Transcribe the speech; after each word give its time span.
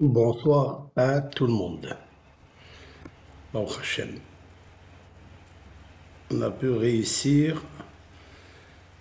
Bonsoir 0.00 0.88
à 0.96 1.20
tout 1.20 1.46
le 1.46 1.52
monde. 1.52 1.96
On 3.54 3.64
a 6.42 6.50
pu 6.50 6.68
réussir 6.68 7.62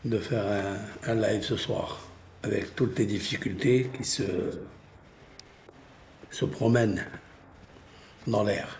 de 0.06 0.20
faire 0.20 0.78
un, 1.08 1.16
live 1.16 1.42
ce 1.42 1.58
soir 1.58 2.00
avec 2.44 2.76
toutes 2.76 3.00
les 3.00 3.08
difficultés 3.08 3.90
qui 3.98 4.04
se, 4.04 4.24
promènent 6.52 7.04
dans 8.28 8.44
l'air. 8.44 8.80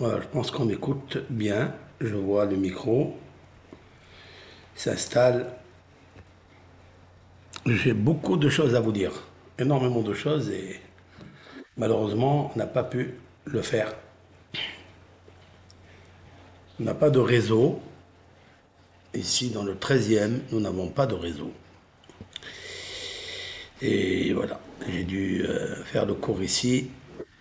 Je 0.00 0.26
pense 0.32 0.50
qu'on 0.50 0.64
m'écoute 0.64 1.18
bien. 1.30 1.76
Je 2.00 2.16
vois 2.16 2.44
le 2.44 2.56
micro 2.56 3.16
s'installe 4.74 5.54
j'ai 7.66 7.92
beaucoup 7.92 8.36
de 8.36 8.48
choses 8.48 8.74
à 8.74 8.80
vous 8.80 8.92
dire, 8.92 9.12
énormément 9.58 10.02
de 10.02 10.14
choses, 10.14 10.50
et 10.50 10.80
malheureusement, 11.76 12.52
on 12.54 12.58
n'a 12.58 12.66
pas 12.66 12.84
pu 12.84 13.14
le 13.44 13.62
faire. 13.62 13.94
On 16.80 16.84
n'a 16.84 16.94
pas 16.94 17.10
de 17.10 17.18
réseau. 17.18 17.80
Ici, 19.14 19.50
dans 19.50 19.64
le 19.64 19.74
13e, 19.74 20.40
nous 20.52 20.60
n'avons 20.60 20.88
pas 20.88 21.06
de 21.06 21.14
réseau. 21.14 21.52
Et 23.80 24.32
voilà, 24.32 24.60
j'ai 24.88 25.04
dû 25.04 25.44
euh, 25.44 25.82
faire 25.84 26.04
le 26.04 26.14
cours 26.14 26.42
ici, 26.42 26.90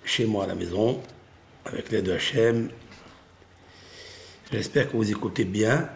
chez 0.03 0.25
moi 0.25 0.45
à 0.45 0.47
la 0.47 0.55
maison, 0.55 1.01
avec 1.65 1.91
l'aide 1.91 2.05
de 2.05 2.13
HM. 2.13 2.69
J'espère 4.51 4.89
que 4.89 4.95
vous 4.95 5.11
écoutez 5.11 5.45
bien. 5.45 5.89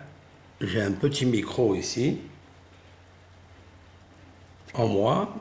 J'ai 0.59 0.81
un 0.81 0.91
petit 0.91 1.25
micro 1.25 1.73
ici 1.73 2.19
en 4.73 4.87
moi, 4.87 5.35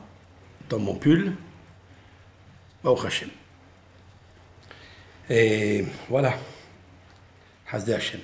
dans 0.69 0.79
mon 0.79 0.95
pull, 0.95 1.35
au 2.83 2.99
Hachem. 2.99 3.29
Et 5.29 5.85
voilà, 6.09 6.37
Hasde 7.71 7.89
Hachem. 7.91 8.19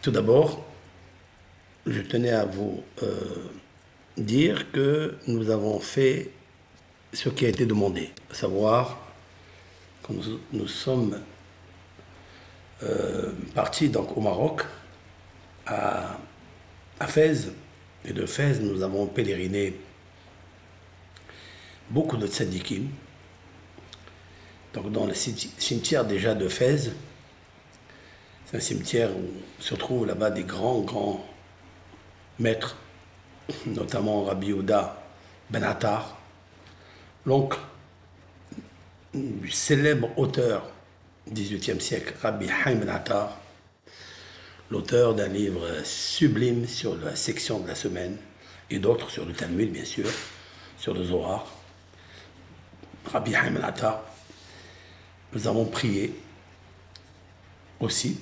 Tout 0.00 0.10
d'abord, 0.10 0.64
je 1.86 2.00
tenais 2.00 2.30
à 2.30 2.44
vous 2.44 2.82
euh, 3.02 3.50
dire 4.16 4.70
que 4.72 5.18
nous 5.26 5.50
avons 5.50 5.78
fait 5.80 6.30
ce 7.12 7.28
qui 7.28 7.44
a 7.44 7.48
été 7.48 7.66
demandé, 7.66 8.10
à 8.30 8.34
savoir 8.34 8.98
que 10.02 10.12
nous, 10.12 10.40
nous 10.52 10.68
sommes 10.68 11.20
euh, 12.82 13.32
partis 13.54 13.88
donc 13.88 14.16
au 14.16 14.20
Maroc, 14.20 14.62
à, 15.66 16.18
à 16.98 17.06
Fès, 17.06 17.48
et 18.04 18.12
de 18.12 18.26
Fès, 18.26 18.60
nous 18.60 18.82
avons 18.82 19.06
pèleriné 19.06 19.76
beaucoup 21.90 22.16
de 22.16 22.26
tzadikim. 22.26 22.88
Donc 24.74 24.90
dans 24.90 25.06
le 25.06 25.14
cimetière 25.14 26.04
déjà 26.04 26.34
de 26.34 26.48
Fès, 26.48 26.90
c'est 28.46 28.56
un 28.56 28.60
cimetière 28.60 29.10
où 29.10 29.62
se 29.62 29.74
trouvent 29.74 30.06
là-bas 30.06 30.30
des 30.30 30.44
grands, 30.44 30.80
grands 30.80 31.24
maîtres, 32.38 32.76
notamment 33.66 34.24
Rabbi 34.24 34.52
Ouda 34.52 35.02
Ben 35.50 35.62
Attar, 35.62 36.18
l'oncle 37.26 37.58
du 39.14 39.50
célèbre 39.50 40.08
auteur 40.16 40.70
du 41.26 41.42
XVIIIe 41.42 41.80
siècle, 41.80 42.14
Rabbi 42.22 42.46
Haim 42.64 42.76
Ben 42.76 42.88
Attar, 42.88 43.38
l'auteur 44.72 45.14
d'un 45.14 45.28
livre 45.28 45.68
sublime 45.84 46.66
sur 46.66 46.96
la 46.96 47.14
section 47.14 47.60
de 47.60 47.68
la 47.68 47.74
semaine, 47.74 48.16
et 48.70 48.78
d'autres 48.78 49.10
sur 49.10 49.26
le 49.26 49.34
Talmud, 49.34 49.70
bien 49.70 49.84
sûr, 49.84 50.06
sur 50.78 50.94
le 50.94 51.04
Zohar, 51.04 51.46
Rabbi 53.04 53.34
Haim 53.34 53.60
Nous 55.34 55.46
avons 55.46 55.66
prié 55.66 56.14
aussi. 57.80 58.18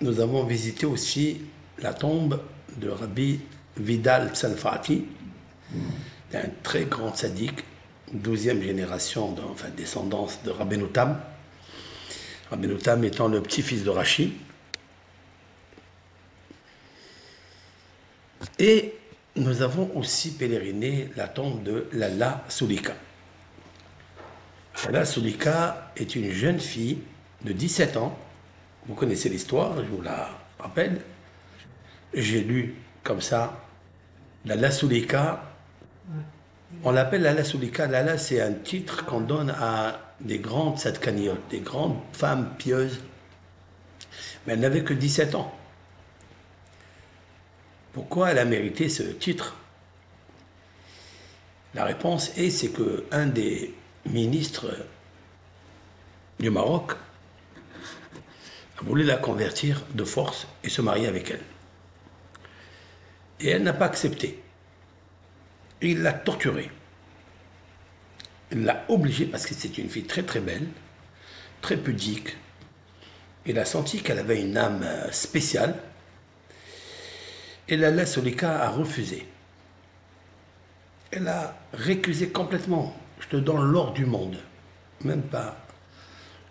Nous 0.00 0.18
avons 0.18 0.42
visité 0.42 0.86
aussi 0.86 1.42
la 1.78 1.94
tombe 1.94 2.40
de 2.78 2.88
Rabbi 2.88 3.38
Vidal 3.76 4.34
Salfati, 4.34 5.04
un 6.34 6.48
très 6.64 6.86
grand 6.86 7.14
sadique, 7.14 7.62
douzième 8.12 8.60
génération, 8.60 9.30
de, 9.30 9.42
enfin 9.42 9.68
descendance 9.76 10.42
de 10.42 10.50
Rabbi 10.50 10.78
Noutam 10.78 11.16
Rabbeinu 12.52 12.76
étant 13.06 13.28
le 13.28 13.42
petit-fils 13.42 13.82
de 13.82 13.88
Rachi. 13.88 14.34
Et 18.58 18.94
nous 19.36 19.62
avons 19.62 19.90
aussi 19.96 20.32
pèleriné 20.32 21.08
la 21.16 21.28
tombe 21.28 21.62
de 21.62 21.88
Lala 21.94 22.44
Sulika. 22.50 22.92
Lala 24.84 25.06
Sulika 25.06 25.92
est 25.96 26.14
une 26.14 26.30
jeune 26.30 26.60
fille 26.60 26.98
de 27.42 27.54
17 27.54 27.96
ans. 27.96 28.18
Vous 28.86 28.94
connaissez 28.94 29.30
l'histoire, 29.30 29.74
je 29.78 29.88
vous 29.88 30.02
la 30.02 30.28
rappelle. 30.58 31.00
J'ai 32.12 32.42
lu 32.42 32.74
comme 33.02 33.22
ça 33.22 33.62
Lala 34.44 34.70
Sulika. 34.70 35.42
On 36.84 36.90
l'appelle 36.90 37.22
Lala 37.22 37.44
Sulika. 37.44 37.86
Lala, 37.86 38.18
c'est 38.18 38.42
un 38.42 38.52
titre 38.52 39.06
qu'on 39.06 39.22
donne 39.22 39.54
à 39.58 40.11
des 40.22 40.38
grandes 40.38 40.78
sadkaniotes, 40.78 41.48
des 41.50 41.60
grandes 41.60 41.98
femmes 42.12 42.54
pieuses, 42.58 43.00
mais 44.46 44.54
elle 44.54 44.60
n'avait 44.60 44.84
que 44.84 44.94
17 44.94 45.34
ans. 45.34 45.54
Pourquoi 47.92 48.30
elle 48.30 48.38
a 48.38 48.44
mérité 48.44 48.88
ce 48.88 49.02
titre? 49.02 49.56
La 51.74 51.84
réponse 51.84 52.36
est 52.36 52.50
c'est 52.50 52.70
que 52.70 53.04
un 53.10 53.26
des 53.26 53.74
ministres 54.06 54.74
du 56.38 56.50
Maroc 56.50 56.92
a 58.78 58.84
voulu 58.84 59.04
la 59.04 59.16
convertir 59.16 59.82
de 59.94 60.04
force 60.04 60.46
et 60.64 60.68
se 60.68 60.82
marier 60.82 61.06
avec 61.06 61.30
elle. 61.30 61.42
Et 63.40 63.50
elle 63.50 63.62
n'a 63.62 63.72
pas 63.72 63.86
accepté. 63.86 64.42
Il 65.80 66.02
l'a 66.02 66.12
torturée 66.12 66.70
l'a 68.54 68.84
obligée, 68.88 69.26
parce 69.26 69.46
que 69.46 69.54
c'est 69.54 69.78
une 69.78 69.88
fille 69.88 70.04
très 70.04 70.22
très 70.22 70.40
belle, 70.40 70.66
très 71.60 71.76
pudique. 71.76 72.36
Il 73.46 73.58
a 73.58 73.64
senti 73.64 74.02
qu'elle 74.02 74.18
avait 74.18 74.40
une 74.40 74.56
âme 74.56 74.82
euh, 74.84 75.10
spéciale. 75.10 75.74
Et 77.68 77.76
la 77.76 78.06
Solika 78.06 78.62
a 78.62 78.68
refusé. 78.68 79.26
Elle 81.10 81.28
a 81.28 81.56
récusé 81.72 82.28
complètement. 82.28 82.94
Je 83.20 83.28
te 83.28 83.36
donne 83.36 83.70
l'or 83.70 83.92
du 83.92 84.04
monde. 84.04 84.36
Même 85.04 85.22
pas. 85.22 85.56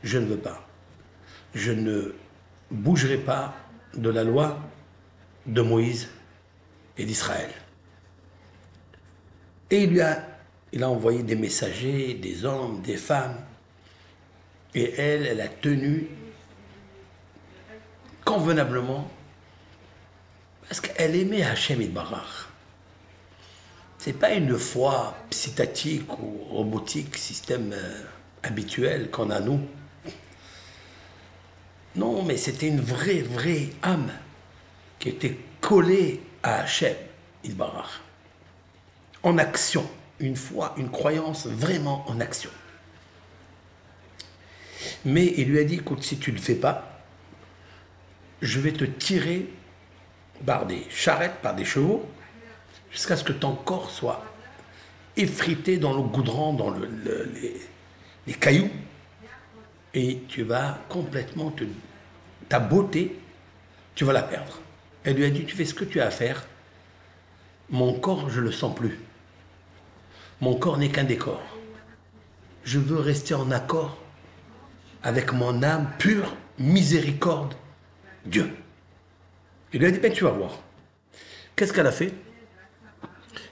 Je 0.04 0.18
ne 0.18 0.26
veux 0.26 0.38
pas. 0.38 0.68
Je 1.54 1.72
ne 1.72 2.16
bougerai 2.72 3.18
pas 3.18 3.54
de 3.94 4.10
la 4.10 4.24
loi 4.24 4.60
de 5.46 5.62
Moïse 5.62 6.10
et 6.98 7.06
d'Israël. 7.06 7.50
Et 9.70 9.84
il 9.84 9.92
lui 9.92 10.02
a 10.02 10.31
il 10.74 10.84
a 10.84 10.90
envoyé 10.90 11.24
des 11.24 11.36
messagers, 11.36 12.14
des 12.14 12.46
hommes, 12.46 12.82
des 12.82 12.98
femmes. 12.98 13.38
Et 14.74 14.94
elle, 14.98 15.26
elle 15.26 15.42
a 15.42 15.50
tenu 15.50 16.08
convenablement 18.24 19.10
parce 20.62 20.80
qu'elle 20.80 21.16
aimait 21.18 21.44
Hachem 21.44 21.86
Barach. 21.88 22.48
Ce 24.00 24.10
n'est 24.10 24.16
pas 24.16 24.32
une 24.32 24.58
foi 24.58 25.18
psytatique 25.30 26.18
ou 26.18 26.44
robotique, 26.50 27.18
système 27.18 27.74
euh, 27.74 28.04
habituel 28.42 29.12
qu'on 29.12 29.30
a 29.32 29.42
nous. 29.42 29.60
Non, 31.98 32.24
mais 32.24 32.38
c'était 32.38 32.70
une 32.70 32.80
vraie, 32.80 33.22
vraie 33.22 33.70
âme 33.84 34.12
qui 34.98 35.10
était 35.10 35.38
collée 35.60 36.22
à 36.42 36.62
Hachem 36.62 36.96
Barach. 37.50 38.00
En 39.24 39.38
action 39.38 39.86
une 40.22 40.36
foi, 40.36 40.74
une 40.78 40.90
croyance 40.90 41.48
vraiment 41.48 42.10
en 42.10 42.20
action. 42.20 42.50
Mais 45.04 45.34
il 45.38 45.50
lui 45.50 45.60
a 45.60 45.64
dit, 45.64 45.76
écoute, 45.76 46.04
si 46.04 46.18
tu 46.18 46.32
ne 46.32 46.38
le 46.38 46.42
fais 46.42 46.56
pas, 46.56 47.02
je 48.42 48.60
vais 48.60 48.72
te 48.72 48.86
tirer 48.86 49.48
par 50.46 50.66
des 50.66 50.86
charrettes, 50.90 51.42
par 51.42 51.56
des 51.56 51.66
chevaux, 51.66 52.08
jusqu'à 52.92 53.16
ce 53.16 53.24
que 53.24 53.34
ton 53.34 53.56
corps 53.56 53.90
soit 53.90 54.24
effrité 55.18 55.78
dans 55.78 55.94
le 55.94 56.02
goudron, 56.04 56.54
dans 56.54 56.72
les, 56.72 58.34
cailloux, 58.34 58.72
et 59.94 60.22
tu 60.28 60.44
vas 60.44 60.80
complètement 60.88 61.52
te, 61.52 61.66
ta 62.48 62.60
beauté, 62.60 63.20
tu 63.94 64.06
vas 64.06 64.14
la 64.14 64.24
perdre. 64.24 64.60
Elle 65.04 65.18
lui 65.18 65.26
a 65.26 65.30
dit, 65.30 65.46
tu 65.46 65.56
fais 65.56 65.66
ce 65.66 65.74
que 65.74 65.84
tu 65.84 66.00
as 66.00 66.08
à 66.08 66.12
faire, 66.12 66.46
mon 67.70 67.94
corps, 67.94 68.30
je 68.30 68.40
ne 68.40 68.46
le 68.46 68.52
sens 68.52 68.76
plus. 68.76 69.00
Mon 70.42 70.56
corps 70.56 70.78
n'est 70.78 70.90
qu'un 70.90 71.04
décor. 71.04 71.42
Je 72.64 72.80
veux 72.80 73.00
rester 73.00 73.36
en 73.36 73.52
accord 73.52 73.98
avec 75.04 75.34
mon 75.34 75.64
âme 75.64 75.92
pure, 76.00 76.36
miséricorde, 76.58 77.54
Dieu. 78.26 78.56
Il 79.72 79.80
lui 79.80 79.88
a 79.88 79.92
dit, 79.92 80.00
ben 80.00 80.12
tu 80.12 80.24
vas 80.24 80.32
voir. 80.32 80.60
Qu'est-ce 81.56 81.72
qu'elle 81.72 81.88
a 81.88 81.92
fait? 81.92 82.14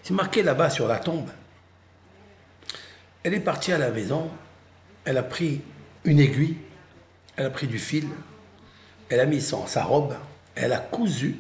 C'est 0.04 0.14
marqué 0.14 0.42
là-bas 0.42 0.72
sur 0.72 0.88
la 0.88 0.98
tombe. 0.98 1.30
Elle 3.24 3.36
est 3.36 3.40
partie 3.40 3.72
à 3.72 3.78
la 3.78 3.92
maison, 3.92 4.32
elle 5.06 5.18
a 5.18 5.24
pris 5.24 5.62
une 6.06 6.20
aiguille, 6.20 6.58
elle 7.36 7.46
a 7.46 7.50
pris 7.50 7.68
du 7.68 7.78
fil, 7.78 8.08
elle 9.10 9.20
a 9.20 9.26
mis 9.26 9.42
son, 9.42 9.68
sa 9.68 9.84
robe, 9.84 10.16
elle 10.56 10.74
a 10.74 10.80
cousu 10.80 11.36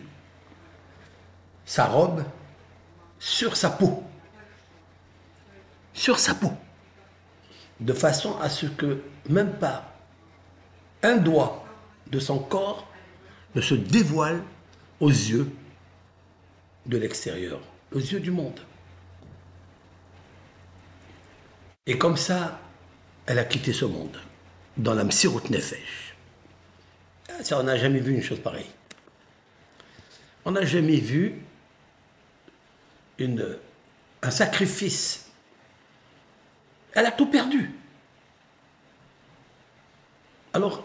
sa 1.65 1.85
robe 1.85 2.23
sur 3.19 3.55
sa 3.55 3.69
peau. 3.69 4.03
Sur 5.99 6.17
sa 6.17 6.33
peau. 6.33 6.53
De 7.81 7.91
façon 7.91 8.37
à 8.39 8.47
ce 8.47 8.67
que 8.67 9.01
même 9.27 9.51
pas 9.59 9.93
un 11.03 11.17
doigt 11.17 11.65
de 12.07 12.19
son 12.19 12.39
corps 12.39 12.87
ne 13.53 13.59
se 13.59 13.75
dévoile 13.75 14.41
aux 15.01 15.09
yeux 15.09 15.51
de 16.85 16.97
l'extérieur, 16.97 17.59
aux 17.91 17.99
yeux 17.99 18.21
du 18.21 18.31
monde. 18.31 18.61
Et 21.85 21.97
comme 21.97 22.15
ça, 22.15 22.61
elle 23.25 23.39
a 23.39 23.43
quitté 23.43 23.73
ce 23.73 23.83
monde, 23.83 24.21
dans 24.77 24.93
la 24.93 25.03
Msirut 25.03 25.49
Nefesh. 25.49 26.15
Ça, 27.43 27.59
on 27.59 27.63
n'a 27.63 27.75
jamais 27.75 27.99
vu 27.99 28.13
une 28.13 28.23
chose 28.23 28.39
pareille. 28.39 28.71
On 30.45 30.51
n'a 30.51 30.63
jamais 30.63 31.01
vu 31.01 31.41
un 33.19 34.31
sacrifice. 34.31 35.28
Elle 36.94 37.06
a 37.06 37.12
tout 37.12 37.27
perdu. 37.27 37.71
Alors, 40.53 40.83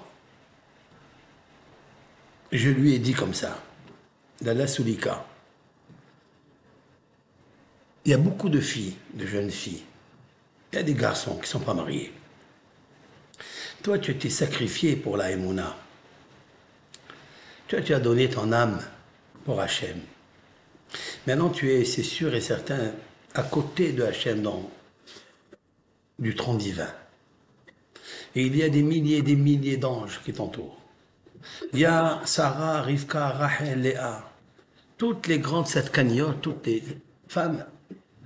je 2.52 2.70
lui 2.70 2.94
ai 2.94 2.98
dit 2.98 3.14
comme 3.14 3.34
ça, 3.34 3.62
la 4.42 4.66
Soulika, 4.66 5.24
il 8.04 8.10
y 8.10 8.14
a 8.14 8.18
beaucoup 8.18 8.50
de 8.50 8.60
filles, 8.60 8.96
de 9.14 9.26
jeunes 9.26 9.50
filles, 9.50 9.82
il 10.72 10.76
y 10.76 10.78
a 10.78 10.82
des 10.82 10.94
garçons 10.94 11.34
qui 11.36 11.42
ne 11.42 11.46
sont 11.46 11.60
pas 11.60 11.74
mariés. 11.74 12.12
Toi, 13.82 13.98
tu 13.98 14.10
étais 14.10 14.30
sacrifié 14.30 14.96
pour 14.96 15.16
la 15.16 15.30
Emouna. 15.30 15.76
Toi, 17.68 17.80
tu 17.80 17.94
as 17.94 18.00
donné 18.00 18.28
ton 18.28 18.52
âme 18.52 18.80
pour 19.44 19.60
Hachem. 19.60 20.00
Maintenant, 21.26 21.48
tu 21.48 21.72
es, 21.72 21.84
c'est 21.84 22.02
sûr 22.02 22.34
et 22.34 22.40
certain, 22.40 22.92
à 23.34 23.42
côté 23.42 23.92
de 23.92 24.02
Hachem 24.02 24.42
dans 24.42 24.70
du 26.18 26.34
tronc 26.34 26.54
divin. 26.54 26.92
Et 28.34 28.46
il 28.46 28.56
y 28.56 28.62
a 28.62 28.68
des 28.68 28.82
milliers 28.82 29.18
et 29.18 29.22
des 29.22 29.36
milliers 29.36 29.76
d'anges 29.76 30.20
qui 30.24 30.32
t'entourent. 30.32 30.80
Il 31.72 31.78
y 31.78 31.84
a 31.84 32.20
Sarah, 32.24 32.82
Rivka, 32.82 33.28
Rachel, 33.28 33.82
Léa, 33.82 34.30
toutes 34.96 35.26
les 35.26 35.38
grandes 35.38 35.66
sept 35.66 35.92
toutes 36.40 36.66
les 36.66 36.82
femmes 37.28 37.64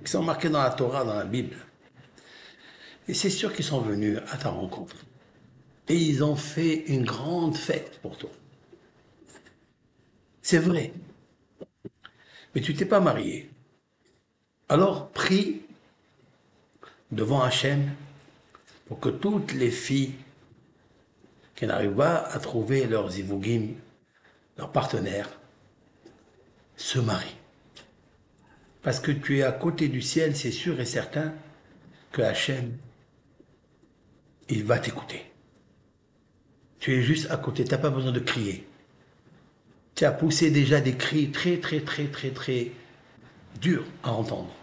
qui 0.03 0.11
sont 0.11 0.23
marquées 0.23 0.49
dans 0.49 0.61
la 0.61 0.69
Torah, 0.69 1.03
dans 1.03 1.15
la 1.15 1.25
Bible. 1.25 1.57
Et 3.07 3.13
c'est 3.13 3.29
sûr 3.29 3.53
qu'ils 3.53 3.65
sont 3.65 3.81
venus 3.81 4.19
à 4.31 4.37
ta 4.37 4.49
rencontre. 4.49 4.95
Et 5.87 5.95
ils 5.95 6.23
ont 6.23 6.35
fait 6.35 6.85
une 6.87 7.03
grande 7.03 7.55
fête 7.55 7.99
pour 8.01 8.17
toi. 8.17 8.29
C'est 10.41 10.59
vrai. 10.59 10.93
Mais 12.53 12.61
tu 12.61 12.75
t'es 12.75 12.85
pas 12.85 12.99
marié. 12.99 13.49
Alors 14.69 15.09
prie 15.09 15.61
devant 17.11 17.41
Hachem 17.41 17.91
pour 18.87 18.99
que 18.99 19.09
toutes 19.09 19.53
les 19.53 19.71
filles 19.71 20.15
qui 21.55 21.67
n'arrivent 21.67 21.95
pas 21.95 22.17
à 22.17 22.39
trouver 22.39 22.87
leurs 22.87 23.17
ivogim, 23.17 23.75
leurs 24.57 24.71
partenaires, 24.71 25.29
se 26.75 26.99
marient. 26.99 27.35
Parce 28.81 28.99
que 28.99 29.11
tu 29.11 29.39
es 29.39 29.43
à 29.43 29.51
côté 29.51 29.89
du 29.89 30.01
ciel, 30.01 30.35
c'est 30.35 30.51
sûr 30.51 30.79
et 30.79 30.85
certain 30.85 31.33
que 32.11 32.21
Hachem, 32.21 32.77
il 34.47 34.63
va 34.63 34.79
t'écouter. 34.79 35.25
Tu 36.79 36.95
es 36.95 37.01
juste 37.01 37.29
à 37.29 37.37
côté, 37.37 37.65
tu 37.65 37.71
n'as 37.71 37.77
pas 37.77 37.89
besoin 37.89 38.13
de 38.13 38.19
crier. 38.19 38.65
Tu 39.95 40.05
as 40.05 40.11
poussé 40.11 40.49
déjà 40.49 40.79
des 40.79 40.95
cris 40.95 41.29
très, 41.29 41.57
très, 41.57 41.81
très, 41.81 42.05
très, 42.07 42.29
très 42.29 42.71
durs 43.59 43.83
à 44.01 44.13
entendre. 44.13 44.55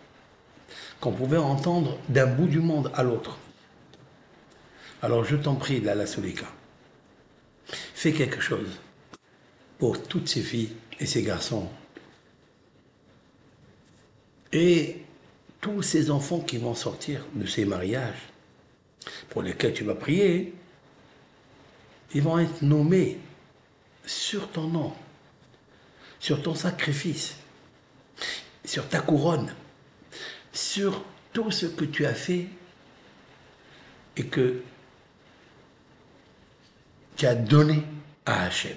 Qu'on 1.06 1.12
pouvait 1.12 1.36
entendre 1.36 1.96
d'un 2.08 2.26
bout 2.26 2.48
du 2.48 2.58
monde 2.58 2.90
à 2.92 3.04
l'autre. 3.04 3.38
Alors 5.00 5.24
je 5.24 5.36
t'en 5.36 5.54
prie, 5.54 5.80
la 5.80 6.04
Solika, 6.04 6.46
fais 7.94 8.10
quelque 8.10 8.40
chose 8.40 8.80
pour 9.78 10.02
toutes 10.02 10.26
ces 10.26 10.40
filles 10.40 10.72
et 10.98 11.06
ces 11.06 11.22
garçons. 11.22 11.68
Et 14.52 15.04
tous 15.60 15.80
ces 15.80 16.10
enfants 16.10 16.40
qui 16.40 16.58
vont 16.58 16.74
sortir 16.74 17.24
de 17.34 17.46
ces 17.46 17.64
mariages, 17.64 18.32
pour 19.28 19.42
lesquels 19.42 19.74
tu 19.74 19.84
vas 19.84 19.94
prier, 19.94 20.54
ils 22.14 22.22
vont 22.22 22.40
être 22.40 22.62
nommés 22.62 23.20
sur 24.04 24.50
ton 24.50 24.66
nom, 24.66 24.92
sur 26.18 26.42
ton 26.42 26.56
sacrifice, 26.56 27.36
sur 28.64 28.88
ta 28.88 28.98
couronne, 28.98 29.54
sur 30.56 31.04
tout 31.32 31.50
ce 31.50 31.66
que 31.66 31.84
tu 31.84 32.06
as 32.06 32.14
fait 32.14 32.46
et 34.16 34.26
que 34.26 34.62
tu 37.16 37.26
as 37.26 37.34
donné 37.34 37.82
à 38.24 38.44
Hachem 38.44 38.76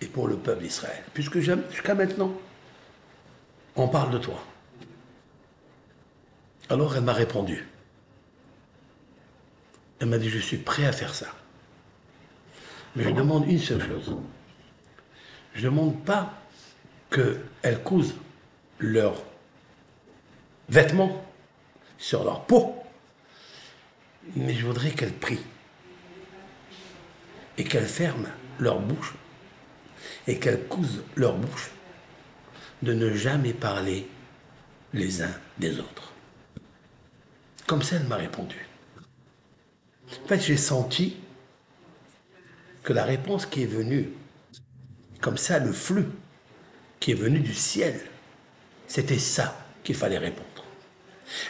et 0.00 0.06
pour 0.06 0.26
le 0.26 0.36
peuple 0.36 0.62
d'Israël. 0.62 1.04
Puisque 1.12 1.40
jusqu'à 1.40 1.94
maintenant, 1.94 2.32
on 3.76 3.88
parle 3.88 4.10
de 4.10 4.18
toi. 4.18 4.42
Alors 6.70 6.96
elle 6.96 7.04
m'a 7.04 7.12
répondu. 7.12 7.66
Elle 10.00 10.08
m'a 10.08 10.18
dit, 10.18 10.30
je 10.30 10.38
suis 10.38 10.58
prêt 10.58 10.86
à 10.86 10.92
faire 10.92 11.14
ça. 11.14 11.34
Mais 12.96 13.04
je 13.04 13.10
demande 13.10 13.46
une 13.48 13.58
seule 13.58 13.86
chose. 13.86 14.16
Je 15.54 15.66
ne 15.66 15.70
demande 15.70 16.04
pas 16.04 16.32
qu'elles 17.10 17.82
cousent 17.82 18.14
leurs 18.78 19.27
vêtements 20.68 21.24
sur 21.98 22.24
leur 22.24 22.44
peau, 22.44 22.76
mais 24.36 24.54
je 24.54 24.66
voudrais 24.66 24.90
qu'elles 24.90 25.12
prient 25.12 25.44
et 27.56 27.64
qu'elles 27.64 27.86
ferment 27.86 28.28
leur 28.58 28.80
bouche 28.80 29.14
et 30.26 30.38
qu'elles 30.38 30.66
cousent 30.68 31.02
leur 31.16 31.36
bouche 31.36 31.70
de 32.82 32.92
ne 32.92 33.12
jamais 33.14 33.52
parler 33.52 34.06
les 34.92 35.22
uns 35.22 35.34
des 35.58 35.80
autres. 35.80 36.12
Comme 37.66 37.82
ça, 37.82 37.96
elle 37.96 38.06
m'a 38.06 38.16
répondu. 38.16 38.66
En 40.24 40.28
fait, 40.28 40.40
j'ai 40.40 40.56
senti 40.56 41.16
que 42.82 42.92
la 42.92 43.04
réponse 43.04 43.44
qui 43.44 43.64
est 43.64 43.66
venue, 43.66 44.10
comme 45.20 45.36
ça, 45.36 45.58
le 45.58 45.72
flux 45.72 46.06
qui 47.00 47.10
est 47.10 47.14
venu 47.14 47.40
du 47.40 47.54
ciel, 47.54 48.00
c'était 48.86 49.18
ça 49.18 49.66
qu'il 49.82 49.94
fallait 49.94 50.18
répondre. 50.18 50.47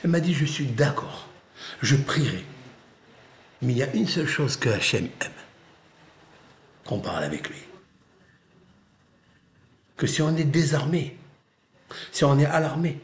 Elle 0.02 0.10
m'a 0.10 0.20
dit, 0.20 0.34
je 0.34 0.44
suis 0.44 0.66
d'accord, 0.66 1.28
je 1.82 1.96
prierai. 1.96 2.44
Mais 3.62 3.72
il 3.72 3.78
y 3.78 3.82
a 3.82 3.92
une 3.94 4.06
seule 4.06 4.28
chose 4.28 4.56
que 4.56 4.68
Hachem 4.68 5.08
aime 5.20 5.32
qu'on 6.84 7.00
parle 7.00 7.24
avec 7.24 7.48
lui. 7.48 7.58
Que 9.96 10.06
si 10.06 10.22
on 10.22 10.36
est 10.36 10.44
désarmé, 10.44 11.16
si 12.12 12.24
on 12.24 12.38
est 12.38 12.46
alarmé, 12.46 13.00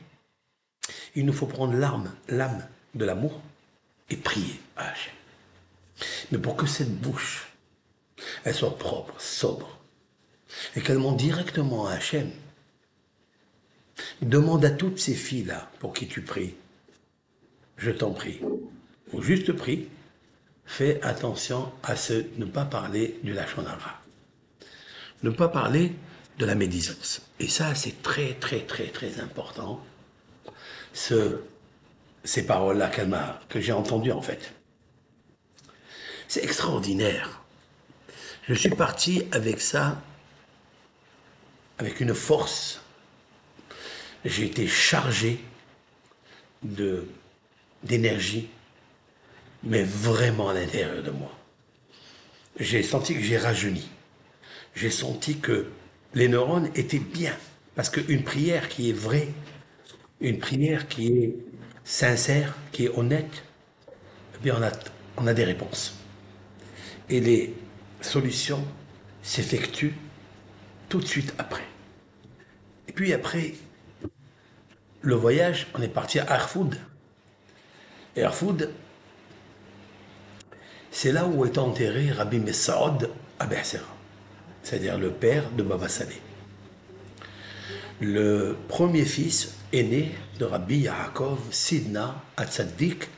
il 1.14 1.26
nous 1.26 1.32
faut 1.32 1.46
prendre 1.46 1.74
l'arme, 1.74 2.12
l'âme 2.28 2.66
de 2.94 3.04
l'amour 3.04 3.42
et 4.10 4.16
prier 4.16 4.60
à 4.76 4.88
Hachem. 4.88 5.12
Mais 6.30 6.38
pour 6.38 6.56
que 6.56 6.66
cette 6.66 6.94
bouche, 7.00 7.52
elle 8.44 8.54
soit 8.54 8.78
propre, 8.78 9.20
sobre, 9.20 9.78
et 10.76 10.80
qu'elle 10.80 10.98
monte 10.98 11.16
directement 11.16 11.86
à 11.86 11.94
Hachem, 11.94 12.30
demande 14.22 14.64
à 14.64 14.70
toutes 14.70 14.98
ces 14.98 15.14
filles-là 15.14 15.70
pour 15.78 15.92
qui 15.92 16.06
tu 16.08 16.22
pries, 16.22 16.54
je 17.76 17.90
t'en 17.90 18.12
prie, 18.12 18.40
ou 19.12 19.22
juste 19.22 19.52
prie, 19.52 19.88
fais 20.66 21.00
attention 21.02 21.72
à 21.82 21.96
ce, 21.96 22.24
ne 22.36 22.44
pas 22.44 22.64
parler 22.64 23.18
du 23.22 23.32
lachonara. 23.32 24.00
Ne 25.22 25.30
pas 25.30 25.48
parler 25.48 25.92
de 26.38 26.46
la 26.46 26.54
médisance. 26.54 27.22
Et 27.40 27.48
ça, 27.48 27.74
c'est 27.74 28.02
très, 28.02 28.34
très, 28.34 28.60
très, 28.60 28.86
très 28.86 29.20
important. 29.20 29.84
Ce, 30.92 31.40
ces 32.24 32.46
paroles-là 32.46 32.90
que 33.48 33.60
j'ai 33.60 33.72
entendues, 33.72 34.12
en 34.12 34.22
fait. 34.22 34.52
C'est 36.28 36.42
extraordinaire. 36.42 37.42
Je 38.48 38.54
suis 38.54 38.70
parti 38.70 39.24
avec 39.32 39.60
ça, 39.60 40.02
avec 41.78 42.00
une 42.00 42.14
force. 42.14 42.80
J'ai 44.24 44.46
été 44.46 44.66
chargé 44.66 45.42
de, 46.62 47.06
d'énergie 47.84 48.48
mais 49.64 49.82
vraiment 49.82 50.50
à 50.50 50.54
l'intérieur 50.54 51.02
de 51.02 51.10
moi. 51.10 51.32
J'ai 52.58 52.82
senti 52.82 53.14
que 53.14 53.20
j'ai 53.20 53.38
rajeuni. 53.38 53.88
J'ai 54.74 54.90
senti 54.90 55.38
que 55.38 55.70
les 56.14 56.28
neurones 56.28 56.70
étaient 56.74 56.98
bien. 56.98 57.34
Parce 57.74 57.90
qu'une 57.90 58.22
prière 58.22 58.68
qui 58.68 58.90
est 58.90 58.92
vraie, 58.92 59.28
une 60.20 60.38
prière 60.38 60.86
qui 60.86 61.08
est 61.08 61.36
sincère, 61.82 62.54
qui 62.72 62.84
est 62.84 62.90
honnête, 62.90 63.42
eh 64.34 64.42
bien 64.42 64.56
on 64.58 64.62
a, 64.62 64.70
on 65.16 65.26
a 65.26 65.34
des 65.34 65.44
réponses. 65.44 65.96
Et 67.10 67.20
les 67.20 67.54
solutions 68.00 68.64
s'effectuent 69.22 69.94
tout 70.88 71.00
de 71.00 71.06
suite 71.06 71.34
après. 71.38 71.64
Et 72.86 72.92
puis 72.92 73.12
après, 73.12 73.54
le 75.00 75.14
voyage, 75.14 75.66
on 75.74 75.82
est 75.82 75.88
parti 75.88 76.18
à 76.20 76.30
Arfoud. 76.30 76.78
Et 78.16 78.22
Arfoud, 78.22 78.70
c'est 80.90 81.12
là 81.12 81.26
où 81.26 81.44
est 81.44 81.58
enterré 81.58 82.12
Rabbi 82.12 82.38
Messaoud 82.38 83.10
à 83.38 83.48
c'est-à-dire 84.62 84.96
le 84.98 85.10
père 85.10 85.50
de 85.50 85.62
Baba 85.62 85.88
Saleh. 85.88 86.20
Le 88.00 88.56
premier 88.68 89.04
fils 89.04 89.54
aîné 89.72 90.14
de 90.38 90.44
Rabbi 90.44 90.78
Yaakov 90.80 91.38
Sidna 91.52 92.22
Atzaddik, 92.36 93.08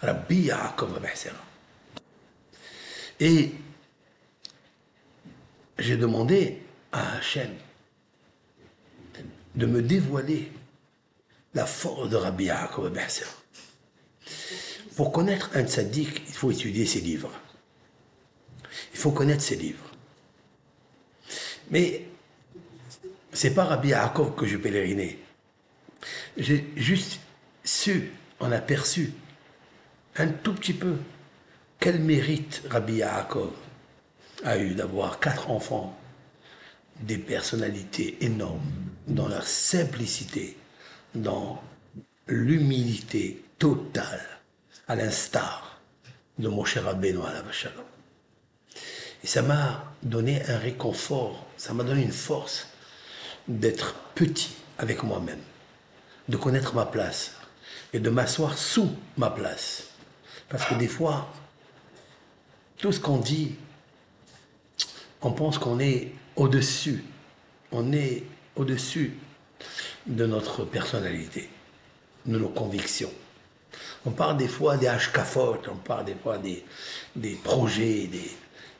Rabbi 0.00 0.46
Yaakov 0.46 0.96
Abhsera. 0.96 1.36
Et 3.20 3.52
j'ai 5.78 5.96
demandé 5.96 6.62
à 6.90 7.16
Hachem 7.16 7.50
de 9.54 9.66
me 9.66 9.82
dévoiler 9.82 10.50
la 11.54 11.66
force 11.66 12.08
de 12.08 12.16
Rabbi 12.16 12.44
Yaakov 12.44 12.86
Abhsera. 12.86 13.41
Pour 14.96 15.12
connaître 15.12 15.50
un 15.54 15.64
tzaddik, 15.64 16.22
il 16.28 16.34
faut 16.34 16.50
étudier 16.50 16.86
ses 16.86 17.00
livres. 17.00 17.32
Il 18.92 18.98
faut 18.98 19.10
connaître 19.10 19.42
ses 19.42 19.56
livres. 19.56 19.90
Mais 21.70 22.04
c'est 23.32 23.54
pas 23.54 23.64
Rabbi 23.64 23.88
Yaakov 23.88 24.34
que 24.34 24.46
je 24.46 24.56
pèlerinais. 24.56 25.18
J'ai 26.36 26.70
juste 26.76 27.20
su, 27.64 28.12
en 28.40 28.52
aperçu, 28.52 29.12
un 30.16 30.28
tout 30.28 30.54
petit 30.54 30.74
peu, 30.74 30.96
quel 31.80 31.98
mérite 32.00 32.62
Rabbi 32.68 32.96
Yaakov 32.96 33.52
a 34.44 34.58
eu 34.58 34.74
d'avoir 34.74 35.20
quatre 35.20 35.50
enfants, 35.50 35.98
des 37.00 37.18
personnalités 37.18 38.18
énormes, 38.20 38.70
dans 39.06 39.28
leur 39.28 39.46
simplicité, 39.46 40.56
dans 41.14 41.62
l'humilité 42.26 43.42
totale, 43.58 44.26
à 44.88 44.96
l'instar 44.96 45.80
de 46.38 46.48
mon 46.48 46.64
cher 46.64 46.84
Rabbeinu 46.84 47.18
la 47.18 47.52
Shalom. 47.52 47.84
Et 49.22 49.26
ça 49.26 49.42
m'a 49.42 49.94
donné 50.02 50.44
un 50.48 50.58
réconfort, 50.58 51.46
ça 51.56 51.72
m'a 51.72 51.84
donné 51.84 52.02
une 52.02 52.12
force 52.12 52.68
d'être 53.46 53.94
petit 54.14 54.54
avec 54.78 55.02
moi-même, 55.02 55.40
de 56.28 56.36
connaître 56.36 56.74
ma 56.74 56.86
place 56.86 57.32
et 57.92 58.00
de 58.00 58.10
m'asseoir 58.10 58.58
sous 58.58 58.90
ma 59.16 59.30
place. 59.30 59.84
Parce 60.48 60.64
que 60.64 60.74
des 60.74 60.88
fois, 60.88 61.32
tout 62.76 62.92
ce 62.92 63.00
qu'on 63.00 63.18
dit, 63.18 63.54
on 65.20 65.32
pense 65.32 65.58
qu'on 65.58 65.78
est 65.78 66.12
au-dessus, 66.34 67.04
on 67.70 67.92
est 67.92 68.24
au-dessus 68.56 69.16
de 70.06 70.26
notre 70.26 70.64
personnalité, 70.64 71.48
nos 72.26 72.48
convictions. 72.48 73.12
On 74.04 74.10
parle 74.10 74.36
des 74.36 74.48
fois 74.48 74.76
des 74.76 74.88
hashkafot, 74.88 75.58
on 75.70 75.76
parle 75.76 76.04
des 76.04 76.14
fois 76.14 76.38
des, 76.38 76.64
des 77.16 77.34
projets, 77.34 78.06
des, 78.06 78.30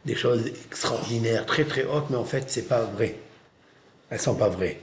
des 0.05 0.17
choses 0.17 0.47
extraordinaires, 0.47 1.47
très 1.47 1.65
très 1.65 1.85
hautes, 1.85 2.11
mais 2.11 2.17
en 2.17 2.25
fait, 2.25 2.51
c'est 2.51 2.69
pas 2.69 2.83
vrai. 2.83 3.17
Elles 4.11 4.21
sont 4.21 4.35
pas 4.35 4.49
vraies. 4.49 4.81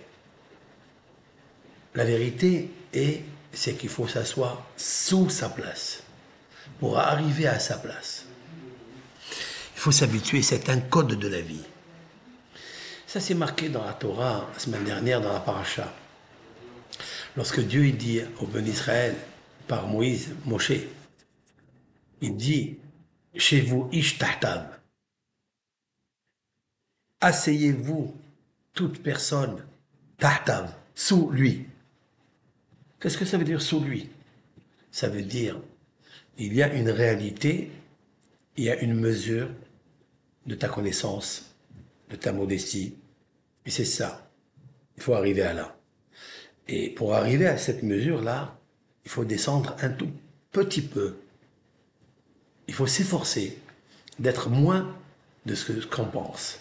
La 1.95 2.05
vérité 2.05 2.71
est, 2.93 3.21
c'est 3.51 3.73
qu'il 3.73 3.89
faut 3.89 4.07
s'asseoir 4.07 4.63
sous 4.77 5.29
sa 5.29 5.49
place 5.49 6.03
pour 6.79 6.97
arriver 6.97 7.47
à 7.47 7.59
sa 7.59 7.77
place. 7.77 8.25
Il 9.75 9.81
faut 9.81 9.91
s'habituer, 9.91 10.41
c'est 10.41 10.69
un 10.69 10.79
code 10.79 11.19
de 11.19 11.27
la 11.27 11.41
vie. 11.41 11.63
Ça, 13.07 13.19
c'est 13.19 13.33
marqué 13.33 13.69
dans 13.69 13.83
la 13.83 13.93
Torah 13.93 14.47
la 14.53 14.59
semaine 14.59 14.83
dernière 14.83 15.19
dans 15.19 15.33
la 15.33 15.39
paracha. 15.39 15.91
Lorsque 17.39 17.61
Dieu 17.61 17.89
dit 17.93 18.19
au 18.41 18.47
peuple 18.47 18.63
d'Israël 18.63 19.15
par 19.65 19.87
Moïse, 19.87 20.35
Moshe, 20.43 20.73
il 22.19 22.35
dit 22.35 22.75
chez 23.33 23.61
vous 23.61 23.87
ish 23.93 24.19
asseyez-vous, 27.21 28.13
toute 28.73 29.01
personne, 29.01 29.65
tahtav, 30.17 30.75
sous 30.93 31.29
lui. 31.29 31.65
Qu'est-ce 32.99 33.17
que 33.17 33.23
ça 33.23 33.37
veut 33.37 33.45
dire 33.45 33.61
sous 33.61 33.79
lui? 33.79 34.09
Ça 34.91 35.07
veut 35.07 35.21
dire, 35.21 35.61
il 36.37 36.53
y 36.53 36.61
a 36.61 36.73
une 36.73 36.89
réalité, 36.89 37.71
il 38.57 38.65
y 38.65 38.69
a 38.69 38.81
une 38.81 38.95
mesure 38.95 39.49
de 40.45 40.55
ta 40.55 40.67
connaissance, 40.67 41.55
de 42.09 42.17
ta 42.17 42.33
modestie, 42.33 42.97
et 43.65 43.69
c'est 43.69 43.85
ça. 43.85 44.29
Il 44.97 45.03
faut 45.03 45.13
arriver 45.13 45.43
à 45.43 45.53
là. 45.53 45.78
Et 46.71 46.91
pour 46.91 47.15
arriver 47.15 47.47
à 47.47 47.57
cette 47.57 47.81
mesure-là, 47.81 48.55
il 49.03 49.09
faut 49.09 49.25
descendre 49.25 49.75
un 49.81 49.89
tout 49.89 50.11
petit 50.51 50.83
peu. 50.83 51.15
Il 52.67 52.75
faut 52.75 52.85
s'efforcer 52.85 53.57
d'être 54.19 54.51
moins 54.51 54.95
de 55.47 55.55
ce 55.55 55.83
qu'on 55.87 56.05
pense. 56.05 56.59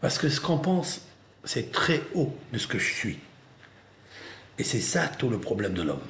Parce 0.00 0.16
que 0.16 0.30
ce 0.30 0.40
qu'on 0.40 0.56
pense, 0.56 1.02
c'est 1.44 1.70
très 1.70 2.00
haut 2.14 2.34
de 2.54 2.56
ce 2.56 2.66
que 2.66 2.78
je 2.78 2.94
suis. 2.94 3.18
Et 4.56 4.64
c'est 4.64 4.80
ça 4.80 5.06
tout 5.06 5.28
le 5.28 5.38
problème 5.38 5.74
de 5.74 5.82
l'homme. 5.82 6.06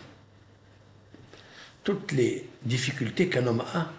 Toutes 1.82 2.12
les 2.12 2.48
difficultés 2.62 3.28
qu'un 3.28 3.48
homme 3.48 3.64
a, 3.74 3.90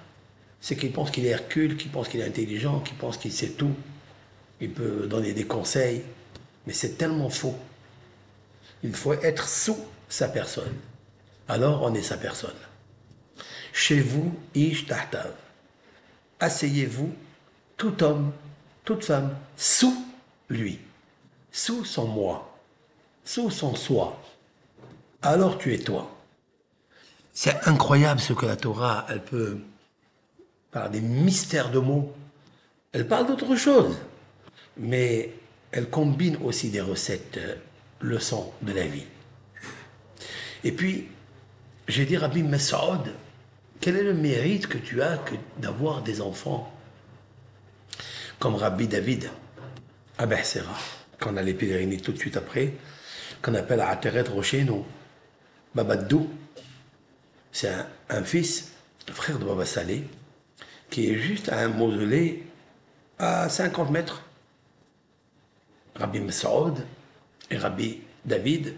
c'est 0.62 0.78
qu'il 0.78 0.94
pense 0.94 1.12
qu'il 1.12 1.26
est 1.26 1.30
Hercule, 1.30 1.76
qu'il 1.76 1.92
pense 1.92 2.08
qu'il 2.08 2.22
est 2.22 2.26
intelligent, 2.26 2.80
qu'il 2.80 2.96
pense 2.96 3.18
qu'il 3.18 3.34
sait 3.34 3.50
tout. 3.50 3.76
Il 4.62 4.72
peut 4.72 5.06
donner 5.06 5.34
des 5.34 5.46
conseils, 5.46 6.02
mais 6.66 6.72
c'est 6.72 6.98
tellement 6.98 7.30
faux. 7.30 7.58
Il 8.84 8.96
faut 8.96 9.14
être 9.14 9.48
sous 9.48 9.78
sa 10.08 10.28
personne. 10.28 10.76
Alors 11.48 11.84
on 11.84 11.94
est 11.94 12.02
sa 12.02 12.18
personne. 12.18 12.56
Chez 13.74 14.00
vous, 14.00 14.34
ish. 14.56 14.86
Asseyez-vous, 16.40 17.14
tout 17.78 18.04
homme 18.04 18.32
toute 18.90 19.06
femme, 19.06 19.36
sous 19.56 20.04
lui, 20.50 20.80
sous 21.52 21.86
son 21.86 22.08
moi, 22.08 22.58
sous 23.24 23.52
son 23.52 23.76
soi. 23.76 24.20
Alors 25.22 25.60
tu 25.60 25.76
es 25.76 25.78
toi. 25.78 26.10
C'est 27.32 27.68
incroyable 27.68 28.20
ce 28.20 28.34
que 28.34 28.48
la 28.48 28.56
Torah, 28.56 29.06
elle 29.10 29.24
peut, 29.24 29.60
par 30.72 30.90
des 30.90 31.02
mystères 31.02 31.70
de 31.70 31.78
mots, 31.78 32.12
elle 32.92 33.08
parle 33.08 33.28
d'autre 33.28 33.56
chose, 33.56 33.96
mais 34.76 35.36
elle 35.72 35.88
combine 35.88 36.38
aussi 36.38 36.72
des 36.72 36.82
recettes, 36.82 37.40
leçons 38.02 38.52
de 38.62 38.72
la 38.72 38.86
vie. 38.86 39.06
Et 40.64 40.72
puis, 40.72 41.08
j'ai 41.88 42.06
dit, 42.06 42.18
Rabbi 42.18 42.44
Mas'ud, 42.44 43.14
quel 43.80 43.96
est 43.96 44.04
le 44.04 44.14
mérite 44.14 44.68
que 44.68 44.78
tu 44.78 45.02
as 45.02 45.20
d'avoir 45.58 46.02
des 46.02 46.22
enfants 46.22 46.74
comme 48.40 48.56
Rabbi 48.56 48.88
David 48.88 49.30
à 50.18 50.26
Behsera, 50.26 50.76
qu'on 51.20 51.38
allait 51.38 51.54
pèleriner 51.54 51.98
tout 51.98 52.12
de 52.12 52.18
suite 52.18 52.38
après, 52.38 52.74
qu'on 53.42 53.54
appelle 53.56 53.82
Ateret 53.82 54.22
Rocheno, 54.22 54.86
Babadou. 55.76 56.30
C'est 57.52 57.72
un, 58.10 58.24
fils, 58.24 58.72
frère 59.12 59.40
de 59.40 59.46
Baba 59.46 59.66
Salé, 59.66 60.04
qui 60.90 61.10
est 61.10 61.16
juste 61.16 61.50
à 61.50 61.60
un 61.60 61.70
mausolée 61.70 62.44
à 63.18 63.50
50 63.50 63.92
mètres. 63.92 64.24
Rabbi 65.96 66.20
Masoud 66.20 66.78
et 67.50 67.58
Rabbi 67.58 68.02
David 68.26 68.76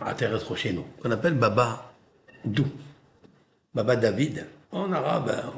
Ateret 0.00 0.36
Rocheno, 0.36 0.86
qu'on 1.02 1.10
appelle 1.10 1.34
Baba 1.34 1.92
Dou. 2.44 2.66
Baba 3.74 3.96
David, 3.96 4.46
en 4.72 4.92
arabe, 4.92 5.52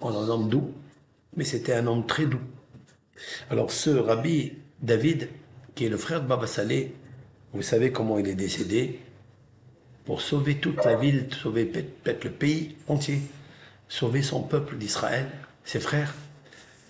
on 0.00 0.08
en 0.08 0.26
nomme 0.26 0.48
Dou 0.48 0.72
mais 1.36 1.44
c'était 1.44 1.74
un 1.74 1.86
homme 1.86 2.06
très 2.06 2.26
doux. 2.26 2.40
Alors 3.50 3.70
ce 3.70 3.90
rabbi 3.90 4.52
David, 4.80 5.28
qui 5.74 5.84
est 5.84 5.88
le 5.88 5.96
frère 5.96 6.22
de 6.22 6.26
Baba 6.26 6.46
Saleh, 6.46 6.92
vous 7.52 7.62
savez 7.62 7.92
comment 7.92 8.18
il 8.18 8.28
est 8.28 8.34
décédé 8.34 9.00
Pour 10.04 10.20
sauver 10.20 10.56
toute 10.56 10.84
la 10.84 10.96
ville, 10.96 11.28
sauver 11.32 11.66
peut-être 11.66 12.24
le 12.24 12.30
pays 12.30 12.76
entier, 12.88 13.20
sauver 13.88 14.22
son 14.22 14.42
peuple 14.42 14.76
d'Israël, 14.76 15.26
ses 15.64 15.80
frères, 15.80 16.14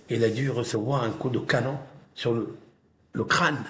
il 0.08 0.22
a 0.24 0.30
dû 0.30 0.50
recevoir 0.50 1.02
un 1.02 1.10
coup 1.10 1.30
de 1.30 1.38
canon 1.38 1.78
sur 2.14 2.32
le 2.32 3.24
crâne. 3.24 3.64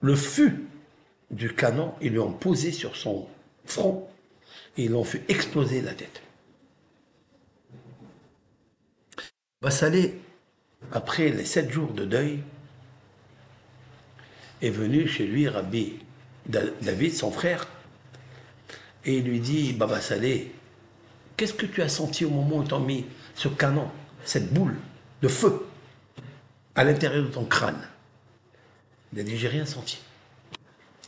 Le 0.00 0.14
fût 0.14 0.64
du 1.30 1.54
canon, 1.54 1.94
ils 2.00 2.12
lui 2.12 2.18
ont 2.18 2.32
posé 2.32 2.72
sur 2.72 2.96
son 2.96 3.26
front 3.64 4.08
et 4.76 4.84
ils 4.84 4.90
l'ont 4.90 5.04
fait 5.04 5.22
exploser 5.28 5.82
la 5.82 5.92
tête. 5.92 6.22
Bassalé, 9.60 10.18
après 10.92 11.28
les 11.28 11.44
sept 11.44 11.70
jours 11.70 11.92
de 11.92 12.06
deuil, 12.06 12.42
est 14.62 14.70
venu 14.70 15.06
chez 15.06 15.26
lui 15.26 15.48
Rabbi 15.48 15.98
David, 16.46 17.14
son 17.14 17.30
frère, 17.30 17.66
et 19.04 19.18
il 19.18 19.24
lui 19.24 19.40
dit 19.40 19.72
Baba 19.74 20.00
Salé, 20.00 20.52
qu'est-ce 21.36 21.54
que 21.54 21.66
tu 21.66 21.82
as 21.82 21.88
senti 21.88 22.24
au 22.24 22.30
moment 22.30 22.56
où 22.56 22.64
tu 22.64 22.74
as 22.74 22.78
mis 22.78 23.04
ce 23.34 23.48
canon, 23.48 23.90
cette 24.24 24.52
boule 24.52 24.76
de 25.22 25.28
feu 25.28 25.66
à 26.74 26.84
l'intérieur 26.84 27.24
de 27.24 27.30
ton 27.30 27.44
crâne? 27.44 27.89
Dit 29.12 29.36
J'ai 29.36 29.48
rien 29.48 29.66
senti. 29.66 29.98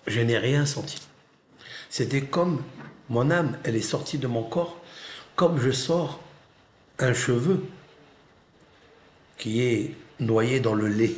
Je 0.07 0.21
n'ai 0.21 0.39
rien 0.39 0.67
senti. 0.67 1.01
C'était 1.89 2.23
comme 2.23 2.63
mon 3.09 3.31
âme, 3.31 3.59
elle 3.65 3.77
est 3.77 3.83
sortie 3.83 4.19
de 4.19 4.27
mon 4.27 4.43
corps, 4.43 4.83
comme 5.37 5.61
je 5.61 5.71
sors 5.71 6.21
un 6.99 7.13
cheveu 7.13 7.65
qui 9.39 9.63
est 9.63 9.95
noyé 10.19 10.61
dans 10.61 10.75
le 10.75 10.89
lait. 10.89 11.15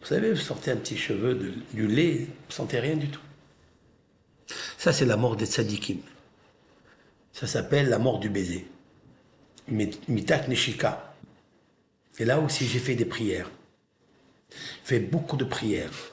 Vous 0.00 0.06
savez, 0.06 0.30
vous 0.30 0.36
sortez 0.36 0.70
un 0.70 0.76
petit 0.76 0.96
cheveu 0.96 1.54
du 1.72 1.86
lait, 1.86 2.26
vous 2.48 2.52
sentez 2.52 2.80
rien 2.80 2.96
du 2.96 3.08
tout. 3.08 3.20
Ça, 4.78 4.92
c'est 4.92 5.04
la 5.04 5.16
mort 5.16 5.36
des 5.36 5.46
tzadikim. 5.46 5.98
Ça 7.32 7.46
s'appelle 7.46 7.88
la 7.88 7.98
mort 7.98 8.18
du 8.18 8.30
baiser. 8.30 8.66
Mitak 9.68 10.48
Nishika. 10.48 11.14
Et 12.18 12.24
là 12.24 12.40
aussi, 12.40 12.66
j'ai 12.66 12.78
fait 12.78 12.94
des 12.94 13.04
prières. 13.04 13.50
Fait 14.84 15.00
beaucoup 15.00 15.36
de 15.36 15.44
prières. 15.44 16.12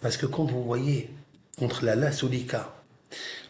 Parce 0.00 0.16
que 0.16 0.26
quand 0.26 0.44
vous 0.44 0.62
voyez 0.64 1.10
contre 1.58 1.84
la 1.84 1.96
La 1.96 2.12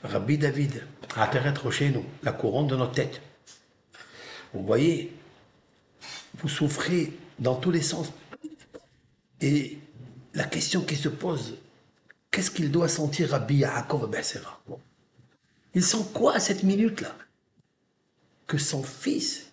Rabbi 0.02 0.38
David, 0.38 0.82
apparaître 1.16 1.70
chez 1.70 1.90
nous, 1.90 2.04
la 2.22 2.32
couronne 2.32 2.68
de 2.68 2.76
notre 2.76 2.92
tête, 2.92 3.20
vous 4.54 4.64
voyez, 4.64 5.12
vous 6.38 6.48
souffrez 6.48 7.12
dans 7.38 7.56
tous 7.56 7.70
les 7.70 7.82
sens. 7.82 8.12
Et 9.40 9.78
la 10.34 10.44
question 10.44 10.82
qui 10.82 10.96
se 10.96 11.08
pose, 11.08 11.58
qu'est-ce 12.30 12.50
qu'il 12.50 12.70
doit 12.70 12.88
sentir 12.88 13.30
Rabbi 13.30 13.56
Yaakov 13.56 14.08
Bersera 14.10 14.60
Il 15.74 15.82
sent 15.82 16.04
quoi 16.14 16.34
à 16.34 16.40
cette 16.40 16.62
minute-là? 16.62 17.14
Que 18.46 18.58
son 18.58 18.82
fils, 18.82 19.52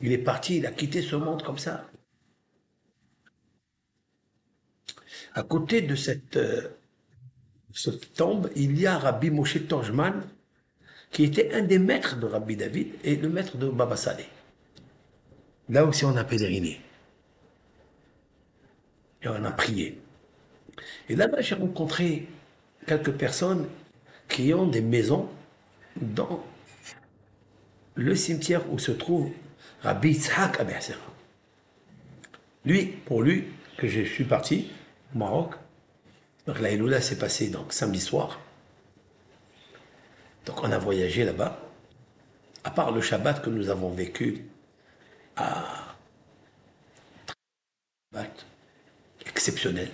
il 0.00 0.12
est 0.12 0.18
parti, 0.18 0.58
il 0.58 0.66
a 0.66 0.70
quitté 0.70 1.02
ce 1.02 1.16
monde 1.16 1.42
comme 1.42 1.58
ça. 1.58 1.88
À 5.38 5.44
côté 5.44 5.82
de 5.82 5.94
cette, 5.94 6.36
euh, 6.36 6.68
tombe, 8.16 8.50
il 8.56 8.76
y 8.76 8.88
a 8.88 8.98
Rabbi 8.98 9.30
Moshe 9.30 9.68
Tojman, 9.68 10.24
qui 11.12 11.22
était 11.22 11.54
un 11.54 11.62
des 11.62 11.78
maîtres 11.78 12.16
de 12.16 12.26
Rabbi 12.26 12.56
David 12.56 12.94
et 13.04 13.14
le 13.14 13.28
maître 13.28 13.56
de 13.56 13.68
Baba 13.68 13.94
Saleh. 13.94 14.26
Là 15.68 15.84
aussi, 15.84 16.04
on 16.04 16.16
a 16.16 16.24
pèleriné. 16.24 16.80
Et 19.22 19.28
on 19.28 19.44
a 19.44 19.52
prié. 19.52 20.00
Et 21.08 21.14
là-bas, 21.14 21.40
j'ai 21.40 21.54
rencontré 21.54 22.26
quelques 22.84 23.12
personnes 23.12 23.68
qui 24.28 24.52
ont 24.52 24.66
des 24.66 24.80
maisons 24.80 25.28
dans 25.94 26.44
le 27.94 28.16
cimetière 28.16 28.68
où 28.72 28.80
se 28.80 28.90
trouve 28.90 29.30
Rabbi 29.82 30.14
Tzhak 30.14 30.58
Abersera. 30.58 30.98
Lui, 32.64 32.86
pour 33.06 33.22
lui, 33.22 33.44
que 33.76 33.86
je 33.86 34.02
suis 34.02 34.24
parti 34.24 34.72
Maroc, 35.14 35.54
donc 36.46 36.60
la 36.60 37.00
s'est 37.00 37.18
passée 37.18 37.48
donc 37.48 37.72
samedi 37.72 38.00
soir. 38.00 38.40
Donc 40.46 40.62
on 40.62 40.72
a 40.72 40.78
voyagé 40.78 41.24
là-bas. 41.24 41.60
À 42.64 42.70
part 42.70 42.92
le 42.92 43.00
Shabbat 43.00 43.42
que 43.42 43.50
nous 43.50 43.68
avons 43.70 43.90
vécu 43.90 44.44
à 45.36 45.88
exceptionnel, 49.38 49.88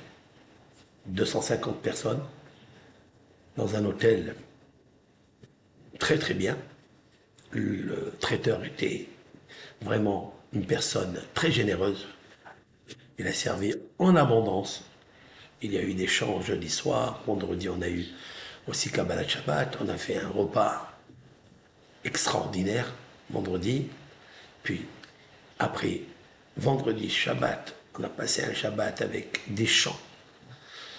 250 1.06 1.80
personnes 1.82 2.22
dans 3.56 3.76
un 3.76 3.84
hôtel 3.84 4.34
très 5.98 6.18
très 6.18 6.34
bien. 6.34 6.56
Le 7.50 8.12
traiteur 8.20 8.64
était 8.64 9.06
vraiment 9.82 10.34
une 10.52 10.66
personne 10.66 11.20
très 11.34 11.52
généreuse. 11.52 12.08
Il 13.18 13.26
a 13.26 13.32
servi 13.32 13.74
en 13.98 14.16
abondance. 14.16 14.84
Il 15.62 15.72
y 15.72 15.78
a 15.78 15.82
eu 15.82 15.94
des 15.94 16.06
chants 16.06 16.40
jeudi 16.42 16.68
soir, 16.68 17.22
vendredi 17.26 17.68
on 17.68 17.80
a 17.80 17.88
eu 17.88 18.06
aussi 18.66 18.90
Kabbalah 18.90 19.26
Shabbat, 19.26 19.78
on 19.80 19.88
a 19.88 19.96
fait 19.96 20.18
un 20.18 20.28
repas 20.28 20.90
extraordinaire 22.04 22.92
vendredi, 23.30 23.88
puis 24.62 24.84
après 25.58 26.02
vendredi 26.56 27.08
Shabbat, 27.08 27.74
on 27.98 28.04
a 28.04 28.08
passé 28.08 28.44
un 28.44 28.54
Shabbat 28.54 29.02
avec 29.02 29.40
des 29.48 29.66
chants. 29.66 29.98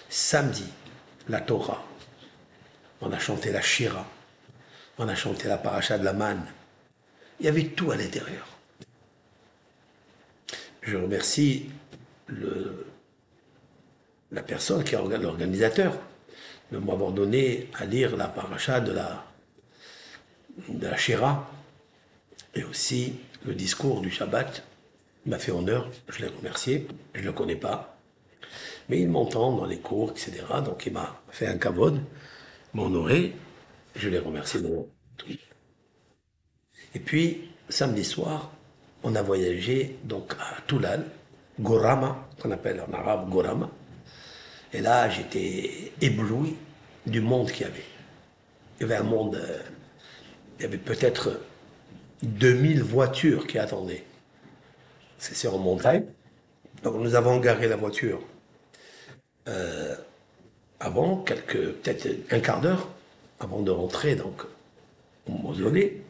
Samedi, 0.10 0.65
la 1.28 1.41
Torah. 1.41 1.84
On 3.02 3.12
a 3.12 3.20
chanté 3.20 3.52
la 3.52 3.62
Shira. 3.62 4.06
On 4.98 5.08
a 5.08 5.15
chanté 5.15 5.48
la 5.48 5.58
paracha 5.58 5.98
de 5.98 6.06
la 6.06 6.13
manne. 6.13 6.46
Il 7.39 7.46
y 7.46 7.50
avait 7.50 7.65
tout 7.65 7.91
à 7.91 7.98
l'intérieur. 7.98 8.48
Je 10.82 10.96
remercie 10.96 11.70
le, 12.28 12.88
la 14.31 14.41
personne 14.43 14.83
qui 14.83 14.95
est 14.95 15.17
l'organisateur 15.17 15.97
de 16.71 16.77
m'avoir 16.77 17.11
donné 17.11 17.69
à 17.77 17.85
lire 17.85 18.15
la 18.15 18.27
paracha 18.27 18.79
de 18.79 18.91
la, 18.91 19.23
de 20.69 20.88
Shira 20.95 21.49
et 22.55 22.63
aussi 22.63 23.15
le 23.45 23.53
discours 23.53 24.01
du 24.01 24.09
Shabbat 24.09 24.63
m'a 25.25 25.39
fait 25.39 25.51
honneur, 25.51 25.89
je 26.09 26.21
l'ai 26.21 26.27
remercié, 26.27 26.88
je 27.13 27.21
ne 27.21 27.25
le 27.25 27.33
connais 27.33 27.55
pas. 27.55 27.97
Mais 28.89 29.01
il 29.01 29.09
m'entend 29.09 29.55
dans 29.55 29.65
les 29.65 29.79
cours, 29.79 30.11
etc. 30.11 30.43
Donc 30.63 30.85
il 30.85 30.93
m'a 30.93 31.19
fait 31.29 31.47
un 31.47 31.57
kavod, 31.57 31.99
m'a 32.73 32.83
honoré, 32.83 33.33
je 33.95 34.09
l'ai 34.09 34.19
remercié 34.19 34.61
de. 34.61 34.69
Et 36.93 36.99
puis, 36.99 37.49
samedi 37.67 38.03
soir, 38.03 38.51
on 39.03 39.15
a 39.15 39.21
voyagé 39.21 39.97
donc 40.03 40.33
à 40.39 40.61
Toulal, 40.61 41.05
Gorama, 41.59 42.27
qu'on 42.41 42.51
appelle 42.51 42.81
en 42.88 42.93
arabe 42.93 43.29
Gorama. 43.29 43.69
Et 44.75 44.81
là, 44.81 45.09
j'étais 45.09 45.93
ébloui 46.01 46.55
du 47.05 47.21
monde 47.21 47.49
qu'il 47.49 47.61
y 47.61 47.69
avait. 47.69 47.85
Il 48.77 48.81
y 48.81 48.85
avait 48.85 48.97
un 48.97 49.03
monde, 49.03 49.35
euh, 49.35 49.59
il 50.59 50.63
y 50.63 50.65
avait 50.65 50.77
peut-être 50.77 51.39
2000 52.23 52.83
voitures 52.83 53.47
qui 53.47 53.57
attendaient 53.57 54.03
c'est 55.33 55.47
en 55.47 55.57
montagne. 55.57 56.05
Donc 56.83 56.95
nous 56.95 57.15
avons 57.15 57.39
garé 57.39 57.67
la 57.67 57.75
voiture 57.75 58.21
euh, 59.47 59.95
avant, 60.79 61.17
quelques, 61.17 61.71
peut-être 61.73 62.07
un 62.31 62.39
quart 62.39 62.61
d'heure, 62.61 62.89
avant 63.39 63.61
de 63.61 63.71
rentrer 63.71 64.15
donc 64.15 64.43
au 65.27 65.31
mausolée. 65.31 66.01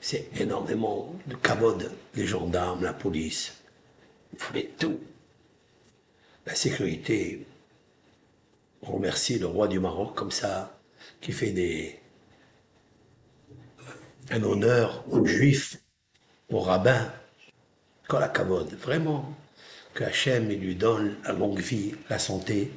C'est 0.00 0.28
énormément 0.38 1.14
de 1.26 1.34
cavodes, 1.36 1.90
les 2.14 2.26
gendarmes, 2.26 2.82
la 2.82 2.92
police, 2.92 3.54
mais 4.52 4.68
tout. 4.78 4.98
La 6.46 6.54
sécurité, 6.54 7.46
remercie 8.82 9.38
le 9.38 9.46
roi 9.46 9.68
du 9.68 9.80
Maroc 9.80 10.14
comme 10.14 10.30
ça, 10.30 10.78
qui 11.20 11.32
fait 11.32 12.00
un 14.30 14.42
honneur 14.42 15.04
aux 15.10 15.24
juifs, 15.24 15.78
aux 16.50 16.60
rabbins, 16.60 17.10
la 18.20 18.28
cavode, 18.28 18.72
vraiment, 18.74 19.34
que 19.94 20.04
Hachem 20.04 20.48
lui 20.48 20.74
donne 20.74 21.16
la 21.24 21.32
longue 21.32 21.60
vie, 21.60 21.94
la 22.08 22.18
santé. 22.18 22.70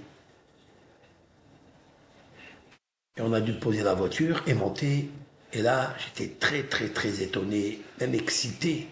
Et 3.17 3.21
on 3.21 3.34
a 3.34 3.41
dû 3.41 3.53
poser 3.53 3.84
la 3.84 3.93
voiture 3.93 4.43
et 4.47 4.53
monter. 4.53 5.10
Et 5.53 5.62
là, 5.62 5.93
j'étais 5.99 6.34
très, 6.36 6.63
très, 6.63 6.89
très 6.89 7.21
étonné, 7.21 7.82
même 7.99 8.13
excité, 8.13 8.88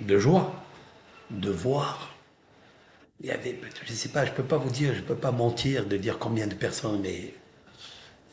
de 0.00 0.18
joie, 0.18 0.54
de 1.30 1.50
voir. 1.50 2.07
Il 3.20 3.26
y 3.26 3.30
avait, 3.30 3.58
je 3.84 3.92
ne 3.92 3.96
sais 3.96 4.10
pas, 4.10 4.24
je 4.24 4.32
peux 4.32 4.44
pas 4.44 4.58
vous 4.58 4.70
dire, 4.70 4.94
je 4.94 5.00
ne 5.00 5.04
peux 5.04 5.16
pas 5.16 5.32
mentir 5.32 5.86
de 5.86 5.96
dire 5.96 6.18
combien 6.18 6.46
de 6.46 6.54
personnes, 6.54 7.00
mais 7.00 7.34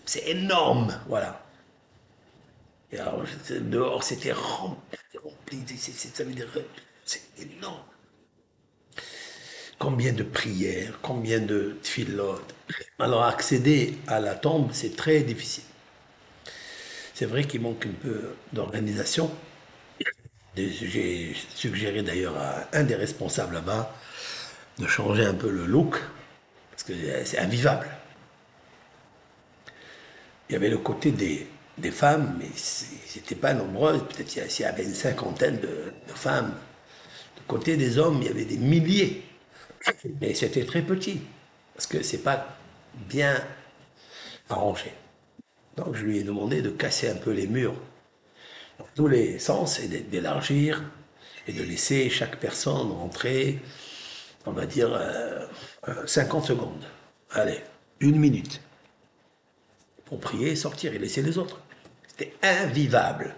c'est 0.05 0.27
énorme, 0.27 0.99
voilà. 1.07 1.41
Et 2.91 2.97
dehors, 3.61 4.03
c'était 4.03 4.31
rempli, 4.31 5.63
ça 5.77 6.23
veut 6.23 6.33
dire 6.33 6.47
c'est 7.03 7.23
énorme. 7.39 7.83
Combien 9.79 10.13
de 10.13 10.23
prières, 10.23 10.99
combien 11.01 11.39
de 11.39 11.77
tfilotes. 11.81 12.55
Alors 12.99 13.23
accéder 13.23 13.97
à 14.07 14.19
la 14.19 14.35
tombe, 14.35 14.69
c'est 14.71 14.95
très 14.95 15.21
difficile. 15.21 15.63
C'est 17.13 17.25
vrai 17.25 17.45
qu'il 17.45 17.61
manque 17.61 17.85
un 17.85 18.01
peu 18.01 18.35
d'organisation. 18.53 19.31
J'ai 20.55 21.35
suggéré 21.53 22.01
d'ailleurs 22.01 22.37
à 22.37 22.67
un 22.71 22.83
des 22.83 22.95
responsables 22.95 23.55
là-bas 23.55 23.93
de 24.79 24.87
changer 24.87 25.25
un 25.25 25.33
peu 25.33 25.49
le 25.49 25.65
look, 25.65 25.97
parce 26.71 26.83
que 26.83 26.93
c'est 27.23 27.39
invivable. 27.39 27.87
Il 30.49 30.53
y 30.53 30.55
avait 30.55 30.69
le 30.69 30.77
côté 30.77 31.11
des, 31.11 31.47
femmes, 31.91 32.35
mais 32.39 32.49
c'était 32.55 33.35
pas 33.35 33.53
nombreuses. 33.53 34.03
Peut-être 34.03 34.27
qu'il 34.27 34.61
y 34.61 34.63
avait 34.65 34.83
une 34.83 34.93
cinquantaine 34.93 35.59
de 35.59 35.91
femmes 36.13 36.53
Côté 37.47 37.77
des 37.77 37.99
hommes, 37.99 38.19
il 38.21 38.27
y 38.27 38.29
avait 38.29 38.45
des 38.45 38.57
milliers. 38.57 39.23
Et 40.21 40.33
c'était 40.33 40.65
très 40.65 40.81
petit, 40.81 41.21
parce 41.75 41.85
que 41.85 42.01
c'est 42.01 42.23
pas 42.23 42.57
bien 43.07 43.35
arrangé. 44.49 44.91
Donc 45.77 45.93
je 45.93 46.03
lui 46.03 46.19
ai 46.19 46.23
demandé 46.23 46.63
de 46.63 46.71
casser 46.71 47.07
un 47.07 47.15
peu 47.15 47.31
les 47.31 47.45
murs 47.45 47.75
dans 48.79 48.87
tous 48.95 49.07
les 49.07 49.37
sens 49.37 49.79
et 49.79 49.87
d'élargir 49.87 50.83
et 51.47 51.53
de 51.53 51.61
laisser 51.61 52.09
chaque 52.09 52.39
personne 52.39 52.91
rentrer, 52.91 53.59
on 54.45 54.51
va 54.51 54.65
dire, 54.65 54.99
50 56.05 56.43
euh, 56.43 56.47
secondes. 56.47 56.85
Allez, 57.31 57.61
une 57.99 58.17
minute. 58.17 58.61
Pour 60.05 60.19
prier 60.19 60.55
sortir 60.55 60.93
et 60.93 60.99
laisser 60.99 61.21
les 61.21 61.37
autres. 61.37 61.59
C'était 62.07 62.33
invivable. 62.43 63.35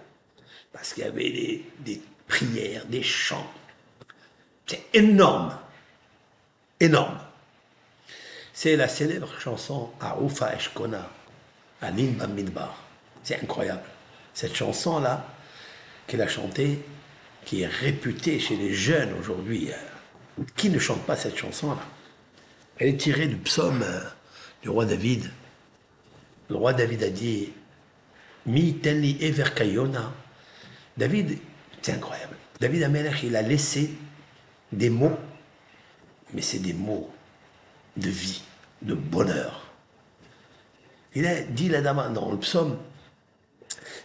Parce 0.72 0.92
qu'il 0.92 1.04
y 1.04 1.06
avait 1.06 1.64
des, 1.80 2.02
prières, 2.26 2.84
des 2.86 3.02
chants. 3.02 3.50
C'est 4.66 4.82
énorme. 4.92 5.56
Énorme. 6.78 7.18
C'est 8.52 8.76
la 8.76 8.88
célèbre 8.88 9.30
chanson 9.40 9.90
Aoufa 10.00 10.54
Eshkona, 10.54 11.08
Alim 11.80 12.14
Bamidbar. 12.14 12.76
C'est 13.22 13.42
incroyable. 13.42 13.84
Cette 14.34 14.54
chanson-là, 14.54 15.26
qu'elle 16.06 16.22
a 16.22 16.28
chantée, 16.28 16.84
qui 17.44 17.62
est 17.62 17.66
réputée 17.66 18.38
chez 18.38 18.56
les 18.56 18.74
jeunes 18.74 19.14
aujourd'hui, 19.18 19.70
euh, 19.70 19.76
qui 20.56 20.70
ne 20.70 20.78
chante 20.78 21.02
pas 21.02 21.16
cette 21.16 21.36
chanson-là? 21.36 21.82
Elle 22.78 22.88
est 22.88 22.96
tirée 22.96 23.26
du 23.26 23.36
psaume 23.36 23.82
euh, 23.82 24.00
du 24.62 24.68
roi 24.68 24.84
David. 24.84 25.30
Le 26.48 26.56
roi 26.56 26.72
David 26.72 27.02
a 27.02 27.10
dit 27.10 27.52
Mi 28.46 28.74
tenli 28.78 29.22
everkayona. 29.22 30.12
David, 30.96 31.38
c'est 31.82 31.92
incroyable. 31.92 32.36
David 32.60 32.82
Amelech, 32.84 33.22
il 33.22 33.36
a 33.36 33.42
laissé 33.42 33.90
des 34.72 34.90
mots, 34.90 35.18
mais 36.32 36.42
c'est 36.42 36.58
des 36.58 36.72
mots 36.72 37.10
de 37.96 38.08
vie, 38.08 38.42
de 38.82 38.94
bonheur. 38.94 39.66
Il 41.14 41.26
a 41.26 41.42
dit 41.42 41.68
la 41.68 41.80
dame 41.80 42.12
dans 42.12 42.30
le 42.30 42.38
psaume 42.38 42.78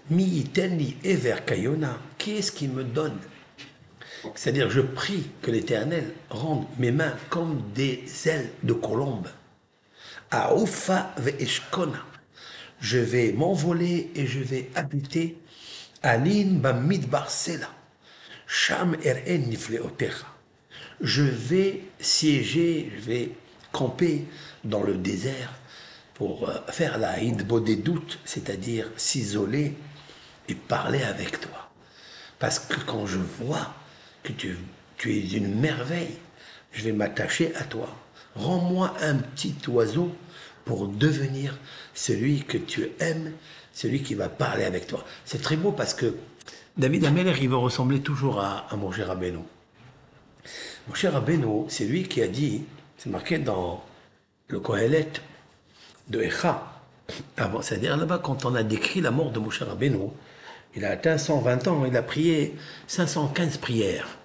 Mi 0.10 0.44
tenli 0.46 0.98
everkayona. 1.04 1.98
Qui 2.18 2.38
est-ce 2.38 2.52
qui 2.52 2.68
me 2.68 2.84
donne 2.84 3.18
c'est-à-dire, 4.36 4.70
je 4.70 4.82
prie 4.82 5.30
que 5.42 5.52
l'Éternel 5.52 6.14
rende 6.30 6.66
mes 6.78 6.92
mains 6.92 7.16
comme 7.30 7.62
des 7.74 8.04
ailes 8.26 8.50
de 8.64 8.74
colombe. 8.74 9.28
Ve'eshkona 10.32 12.04
je 12.84 12.98
vais 12.98 13.32
m'envoler 13.32 14.12
et 14.14 14.28
je 14.28 14.40
vais 14.40 14.70
habiter 14.76 15.38
Alin 16.04 16.56
Bamidbar 16.56 17.32
Sela. 17.32 17.70
Sham 18.46 18.98
Eren 19.04 19.44
Nifleotecha. 19.48 20.28
Je 21.00 21.24
vais 21.24 21.82
siéger, 22.02 22.92
je 22.94 23.02
vais 23.02 23.32
camper 23.72 24.26
dans 24.66 24.84
le 24.84 24.96
désert 24.96 25.54
pour 26.14 26.50
euh, 26.50 26.60
faire 26.72 26.98
la 26.98 27.22
hidbo 27.22 27.62
des 27.62 27.78
doutes, 27.78 28.20
c'est-à-dire 28.26 28.92
s'isoler 28.98 29.76
et 30.50 30.56
parler 30.56 31.04
avec 31.04 31.40
toi. 31.40 31.72
Parce 32.38 32.60
que 32.60 32.80
quand 32.86 33.08
je 33.08 33.18
vois 33.18 33.74
que 34.24 34.32
tu, 34.32 34.58
es 35.06 35.38
une 35.38 35.60
merveille, 35.60 36.18
je 36.72 36.84
vais 36.84 36.92
m'attacher 36.92 37.54
à 37.56 37.64
toi. 37.64 37.90
Rends-moi 38.36 38.94
un 39.02 39.16
petit 39.16 39.56
oiseau 39.68 40.16
pour 40.66 40.88
devenir 40.88 41.58
celui 41.94 42.44
que 42.44 42.58
tu 42.58 42.90
aimes, 43.00 43.34
celui 43.74 44.02
qui 44.02 44.16
va 44.16 44.30
parler 44.30 44.64
avec 44.64 44.88
toi. 44.88 45.06
C'est 45.26 45.42
très 45.42 45.58
beau 45.58 45.72
parce 45.72 45.94
que 45.94 46.16
David 46.78 47.06
Ameller, 47.06 47.36
il 47.42 47.50
va 47.50 47.58
ressembler 47.58 48.00
toujours 48.00 48.40
à, 48.40 48.66
à 48.72 48.76
Moshe 48.76 49.02
Rabbeinu. 49.02 49.40
Moshe 50.88 51.06
Rabbeinu, 51.06 51.66
c'est 51.68 51.86
lui 51.86 52.04
qui 52.04 52.22
a 52.22 52.28
dit, 52.28 52.64
c'est 52.98 53.10
marqué 53.10 53.38
dans 53.38 53.84
le 54.48 54.60
Kohelet 54.60 55.12
de 56.08 56.22
Echa, 56.22 56.74
c'est-à-dire 57.62 57.98
là-bas, 57.98 58.20
quand 58.20 58.46
on 58.46 58.56
a 58.56 58.64
décrit 58.64 59.02
la 59.02 59.12
mort 59.12 59.32
de 59.32 59.40
Moshe 59.40 59.62
Rabbeinu, 59.62 60.10
il 60.76 60.86
a 60.86 60.92
atteint 60.92 61.18
120 61.18 61.68
ans, 61.68 61.86
il 61.86 61.96
a 61.96 62.04
prié 62.04 62.56
515 62.88 63.58
prières. 63.58 64.18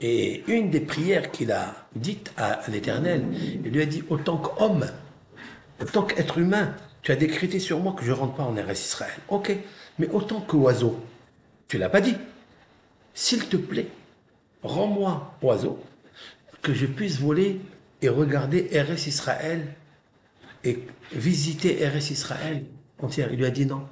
Et 0.00 0.42
une 0.48 0.70
des 0.70 0.80
prières 0.80 1.30
qu'il 1.30 1.52
a 1.52 1.86
dites 1.94 2.32
à 2.36 2.60
l'Éternel, 2.68 3.24
il 3.64 3.70
lui 3.70 3.82
a 3.82 3.86
dit, 3.86 4.02
autant 4.08 4.36
qu'homme, 4.36 4.86
en 5.80 5.84
tant 5.84 6.02
qu'être 6.02 6.38
humain, 6.38 6.74
tu 7.02 7.12
as 7.12 7.16
décrété 7.16 7.58
sur 7.58 7.78
moi 7.80 7.94
que 7.96 8.04
je 8.04 8.10
ne 8.10 8.16
rentre 8.16 8.34
pas 8.34 8.42
en 8.42 8.52
RS 8.52 8.72
Israël. 8.72 9.18
Ok, 9.28 9.56
mais 9.98 10.08
autant 10.10 10.40
qu'oiseau, 10.40 10.98
tu 11.68 11.78
l'as 11.78 11.88
pas 11.88 12.00
dit. 12.00 12.16
S'il 13.14 13.46
te 13.46 13.56
plaît, 13.56 13.88
rends-moi 14.62 15.36
oiseau, 15.42 15.78
que 16.62 16.74
je 16.74 16.86
puisse 16.86 17.18
voler 17.18 17.60
et 18.02 18.08
regarder 18.08 18.68
RS 18.72 19.06
Israël 19.06 19.66
et 20.64 20.80
visiter 21.12 21.86
RS 21.86 22.10
Israël 22.10 22.64
entière. 22.98 23.32
Il 23.32 23.38
lui 23.38 23.46
a 23.46 23.50
dit 23.50 23.66
non. 23.66 23.86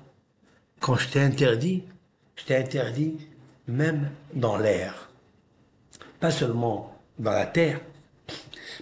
Quand 0.80 0.96
je 0.96 1.08
t'ai 1.08 1.20
interdit, 1.20 1.84
je 2.36 2.44
t'ai 2.44 2.56
interdit 2.56 3.18
même 3.68 4.10
dans 4.32 4.56
l'air. 4.56 5.10
Pas 6.20 6.30
seulement 6.30 6.98
dans 7.18 7.32
la 7.32 7.44
terre, 7.44 7.80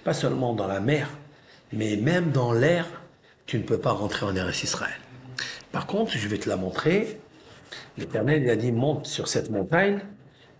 pas 0.05 0.15
seulement 0.15 0.55
dans 0.55 0.69
la 0.69 0.79
mer, 0.79 1.11
mais 1.73 1.97
même 1.97 2.31
dans 2.31 2.53
l'air, 2.53 2.87
tu 3.47 3.59
ne 3.59 3.65
peux 3.65 3.79
pas 3.79 3.91
rentrer 3.91 4.25
en 4.27 4.37
Eretz 4.37 4.63
Israël. 4.63 5.01
Par 5.73 5.87
contre, 5.87 6.13
je 6.13 6.29
vais 6.29 6.39
te 6.39 6.49
la 6.49 6.57
montrer. 6.57 7.21
L'Éternel 7.97 8.49
a 8.49 8.55
dit 8.55 8.71
monte 8.71 9.07
sur 9.07 9.27
cette 9.27 9.51
montagne 9.51 9.99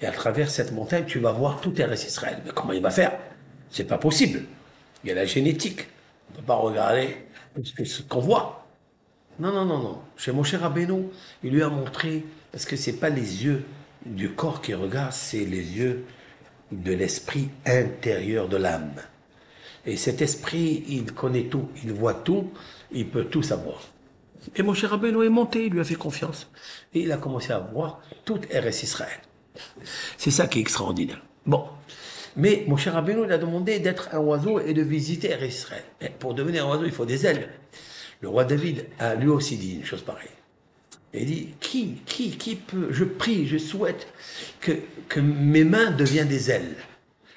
et 0.01 0.07
à 0.07 0.13
travers 0.13 0.51
cette 0.51 0.73
montagne, 0.73 1.05
tu 1.07 1.21
vas 1.21 1.33
voir 1.33 1.61
tout 1.61 1.81
Eretz 1.81 2.05
Israël. 2.05 2.43
Mais 2.45 2.51
comment 2.53 2.73
il 2.73 2.83
va 2.83 2.91
faire? 2.91 3.17
C'est 3.71 3.85
pas 3.85 3.99
possible. 3.99 4.43
Il 5.05 5.09
y 5.09 5.13
a 5.13 5.15
la 5.15 5.25
génétique. 5.25 5.87
On 6.29 6.33
ne 6.33 6.37
peut 6.39 6.47
pas 6.47 6.57
regarder 6.57 7.17
ce 7.63 8.03
qu'on 8.03 8.21
voit. 8.21 8.68
Non, 9.39 9.53
non, 9.53 9.65
non, 9.65 9.79
non. 9.79 9.99
Chez 10.17 10.33
Moshe 10.33 10.55
Rabbeinu, 10.55 11.05
il 11.45 11.53
lui 11.53 11.63
a 11.63 11.69
montré, 11.69 12.25
parce 12.51 12.65
que 12.65 12.77
c'est 12.77 12.95
pas 12.95 13.09
les 13.09 13.45
yeux 13.45 13.65
du 14.05 14.31
corps 14.31 14.61
qui 14.61 14.75
regardent, 14.75 15.13
c'est 15.13 15.45
les 15.45 15.79
yeux 15.79 16.05
de 16.73 16.93
l'esprit 16.93 17.49
intérieur 17.65 18.49
de 18.49 18.57
l'âme. 18.57 18.95
Et 19.87 19.97
cet 19.97 20.23
esprit, 20.23 20.85
il 20.89 21.13
connaît 21.13 21.45
tout, 21.45 21.69
il 21.85 21.93
voit 21.93 22.15
tout, 22.15 22.51
il 22.91 23.09
peut 23.09 23.25
tout 23.25 23.43
savoir. 23.43 23.81
Et 24.57 24.63
mon 24.63 24.75
cher 24.75 24.93
est 24.95 25.29
monté, 25.29 25.67
il 25.67 25.73
lui 25.73 25.81
a 25.81 25.85
fait 25.85 25.95
confiance. 25.95 26.51
Et 26.95 27.01
il 27.01 27.13
a 27.13 27.17
commencé 27.17 27.53
à 27.53 27.59
voir 27.59 28.01
toute 28.25 28.47
RS 28.47 28.83
Israël. 28.83 29.21
C'est 30.17 30.31
ça 30.31 30.47
qui 30.47 30.59
est 30.59 30.63
extraordinaire. 30.63 31.23
Bon. 31.47 31.65
Mais 32.37 32.65
mon 32.69 32.77
cher 32.77 33.03
il 33.07 33.33
a 33.33 33.39
demandé 33.39 33.79
d'être 33.79 34.11
un 34.13 34.19
oiseau 34.19 34.61
et 34.61 34.75
de 34.75 34.83
visiter 34.83 35.35
RS 35.35 35.45
Israël. 35.45 35.85
pour 36.19 36.35
devenir 36.35 36.67
un 36.67 36.71
oiseau, 36.71 36.85
il 36.85 36.93
faut 36.93 37.07
des 37.07 37.27
ailes. 37.27 37.49
Le 38.21 38.29
roi 38.29 38.45
David 38.45 38.87
a 38.99 39.15
lui 39.15 39.29
aussi 39.29 39.57
dit 39.57 39.77
une 39.77 39.85
chose 39.85 40.03
pareille. 40.03 40.29
Il 41.15 41.27
dit, 41.27 41.55
qui, 41.61 41.95
qui, 42.05 42.37
qui 42.37 42.57
peut, 42.57 42.89
je 42.91 43.05
prie, 43.05 43.47
je 43.47 43.57
souhaite 43.57 44.09
que, 44.61 44.73
que 45.09 45.21
mes 45.21 45.65
mains 45.65 45.91
deviennent 45.91 46.29
des 46.29 46.51
ailes 46.51 46.77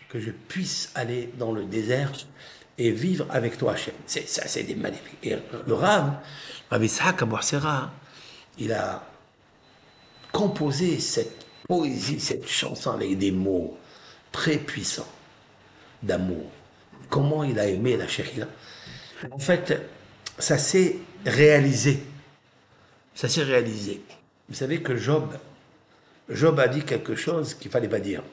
que 0.09 0.19
je 0.19 0.31
puisse 0.31 0.91
aller 0.93 1.29
dans 1.37 1.53
le 1.53 1.63
désert 1.63 2.11
et 2.77 2.91
vivre 2.91 3.25
avec 3.29 3.57
toi, 3.57 3.73
Hachem. 3.73 3.93
C'est, 4.05 4.27
ça, 4.27 4.45
c'est 4.47 4.63
des 4.63 4.75
magnifiques. 4.75 5.17
Et 5.23 5.35
le 5.67 5.73
Rav, 5.73 6.15
Rav 6.69 6.83
Ishaq 6.83 7.23
il 8.57 8.73
a 8.73 9.03
composé 10.33 10.99
cette 10.99 11.45
poésie, 11.67 12.19
cette 12.19 12.47
chanson 12.47 12.91
avec 12.91 13.17
des 13.17 13.31
mots 13.31 13.77
très 14.31 14.57
puissants 14.57 15.07
d'amour. 16.03 16.49
Comment 17.09 17.43
il 17.43 17.57
a 17.59 17.67
aimé 17.67 17.95
la 17.95 18.07
chérie 18.07 18.41
En 19.31 19.39
fait, 19.39 19.81
ça 20.41 20.57
s'est 20.57 20.97
réalisé. 21.25 22.03
Ça 23.13 23.29
s'est 23.29 23.43
réalisé. 23.43 24.01
Vous 24.49 24.55
savez 24.55 24.81
que 24.81 24.95
Job, 24.95 25.37
Job 26.29 26.59
a 26.59 26.67
dit 26.67 26.83
quelque 26.83 27.15
chose 27.15 27.53
qu'il 27.53 27.71
fallait 27.71 27.87
pas 27.87 27.99
dire. 27.99 28.23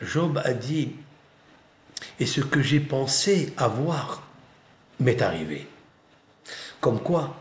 Job 0.00 0.40
a 0.44 0.52
dit, 0.52 0.92
et 2.18 2.26
ce 2.26 2.40
que 2.40 2.60
j'ai 2.60 2.80
pensé 2.80 3.52
avoir 3.56 4.22
m'est 5.00 5.22
arrivé. 5.22 5.66
Comme 6.80 7.00
quoi, 7.00 7.36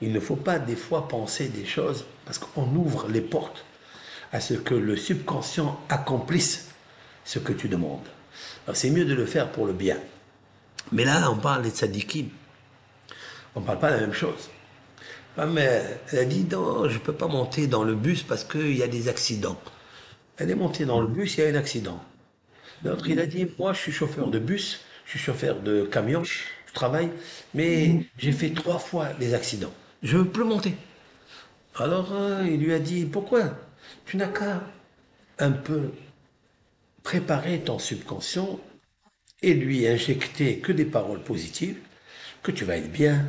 il 0.00 0.12
ne 0.12 0.20
faut 0.20 0.36
pas 0.36 0.58
des 0.58 0.76
fois 0.76 1.08
penser 1.08 1.48
des 1.48 1.64
choses, 1.64 2.04
parce 2.24 2.38
qu'on 2.38 2.74
ouvre 2.74 3.08
les 3.08 3.22
portes 3.22 3.64
à 4.32 4.40
ce 4.40 4.54
que 4.54 4.74
le 4.74 4.96
subconscient 4.96 5.80
accomplisse 5.88 6.68
ce 7.24 7.38
que 7.38 7.52
tu 7.52 7.68
demandes. 7.68 8.06
C'est 8.72 8.90
mieux 8.90 9.04
de 9.04 9.14
le 9.14 9.26
faire 9.26 9.50
pour 9.50 9.66
le 9.66 9.72
bien. 9.72 9.98
Mais 10.92 11.04
là, 11.04 11.30
on 11.30 11.36
parle 11.36 11.62
des 11.62 11.70
tzadikim. 11.70 12.28
On 13.54 13.60
ne 13.60 13.66
parle 13.66 13.78
pas 13.78 13.90
de 13.90 13.94
la 13.96 14.00
même 14.02 14.12
chose. 14.12 14.50
Mais 15.36 15.82
elle 16.12 16.18
a 16.18 16.24
dit 16.24 16.46
non, 16.50 16.88
je 16.88 16.94
ne 16.94 16.98
peux 17.00 17.12
pas 17.12 17.26
monter 17.26 17.66
dans 17.66 17.84
le 17.84 17.94
bus 17.94 18.22
parce 18.22 18.44
qu'il 18.44 18.76
y 18.76 18.82
a 18.82 18.88
des 18.88 19.08
accidents. 19.08 19.60
Elle 20.36 20.50
est 20.50 20.56
montée 20.56 20.84
dans 20.84 21.00
le 21.00 21.06
bus, 21.06 21.36
il 21.36 21.44
y 21.44 21.46
a 21.46 21.50
un 21.50 21.54
accident. 21.54 22.00
L'autre, 22.84 23.08
il 23.08 23.18
a 23.20 23.26
dit, 23.26 23.46
moi, 23.58 23.72
je 23.72 23.78
suis 23.78 23.92
chauffeur 23.92 24.28
de 24.28 24.38
bus, 24.38 24.80
je 25.04 25.10
suis 25.10 25.18
chauffeur 25.18 25.60
de 25.60 25.84
camion, 25.84 26.24
je 26.24 26.42
travaille, 26.72 27.10
mais 27.54 28.06
j'ai 28.18 28.32
fait 28.32 28.50
trois 28.50 28.78
fois 28.78 29.08
des 29.14 29.34
accidents. 29.34 29.72
Je 30.02 30.18
plus 30.18 30.44
monter. 30.44 30.74
Alors, 31.76 32.12
euh, 32.12 32.42
il 32.46 32.60
lui 32.60 32.72
a 32.72 32.78
dit, 32.78 33.04
pourquoi 33.04 33.56
Tu 34.06 34.16
n'as 34.16 34.28
qu'à 34.28 34.62
un 35.38 35.50
peu 35.50 35.92
préparer 37.02 37.60
ton 37.60 37.78
subconscient 37.78 38.58
et 39.42 39.54
lui 39.54 39.86
injecter 39.86 40.58
que 40.58 40.72
des 40.72 40.84
paroles 40.84 41.22
positives, 41.22 41.78
que 42.42 42.50
tu 42.50 42.64
vas 42.64 42.76
être 42.76 42.92
bien, 42.92 43.26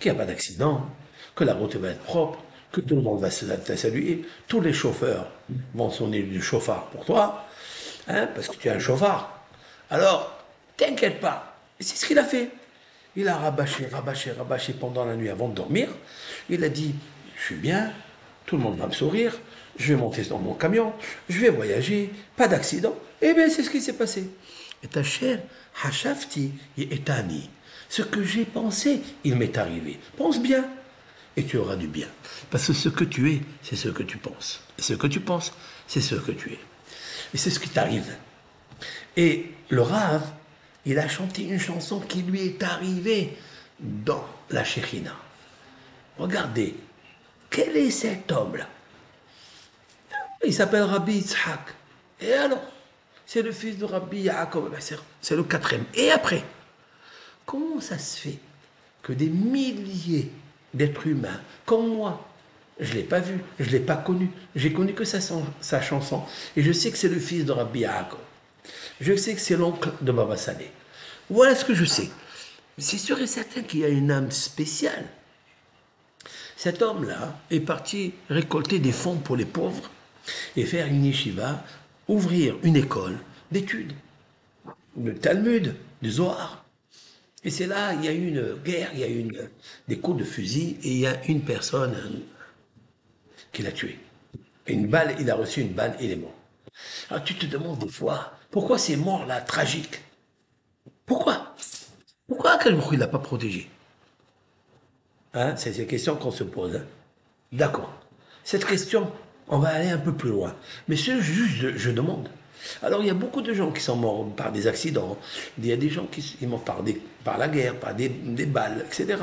qu'il 0.00 0.10
n'y 0.10 0.16
a 0.16 0.20
pas 0.20 0.26
d'accident, 0.26 0.86
que 1.34 1.44
la 1.44 1.54
route 1.54 1.76
va 1.76 1.90
être 1.90 2.00
propre, 2.00 2.42
que 2.72 2.80
tout 2.80 2.96
le 2.96 3.02
monde 3.02 3.20
va 3.20 3.30
se 3.30 3.46
saluer, 3.76 4.24
tous 4.48 4.60
les 4.60 4.72
chauffeurs 4.72 5.26
vont 5.74 5.90
sonner 5.90 6.22
du 6.22 6.40
chauffard 6.40 6.86
pour 6.86 7.04
toi, 7.04 7.44
hein, 8.08 8.28
parce 8.34 8.48
que 8.48 8.56
tu 8.56 8.68
es 8.68 8.70
un 8.70 8.78
chauffard. 8.78 9.44
Alors, 9.90 10.38
t'inquiète 10.76 11.20
pas. 11.20 11.56
Et 11.78 11.82
c'est 11.82 11.96
ce 11.96 12.06
qu'il 12.06 12.18
a 12.18 12.24
fait. 12.24 12.50
Il 13.16 13.28
a 13.28 13.36
rabâché, 13.36 13.86
rabâché, 13.86 14.32
rabâché 14.32 14.72
pendant 14.72 15.04
la 15.04 15.16
nuit 15.16 15.28
avant 15.28 15.48
de 15.48 15.54
dormir. 15.54 15.88
Il 16.48 16.62
a 16.62 16.68
dit, 16.68 16.94
je 17.36 17.42
suis 17.42 17.56
bien, 17.56 17.92
tout 18.46 18.56
le 18.56 18.62
monde 18.62 18.78
va 18.78 18.86
me 18.86 18.92
sourire, 18.92 19.36
je 19.76 19.92
vais 19.92 20.00
monter 20.00 20.22
dans 20.22 20.38
mon 20.38 20.54
camion, 20.54 20.92
je 21.28 21.38
vais 21.38 21.50
voyager, 21.50 22.12
pas 22.36 22.48
d'accident. 22.48 22.94
Eh 23.20 23.34
bien, 23.34 23.48
c'est 23.48 23.62
ce 23.62 23.70
qui 23.70 23.80
s'est 23.80 23.94
passé. 23.94 24.30
Et 24.82 24.88
ta 24.88 25.02
chère, 25.02 25.40
Hashafti 25.84 26.52
Etani, 26.78 27.50
ce 27.90 28.02
que 28.02 28.22
j'ai 28.22 28.46
pensé, 28.46 29.02
il 29.24 29.34
m'est 29.34 29.58
arrivé. 29.58 29.98
Pense 30.16 30.40
bien, 30.40 30.64
et 31.36 31.44
tu 31.44 31.58
auras 31.58 31.76
du 31.76 31.88
bien. 31.88 32.06
Parce 32.50 32.68
que 32.68 32.72
ce 32.72 32.88
que 32.88 33.04
tu 33.04 33.32
es, 33.32 33.40
c'est 33.62 33.76
ce 33.76 33.88
que 33.88 34.04
tu 34.04 34.16
penses. 34.16 34.62
Et 34.78 34.82
ce 34.82 34.94
que 34.94 35.08
tu 35.08 35.20
penses, 35.20 35.52
c'est 35.88 36.00
ce 36.00 36.14
que 36.14 36.30
tu 36.30 36.52
es. 36.52 36.58
Et 37.34 37.36
c'est 37.36 37.50
ce 37.50 37.58
qui 37.58 37.68
t'arrive. 37.68 38.14
Et 39.16 39.50
le 39.68 39.82
Rav, 39.82 40.22
il 40.86 40.98
a 41.00 41.08
chanté 41.08 41.42
une 41.42 41.58
chanson 41.58 41.98
qui 42.00 42.22
lui 42.22 42.42
est 42.42 42.62
arrivée 42.62 43.36
dans 43.80 44.24
la 44.50 44.62
Shekhina. 44.62 45.16
Regardez, 46.16 46.76
quel 47.50 47.76
est 47.76 47.90
cet 47.90 48.30
homme-là? 48.30 48.68
Il 50.46 50.54
s'appelle 50.54 50.82
Rabbi 50.82 51.14
Yitzhak. 51.14 51.74
Et 52.20 52.32
alors 52.34 52.62
C'est 53.26 53.42
le 53.42 53.52
fils 53.52 53.78
de 53.78 53.84
Rabbi 53.84 54.22
Yaakov. 54.22 54.76
C'est 55.20 55.36
le 55.36 55.42
quatrième. 55.42 55.84
Et 55.94 56.12
après? 56.12 56.44
Comment 57.50 57.80
ça 57.80 57.98
se 57.98 58.16
fait 58.16 58.38
que 59.02 59.12
des 59.12 59.28
milliers 59.28 60.30
d'êtres 60.72 61.08
humains 61.08 61.40
comme 61.66 61.88
moi, 61.88 62.24
je 62.78 62.92
ne 62.92 62.98
l'ai 62.98 63.02
pas 63.02 63.18
vu, 63.18 63.40
je 63.58 63.64
ne 63.64 63.70
l'ai 63.72 63.80
pas 63.80 63.96
connu, 63.96 64.30
j'ai 64.54 64.72
connu 64.72 64.92
que 64.94 65.02
sa, 65.02 65.18
chanson. 65.82 66.22
Et 66.56 66.62
je 66.62 66.70
sais 66.70 66.92
que 66.92 66.96
c'est 66.96 67.08
le 67.08 67.18
fils 67.18 67.44
de 67.44 67.50
Rabbi 67.50 67.80
Yaakov. 67.80 68.20
Je 69.00 69.16
sais 69.16 69.34
que 69.34 69.40
c'est 69.40 69.56
l'oncle 69.56 69.90
de 70.00 70.12
Baba 70.12 70.36
Saleh. 70.36 70.70
Voilà 71.28 71.56
ce 71.56 71.64
que 71.64 71.74
je 71.74 71.84
sais. 71.84 72.08
C'est 72.78 72.98
sûr 72.98 73.18
et 73.18 73.26
certain 73.26 73.62
qu'il 73.62 73.80
y 73.80 73.84
a 73.84 73.88
une 73.88 74.12
âme 74.12 74.30
spéciale. 74.30 75.06
Cet 76.56 76.82
homme-là 76.82 77.36
est 77.50 77.58
parti 77.58 78.14
récolter 78.28 78.78
des 78.78 78.92
fonds 78.92 79.16
pour 79.16 79.34
les 79.34 79.44
pauvres 79.44 79.90
et 80.54 80.66
faire 80.66 80.86
une 80.86 81.04
yeshiva, 81.04 81.64
ouvrir 82.06 82.54
une 82.62 82.76
école 82.76 83.18
d'études, 83.50 83.94
le 84.96 85.16
Talmud, 85.16 85.74
du 86.00 86.12
Zohar. 86.12 86.59
Et 87.42 87.50
c'est 87.50 87.66
là, 87.66 87.94
il 87.94 88.04
y 88.04 88.08
a 88.08 88.12
eu 88.12 88.28
une 88.28 88.54
guerre, 88.62 88.90
il 88.92 89.00
y 89.00 89.04
a 89.04 89.08
eu 89.08 89.26
des 89.88 89.98
coups 89.98 90.18
de 90.18 90.24
fusil 90.24 90.78
et 90.82 90.90
il 90.90 90.98
y 90.98 91.06
a 91.06 91.24
une 91.26 91.42
personne 91.42 91.96
qui 93.52 93.62
l'a 93.62 93.72
tué. 93.72 93.98
Une 94.66 94.86
balle, 94.86 95.16
il 95.18 95.30
a 95.30 95.34
reçu 95.34 95.62
une 95.62 95.72
balle 95.72 95.96
il 96.00 96.10
est 96.10 96.16
mort. 96.16 96.34
Alors 97.08 97.24
tu 97.24 97.34
te 97.34 97.46
demandes 97.46 97.78
des 97.78 97.88
fois, 97.88 98.32
pourquoi 98.50 98.78
ces 98.78 98.96
morts-là 98.96 99.40
tragiques? 99.40 100.02
Pourquoi? 101.06 101.54
Pourquoi 102.28 102.58
il 102.66 102.76
ne 102.76 102.96
l'a 102.96 103.08
pas 103.08 103.18
protégé? 103.18 103.68
Hein 105.34 105.56
C'est 105.56 105.72
ces 105.72 105.86
questions 105.86 106.16
qu'on 106.16 106.30
se 106.30 106.44
pose. 106.44 106.76
Hein. 106.76 106.84
D'accord. 107.52 107.92
Cette 108.44 108.64
question, 108.64 109.12
on 109.48 109.58
va 109.58 109.70
aller 109.70 109.90
un 109.90 109.98
peu 109.98 110.14
plus 110.14 110.30
loin. 110.30 110.54
Mais 110.88 110.96
c'est 110.96 111.20
juste, 111.20 111.76
je 111.76 111.90
demande. 111.90 112.28
Alors 112.82 113.00
il 113.00 113.06
y 113.06 113.10
a 113.10 113.14
beaucoup 113.14 113.42
de 113.42 113.52
gens 113.52 113.70
qui 113.70 113.82
sont 113.82 113.96
morts 113.96 114.28
par 114.34 114.52
des 114.52 114.66
accidents, 114.66 115.16
il 115.58 115.66
y 115.66 115.72
a 115.72 115.76
des 115.76 115.88
gens 115.88 116.06
qui 116.06 116.22
sont 116.22 116.46
morts 116.46 116.64
par, 116.64 117.38
la 117.38 117.48
guerre, 117.48 117.76
par 117.76 117.94
des, 117.94 118.08
balles, 118.08 118.84
etc. 118.86 119.18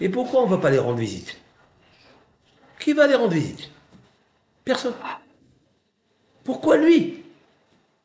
Et 0.00 0.08
pourquoi 0.08 0.42
on 0.42 0.46
ne 0.46 0.50
va 0.50 0.58
pas 0.58 0.70
les 0.70 0.78
rendre 0.78 0.98
visite? 0.98 1.36
Qui 2.78 2.92
va 2.92 3.06
les 3.06 3.14
rendre 3.14 3.34
visite? 3.34 3.70
Personne. 4.64 4.94
Pourquoi 6.44 6.76
lui? 6.76 7.22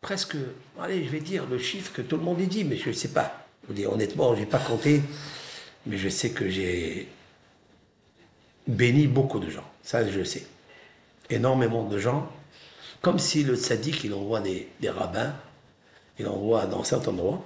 Presque, 0.02 0.38
allez, 0.80 1.04
je 1.04 1.10
vais 1.10 1.20
dire 1.20 1.46
le 1.48 1.58
chiffre 1.58 1.92
que 1.92 2.02
tout 2.02 2.18
le 2.18 2.24
monde 2.24 2.38
dit, 2.38 2.63
mais 2.63 2.78
je 2.78 2.90
ne 2.90 2.94
sais 2.94 3.10
pas. 3.10 3.46
Je 3.70 3.86
honnêtement, 3.86 4.36
je 4.36 4.42
n'ai 4.42 4.46
pas 4.46 4.60
compté, 4.60 5.02
mais 5.86 5.98
je 5.98 6.08
sais 6.10 6.30
que 6.30 6.48
j'ai 6.48 7.08
béni 8.68 9.08
beaucoup 9.08 9.40
de 9.40 9.50
gens. 9.50 9.70
Ça, 9.84 10.08
je 10.08 10.24
sais. 10.24 10.46
Énormément 11.30 11.84
de 11.84 11.98
gens 11.98 12.32
comme 13.02 13.20
si 13.20 13.44
le 13.44 13.56
tzaddik, 13.56 14.04
il 14.04 14.14
envoie 14.14 14.42
des, 14.42 14.68
rabbins, 14.86 15.34
il 16.20 16.28
envoie 16.28 16.66
dans 16.66 16.84
certains 16.84 17.12
endroits, 17.12 17.44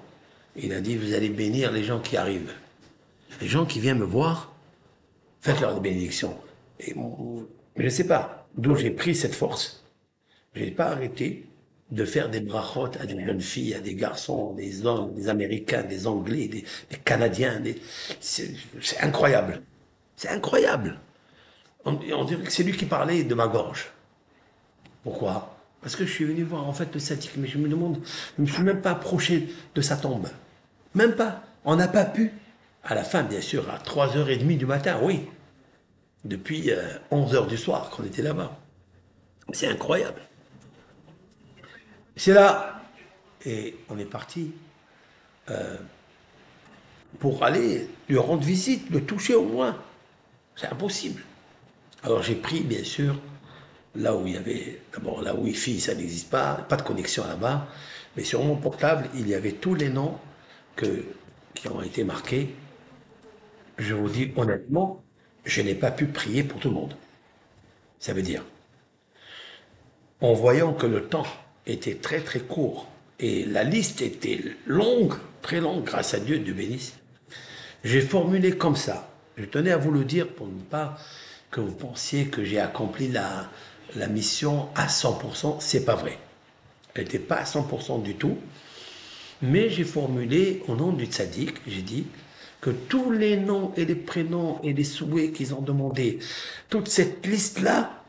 il 0.55 0.73
a 0.73 0.81
dit, 0.81 0.95
vous 0.95 1.13
allez 1.13 1.29
bénir 1.29 1.71
les 1.71 1.83
gens 1.83 1.99
qui 1.99 2.17
arrivent. 2.17 2.53
Les 3.41 3.47
gens 3.47 3.65
qui 3.65 3.79
viennent 3.79 3.99
me 3.99 4.05
voir, 4.05 4.53
faites-leur 5.41 5.75
des 5.75 5.81
bénédictions. 5.81 6.37
Et 6.79 6.93
je 7.77 7.83
ne 7.83 7.89
sais 7.89 8.07
pas 8.07 8.47
d'où 8.55 8.75
j'ai 8.75 8.91
pris 8.91 9.15
cette 9.15 9.35
force. 9.35 9.83
Je 10.53 10.63
n'ai 10.63 10.71
pas 10.71 10.87
arrêté 10.87 11.45
de 11.91 12.05
faire 12.05 12.29
des 12.29 12.39
brachot 12.39 12.89
à 12.99 13.05
des 13.05 13.25
jeunes 13.25 13.41
filles, 13.41 13.73
à 13.73 13.79
des 13.79 13.95
garçons, 13.95 14.53
des 14.53 14.85
hommes, 14.85 15.13
des 15.13 15.29
Américains, 15.29 15.83
des 15.83 16.07
Anglais, 16.07 16.47
des, 16.47 16.63
Canadiens. 17.03 17.61
C'est 18.19 18.53
incroyable. 19.01 19.61
C'est 20.15 20.29
incroyable. 20.29 20.99
c'est 22.49 22.63
lui 22.63 22.75
qui 22.75 22.85
parlait 22.85 23.23
de 23.23 23.35
ma 23.35 23.47
gorge. 23.47 23.91
Pourquoi? 25.03 25.57
Parce 25.81 25.95
que 25.95 26.05
je 26.05 26.11
suis 26.11 26.25
venu 26.25 26.43
voir 26.43 26.67
en 26.67 26.73
fait 26.73 26.93
le 26.93 26.99
sadique, 26.99 27.33
mais 27.37 27.47
je 27.47 27.57
me 27.57 27.67
demande, 27.67 27.99
je 28.37 28.41
ne 28.41 28.47
me 28.47 28.51
suis 28.51 28.63
même 28.63 28.81
pas 28.81 28.91
approché 28.91 29.49
de 29.73 29.81
sa 29.81 29.97
tombe. 29.97 30.27
Même 30.93 31.15
pas. 31.15 31.43
On 31.65 31.75
n'a 31.75 31.87
pas 31.87 32.05
pu. 32.05 32.31
À 32.83 32.95
la 32.95 33.03
fin, 33.03 33.23
bien 33.23 33.41
sûr, 33.41 33.69
à 33.69 33.77
3h30 33.77 34.57
du 34.57 34.65
matin, 34.65 34.99
oui. 35.01 35.27
Depuis 36.23 36.71
11h 37.11 37.35
euh, 37.35 37.45
du 37.47 37.57
soir 37.57 37.89
qu'on 37.89 38.03
était 38.03 38.21
là-bas. 38.21 38.57
C'est 39.53 39.67
incroyable. 39.67 40.21
C'est 42.15 42.33
là. 42.33 42.81
Et 43.45 43.75
on 43.89 43.97
est 43.97 44.05
parti 44.05 44.51
euh, 45.49 45.77
pour 47.19 47.43
aller 47.43 47.87
lui 48.07 48.17
rendre 48.17 48.43
visite, 48.43 48.89
le 48.91 49.03
toucher 49.03 49.33
au 49.33 49.45
moins. 49.45 49.77
C'est 50.55 50.67
impossible. 50.67 51.23
Alors 52.03 52.21
j'ai 52.21 52.35
pris, 52.35 52.61
bien 52.61 52.83
sûr, 52.83 53.15
là 53.95 54.15
où 54.15 54.25
il 54.25 54.33
y 54.33 54.37
avait, 54.37 54.81
d'abord 54.93 55.21
la 55.21 55.35
Wi-Fi, 55.35 55.79
ça 55.79 55.95
n'existe 55.95 56.29
pas, 56.29 56.65
pas 56.69 56.77
de 56.77 56.81
connexion 56.81 57.25
là-bas, 57.27 57.67
mais 58.15 58.23
sur 58.23 58.43
mon 58.43 58.55
portable, 58.55 59.09
il 59.15 59.27
y 59.27 59.35
avait 59.35 59.53
tous 59.53 59.75
les 59.75 59.89
noms 59.89 60.17
qui 60.75 61.67
ont 61.67 61.81
été 61.81 62.03
marqués. 62.03 62.53
Je 63.77 63.93
vous 63.93 64.09
dis 64.09 64.31
honnêtement, 64.35 65.03
je 65.45 65.61
n'ai 65.61 65.75
pas 65.75 65.91
pu 65.91 66.05
prier 66.05 66.43
pour 66.43 66.59
tout 66.59 66.69
le 66.69 66.75
monde. 66.75 66.95
Ça 67.99 68.13
veut 68.13 68.21
dire, 68.21 68.43
en 70.21 70.33
voyant 70.33 70.73
que 70.73 70.87
le 70.87 71.05
temps 71.05 71.27
était 71.65 71.95
très 71.95 72.21
très 72.21 72.39
court 72.39 72.87
et 73.19 73.45
la 73.45 73.63
liste 73.63 74.01
était 74.01 74.41
longue, 74.65 75.13
très 75.41 75.61
longue, 75.61 75.83
grâce 75.83 76.13
à 76.13 76.19
Dieu, 76.19 76.39
Dieu 76.39 76.53
bénisse, 76.53 76.95
j'ai 77.83 78.01
formulé 78.01 78.57
comme 78.57 78.75
ça. 78.75 79.09
Je 79.37 79.45
tenais 79.45 79.71
à 79.71 79.77
vous 79.77 79.91
le 79.91 80.03
dire 80.03 80.27
pour 80.27 80.47
ne 80.47 80.59
pas 80.59 80.97
que 81.49 81.61
vous 81.61 81.73
pensiez 81.73 82.27
que 82.27 82.43
j'ai 82.43 82.59
accompli 82.59 83.07
la, 83.07 83.49
la 83.95 84.07
mission 84.07 84.69
à 84.75 84.87
100%, 84.87 85.57
c'est 85.59 85.85
pas 85.85 85.95
vrai. 85.95 86.17
Elle 86.93 87.03
n'était 87.03 87.19
pas 87.19 87.35
à 87.35 87.43
100% 87.43 88.01
du 88.03 88.15
tout. 88.15 88.37
Mais 89.41 89.69
j'ai 89.69 89.83
formulé 89.83 90.61
au 90.67 90.75
nom 90.75 90.91
du 90.91 91.05
tzaddik, 91.05 91.61
j'ai 91.65 91.81
dit 91.81 92.05
que 92.59 92.69
tous 92.69 93.09
les 93.11 93.37
noms 93.37 93.73
et 93.75 93.85
les 93.85 93.95
prénoms 93.95 94.61
et 94.61 94.71
les 94.71 94.83
souhaits 94.83 95.33
qu'ils 95.33 95.55
ont 95.55 95.61
demandé, 95.61 96.19
toute 96.69 96.87
cette 96.87 97.25
liste-là, 97.25 98.03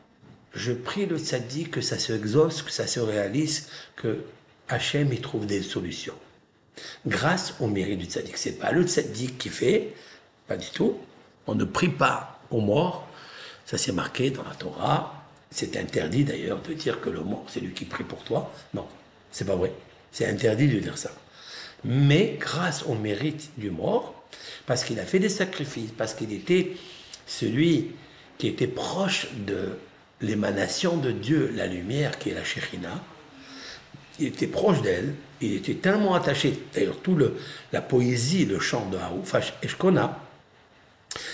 je 0.53 0.71
prie 0.71 1.07
le 1.07 1.17
tzaddik 1.17 1.71
que 1.71 1.81
ça 1.81 1.97
se 1.97 2.13
exauce, 2.13 2.61
que 2.61 2.71
ça 2.71 2.85
se 2.85 2.99
réalise, 2.99 3.67
que 3.95 4.23
Hachem 4.69 5.11
y 5.11 5.19
trouve 5.19 5.47
des 5.47 5.63
solutions. 5.63 6.13
Grâce 7.07 7.55
au 7.59 7.67
mérite 7.67 7.99
du 7.99 8.05
tzaddik. 8.05 8.37
C'est 8.37 8.59
pas 8.59 8.71
le 8.71 8.83
tzaddik 8.83 9.39
qui 9.39 9.49
fait, 9.49 9.95
pas 10.47 10.57
du 10.57 10.69
tout. 10.69 10.99
On 11.47 11.55
ne 11.55 11.65
prie 11.65 11.89
pas 11.89 12.39
aux 12.51 12.61
morts. 12.61 13.07
Ça 13.65 13.79
c'est 13.79 13.91
marqué 13.91 14.29
dans 14.29 14.43
la 14.43 14.53
Torah. 14.53 15.22
C'est 15.53 15.77
interdit 15.77 16.23
d'ailleurs 16.23 16.59
de 16.63 16.73
dire 16.73 16.99
que 16.99 17.11
le 17.11 17.21
mort, 17.21 17.45
c'est 17.47 17.59
lui 17.59 17.73
qui 17.73 17.85
prie 17.85 18.03
pour 18.03 18.23
toi. 18.23 18.51
Non, 18.73 18.87
c'est 19.31 19.45
pas 19.45 19.55
vrai. 19.55 19.71
C'est 20.11 20.25
interdit 20.25 20.67
de 20.67 20.79
dire 20.79 20.97
ça. 20.97 21.11
Mais 21.85 22.37
grâce 22.39 22.83
au 22.87 22.95
mérite 22.95 23.51
du 23.57 23.69
mort, 23.69 24.23
parce 24.65 24.83
qu'il 24.83 24.99
a 24.99 25.05
fait 25.05 25.19
des 25.19 25.29
sacrifices, 25.29 25.91
parce 25.95 26.15
qu'il 26.15 26.33
était 26.33 26.71
celui 27.27 27.91
qui 28.39 28.47
était 28.47 28.67
proche 28.67 29.27
de 29.45 29.77
l'émanation 30.21 30.97
de 30.97 31.11
Dieu, 31.11 31.53
la 31.55 31.67
lumière 31.67 32.17
qui 32.17 32.31
est 32.31 32.33
la 32.33 32.43
Shekhina, 32.43 33.03
il 34.19 34.27
était 34.27 34.47
proche 34.47 34.81
d'elle, 34.81 35.13
il 35.39 35.53
était 35.53 35.75
tellement 35.75 36.15
attaché, 36.15 36.63
d'ailleurs 36.73 36.97
tout 36.97 37.15
le, 37.15 37.37
la 37.71 37.81
poésie, 37.81 38.45
le 38.45 38.59
chant 38.59 38.89
de 38.89 38.97
Haouf, 38.97 39.35
Eshkona, 39.61 40.19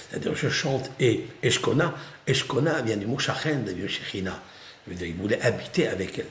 c'est-à-dire, 0.09 0.35
je 0.35 0.49
chante 0.49 0.89
et 0.99 1.27
Eshkona. 1.43 1.93
Eshkona 2.25 2.81
vient 2.81 2.97
du 2.97 3.05
mot 3.05 3.19
Shachen, 3.19 3.63
de 3.63 3.87
Shechina. 3.87 4.41
Il 4.89 5.13
voulait 5.15 5.41
habiter 5.41 5.87
avec 5.87 6.19
elle. 6.19 6.25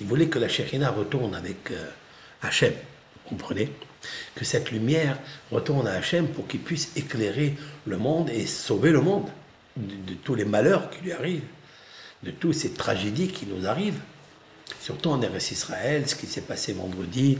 Il 0.00 0.06
voulait 0.06 0.26
que 0.26 0.38
la 0.38 0.48
Shekhinah 0.48 0.90
retourne 0.90 1.34
avec 1.34 1.70
euh, 1.70 1.86
Hachem, 2.42 2.72
vous 2.72 3.30
comprenez? 3.30 3.70
Que 4.34 4.44
cette 4.44 4.72
lumière 4.72 5.18
retourne 5.52 5.86
à 5.86 5.92
Hachem 5.92 6.26
pour 6.28 6.48
qu'il 6.48 6.60
puisse 6.60 6.90
éclairer 6.96 7.54
le 7.86 7.96
monde 7.96 8.30
et 8.30 8.46
sauver 8.46 8.90
le 8.90 9.00
monde 9.00 9.28
de, 9.76 10.14
tous 10.14 10.34
les 10.34 10.44
malheurs 10.44 10.90
qui 10.90 11.02
lui 11.02 11.12
arrivent, 11.12 11.46
de 12.24 12.32
toutes 12.32 12.54
ces 12.54 12.72
tragédies 12.72 13.28
qui 13.28 13.46
nous 13.46 13.66
arrivent. 13.66 14.00
Surtout 14.80 15.10
en 15.10 15.20
RS 15.20 15.52
Israël, 15.52 16.08
ce 16.08 16.16
qui 16.16 16.26
s'est 16.26 16.40
passé 16.40 16.72
vendredi, 16.72 17.38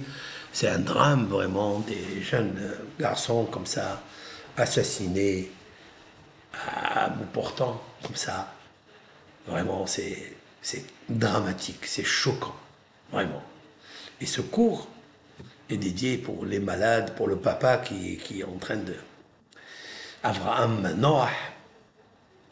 c'est 0.53 0.69
un 0.69 0.79
drame 0.79 1.27
vraiment, 1.27 1.81
des 1.81 2.23
jeunes 2.23 2.55
garçons 3.01 3.47
comme 3.47 3.67
ça, 3.67 4.03
assassinés 4.57 5.51
à 6.55 7.09
bout 7.09 7.27
portant, 7.27 7.83
comme 8.03 8.17
ça. 8.17 8.53
Vraiment, 9.47 9.87
c'est 9.87 10.37
dramatique, 11.09 11.87
c'est 11.87 12.05
choquant, 12.05 12.55
vraiment. 13.11 13.43
Et 14.21 14.27
ce 14.27 14.41
cours 14.41 14.89
est 15.69 15.77
dédié 15.77 16.19
pour 16.19 16.45
les 16.45 16.61
malades, 16.61 17.15
pour 17.17 17.27
le 17.27 17.37
papa 17.37 17.79
qui, 17.79 18.21
est 18.39 18.45
en 18.45 18.59
train 18.59 18.77
de... 18.77 18.95
Abraham 20.23 20.95
Noah, 20.99 21.31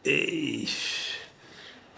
qui 0.03 0.67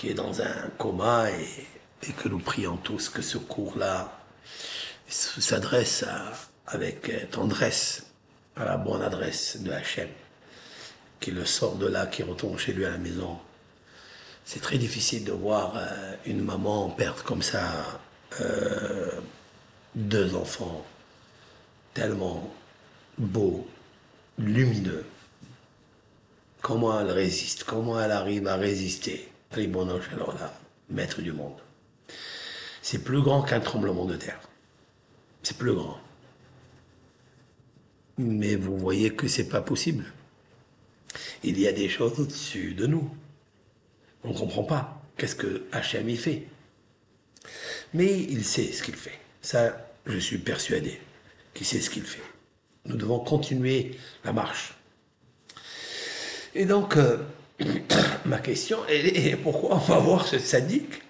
est 0.05 0.15
dans 0.15 0.43
un 0.43 0.69
coma 0.77 1.31
et, 1.31 1.67
et 2.09 2.13
que 2.13 2.29
nous 2.29 2.41
prions 2.41 2.77
tous 2.77 3.09
que 3.09 3.23
ce 3.23 3.39
cours-là 3.39 4.13
s'adresse 5.09 6.05
avec 6.67 7.31
tendresse 7.31 8.07
à 8.57 8.65
la 8.65 8.77
bonne 8.77 9.03
adresse 9.03 9.59
de 9.61 9.71
Hachem, 9.71 10.09
qui 11.23 11.31
le 11.31 11.47
sort 11.47 11.77
de 11.77 11.87
là, 11.87 12.07
qui 12.07 12.23
retourne 12.23 12.59
chez 12.59 12.75
lui 12.75 12.85
à 12.85 12.91
la 12.91 12.99
maison. 12.99 13.39
C'est 14.45 14.61
très 14.61 14.77
difficile 14.77 15.25
de 15.25 15.33
voir 15.33 15.75
euh, 15.77 16.17
une 16.27 16.43
maman 16.43 16.91
perdre 16.91 17.23
comme 17.23 17.43
ça 17.43 18.01
euh, 18.41 19.21
deux 19.95 20.35
enfants 20.35 20.85
tellement 21.95 22.53
beaux, 23.19 23.67
lumineux. 24.39 25.05
Comment 26.61 27.01
elle 27.01 27.11
résiste, 27.11 27.65
comment 27.65 28.01
elle 28.01 28.11
arrive 28.11 28.47
à 28.49 28.57
résister, 28.57 29.29
alors 29.53 30.35
là, 30.35 30.55
maître 30.89 31.21
du 31.21 31.33
monde. 31.33 31.59
C'est 32.81 33.05
plus 33.05 33.21
grand 33.21 33.43
qu'un 33.43 33.61
tremblement 33.61 34.07
de 34.07 34.17
terre. 34.17 34.41
C'est 35.43 35.57
plus 35.57 35.75
grand. 35.75 35.99
Mais 38.19 38.57
vous 38.57 38.79
voyez 38.79 39.15
que 39.15 39.29
c'est 39.29 39.49
pas 39.49 39.61
possible. 39.61 40.05
Il 41.43 41.59
y 41.59 41.67
a 41.67 41.73
des 41.73 41.89
choses 41.89 42.19
au-dessus 42.19 42.75
de 42.75 42.87
nous. 42.87 43.11
On 44.25 44.31
ne 44.31 44.39
comprend 44.39 44.65
pas. 44.65 45.03
Qu'est-ce 45.17 45.37
que 45.37 45.65
Hachem 45.73 46.09
y 46.09 46.17
fait 46.17 46.47
Mais 47.95 48.21
il 48.21 48.45
sait 48.45 48.73
ce 48.73 48.83
qu'il 48.83 48.97
fait. 48.97 49.19
Ça, 49.41 49.89
je 50.07 50.19
suis 50.19 50.39
persuadé 50.39 51.01
qu'il 51.55 51.67
sait 51.67 51.81
ce 51.81 51.91
qu'il 51.91 52.05
fait. 52.05 52.23
Nous 52.87 52.97
devons 52.97 53.19
continuer 53.19 53.99
la 54.25 54.33
marche. 54.33 54.75
Et 56.55 56.65
donc, 56.65 56.97
euh, 56.97 57.19
ma 58.25 58.39
question 58.39 58.79
est 58.89 59.37
pourquoi 59.43 59.77
on 59.77 59.79
va 59.79 59.99
voir 59.99 60.27
ce 60.27 60.39
sadique? 60.39 61.03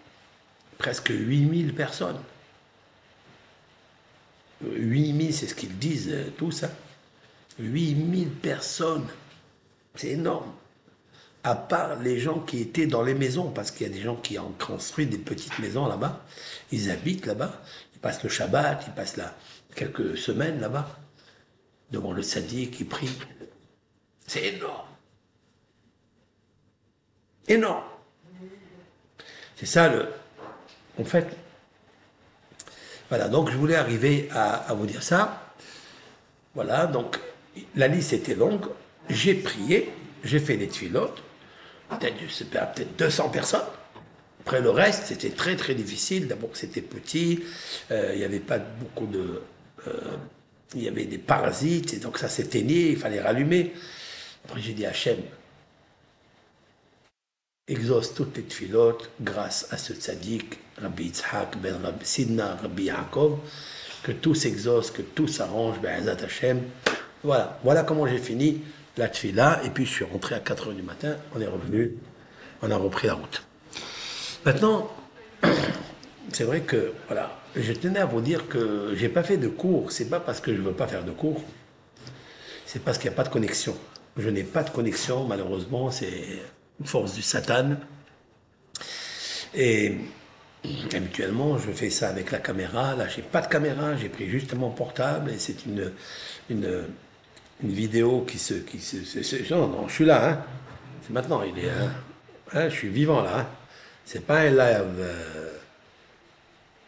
Presque 0.78 1.10
8000 1.10 1.74
personnes. 1.74 2.20
8000, 4.64 5.34
c'est 5.34 5.46
ce 5.46 5.54
qu'ils 5.54 5.76
disent, 5.78 6.14
tout 6.36 6.50
ça. 6.50 6.70
8000 7.58 8.28
personnes. 8.28 9.06
C'est 9.94 10.08
énorme. 10.08 10.52
À 11.44 11.54
part 11.54 11.96
les 12.00 12.18
gens 12.18 12.40
qui 12.40 12.60
étaient 12.60 12.86
dans 12.86 13.02
les 13.02 13.14
maisons, 13.14 13.50
parce 13.50 13.70
qu'il 13.70 13.86
y 13.86 13.90
a 13.90 13.92
des 13.92 14.00
gens 14.00 14.16
qui 14.16 14.38
ont 14.38 14.54
construit 14.58 15.06
des 15.06 15.18
petites 15.18 15.58
maisons 15.58 15.86
là-bas. 15.86 16.24
Ils 16.70 16.90
habitent 16.90 17.26
là-bas. 17.26 17.60
Ils 17.94 17.98
passent 18.00 18.22
le 18.22 18.28
Shabbat, 18.28 18.84
ils 18.86 18.92
passent 18.92 19.16
là 19.16 19.34
quelques 19.74 20.16
semaines 20.16 20.60
là-bas. 20.60 20.88
Devant 21.90 22.12
le 22.12 22.22
sadique, 22.22 22.80
ils 22.80 22.88
prient. 22.88 23.18
C'est 24.26 24.54
énorme. 24.54 24.86
Énorme. 27.48 27.84
C'est 29.56 29.66
ça 29.66 29.88
le. 29.88 30.08
En 30.98 31.04
fait, 31.04 31.36
voilà, 33.08 33.28
donc 33.28 33.50
je 33.50 33.56
voulais 33.56 33.76
arriver 33.76 34.28
à, 34.32 34.72
vous 34.74 34.86
dire 34.86 35.02
ça. 35.02 35.52
Voilà, 36.54 36.86
donc 36.86 37.18
la 37.76 37.88
liste 37.88 38.12
était 38.12 38.34
longue. 38.34 38.66
J'ai 39.12 39.34
prié, 39.34 39.90
j'ai 40.24 40.38
fait 40.38 40.56
les 40.56 40.68
tuilotes. 40.68 41.22
Peut-être, 41.90 42.16
peut-être 42.16 42.96
200 42.96 43.28
personnes. 43.28 43.60
Après 44.40 44.60
le 44.60 44.70
reste, 44.70 45.04
c'était 45.06 45.30
très 45.30 45.54
très 45.54 45.74
difficile. 45.74 46.26
D'abord, 46.26 46.50
c'était 46.54 46.80
petit, 46.80 47.44
euh, 47.90 48.10
il 48.14 48.18
n'y 48.18 48.24
avait 48.24 48.40
pas 48.40 48.58
beaucoup 48.58 49.06
de. 49.06 49.42
Euh, 49.86 50.16
il 50.74 50.82
y 50.82 50.88
avait 50.88 51.04
des 51.04 51.18
parasites, 51.18 52.00
donc 52.00 52.16
ça 52.16 52.28
s'éteignait, 52.28 52.90
il 52.90 52.96
fallait 52.96 53.20
rallumer. 53.20 53.74
Après, 54.46 54.60
j'ai 54.60 54.72
dit 54.72 54.86
Hachem, 54.86 55.18
exauce 57.68 58.14
toutes 58.14 58.36
les 58.38 58.44
tfilotes 58.44 59.10
grâce 59.20 59.68
à 59.70 59.76
ce 59.76 59.92
tzaddik, 59.92 60.58
Rabbi 60.80 61.04
Yitzhak 61.04 61.58
ben 61.58 61.76
Rabbi 61.82 62.06
Sidna, 62.06 62.56
Rabbi 62.62 62.84
Yaakov, 62.84 63.38
que 64.02 64.12
tout 64.12 64.34
s'exauce, 64.34 64.90
que 64.90 65.02
tout 65.02 65.28
s'arrange, 65.28 65.78
ben 65.80 66.08
Hashem. 66.08 66.62
Voilà, 67.22 67.60
voilà 67.62 67.82
comment 67.82 68.06
j'ai 68.06 68.18
fini 68.18 68.62
la 68.96 69.08
tfila, 69.08 69.60
et 69.64 69.70
puis 69.70 69.86
je 69.86 69.90
suis 69.90 70.04
rentré 70.04 70.34
à 70.34 70.40
4 70.40 70.70
h 70.70 70.76
du 70.76 70.82
matin, 70.82 71.16
on 71.34 71.40
est 71.40 71.46
revenu, 71.46 71.96
on 72.62 72.70
a 72.70 72.76
repris 72.76 73.06
la 73.06 73.14
route. 73.14 73.42
Maintenant, 74.44 74.90
c'est 76.32 76.44
vrai 76.44 76.60
que, 76.60 76.92
voilà, 77.06 77.38
je 77.56 77.72
tenais 77.72 78.00
à 78.00 78.06
vous 78.06 78.20
dire 78.20 78.48
que 78.48 78.94
j'ai 78.94 79.08
pas 79.08 79.22
fait 79.22 79.36
de 79.36 79.48
cours, 79.48 79.92
c'est 79.92 80.08
pas 80.08 80.20
parce 80.20 80.40
que 80.40 80.54
je 80.54 80.60
veux 80.60 80.72
pas 80.72 80.86
faire 80.86 81.04
de 81.04 81.12
cours, 81.12 81.42
c'est 82.66 82.82
parce 82.82 82.98
qu'il 82.98 83.10
n'y 83.10 83.14
a 83.14 83.16
pas 83.16 83.24
de 83.24 83.28
connexion. 83.28 83.76
Je 84.16 84.28
n'ai 84.28 84.44
pas 84.44 84.62
de 84.62 84.70
connexion, 84.70 85.24
malheureusement, 85.24 85.90
c'est 85.90 86.42
force 86.84 87.14
du 87.14 87.22
Satan. 87.22 87.76
Et 89.54 89.96
habituellement, 90.94 91.58
je 91.58 91.70
fais 91.70 91.90
ça 91.90 92.08
avec 92.08 92.30
la 92.30 92.38
caméra. 92.38 92.94
Là, 92.94 93.08
j'ai 93.08 93.22
pas 93.22 93.40
de 93.40 93.48
caméra, 93.48 93.96
j'ai 93.96 94.08
pris 94.08 94.28
juste 94.28 94.54
mon 94.54 94.70
portable 94.70 95.30
et 95.30 95.38
c'est 95.38 95.66
une, 95.66 95.92
une, 96.50 96.84
vidéo 97.70 98.22
qui 98.22 98.38
se. 98.38 98.54
Qui 98.54 98.78
se, 98.80 99.52
non, 99.52 99.68
non, 99.68 99.88
je 99.88 99.92
suis 99.92 100.04
là, 100.04 100.28
hein. 100.28 100.44
C'est 101.06 101.12
maintenant, 101.12 101.42
il 101.42 101.58
est. 101.58 101.70
Hein. 101.70 101.92
Hein, 102.52 102.68
je 102.68 102.74
suis 102.74 102.88
vivant 102.88 103.22
là. 103.22 103.40
Hein. 103.40 103.46
C'est 104.04 104.26
pas 104.26 104.40
un 104.40 104.50
live. 104.50 104.96
Euh, 104.98 105.52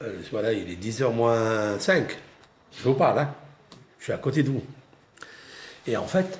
euh, 0.02 0.20
voilà, 0.30 0.52
il 0.52 0.70
est 0.70 0.82
10h 0.82 1.12
moins 1.12 1.78
5. 1.78 2.16
Je 2.76 2.82
vous 2.82 2.94
parle, 2.94 3.20
hein. 3.20 3.34
Je 3.98 4.04
suis 4.04 4.12
à 4.12 4.18
côté 4.18 4.42
de 4.42 4.50
vous. 4.50 4.62
Et 5.86 5.96
en 5.96 6.06
fait, 6.06 6.38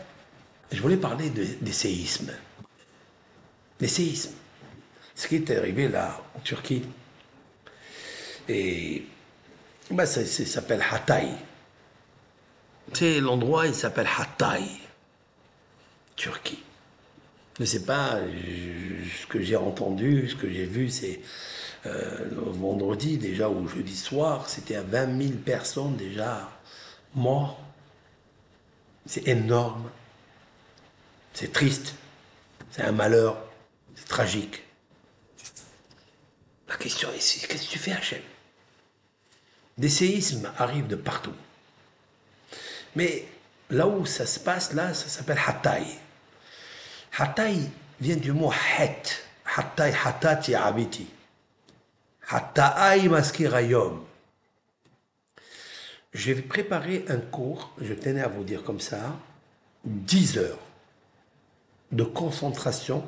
je 0.72 0.80
voulais 0.80 0.96
parler 0.96 1.30
des 1.30 1.72
séismes 1.72 2.32
les 3.80 3.88
séismes. 3.88 4.34
Ce 5.14 5.28
qui 5.28 5.36
est 5.36 5.50
arrivé 5.50 5.88
là, 5.88 6.20
en 6.34 6.40
Turquie. 6.40 6.82
Et 8.48 9.04
bah, 9.90 10.06
ça, 10.06 10.24
s'appelle 10.24 10.82
Hatay. 10.90 11.28
C'est 12.92 13.20
l'endroit, 13.20 13.66
il 13.66 13.74
s'appelle 13.74 14.08
Hatay, 14.18 14.62
Turquie. 16.16 16.62
Je 17.56 17.62
ne 17.62 17.66
sais 17.66 17.84
pas, 17.84 18.18
ce 18.18 19.26
que 19.26 19.40
j'ai 19.40 19.56
entendu, 19.56 20.28
ce 20.28 20.34
que 20.34 20.50
j'ai 20.50 20.64
vu, 20.64 20.90
c'est 20.90 21.20
euh, 21.86 22.28
vendredi 22.32 23.18
déjà 23.18 23.48
ou 23.48 23.68
jeudi 23.68 23.96
soir, 23.96 24.48
c'était 24.48 24.76
à 24.76 24.82
20 24.82 25.22
000 25.22 25.38
personnes 25.38 25.96
déjà 25.96 26.50
mortes. 27.14 27.58
C'est 29.06 29.28
énorme. 29.28 29.90
C'est 31.32 31.52
triste. 31.52 31.94
C'est 32.70 32.82
un 32.82 32.92
malheur 32.92 33.36
tragique. 34.08 34.62
La 36.68 36.76
question 36.76 37.08
est 37.10 37.46
qu'est-ce 37.46 37.66
que 37.66 37.70
tu 37.70 37.78
fais, 37.78 37.92
Hachem? 37.92 38.22
Des 39.76 39.88
séismes 39.88 40.50
arrivent 40.56 40.86
de 40.86 40.96
partout. 40.96 41.34
Mais 42.96 43.26
là 43.70 43.86
où 43.86 44.06
ça 44.06 44.26
se 44.26 44.38
passe, 44.40 44.72
là, 44.72 44.94
ça 44.94 45.08
s'appelle 45.08 45.40
Hatay. 45.44 45.84
Hatay 47.18 47.56
vient 48.00 48.16
du 48.16 48.32
mot 48.32 48.52
Het. 48.52 49.02
Hatay, 49.56 49.92
Hatati 49.92 50.54
Abiti. 50.54 51.06
Hatay 52.28 53.08
Maskirayom. 53.08 54.04
J'ai 56.12 56.36
préparé 56.36 57.04
un 57.08 57.18
cours, 57.18 57.72
je 57.80 57.92
tenais 57.92 58.22
à 58.22 58.28
vous 58.28 58.44
dire 58.44 58.62
comme 58.62 58.80
ça, 58.80 59.16
10 59.84 60.38
heures 60.38 60.58
de 61.90 62.04
concentration 62.04 63.04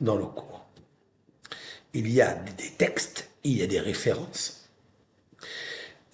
dans 0.00 0.16
le 0.16 0.24
cours. 0.24 0.64
Il 1.92 2.10
y 2.10 2.22
a 2.22 2.34
des 2.34 2.70
textes, 2.70 3.28
il 3.44 3.58
y 3.58 3.62
a 3.62 3.66
des 3.66 3.80
références, 3.80 4.68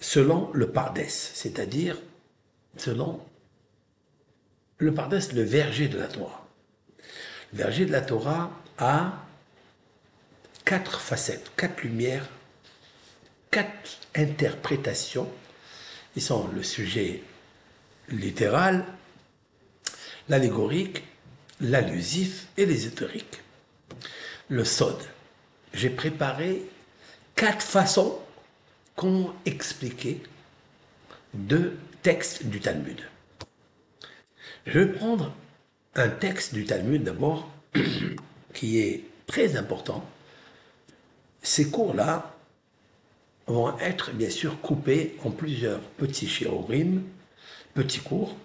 selon 0.01 0.51
le 0.53 0.69
Pardès, 0.69 1.07
c'est-à-dire 1.07 1.97
selon 2.81 3.19
le 4.77 4.93
Pardès, 4.93 5.33
le 5.33 5.43
verger 5.43 5.87
de 5.87 5.97
la 5.97 6.07
Torah. 6.07 6.47
Le 7.51 7.57
verger 7.57 7.85
de 7.85 7.91
la 7.91 8.01
Torah 8.01 8.51
a 8.77 9.25
quatre 10.65 11.01
facettes, 11.01 11.51
quatre 11.55 11.83
lumières 11.83 12.27
quatre 13.51 13.97
interprétations. 14.15 15.29
Ils 16.15 16.21
sont 16.21 16.47
le 16.53 16.63
sujet 16.63 17.23
littéral, 18.09 18.85
l'allégorique, 20.27 21.03
l'allusif 21.61 22.47
et 22.57 22.65
l'ésotérique. 22.65 23.41
Le 24.49 24.65
sod. 24.65 24.97
J'ai 25.73 25.89
préparé 25.89 26.63
quatre 27.35 27.61
façons 27.61 28.19
qu'ont 28.95 29.33
expliqué 29.45 30.21
deux 31.33 31.77
textes 32.01 32.45
du 32.45 32.59
Talmud. 32.59 32.99
Je 34.65 34.79
vais 34.79 34.93
prendre 34.93 35.33
un 35.95 36.09
texte 36.09 36.53
du 36.53 36.65
Talmud 36.65 37.03
d'abord 37.03 37.51
qui 38.53 38.79
est 38.79 39.03
très 39.27 39.57
important. 39.57 40.05
Ces 41.41 41.69
cours-là 41.69 42.35
vont 43.47 43.77
être 43.79 44.11
bien 44.11 44.29
sûr 44.29 44.61
coupés 44.61 45.17
en 45.23 45.31
plusieurs 45.31 45.81
petits 45.81 46.27
shiurim, 46.27 47.03
petits 47.73 47.99
cours, 47.99 48.35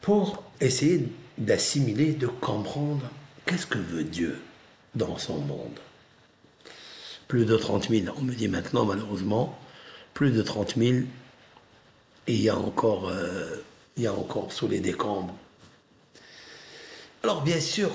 pour 0.00 0.42
essayer 0.60 1.08
d'assimiler, 1.38 2.12
de 2.12 2.26
comprendre 2.26 3.08
qu'est-ce 3.46 3.66
que 3.66 3.78
veut 3.78 4.04
Dieu 4.04 4.40
dans 4.94 5.16
son 5.16 5.38
monde. 5.38 5.78
Plus 7.28 7.46
de 7.46 7.56
30 7.56 7.88
000, 7.88 8.14
on 8.18 8.22
me 8.22 8.34
dit 8.34 8.48
maintenant 8.48 8.84
malheureusement, 8.84 9.58
plus 10.12 10.30
de 10.30 10.42
30 10.42 10.76
000, 10.76 10.98
et 12.26 12.34
il 12.34 12.42
y 12.42 12.48
a 12.48 12.56
encore, 12.56 13.08
euh, 13.08 13.64
il 13.96 14.04
y 14.04 14.06
a 14.06 14.12
encore 14.12 14.52
sous 14.52 14.68
les 14.68 14.80
décombres. 14.80 15.34
Alors 17.22 17.42
bien 17.42 17.60
sûr, 17.60 17.90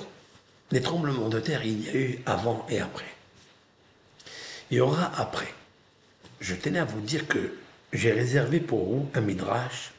les 0.72 0.82
tremblements 0.82 1.30
de 1.30 1.40
terre, 1.40 1.66
il 1.66 1.86
y 1.86 1.90
a 1.90 1.96
eu 1.96 2.20
avant 2.26 2.66
et 2.70 2.80
après. 2.80 3.06
Il 4.70 4.78
y 4.78 4.80
aura 4.80 5.12
après. 5.20 5.54
Je 6.40 6.56
tenais 6.56 6.80
à 6.80 6.86
vous 6.86 7.02
dire 7.02 7.28
que 7.28 7.58
j'ai 7.94 8.12
réservé 8.12 8.60
pour 8.60 8.86
vous 8.86 9.10
un 9.14 9.22
midrash 9.22 9.92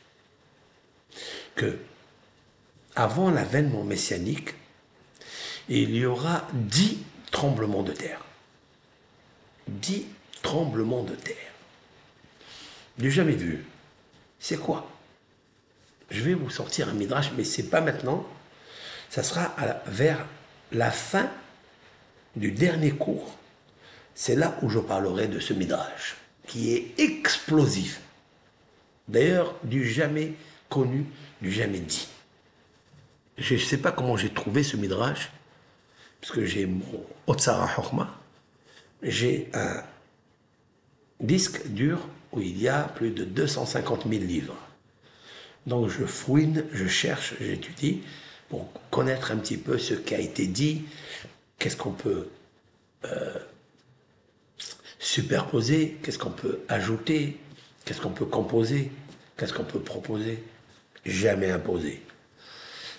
que 1.55 1.79
avant 2.95 3.31
l'avènement 3.31 3.85
messianique, 3.85 4.55
il 5.68 5.95
y 5.97 6.05
aura 6.05 6.47
dix 6.53 6.99
tremblements 7.31 7.83
de 7.83 7.93
terre. 7.93 8.20
Dix 9.68 10.07
tremblements 10.43 11.03
de 11.03 11.14
terre. 11.14 11.53
Du 12.99 13.11
jamais 13.11 13.37
vu. 13.37 13.64
C'est 14.39 14.59
quoi? 14.59 14.91
Je 16.11 16.22
vais 16.22 16.34
vous 16.34 16.51
sortir 16.51 16.89
un 16.89 16.95
midrash, 16.95 17.32
mais 17.36 17.45
c'est 17.45 17.64
pas 17.64 17.80
maintenant. 17.80 18.26
Ça 19.11 19.22
sera 19.22 19.55
vers 19.86 20.24
la 20.72 20.91
fin 20.91 21.30
du 22.36 22.53
dernier 22.53 22.93
cours. 22.93 23.36
C'est 24.14 24.36
là 24.36 24.59
où 24.62 24.68
je 24.68 24.78
parlerai 24.78 25.28
de 25.28 25.39
ce 25.39 25.53
midrash, 25.53 26.16
qui 26.47 26.72
est 26.74 26.99
explosif. 26.99 28.01
D'ailleurs, 29.07 29.55
du 29.62 29.89
jamais 29.89 30.34
connu, 30.68 31.07
du 31.41 31.53
jamais 31.53 31.78
dit. 31.78 32.09
Je 33.39 33.55
ne 33.55 33.59
sais 33.59 33.78
pas 33.78 33.93
comment 33.93 34.16
j'ai 34.16 34.32
trouvé 34.32 34.62
ce 34.62 34.76
midrash, 34.76 35.30
parce 36.20 36.32
que 36.32 36.45
j'ai 36.45 36.66
mon 36.66 37.07
Otsara 37.26 37.70
Horma, 37.78 38.18
j'ai 39.03 39.49
un 39.55 39.82
disque 41.20 41.66
dur 41.68 42.01
où 42.33 42.41
il 42.41 42.61
y 42.61 42.68
a 42.68 42.83
plus 42.83 43.11
de 43.11 43.24
250 43.24 44.07
000 44.09 44.22
livres. 44.24 44.57
Donc 45.66 45.89
je 45.89 46.05
fouine, 46.05 46.64
je 46.72 46.87
cherche, 46.87 47.35
j'étudie 47.41 48.03
pour 48.49 48.70
connaître 48.91 49.33
un 49.33 49.37
petit 49.37 49.57
peu 49.57 49.79
ce 49.79 49.95
qui 49.95 50.14
a 50.14 50.18
été 50.18 50.47
dit, 50.47 50.85
qu'est-ce 51.59 51.76
qu'on 51.76 51.93
peut 51.93 52.29
euh, 53.05 53.35
superposer, 54.99 55.99
qu'est-ce 56.03 56.18
qu'on 56.18 56.31
peut 56.31 56.61
ajouter, 56.68 57.39
qu'est-ce 57.85 58.01
qu'on 58.01 58.11
peut 58.11 58.24
composer, 58.24 58.91
qu'est-ce 59.37 59.53
qu'on 59.53 59.64
peut 59.64 59.81
proposer, 59.81 60.43
jamais 61.05 61.51
imposer. 61.51 62.03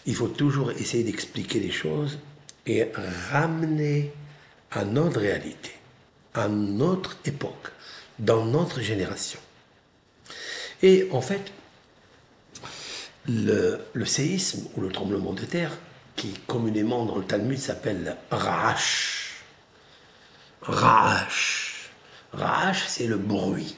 Il 0.06 0.16
faut 0.16 0.28
toujours 0.28 0.72
essayer 0.72 1.04
d'expliquer 1.04 1.60
les 1.60 1.72
choses 1.72 2.20
et 2.66 2.88
ramener 3.32 4.12
à 4.72 4.86
notre 4.86 5.20
réalité, 5.20 5.72
à 6.34 6.48
notre 6.48 7.18
époque, 7.26 7.72
dans 8.20 8.46
notre 8.46 8.82
génération. 8.82 9.40
Et 10.82 11.08
en 11.12 11.22
fait, 11.22 11.52
le, 13.28 14.06
séisme 14.06 14.68
ou 14.76 14.82
le 14.82 14.90
tremblement 14.90 15.34
de 15.34 15.44
terre, 15.44 15.72
qui 16.16 16.34
communément 16.48 17.06
dans 17.06 17.18
le 17.18 17.26
Talmud 17.26 17.58
s'appelle 17.58 18.18
Ra'ash. 18.32 19.44
Ra'ash. 20.62 21.90
Ra'ash, 22.34 22.86
c'est 22.88 23.08
le 23.08 23.18
bruit. 23.18 23.76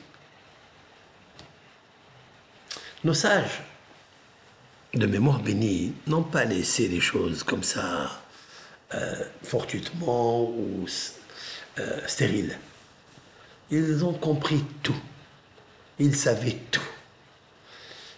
Nos 3.04 3.14
sages 3.14 3.62
de 4.94 5.06
mémoire 5.06 5.40
bénie 5.40 5.94
n'ont 6.08 6.24
pas 6.24 6.46
laissé 6.46 6.88
les 6.88 7.00
choses 7.00 7.44
comme 7.44 7.64
ça, 7.64 8.22
euh, 8.94 9.24
fortuitement 9.44 10.44
ou 10.44 10.86
euh, 11.80 12.08
stériles. 12.08 12.58
Ils 13.72 14.04
ont 14.04 14.14
compris 14.14 14.64
tout. 14.84 15.00
Ils 15.98 16.16
savaient 16.16 16.58
tout. 16.72 16.82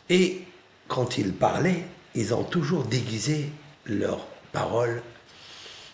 Et 0.10 0.42
quand 0.88 1.18
ils 1.18 1.34
parlaient, 1.34 1.86
ils 2.16 2.34
ont 2.34 2.44
toujours 2.44 2.84
déguisé 2.84 3.50
leurs 3.86 4.26
paroles 4.52 5.02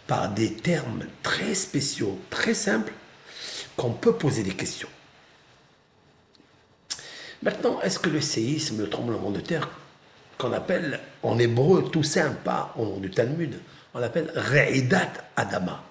par 0.08 0.30
des 0.30 0.54
termes 0.54 1.06
très 1.24 1.54
spéciaux, 1.54 2.18
très 2.30 2.54
simples, 2.54 2.94
qu'on 3.76 3.92
peut 3.92 4.14
poser 4.14 4.44
des 4.44 4.56
questions. 4.56 4.90
Maintenant, 7.44 7.80
est-ce 7.82 8.00
que 8.00 8.10
le 8.10 8.20
séisme, 8.20 8.80
le 8.80 8.90
tremblement 8.90 9.32
de 9.32 9.40
terre, 9.40 9.70
qu'on 10.38 10.52
appelle 10.54 11.00
en 11.22 11.38
hébreu 11.38 11.90
tout 11.90 12.04
simple, 12.04 12.50
au 12.78 12.86
nom 12.86 12.98
du 12.98 13.12
Talmud, 13.12 13.60
on 13.94 14.00
l'appelle 14.00 14.32
Reidat 14.36 15.12
Adama. 15.36 15.84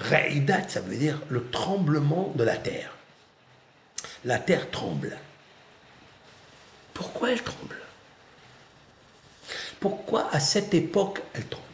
Reidat, 0.00 0.68
ça 0.68 0.80
veut 0.80 0.96
dire 0.96 1.20
le 1.28 1.48
tremblement 1.50 2.32
de 2.34 2.42
la 2.42 2.56
terre. 2.56 2.96
La 4.24 4.38
terre 4.38 4.70
tremble. 4.70 5.18
Pourquoi 6.94 7.30
elle 7.30 7.42
tremble? 7.42 7.76
Pourquoi 9.78 10.28
à 10.32 10.40
cette 10.40 10.74
époque 10.74 11.22
elle 11.34 11.46
tremble? 11.46 11.66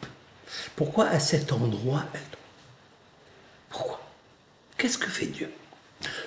Pourquoi 0.75 1.07
à 1.07 1.19
cet 1.19 1.51
endroit 1.51 2.05
elle 2.13 2.19
tremble? 2.19 2.37
Pourquoi? 3.69 4.01
Qu'est-ce 4.77 4.97
que 4.97 5.09
fait 5.09 5.25
Dieu? 5.25 5.51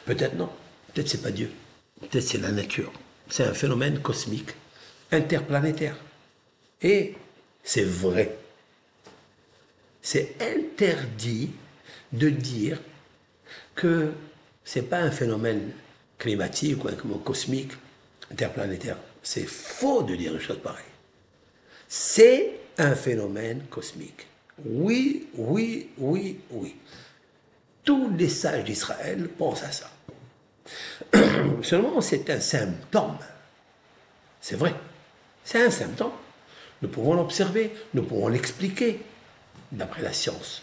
Peut-être 0.04 0.34
non, 0.34 0.50
peut-être 0.88 1.08
c'est 1.08 1.22
pas 1.22 1.30
Dieu, 1.30 1.52
peut-être 2.00 2.26
c'est 2.26 2.38
la 2.38 2.50
nature. 2.50 2.92
C'est 3.28 3.44
un 3.44 3.54
phénomène 3.54 4.00
cosmique, 4.00 4.50
interplanétaire. 5.12 5.96
Et 6.82 7.14
c'est 7.62 7.84
vrai. 7.84 8.36
C'est 10.02 10.36
interdit 10.40 11.52
de 12.12 12.28
dire 12.28 12.80
que 13.74 14.12
c'est 14.64 14.82
pas 14.82 14.98
un 14.98 15.10
phénomène 15.10 15.70
climatique 16.18 16.84
ou 16.84 16.88
un 16.88 17.18
cosmique 17.18 17.72
interplanétaire. 18.30 18.96
C'est 19.22 19.46
faux 19.46 20.02
de 20.02 20.16
dire 20.16 20.34
une 20.34 20.40
chose 20.40 20.60
pareille. 20.62 20.84
C'est 21.88 22.52
un 22.78 22.94
phénomène 22.94 23.62
cosmique. 23.70 24.26
Oui, 24.64 25.28
oui, 25.34 25.90
oui, 25.98 26.40
oui. 26.50 26.76
Tous 27.82 28.10
les 28.16 28.28
sages 28.28 28.64
d'Israël 28.64 29.28
pensent 29.28 29.62
à 29.62 29.72
ça. 29.72 29.90
Seulement, 31.62 32.00
c'est 32.00 32.28
un 32.30 32.40
symptôme. 32.40 33.18
C'est 34.40 34.56
vrai. 34.56 34.74
C'est 35.44 35.62
un 35.62 35.70
symptôme. 35.70 36.12
Nous 36.82 36.88
pouvons 36.88 37.14
l'observer, 37.14 37.74
nous 37.94 38.02
pouvons 38.02 38.28
l'expliquer 38.28 39.00
d'après 39.72 40.02
la 40.02 40.12
science. 40.12 40.62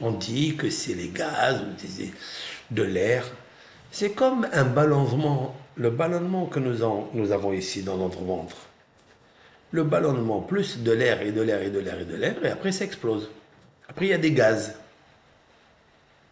On 0.00 0.12
dit 0.12 0.56
que 0.56 0.70
c'est 0.70 0.94
les 0.94 1.08
gaz 1.08 1.62
de 2.70 2.82
l'air. 2.82 3.24
C'est 3.90 4.12
comme 4.12 4.48
un 4.52 4.64
ballonnement 4.64 5.56
le 5.80 5.90
ballonnement 5.90 6.46
que 6.46 6.58
nous, 6.58 6.84
nous 7.14 7.32
avons 7.32 7.52
ici 7.54 7.82
dans 7.82 7.96
notre 7.96 8.20
ventre, 8.20 8.56
le 9.72 9.82
ballonnement 9.82 10.40
plus 10.40 10.78
de 10.78 10.92
l'air 10.92 11.22
et 11.22 11.32
de 11.32 11.40
l'air 11.40 11.62
et 11.62 11.70
de 11.70 11.78
l'air 11.78 11.98
et 11.98 12.04
de 12.04 12.16
l'air, 12.16 12.44
et 12.44 12.50
après 12.50 12.70
ça 12.70 12.84
explose. 12.84 13.30
Après, 13.88 14.06
il 14.06 14.10
y 14.10 14.14
a 14.14 14.18
des 14.18 14.32
gaz. 14.32 14.76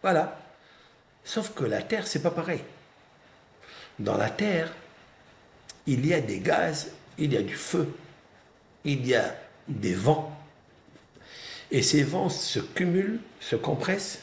Voilà. 0.03 0.39
Sauf 1.23 1.53
que 1.53 1.65
la 1.65 1.81
Terre, 1.81 2.07
c'est 2.07 2.21
pas 2.21 2.31
pareil. 2.31 2.61
Dans 3.97 4.17
la 4.17 4.29
Terre, 4.29 4.71
il 5.87 6.05
y 6.05 6.13
a 6.13 6.21
des 6.21 6.39
gaz, 6.39 6.91
il 7.17 7.33
y 7.33 7.37
a 7.37 7.41
du 7.41 7.55
feu, 7.55 7.91
il 8.85 9.05
y 9.05 9.15
a 9.15 9.35
des 9.67 9.95
vents. 9.95 10.38
Et 11.71 11.81
ces 11.83 12.03
vents 12.03 12.29
se 12.29 12.59
cumulent, 12.59 13.19
se 13.39 13.55
compressent, 13.55 14.19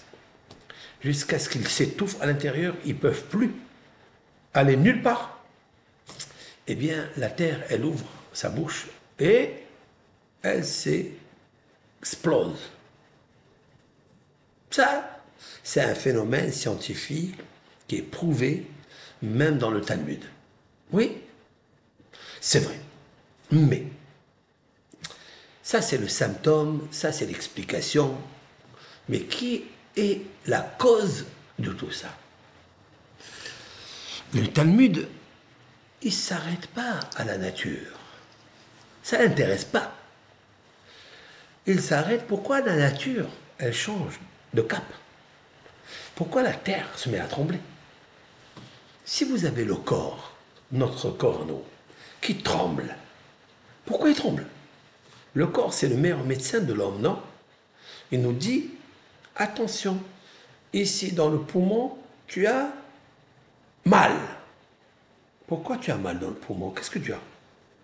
jusqu'à 1.00 1.38
ce 1.38 1.48
qu'ils 1.48 1.68
s'étouffent 1.68 2.20
à 2.20 2.26
l'intérieur, 2.26 2.74
ils 2.84 2.94
ne 2.94 2.98
peuvent 2.98 3.24
plus 3.24 3.52
aller 4.54 4.76
nulle 4.76 5.02
part, 5.02 5.44
eh 6.66 6.74
bien, 6.74 7.08
la 7.16 7.28
Terre, 7.28 7.62
elle 7.68 7.84
ouvre 7.84 8.06
sa 8.32 8.48
bouche 8.48 8.88
et 9.20 9.50
elle 10.42 10.64
s'explose. 10.64 11.12
Ça, 14.70 15.22
c'est 15.62 15.82
un 15.82 15.94
phénomène 15.94 16.50
scientifique 16.52 17.36
qui 17.86 17.96
est 17.96 18.02
prouvé 18.02 18.66
même 19.22 19.58
dans 19.58 19.70
le 19.70 19.80
Talmud. 19.80 20.24
Oui, 20.92 21.18
c'est 22.40 22.60
vrai. 22.60 22.78
Mais, 23.50 23.84
ça 25.66 25.82
c'est 25.82 25.98
le 25.98 26.06
symptôme, 26.06 26.86
ça 26.92 27.10
c'est 27.10 27.26
l'explication. 27.26 28.16
Mais 29.08 29.22
qui 29.22 29.64
est 29.96 30.20
la 30.46 30.60
cause 30.60 31.26
de 31.58 31.72
tout 31.72 31.90
ça? 31.90 32.06
Le 34.32 34.46
Talmud, 34.46 35.08
il 36.02 36.06
ne 36.06 36.12
s'arrête 36.12 36.68
pas 36.68 37.00
à 37.16 37.24
la 37.24 37.36
nature. 37.36 37.98
Ça 39.02 39.18
l'intéresse 39.18 39.64
pas. 39.64 39.92
Il 41.66 41.82
s'arrête 41.82 42.28
pourquoi 42.28 42.60
la 42.60 42.76
nature, 42.76 43.28
elle 43.58 43.74
change 43.74 44.20
de 44.54 44.62
cap? 44.62 44.84
Pourquoi 46.14 46.44
la 46.44 46.52
terre 46.52 46.86
se 46.96 47.08
met 47.08 47.18
à 47.18 47.26
trembler? 47.26 47.58
Si 49.04 49.24
vous 49.24 49.44
avez 49.44 49.64
le 49.64 49.74
corps, 49.74 50.36
notre 50.70 51.10
corps, 51.10 51.44
nous, 51.44 51.64
qui 52.20 52.36
tremble, 52.36 52.94
pourquoi 53.84 54.10
il 54.10 54.14
tremble? 54.14 54.46
Le 55.36 55.46
corps, 55.46 55.74
c'est 55.74 55.88
le 55.88 55.96
meilleur 55.96 56.24
médecin 56.24 56.60
de 56.60 56.72
l'homme, 56.72 57.02
non? 57.02 57.18
Il 58.10 58.22
nous 58.22 58.32
dit, 58.32 58.70
attention, 59.36 59.98
ici 60.72 61.12
dans 61.12 61.28
le 61.28 61.38
poumon, 61.38 61.92
tu 62.26 62.46
as 62.46 62.70
mal. 63.84 64.12
Pourquoi 65.46 65.76
tu 65.76 65.90
as 65.90 65.96
mal 65.96 66.18
dans 66.18 66.28
le 66.28 66.34
poumon? 66.34 66.70
Qu'est-ce 66.70 66.90
que 66.90 66.98
tu 66.98 67.12
as? 67.12 67.20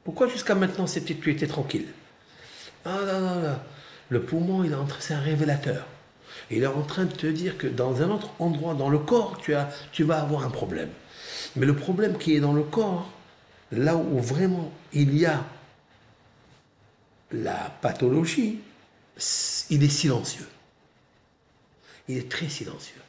Pourquoi 0.03 0.29
jusqu'à 0.29 0.55
maintenant 0.55 0.87
tu 0.87 1.31
étais 1.31 1.47
tranquille 1.47 1.89
Ah 2.87 2.97
non, 3.07 3.21
non. 3.21 3.59
Le 4.09 4.23
poumon, 4.23 4.65
il 4.65 4.73
est 4.73 4.77
c'est 5.01 5.13
un 5.13 5.21
révélateur. 5.21 5.87
Il 6.51 6.63
est 6.63 6.67
en 6.67 6.81
train 6.81 7.05
de 7.05 7.13
te 7.13 7.27
dire 7.27 7.59
que 7.59 7.67
dans 7.67 8.01
un 8.01 8.09
autre 8.09 8.31
endroit, 8.39 8.73
dans 8.73 8.89
le 8.89 8.99
corps, 8.99 9.37
tu, 9.37 9.53
tu 9.93 10.05
vas 10.05 10.23
avoir 10.23 10.47
un 10.47 10.51
problème. 10.51 10.89
Mais 11.57 11.67
le 11.67 11.77
problème 11.77 12.17
qui 12.17 12.35
est 12.35 12.41
dans 12.41 12.55
le 12.55 12.63
corps, 12.63 13.11
là 13.73 13.95
où 13.95 14.21
vraiment 14.21 14.73
il 14.95 15.19
y 15.19 15.27
a 15.27 15.45
la 17.33 17.77
pathologie, 17.81 18.61
il 19.71 19.83
est 19.83 19.89
silencieux. 19.89 20.49
Il 22.09 22.19
est 22.19 22.31
très 22.31 22.49
silencieux. 22.49 23.01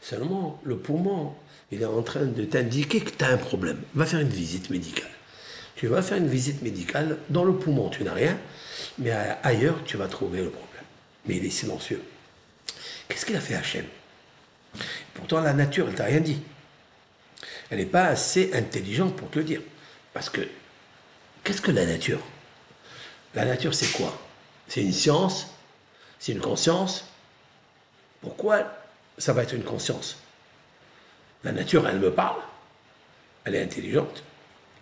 Seulement, 0.00 0.60
le 0.64 0.76
poumon, 0.78 1.34
il 1.70 1.82
est 1.82 1.86
en 1.86 2.02
train 2.02 2.24
de 2.24 2.44
t'indiquer 2.44 3.00
que 3.00 3.10
tu 3.10 3.24
as 3.24 3.28
un 3.28 3.36
problème. 3.36 3.80
Va 3.94 4.06
faire 4.06 4.20
une 4.20 4.28
visite 4.28 4.70
médicale. 4.70 5.10
Tu 5.76 5.86
vas 5.86 6.02
faire 6.02 6.18
une 6.18 6.28
visite 6.28 6.62
médicale. 6.62 7.18
Dans 7.30 7.44
le 7.44 7.54
poumon, 7.54 7.88
tu 7.88 8.04
n'as 8.04 8.14
rien, 8.14 8.38
mais 8.98 9.12
ailleurs, 9.42 9.82
tu 9.84 9.96
vas 9.96 10.08
trouver 10.08 10.42
le 10.42 10.50
problème. 10.50 10.84
Mais 11.26 11.36
il 11.36 11.44
est 11.44 11.50
silencieux. 11.50 12.02
Qu'est-ce 13.08 13.26
qu'il 13.26 13.36
a 13.36 13.40
fait 13.40 13.54
Hachem? 13.54 13.86
Pourtant, 15.14 15.40
la 15.40 15.52
nature, 15.52 15.88
elle 15.88 15.94
t'a 15.94 16.04
rien 16.04 16.20
dit. 16.20 16.40
Elle 17.70 17.78
n'est 17.78 17.86
pas 17.86 18.04
assez 18.04 18.52
intelligente 18.54 19.16
pour 19.16 19.30
te 19.30 19.38
le 19.38 19.44
dire. 19.44 19.60
Parce 20.12 20.28
que, 20.28 20.40
qu'est-ce 21.44 21.62
que 21.62 21.70
la 21.70 21.86
nature? 21.86 22.20
La 23.34 23.44
nature, 23.44 23.74
c'est 23.74 23.92
quoi? 23.92 24.18
C'est 24.68 24.82
une 24.82 24.92
science? 24.92 25.48
C'est 26.18 26.32
une 26.32 26.40
conscience? 26.40 27.06
Pourquoi 28.20 28.64
ça 29.18 29.32
va 29.32 29.42
être 29.42 29.54
une 29.54 29.64
conscience? 29.64 30.18
La 31.44 31.52
nature, 31.52 31.88
elle 31.88 31.98
me 31.98 32.12
parle. 32.12 32.40
Elle 33.44 33.56
est 33.56 33.62
intelligente. 33.62 34.22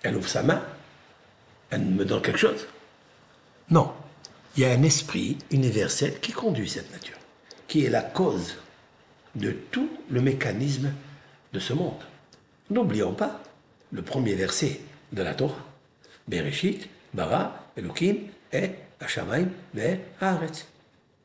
Elle 0.03 0.17
ouvre 0.17 0.29
sa 0.29 0.43
main. 0.43 0.63
Elle 1.71 1.83
me 1.83 2.05
donne 2.05 2.23
quelque 2.23 2.39
chose. 2.39 2.67
Non. 3.71 3.93
Il 4.57 4.63
y 4.63 4.67
a 4.67 4.73
un 4.73 4.83
esprit 4.83 5.39
universel 5.51 6.19
qui 6.21 6.33
conduit 6.33 6.69
cette 6.69 6.91
nature 6.91 7.17
qui 7.71 7.85
est 7.85 7.91
la 7.91 8.03
cause 8.03 8.57
de 9.37 9.53
tout 9.53 9.89
le 10.11 10.21
mécanisme 10.21 10.93
de 11.53 11.61
ce 11.61 11.73
monde. 11.73 12.03
N'oublions 12.69 13.15
pas 13.15 13.41
le 13.93 14.03
premier 14.03 14.35
verset 14.35 14.81
de 15.13 15.23
la 15.23 15.35
Torah. 15.35 15.65
Bereshit, 16.27 16.89
Bara, 17.15 17.55
Elohim, 17.77 18.17
et 18.53 18.71
Hashamayim, 19.01 19.51
Ve, 19.75 19.99
Haaretz. 20.21 20.67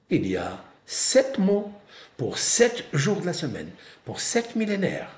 Il 0.09 0.27
y 0.27 0.37
a 0.37 0.63
sept 0.85 1.39
mots 1.39 1.71
pour 2.17 2.37
sept 2.37 2.85
jours 2.93 3.21
de 3.21 3.25
la 3.25 3.33
semaine, 3.33 3.69
pour 4.05 4.19
sept 4.19 4.55
millénaires, 4.55 5.09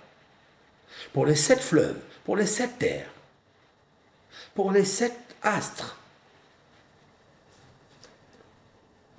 pour 1.13 1.25
les 1.25 1.35
sept 1.35 1.59
fleuves, 1.59 1.99
pour 2.23 2.37
les 2.37 2.45
sept 2.45 2.79
terres, 2.79 3.09
pour 4.55 4.71
les 4.71 4.85
sept 4.85 5.17
astres, 5.43 5.97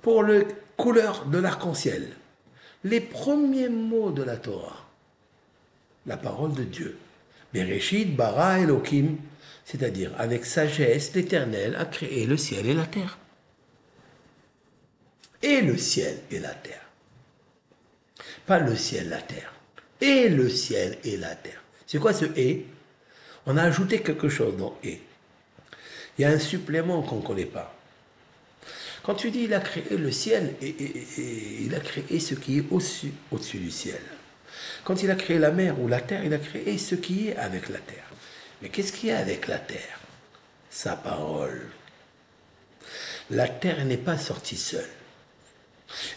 pour 0.01 0.23
le 0.23 0.47
couleur 0.75 1.25
de 1.25 1.37
l'arc-en-ciel. 1.37 2.15
Les 2.83 3.01
premiers 3.01 3.69
mots 3.69 4.11
de 4.11 4.23
la 4.23 4.37
Torah, 4.37 4.85
la 6.05 6.17
parole 6.17 6.53
de 6.53 6.63
Dieu. 6.63 6.97
Bereshit 7.53 8.15
bara 8.15 8.59
Elohim, 8.59 9.17
c'est-à-dire 9.69 10.11
avec 10.17 10.47
sagesse, 10.47 11.13
l'Éternel 11.13 11.75
a 11.75 11.85
créé 11.85 12.25
le 12.25 12.37
ciel 12.37 12.65
et 12.65 12.73
la 12.73 12.85
terre. 12.85 13.19
Et 15.43 15.61
le 15.61 15.77
ciel 15.77 16.17
et 16.31 16.39
la 16.39 16.55
terre. 16.55 16.87
Pas 18.47 18.57
le 18.57 18.75
ciel, 18.75 19.09
la 19.09 19.21
terre. 19.21 19.53
Et 20.01 20.27
le 20.27 20.49
ciel 20.49 20.97
et 21.03 21.17
la 21.17 21.35
terre. 21.35 21.61
C'est 21.85 21.99
quoi 21.99 22.13
ce 22.13 22.25
et 22.35 22.65
On 23.45 23.57
a 23.57 23.63
ajouté 23.63 24.01
quelque 24.01 24.27
chose 24.27 24.57
dans 24.57 24.75
et. 24.83 25.01
Il 26.17 26.23
y 26.23 26.25
a 26.25 26.29
un 26.29 26.39
supplément 26.39 27.03
qu'on 27.03 27.17
ne 27.17 27.21
connaît 27.21 27.45
pas. 27.45 27.75
Quand 29.03 29.13
tu 29.13 29.29
dis 29.29 29.43
il 29.43 29.53
a 29.53 29.59
créé 29.59 29.97
le 29.97 30.11
ciel 30.11 30.55
et, 30.63 30.75
il 31.61 31.75
a 31.75 31.79
créé 31.79 32.19
ce 32.19 32.33
qui 32.33 32.57
est 32.57 32.65
au-dessus, 32.71 33.11
au-dessus 33.31 33.59
du 33.59 33.69
ciel. 33.69 34.01
Quand 34.83 35.03
il 35.03 35.11
a 35.11 35.15
créé 35.15 35.37
la 35.37 35.51
mer 35.51 35.79
ou 35.79 35.87
la 35.87 36.01
terre, 36.01 36.23
il 36.25 36.33
a 36.33 36.39
créé 36.39 36.79
ce 36.79 36.95
qui 36.95 37.27
est 37.27 37.35
avec 37.35 37.69
la 37.69 37.77
terre. 37.77 38.08
Mais 38.61 38.69
qu'est-ce 38.69 38.91
qu'il 38.91 39.09
y 39.09 39.11
a 39.11 39.19
avec 39.19 39.47
la 39.47 39.59
terre 39.59 39.99
Sa 40.69 40.95
parole? 40.95 41.69
La 43.29 43.47
terre 43.47 43.85
n'est 43.85 43.97
pas 43.97 44.17
sortie 44.17 44.57
seule. 44.57 44.89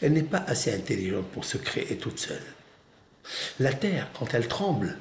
Elle 0.00 0.12
n'est 0.12 0.22
pas 0.22 0.44
assez 0.46 0.74
intelligente 0.74 1.28
pour 1.30 1.44
se 1.44 1.58
créer 1.58 1.96
toute 1.96 2.18
seule. 2.18 2.42
La 3.60 3.72
terre, 3.72 4.08
quand 4.18 4.34
elle 4.34 4.48
tremble, 4.48 4.98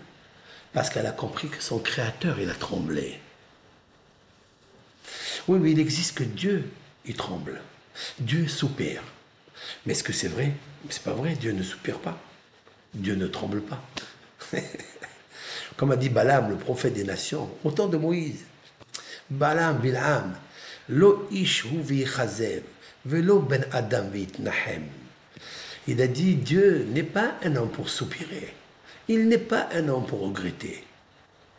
parce 0.73 0.89
qu'elle 0.89 1.07
a 1.07 1.11
compris 1.11 1.49
que 1.49 1.61
son 1.61 1.79
créateur, 1.79 2.39
il 2.39 2.49
a 2.49 2.55
tremblé. 2.55 3.19
Oui, 5.47 5.59
mais 5.59 5.71
il 5.71 5.79
existe 5.79 6.17
que 6.17 6.23
Dieu, 6.23 6.69
il 7.05 7.15
tremble. 7.15 7.61
Dieu 8.19 8.47
soupire. 8.47 9.03
Mais 9.85 9.93
est-ce 9.93 10.03
que 10.03 10.13
c'est 10.13 10.27
vrai? 10.27 10.53
C'est 10.89 11.03
pas 11.03 11.13
vrai, 11.13 11.35
Dieu 11.35 11.51
ne 11.51 11.63
soupire 11.63 11.99
pas. 11.99 12.21
Dieu 12.93 13.15
ne 13.15 13.27
tremble 13.27 13.61
pas. 13.61 13.81
Comme 15.81 15.93
a 15.93 15.95
dit 15.95 16.09
Balaam, 16.09 16.51
le 16.51 16.57
prophète 16.57 16.93
des 16.93 17.03
nations, 17.03 17.49
au 17.63 17.71
temps 17.71 17.87
de 17.87 17.97
Moïse. 17.97 18.45
Balaam, 19.31 19.79
Bilam, 19.79 20.35
lo 20.89 21.27
ish 21.31 21.65
velo 23.03 23.39
ben 23.39 23.65
adam 23.71 24.11
nahem. 24.37 24.83
Il 25.87 25.99
a 25.99 26.05
dit 26.05 26.35
Dieu 26.35 26.85
n'est 26.91 27.01
pas 27.01 27.33
un 27.43 27.55
homme 27.55 27.71
pour 27.71 27.89
soupirer. 27.89 28.53
Il 29.07 29.27
n'est 29.27 29.39
pas 29.39 29.69
un 29.73 29.87
homme 29.87 30.05
pour 30.05 30.21
regretter. 30.21 30.83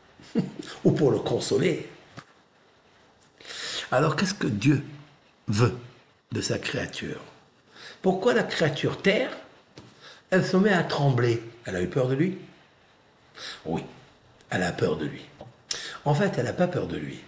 Ou 0.84 0.92
pour 0.92 1.10
le 1.10 1.18
consoler. 1.18 1.88
Alors 3.90 4.14
qu'est-ce 4.14 4.34
que 4.34 4.46
Dieu 4.46 4.84
veut 5.48 5.74
de 6.30 6.40
sa 6.40 6.60
créature? 6.60 7.20
Pourquoi 8.02 8.34
la 8.34 8.44
créature 8.44 9.02
terre, 9.02 9.36
elle 10.30 10.46
se 10.46 10.56
met 10.56 10.72
à 10.72 10.84
trembler? 10.84 11.42
Elle 11.64 11.74
a 11.74 11.82
eu 11.82 11.88
peur 11.88 12.06
de 12.06 12.14
lui? 12.14 12.38
Oui, 13.64 13.82
elle 14.52 14.62
a 14.62 14.72
peur 14.72 14.96
de 14.96 15.06
lui. 15.06 15.22
En 16.04 16.14
fait, 16.14 16.34
elle 16.36 16.44
n'a 16.44 16.52
pas 16.52 16.68
peur 16.68 16.86
de 16.86 16.96
lui. 16.96 17.20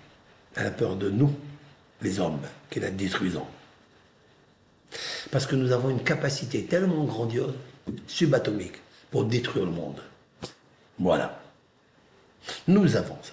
Elle 0.56 0.66
a 0.66 0.70
peur 0.70 0.94
de 0.94 1.08
nous, 1.08 1.34
les 2.02 2.20
hommes, 2.20 2.42
qui 2.70 2.80
la 2.80 2.90
détruisons. 2.90 3.46
Parce 5.30 5.46
que 5.46 5.56
nous 5.56 5.72
avons 5.72 5.88
une 5.88 6.04
capacité 6.04 6.64
tellement 6.64 7.04
grandiose, 7.04 7.54
subatomique, 8.06 8.76
pour 9.10 9.24
détruire 9.24 9.64
le 9.64 9.70
monde. 9.70 10.02
Voilà. 10.98 11.40
Nous 12.68 12.94
avons 12.94 13.16
ça. 13.22 13.32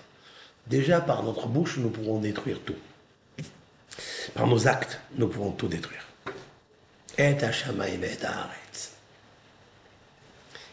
Déjà, 0.68 1.02
par 1.02 1.24
notre 1.24 1.48
bouche, 1.48 1.78
nous 1.78 1.90
pourrons 1.90 2.20
détruire 2.20 2.60
tout. 2.66 2.76
Par 4.34 4.48
nos 4.48 4.68
actes, 4.68 5.02
nous 5.16 5.28
pouvons 5.28 5.52
tout 5.52 5.68
détruire. 5.68 6.06
Et 7.18 7.36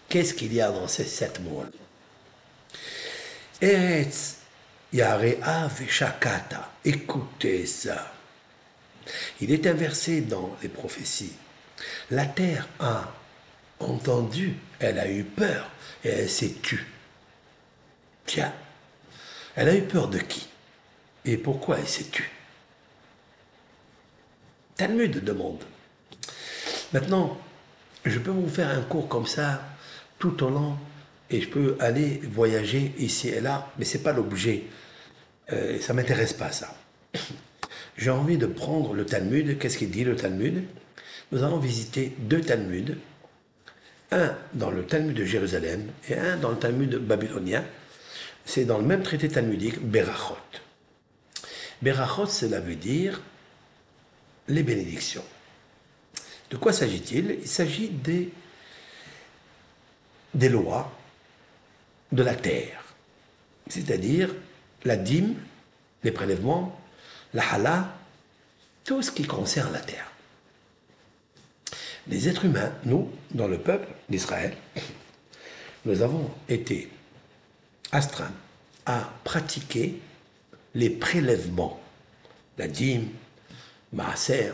Qu'est-ce 0.09 0.35
qu'il 0.35 0.55
y 0.55 0.61
a 0.61 0.71
dans 0.71 0.87
ces 0.87 1.05
sept 1.05 1.41
mots 1.41 1.65
Shakata. 5.89 6.71
Écoutez 6.85 7.67
ça. 7.67 8.13
Il 9.41 9.51
est 9.51 9.67
inversé 9.67 10.21
dans 10.21 10.57
les 10.63 10.69
prophéties. 10.69 11.33
La 12.11 12.27
terre 12.27 12.69
a 12.79 13.13
entendu, 13.81 14.57
elle 14.79 14.99
a 14.99 15.11
eu 15.11 15.25
peur 15.25 15.71
et 16.05 16.09
elle 16.09 16.31
s'est 16.31 16.55
tue. 16.63 16.87
Tiens, 18.27 18.53
elle 19.57 19.69
a 19.69 19.75
eu 19.75 19.83
peur 19.83 20.09
de 20.09 20.19
qui 20.19 20.49
Et 21.25 21.37
pourquoi 21.37 21.79
elle 21.79 21.89
s'est 21.89 22.11
tue? 22.11 22.31
Talmud 24.77 25.25
demande. 25.25 25.65
Maintenant, 26.93 27.37
je 28.05 28.19
peux 28.19 28.31
vous 28.31 28.49
faire 28.49 28.71
un 28.71 28.83
cours 28.83 29.09
comme 29.09 29.27
ça 29.27 29.63
tout 30.19 30.45
au 30.45 30.51
long 30.51 30.79
et 31.31 31.41
je 31.41 31.49
peux 31.49 31.77
aller 31.81 32.21
voyager 32.25 32.93
ici 32.99 33.29
et 33.29 33.41
là, 33.41 33.71
mais 33.79 33.85
c'est 33.85 34.03
pas 34.03 34.13
l'objet. 34.13 34.65
Euh, 35.53 35.79
ça 35.81 35.93
m'intéresse 35.93 36.33
pas 36.33 36.53
ça. 36.53 36.75
J'ai 37.97 38.11
envie 38.11 38.39
de 38.39 38.47
prendre 38.47 38.95
le 38.95 39.05
Talmud. 39.05 39.59
Qu'est-ce 39.59 39.79
qu'il 39.79 39.91
dit 39.91 40.05
le 40.05 40.17
Talmud? 40.17 40.65
Nous 41.33 41.43
allons 41.43 41.59
visiter 41.59 42.15
deux 42.19 42.41
Talmuds, 42.41 42.97
un 44.11 44.35
dans 44.55 44.71
le 44.71 44.85
Talmud 44.87 45.15
de 45.15 45.25
Jérusalem 45.25 45.87
et 46.09 46.15
un 46.15 46.37
dans 46.37 46.51
le 46.51 46.57
Talmud 46.57 46.95
babylonien. 46.97 47.65
C'est 48.47 48.65
dans 48.65 48.79
le 48.79 48.85
même 48.85 49.03
traité 49.03 49.29
talmudique, 49.29 49.79
Berachot. 49.79 50.37
Berachot, 51.83 52.27
cela 52.27 52.61
veut 52.61 52.77
dire 52.77 53.21
les 54.49 54.63
bénédictions. 54.63 55.25
De 56.51 56.57
quoi 56.57 56.73
s'agit-il? 56.73 57.37
Il 57.43 57.47
s'agit 57.47 57.89
des, 57.91 58.31
des 60.33 60.49
lois 60.49 60.98
de 62.13 62.23
la 62.23 62.35
terre, 62.35 62.83
c'est-à-dire 63.69 64.35
la 64.85 64.97
dîme, 64.97 65.35
les 66.03 66.13
prélèvements, 66.13 66.81
la 67.35 67.47
hala, 67.53 67.95
tout 68.85 69.03
ce 69.03 69.11
qui 69.11 69.25
concerne 69.25 69.73
la 69.73 69.81
terre. 69.81 70.11
Les 72.07 72.29
êtres 72.29 72.47
humains, 72.47 72.73
nous, 72.85 73.11
dans 73.33 73.49
le 73.49 73.59
peuple 73.59 73.89
d'Israël, 74.09 74.57
nous 75.85 76.01
avons 76.01 76.31
été 76.49 76.91
astreints 77.93 78.33
à 78.87 79.13
pratiquer 79.25 80.01
les 80.75 80.89
prélèvements, 80.89 81.81
la 82.57 82.69
dîme, 82.69 83.09
maaser, 83.93 84.53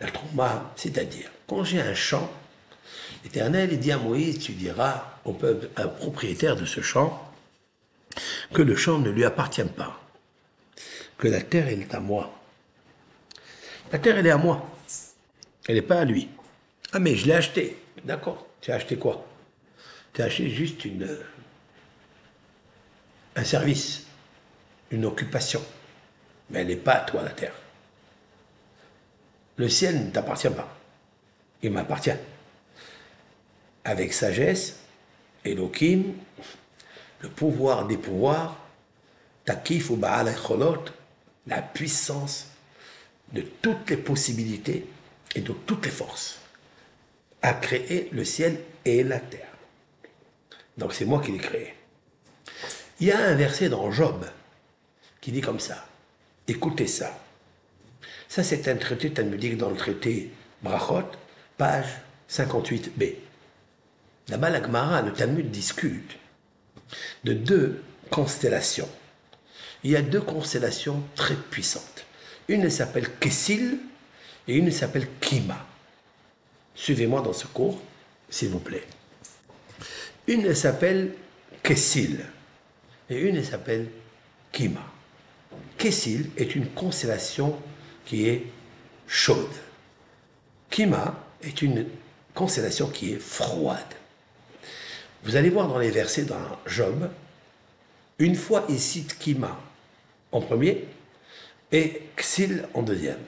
la 0.00 0.10
trauma, 0.10 0.72
c'est-à-dire, 0.76 1.30
quand 1.46 1.64
j'ai 1.64 1.80
un 1.80 1.94
champ, 1.94 2.30
l'Éternel 3.24 3.78
dit 3.78 3.92
à 3.92 3.98
Moïse, 3.98 4.38
tu 4.38 4.52
diras 4.52 5.18
au 5.24 5.32
peuple, 5.32 5.68
propriétaire 5.98 6.56
de 6.56 6.64
ce 6.64 6.80
champ, 6.80 7.30
que 8.52 8.62
le 8.62 8.76
champ 8.76 8.98
ne 8.98 9.10
lui 9.10 9.24
appartient 9.24 9.64
pas, 9.64 10.00
que 11.18 11.28
la 11.28 11.40
terre 11.40 11.68
est 11.68 11.94
à 11.94 12.00
moi. 12.00 12.32
La 13.92 13.98
terre, 13.98 14.18
elle 14.18 14.26
est 14.26 14.30
à 14.30 14.38
moi. 14.38 14.64
Elle 15.68 15.74
n'est 15.74 15.82
pas 15.82 16.00
à 16.00 16.04
lui. 16.04 16.28
Ah, 16.92 16.98
mais 16.98 17.16
je 17.16 17.26
l'ai 17.26 17.34
acheté. 17.34 17.76
D'accord. 18.04 18.46
Tu 18.60 18.70
as 18.70 18.76
acheté 18.76 18.96
quoi? 18.96 19.26
Tu 20.12 20.22
as 20.22 20.26
acheté 20.26 20.48
juste 20.48 20.84
une, 20.84 21.08
un 23.36 23.44
service, 23.44 24.06
une 24.90 25.04
occupation. 25.04 25.62
Mais 26.50 26.60
elle 26.60 26.68
n'est 26.68 26.76
pas 26.76 26.94
à 26.94 27.00
toi, 27.00 27.22
la 27.22 27.30
terre. 27.30 27.54
Le 29.56 29.68
ciel 29.68 30.06
ne 30.06 30.10
t'appartient 30.10 30.50
pas. 30.50 30.76
Il 31.62 31.72
m'appartient. 31.72 32.16
Avec 33.84 34.12
sagesse, 34.12 34.76
Elohim, 35.44 36.14
le 37.20 37.28
pouvoir 37.28 37.86
des 37.86 37.96
pouvoirs, 37.96 38.56
Takif 39.44 39.90
ou 39.90 39.96
Baal 39.96 40.32
la 41.46 41.62
puissance 41.62 42.46
de 43.32 43.42
toutes 43.62 43.90
les 43.90 43.96
possibilités 43.96 44.86
et 45.34 45.40
de 45.40 45.52
toutes 45.52 45.84
les 45.86 45.90
forces, 45.90 46.38
a 47.42 47.54
créé 47.54 48.08
le 48.12 48.24
ciel 48.24 48.60
et 48.84 49.02
la 49.02 49.18
terre. 49.18 49.48
Donc 50.76 50.92
c'est 50.92 51.04
moi 51.04 51.22
qui 51.22 51.32
l'ai 51.32 51.38
créé. 51.38 51.74
Il 53.00 53.06
y 53.06 53.12
a 53.12 53.18
un 53.18 53.34
verset 53.34 53.68
dans 53.68 53.90
Job 53.90 54.26
qui 55.20 55.32
dit 55.32 55.40
comme 55.40 55.60
ça. 55.60 55.86
Écoutez 56.46 56.86
ça. 56.86 57.18
Ça, 58.28 58.42
c'est 58.42 58.68
un 58.68 58.76
traité 58.76 59.10
talmudique 59.12 59.56
dans 59.56 59.70
le 59.70 59.76
traité 59.76 60.30
Brachot, 60.62 61.10
page 61.56 61.86
58b. 62.28 63.14
Là-bas, 64.30 64.50
le 65.02 65.12
Talmud 65.12 65.50
discute 65.50 66.16
de 67.24 67.32
deux 67.32 67.82
constellations. 68.10 68.88
Il 69.82 69.90
y 69.90 69.96
a 69.96 70.02
deux 70.02 70.20
constellations 70.20 71.02
très 71.16 71.34
puissantes. 71.34 72.04
Une 72.48 72.70
s'appelle 72.70 73.08
Kessil 73.18 73.78
et 74.46 74.54
une 74.54 74.70
s'appelle 74.70 75.08
Kima. 75.20 75.66
Suivez-moi 76.74 77.22
dans 77.22 77.32
ce 77.32 77.46
cours, 77.46 77.82
s'il 78.28 78.50
vous 78.50 78.60
plaît. 78.60 78.86
Une 80.26 80.54
s'appelle 80.54 81.12
Kessil 81.62 82.24
et 83.08 83.18
une 83.18 83.42
s'appelle 83.42 83.88
Kima. 84.52 84.84
Kessil 85.76 86.30
est 86.36 86.54
une 86.54 86.68
constellation 86.68 87.58
qui 88.04 88.28
est 88.28 88.46
chaude. 89.08 89.48
Kima 90.70 91.26
est 91.42 91.62
une 91.62 91.86
constellation 92.34 92.88
qui 92.88 93.12
est 93.12 93.18
froide. 93.18 93.94
Vous 95.22 95.36
allez 95.36 95.50
voir 95.50 95.68
dans 95.68 95.78
les 95.78 95.90
versets 95.90 96.24
dans 96.24 96.40
Job, 96.66 97.10
une 98.18 98.34
fois 98.34 98.64
il 98.68 98.78
cite 98.78 99.18
Kima 99.18 99.58
en 100.32 100.40
premier 100.40 100.86
et 101.72 102.02
Xil 102.16 102.66
en 102.74 102.82
deuxième. 102.82 103.20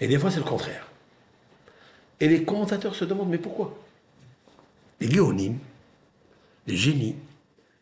Et 0.00 0.08
des 0.08 0.18
fois 0.18 0.30
c'est 0.30 0.38
le 0.38 0.44
contraire. 0.44 0.88
Et 2.20 2.28
les 2.28 2.44
commentateurs 2.44 2.94
se 2.94 3.04
demandent 3.04 3.30
mais 3.30 3.38
pourquoi? 3.38 3.76
Les 5.00 5.08
guéonymes, 5.08 5.58
les 6.66 6.76
génies, 6.76 7.16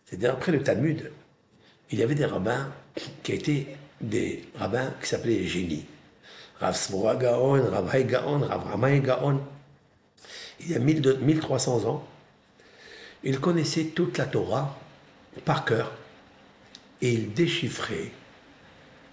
c'est-à-dire 0.07 0.32
après 0.32 0.53
le 0.53 0.62
Talmud, 0.62 1.11
il 1.91 1.99
y 1.99 2.03
avait 2.03 2.14
des 2.14 2.24
rabbins 2.24 2.72
qui 3.22 3.32
étaient 3.32 3.66
des 4.01 4.45
rabbins 4.57 4.93
qui 5.01 5.09
s'appelaient 5.09 5.38
les 5.38 5.47
génies. 5.47 5.86
Rav 6.59 6.76
Gaon, 7.18 7.70
Rav 7.70 8.07
Gaon, 8.07 8.41
Rav 8.41 9.01
Gaon. 9.01 9.41
Il 10.61 10.71
y 10.71 10.75
a 10.75 10.79
1300 10.79 11.89
ans, 11.89 12.07
il 13.23 13.41
connaissait 13.41 13.85
toute 13.85 14.19
la 14.19 14.27
Torah 14.27 14.79
par 15.45 15.65
cœur 15.65 15.93
et 17.01 17.13
il 17.13 17.33
déchiffrait, 17.33 18.13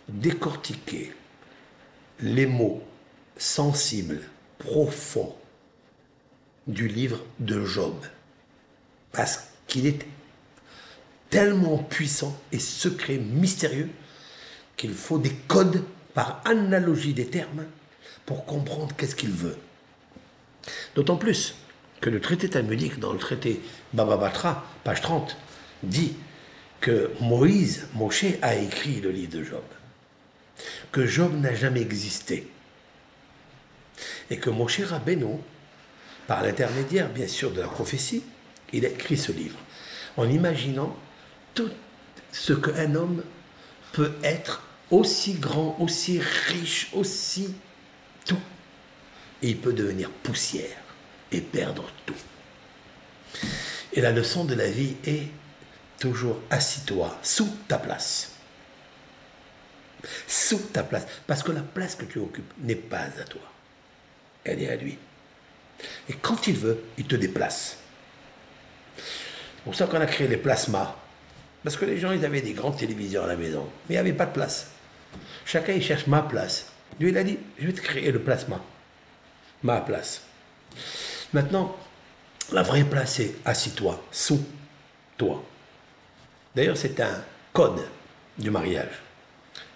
décortiquait 0.10 1.14
les 2.20 2.46
mots 2.46 2.84
sensibles, 3.38 4.22
profonds 4.58 5.36
du 6.66 6.88
livre 6.88 7.24
de 7.40 7.64
Job. 7.64 7.96
Parce 9.12 9.50
qu'il 9.68 9.86
était 9.86 10.08
tellement 11.30 11.78
puissant 11.78 12.38
et 12.52 12.60
secret, 12.60 13.18
mystérieux, 13.18 13.90
qu'il 14.76 14.94
faut 14.94 15.18
des 15.18 15.34
codes 15.48 15.84
par 16.14 16.42
analogie 16.46 17.14
des 17.14 17.28
termes 17.28 17.66
pour 18.26 18.46
comprendre 18.46 18.96
qu'est-ce 18.96 19.16
qu'il 19.16 19.32
veut. 19.32 19.58
D'autant 20.96 21.18
plus 21.18 21.56
que 22.02 22.10
le 22.10 22.20
traité 22.20 22.50
talmudique, 22.50 23.00
dans 23.00 23.14
le 23.14 23.20
traité 23.20 23.62
Baba 23.94 24.18
Batra, 24.18 24.66
page 24.84 25.02
30, 25.02 25.38
dit 25.84 26.14
que 26.80 27.12
Moïse, 27.22 27.88
Moshe, 27.96 28.26
a 28.42 28.56
écrit 28.56 29.02
le 29.02 29.12
livre 29.12 29.32
de 29.32 29.44
Job. 29.44 29.64
Que 30.92 31.06
Job 31.06 31.40
n'a 31.40 31.56
jamais 31.56 31.82
existé. 31.82 32.48
Et 34.30 34.38
que 34.38 34.50
Moshe 34.50 34.82
Rabbeinu, 34.82 35.38
par 36.28 36.44
l'intermédiaire 36.44 37.10
bien 37.10 37.28
sûr 37.28 37.52
de 37.52 37.62
la 37.62 37.68
prophétie, 37.68 38.24
il 38.74 38.86
a 38.86 38.90
écrit 38.90 39.18
ce 39.18 39.32
livre. 39.32 39.58
En 40.18 40.30
imaginant 40.30 40.96
tout 41.54 41.72
ce 42.32 42.54
qu'un 42.54 42.96
homme 42.96 43.24
peut 43.94 44.14
être 44.24 44.64
aussi 44.92 45.34
grand, 45.34 45.78
aussi 45.80 46.20
riche, 46.20 46.90
aussi 46.94 47.54
tout. 48.26 48.38
Et 49.42 49.50
il 49.50 49.58
peut 49.58 49.74
devenir 49.74 50.10
poussière 50.10 50.78
et 51.32 51.42
perdre 51.42 51.90
tout. 52.06 52.16
Et 53.94 54.02
la 54.02 54.12
leçon 54.12 54.46
de 54.46 54.56
la 54.56 54.70
vie 54.70 54.96
est 55.06 55.28
toujours 56.00 56.40
assis-toi 56.50 57.18
sous 57.22 57.50
ta 57.68 57.78
place. 57.78 58.34
Sous 60.28 60.60
ta 60.60 60.84
place. 60.84 61.06
Parce 61.26 61.44
que 61.44 61.52
la 61.52 61.62
place 61.62 61.96
que 61.96 62.06
tu 62.06 62.20
occupes 62.20 62.54
n'est 62.60 62.76
pas 62.76 63.00
à 63.00 63.24
toi. 63.24 63.42
Elle 64.44 64.62
est 64.62 64.70
à 64.70 64.76
lui. 64.76 64.98
Et 66.10 66.14
quand 66.14 66.48
il 66.48 66.56
veut, 66.56 66.84
il 66.98 67.06
te 67.06 67.16
déplace. 67.16 67.78
C'est 68.96 69.64
pour 69.64 69.76
ça 69.76 69.88
qu'on 69.88 70.00
a 70.00 70.06
créé 70.06 70.28
les 70.28 70.38
plasmas. 70.38 70.96
Parce 71.64 71.76
que 71.76 71.86
les 71.86 72.00
gens, 72.00 72.12
ils 72.12 72.24
avaient 72.24 72.42
des 72.42 72.54
grandes 72.54 72.78
télévisions 72.78 73.24
à 73.24 73.28
la 73.28 73.36
maison, 73.36 73.68
mais 73.90 73.96
il 73.96 73.98
n'y 73.98 74.00
avait 74.00 74.14
pas 74.14 74.26
de 74.26 74.32
place. 74.32 74.68
Chacun, 75.46 75.74
il 75.74 75.84
cherche 75.84 76.08
ma 76.08 76.22
place. 76.22 76.72
Lui, 77.00 77.10
il 77.10 77.18
a 77.18 77.24
dit, 77.24 77.38
je 77.60 77.68
vais 77.68 77.74
te 77.74 77.82
créer 77.82 78.12
le 78.12 78.20
plasma. 78.20 78.64
Ma 79.64 79.82
place. 79.82 80.22
Maintenant, 81.34 81.76
la 82.52 82.64
vraie 82.64 82.84
place, 82.84 83.16
c'est 83.16 83.36
assis-toi, 83.44 84.04
sous 84.12 84.44
toi. 85.18 85.44
D'ailleurs, 86.56 86.78
c'est 86.78 87.00
un 87.00 87.24
code 87.54 87.86
du 88.38 88.50
mariage. 88.50 89.02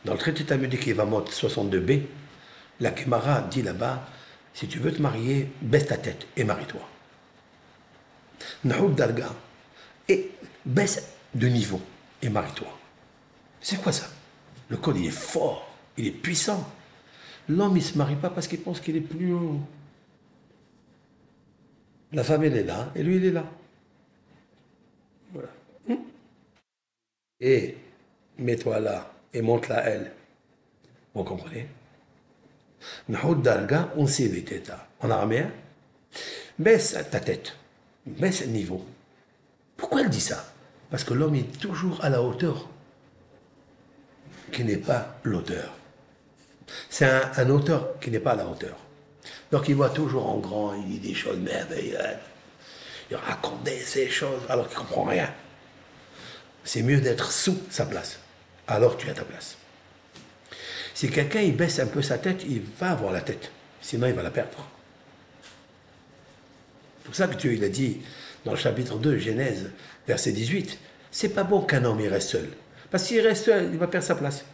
Dans 0.05 0.13
le 0.13 0.19
traité 0.19 0.45
talmudique 0.45 0.87
Evamot 0.87 1.25
62b, 1.25 2.03
la 2.79 2.91
Kemara 2.91 3.41
dit 3.41 3.61
là-bas, 3.61 4.03
si 4.53 4.67
tu 4.67 4.79
veux 4.79 4.93
te 4.93 5.01
marier, 5.01 5.51
baisse 5.61 5.87
ta 5.87 5.97
tête 5.97 6.27
et 6.35 6.43
marie-toi. 6.43 6.81
Nahoud 8.63 8.95
Darga, 8.95 9.29
et 10.07 10.31
baisse 10.65 11.07
de 11.33 11.47
niveau 11.47 11.81
et 12.21 12.29
marie-toi. 12.29 12.67
C'est 13.61 13.81
quoi 13.81 13.91
ça? 13.91 14.07
Le 14.69 14.77
code, 14.77 14.97
il 14.97 15.07
est 15.07 15.11
fort, 15.11 15.69
il 15.97 16.07
est 16.07 16.11
puissant. 16.11 16.67
L'homme, 17.49 17.77
il 17.77 17.81
ne 17.81 17.85
se 17.85 17.97
marie 17.97 18.15
pas 18.15 18.29
parce 18.29 18.47
qu'il 18.47 18.61
pense 18.61 18.79
qu'il 18.79 18.95
est 18.95 19.01
plus 19.01 19.33
haut. 19.33 19.59
La 22.13 22.23
femme, 22.23 22.43
elle 22.43 22.57
est 22.57 22.63
là, 22.63 22.91
et 22.95 23.03
lui, 23.03 23.17
il 23.17 23.25
est 23.25 23.31
là. 23.31 23.45
Voilà. 25.33 25.49
Et 27.39 27.75
mets-toi 28.37 28.79
là, 28.79 29.13
et 29.33 29.41
monte-la 29.41 29.83
elle. 29.89 30.11
Vous 31.13 31.23
comprenez? 31.23 31.67
On 33.09 34.07
s'y 34.07 34.45
En 34.99 35.09
araméen, 35.09 35.51
baisse 36.59 36.97
ta 37.11 37.19
tête, 37.19 37.55
baisse 38.05 38.45
le 38.45 38.51
niveau. 38.51 38.85
Pourquoi 39.77 40.01
elle 40.01 40.09
dit 40.09 40.21
ça? 40.21 40.53
Parce 40.89 41.03
que 41.03 41.13
l'homme 41.13 41.35
est 41.35 41.59
toujours 41.59 42.03
à 42.03 42.09
la 42.09 42.21
hauteur 42.21 42.69
qui 44.51 44.63
n'est 44.63 44.77
pas 44.77 45.15
l'auteur. 45.23 45.73
C'est 46.89 47.05
un, 47.05 47.49
auteur 47.49 47.99
qui 47.99 48.11
n'est 48.11 48.19
pas 48.19 48.31
à 48.31 48.35
la 48.35 48.47
hauteur. 48.47 48.77
Donc 49.51 49.67
il 49.67 49.75
voit 49.75 49.89
toujours 49.89 50.29
en 50.29 50.37
grand, 50.37 50.73
il 50.75 50.99
dit 50.99 51.09
des 51.09 51.15
choses 51.15 51.37
merveilleuses. 51.37 52.17
Il 53.09 53.17
raconte 53.17 53.67
ces 53.67 54.09
choses 54.09 54.41
alors 54.47 54.67
qu'il 54.67 54.77
ne 54.77 54.83
comprend 54.83 55.03
rien. 55.03 55.29
C'est 56.63 56.81
mieux 56.81 57.01
d'être 57.01 57.31
sous 57.31 57.57
sa 57.69 57.85
place. 57.85 58.19
Alors 58.67 58.97
tu 58.97 59.09
as 59.09 59.13
ta 59.13 59.23
place. 59.23 59.57
Si 60.93 61.09
quelqu'un 61.09 61.47
baisse 61.49 61.79
un 61.79 61.87
peu 61.87 62.01
sa 62.01 62.17
tête, 62.17 62.43
il 62.47 62.61
va 62.79 62.91
avoir 62.91 63.11
la 63.11 63.21
tête. 63.21 63.51
Sinon, 63.81 64.07
il 64.07 64.13
va 64.13 64.23
la 64.23 64.31
perdre. 64.31 64.67
C'est 67.01 67.05
pour 67.05 67.15
ça 67.15 67.27
que 67.27 67.35
Dieu 67.35 67.57
dit 67.69 68.01
dans 68.45 68.51
le 68.51 68.57
chapitre 68.57 68.97
2, 68.97 69.17
Genèse, 69.17 69.71
verset 70.07 70.31
18, 70.31 70.77
c'est 71.11 71.29
pas 71.29 71.43
bon 71.43 71.61
qu'un 71.61 71.83
homme 71.85 72.01
reste 72.01 72.29
seul. 72.29 72.49
Parce 72.89 73.05
qu'il 73.05 73.19
reste 73.21 73.45
seul, 73.45 73.69
il 73.71 73.79
va 73.79 73.87
perdre 73.87 74.05
sa 74.05 74.15
place. 74.15 74.45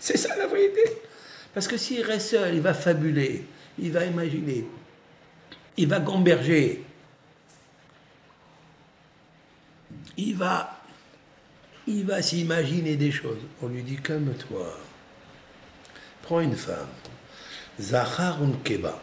C'est 0.00 0.16
ça 0.16 0.36
la 0.36 0.46
vérité. 0.46 0.82
Parce 1.54 1.66
que 1.66 1.76
s'il 1.76 2.02
reste 2.02 2.30
seul, 2.30 2.54
il 2.54 2.60
va 2.60 2.74
fabuler, 2.74 3.44
il 3.78 3.92
va 3.92 4.04
imaginer, 4.04 4.64
il 5.76 5.88
va 5.88 6.00
gamberger, 6.00 6.84
il 10.18 10.36
va, 10.36 12.22
s'imaginer 12.22 12.96
des 12.96 13.10
choses. 13.10 13.38
On 13.62 13.68
lui 13.68 13.82
dit 13.82 13.96
calme-toi. 13.96 14.78
Prends 16.22 16.40
une 16.40 16.56
femme. 16.56 16.88
Zahar 17.80 18.38
Keba. 18.64 19.00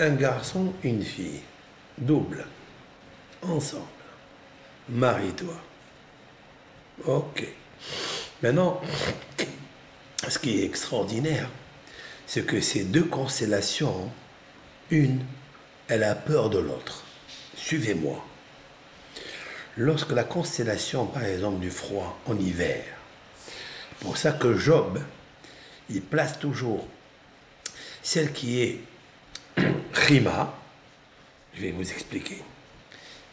Un 0.00 0.14
garçon, 0.14 0.72
une 0.82 1.02
fille. 1.02 1.40
Double. 1.98 2.46
Ensemble. 3.42 3.84
Marie-toi. 4.88 5.54
Ok. 7.04 7.46
Maintenant, 8.42 8.80
ce 10.28 10.38
qui 10.38 10.60
est 10.60 10.64
extraordinaire, 10.64 11.48
c'est 12.26 12.46
que 12.46 12.60
ces 12.60 12.84
deux 12.84 13.04
constellations, 13.04 14.10
une, 14.90 15.24
elle 15.88 16.04
a 16.04 16.14
peur 16.14 16.50
de 16.50 16.58
l'autre. 16.58 17.04
Suivez-moi. 17.56 18.24
Lorsque 19.76 20.12
la 20.12 20.24
constellation, 20.24 21.06
par 21.06 21.24
exemple, 21.24 21.60
du 21.60 21.70
froid 21.70 22.18
en 22.26 22.38
hiver, 22.38 22.84
pour 24.00 24.16
ça 24.16 24.32
que 24.32 24.56
Job, 24.56 25.00
il 25.90 26.02
place 26.02 26.38
toujours 26.38 26.86
celle 28.02 28.32
qui 28.32 28.60
est 28.60 28.80
Rima. 29.92 30.54
Je 31.54 31.62
vais 31.62 31.72
vous 31.72 31.90
expliquer. 31.90 32.42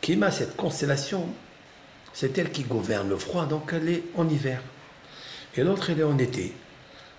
Kima, 0.01 0.32
cette 0.32 0.56
constellation, 0.56 1.30
c'est 2.14 2.38
elle 2.38 2.51
qui 2.51 2.64
gouverne 2.64 3.10
le 3.10 3.18
froid, 3.18 3.45
donc 3.45 3.72
elle 3.74 3.89
est 3.89 4.03
en 4.16 4.28
hiver. 4.28 4.62
Et 5.58 5.64
l'autre, 5.64 5.89
elle 5.89 5.99
est 5.99 6.03
en 6.03 6.18
été. 6.18 6.53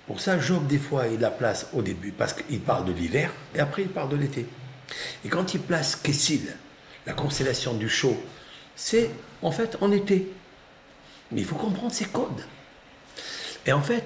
Pour 0.06 0.20
ça, 0.20 0.38
Job, 0.38 0.66
des 0.66 0.78
fois, 0.78 1.08
il 1.08 1.20
la 1.20 1.30
place 1.30 1.68
au 1.72 1.82
début, 1.82 2.12
parce 2.12 2.32
qu'il 2.32 2.60
parle 2.60 2.84
de 2.84 2.92
l'hiver, 2.92 3.32
et 3.54 3.60
après, 3.60 3.82
il 3.82 3.88
parle 3.88 4.10
de 4.10 4.16
l'été. 4.16 4.46
Et 5.24 5.28
quand 5.28 5.54
il 5.54 5.60
place 5.60 5.96
Kessil, 5.96 6.54
la 7.06 7.12
constellation 7.12 7.74
du 7.74 7.88
chaud, 7.88 8.16
c'est 8.76 9.10
en 9.42 9.50
fait 9.50 9.76
en 9.80 9.90
été. 9.90 10.30
Mais 11.32 11.40
il 11.40 11.46
faut 11.46 11.56
comprendre 11.56 11.92
ces 11.92 12.04
codes. 12.04 12.44
Et 13.64 13.72
en 13.72 13.82
fait, 13.82 14.04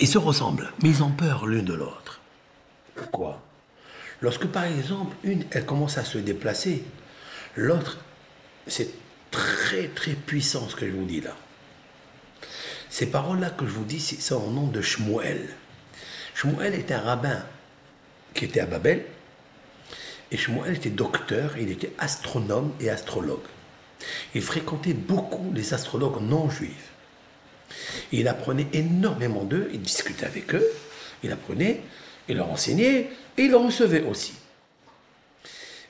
ils 0.00 0.08
se 0.08 0.18
ressemblent, 0.18 0.72
mais 0.82 0.90
ils 0.90 1.02
ont 1.02 1.10
peur 1.10 1.46
l'une 1.46 1.64
de 1.64 1.74
l'autre. 1.74 2.20
Pourquoi? 2.94 3.42
Lorsque 4.20 4.46
par 4.46 4.64
exemple, 4.64 5.16
une, 5.24 5.44
elle 5.50 5.66
commence 5.66 5.98
à 5.98 6.04
se 6.04 6.18
déplacer, 6.18 6.84
l'autre, 7.56 7.98
c'est 8.68 8.90
très 9.32 9.88
très 9.88 10.12
puissant 10.12 10.68
ce 10.68 10.76
que 10.76 10.86
je 10.86 10.92
vous 10.92 11.04
dis 11.04 11.20
là. 11.20 11.36
Ces 12.92 13.06
paroles-là 13.06 13.50
que 13.50 13.66
je 13.66 13.72
vous 13.72 13.84
dis, 13.84 13.98
c'est 13.98 14.34
au 14.34 14.50
nom 14.50 14.68
de 14.68 14.80
Shmuel. 14.80 15.48
Shmuel 16.34 16.74
est 16.74 16.92
un 16.92 17.00
rabbin 17.00 17.42
qui 18.34 18.44
était 18.44 18.60
à 18.60 18.66
Babel, 18.66 19.04
et 20.30 20.36
Shmuel 20.36 20.76
était 20.76 20.90
docteur, 20.90 21.56
il 21.58 21.70
était 21.70 21.92
astronome 21.98 22.72
et 22.80 22.88
astrologue. 22.88 23.40
Il 24.34 24.42
fréquentait 24.42 24.94
beaucoup 24.94 25.50
les 25.54 25.74
astrologues 25.74 26.22
non 26.22 26.48
juifs 26.48 26.92
il 28.12 28.28
apprenait 28.28 28.66
énormément 28.72 29.44
d'eux, 29.44 29.70
il 29.72 29.80
discutait 29.80 30.26
avec 30.26 30.54
eux, 30.54 30.66
il 31.22 31.32
apprenait, 31.32 31.80
il 32.28 32.36
leur 32.36 32.50
enseignait, 32.50 33.10
et 33.36 33.42
il 33.42 33.50
leur 33.50 33.62
recevait 33.62 34.02
aussi. 34.02 34.34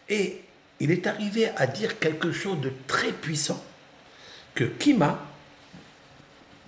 Et 0.08 0.42
il 0.80 0.90
est 0.90 1.06
arrivé 1.06 1.48
à 1.56 1.66
dire 1.66 1.98
quelque 1.98 2.32
chose 2.32 2.60
de 2.60 2.72
très 2.86 3.12
puissant, 3.12 3.62
que 4.54 4.64
Kima, 4.64 5.26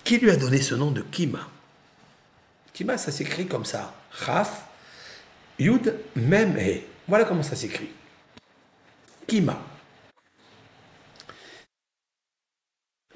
qui 0.05 0.19
lui 0.19 0.31
a 0.31 0.37
donné 0.37 0.61
ce 0.61 0.75
nom 0.75 0.91
de 0.91 1.03
Kima? 1.03 1.49
Kima, 2.73 2.99
ça 2.99 3.11
s'écrit 3.11 3.47
comme 3.47 3.65
ça, 3.65 3.95
Raf, 4.11 4.67
Yud, 5.59 5.99
Mem, 6.17 6.57
Voilà 7.09 7.25
comment 7.25 7.43
ça 7.43 7.57
s'écrit. 7.57 7.89
Kima. 9.27 9.59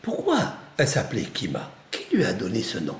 Pourquoi 0.02 0.54
elle 0.76 0.88
s'appelait 0.88 1.24
Kima? 1.24 1.70
Lui 2.12 2.24
a 2.24 2.32
donné 2.32 2.62
ce 2.62 2.78
nom? 2.78 2.98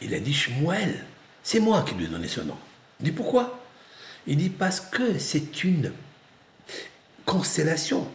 Il 0.00 0.14
a 0.14 0.20
dit 0.20 0.32
Shmuel. 0.32 1.04
C'est 1.42 1.60
moi 1.60 1.84
qui 1.86 1.94
lui 1.94 2.06
ai 2.06 2.08
donné 2.08 2.28
ce 2.28 2.40
nom. 2.40 2.56
Il 3.00 3.04
dit 3.04 3.12
pourquoi? 3.12 3.60
Il 4.26 4.36
dit 4.36 4.50
parce 4.50 4.80
que 4.80 5.18
c'est 5.18 5.64
une 5.64 5.92
constellation 7.26 8.10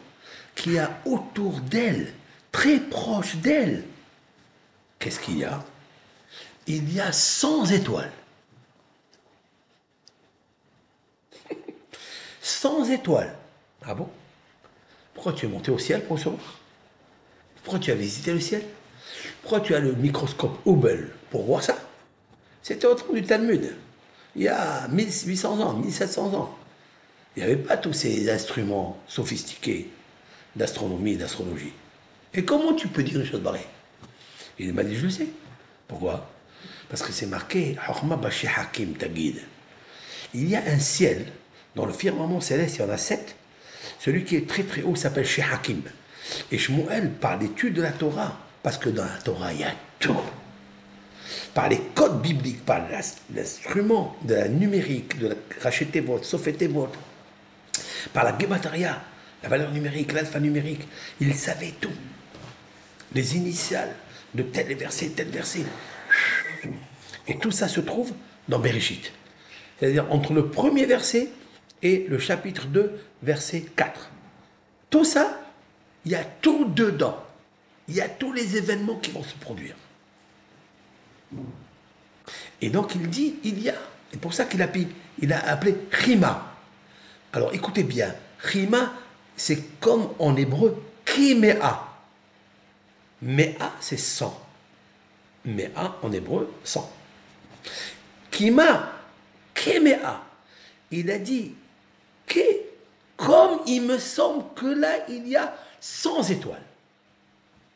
qui 0.56 0.80
a 0.80 1.00
autour 1.06 1.60
d'elle, 1.60 2.14
très 2.58 2.80
proche 2.80 3.36
d'elle, 3.36 3.84
qu'est-ce 4.98 5.20
qu'il 5.20 5.38
y 5.38 5.46
a? 5.46 5.64
Il 6.66 6.92
y 6.92 7.00
a 7.00 7.12
100 7.12 7.68
étoiles. 7.68 8.12
100 12.42 12.86
étoiles. 12.90 13.36
Ah 13.86 13.94
bon? 13.94 14.10
Pourquoi 15.14 15.34
tu 15.34 15.46
es 15.46 15.50
monté 15.50 15.70
au 15.70 15.78
ciel 15.78 16.04
pour 16.04 16.18
recevoir 16.18 16.58
Pourquoi 17.64 17.78
tu 17.78 17.92
as 17.92 17.96
visité 17.96 18.34
le 18.34 18.40
ciel? 18.40 18.64
Pourquoi 19.44 19.60
tu 19.60 19.76
as 19.76 19.80
le 19.80 19.94
microscope 19.94 20.58
Hubble 20.66 21.12
pour 21.30 21.44
voir 21.44 21.62
ça? 21.62 21.78
C'était 22.64 22.88
au 22.88 22.96
temps 22.96 23.14
du 23.14 23.22
Talmud, 23.22 23.76
il 24.36 24.42
y 24.42 24.48
a 24.48 24.88
1800 24.88 25.60
ans, 25.60 25.74
1700 25.74 26.34
ans. 26.34 26.58
Il 27.36 27.44
n'y 27.44 27.52
avait 27.52 27.62
pas 27.62 27.78
tous 27.78 27.94
ces 27.94 28.32
instruments 28.32 28.98
sophistiqués 29.08 29.92
d'astronomie 30.56 31.12
et 31.12 31.18
d'astrologie. 31.18 31.74
Et 32.34 32.44
comment 32.44 32.74
tu 32.74 32.88
peux 32.88 33.04
dire 33.04 33.20
une 33.20 33.26
chose 33.26 33.42
pareille? 33.44 33.66
Il 34.60 34.74
m'a 34.74 34.84
dit, 34.84 34.96
je 34.96 35.06
le 35.06 35.10
sais. 35.10 35.28
Pourquoi? 35.88 36.30
Parce 36.90 37.02
que 37.02 37.12
c'est 37.12 37.26
marqué, 37.26 37.76
Hakim 38.58 38.94
Tagid. 38.94 39.42
Il 40.34 40.50
y 40.50 40.56
a 40.56 40.64
un 40.68 40.80
ciel, 40.80 41.26
dans 41.76 41.86
le 41.86 41.94
firmament 41.94 42.42
céleste, 42.42 42.78
il 42.78 42.82
y 42.82 42.86
en 42.86 42.90
a 42.90 42.98
sept. 42.98 43.36
Celui 44.00 44.24
qui 44.24 44.36
est 44.36 44.48
très 44.48 44.64
très 44.64 44.84
haut 44.84 44.96
s'appelle 44.96 45.28
Hakim. 45.52 45.82
Et 46.52 46.58
Shmuel 46.58 47.12
parle 47.12 47.40
d'études 47.40 47.74
de 47.74 47.82
la 47.82 47.92
Torah. 47.92 48.38
Parce 48.64 48.78
que 48.78 48.90
dans 48.90 49.06
la 49.06 49.18
Torah, 49.24 49.54
il 49.54 49.62
y 49.62 49.64
a 49.64 49.74
tout. 50.00 50.16
Par 51.54 51.70
les 51.70 51.80
codes 51.96 52.22
bibliques, 52.22 52.66
par 52.66 52.82
l'instrument 53.34 54.16
de 54.24 54.36
la 54.36 54.48
numérique, 54.48 55.20
de 55.20 55.30
la 55.30 55.72
sofeter 56.22 56.68
votre, 56.68 57.00
par 58.14 58.24
la 58.24 58.38
gemataria, 58.38 59.02
la 59.44 59.50
valeur 59.50 59.72
numérique, 59.72 60.14
l'alphanumérique, 60.14 60.88
il 61.20 61.34
savait 61.36 61.74
tout. 61.80 61.92
Les 63.18 63.36
initiales 63.36 63.94
de 64.34 64.44
tel 64.44 64.74
verset, 64.76 65.10
tel 65.10 65.28
verset. 65.28 65.66
Et 67.28 67.38
tout 67.38 67.52
ça 67.52 67.68
se 67.68 67.82
trouve 67.82 68.14
dans 68.48 68.60
Bereshit. 68.60 69.12
C'est-à-dire 69.78 70.06
entre 70.12 70.34
le 70.34 70.48
premier 70.48 70.86
verset 70.86 71.30
et 71.82 72.06
le 72.08 72.20
chapitre 72.20 72.68
2, 72.68 72.98
verset 73.24 73.66
4. 73.76 74.12
Tout 74.90 75.04
ça, 75.04 75.42
il 76.06 76.14
y 76.14 76.16
a 76.16 76.24
tout 76.24 76.66
dedans 76.66 77.24
il 77.88 77.96
y 77.96 78.02
a 78.02 78.10
tous 78.10 78.34
les 78.34 78.58
événements 78.58 78.96
qui 78.96 79.12
vont 79.12 79.24
se 79.24 79.36
produire. 79.36 79.76
Et 82.62 82.70
donc 82.70 82.96
il 82.96 83.10
dit, 83.10 83.36
il 83.44 83.62
y 83.62 83.70
a, 83.70 83.76
c'est 84.12 84.20
pour 84.20 84.34
ça 84.34 84.46
qu'il 84.46 84.62
a, 84.62 84.68
a 84.68 85.52
appelé 85.52 85.76
Rima. 85.92 86.54
Alors 87.34 87.54
écoutez 87.54 87.84
bien, 87.84 88.14
Rima, 88.40 88.94
c'est 89.36 89.80
comme 89.80 90.10
en 90.20 90.36
hébreu 90.36 90.84
Kimea. 91.06 91.87
Mea, 93.22 93.74
c'est 93.80 93.98
100. 93.98 94.40
Mea 95.46 95.98
en 96.02 96.12
hébreu, 96.12 96.54
100. 96.64 96.92
Kima, 98.32 98.92
Kimea. 99.54 100.24
il 100.92 101.10
a 101.10 101.18
dit 101.18 101.54
que, 102.26 102.40
comme 103.16 103.62
il 103.66 103.82
me 103.82 103.98
semble 103.98 104.44
que 104.56 104.68
là, 104.68 105.10
il 105.10 105.28
y 105.28 105.36
a 105.36 105.56
100 105.80 106.24
étoiles. 106.30 106.62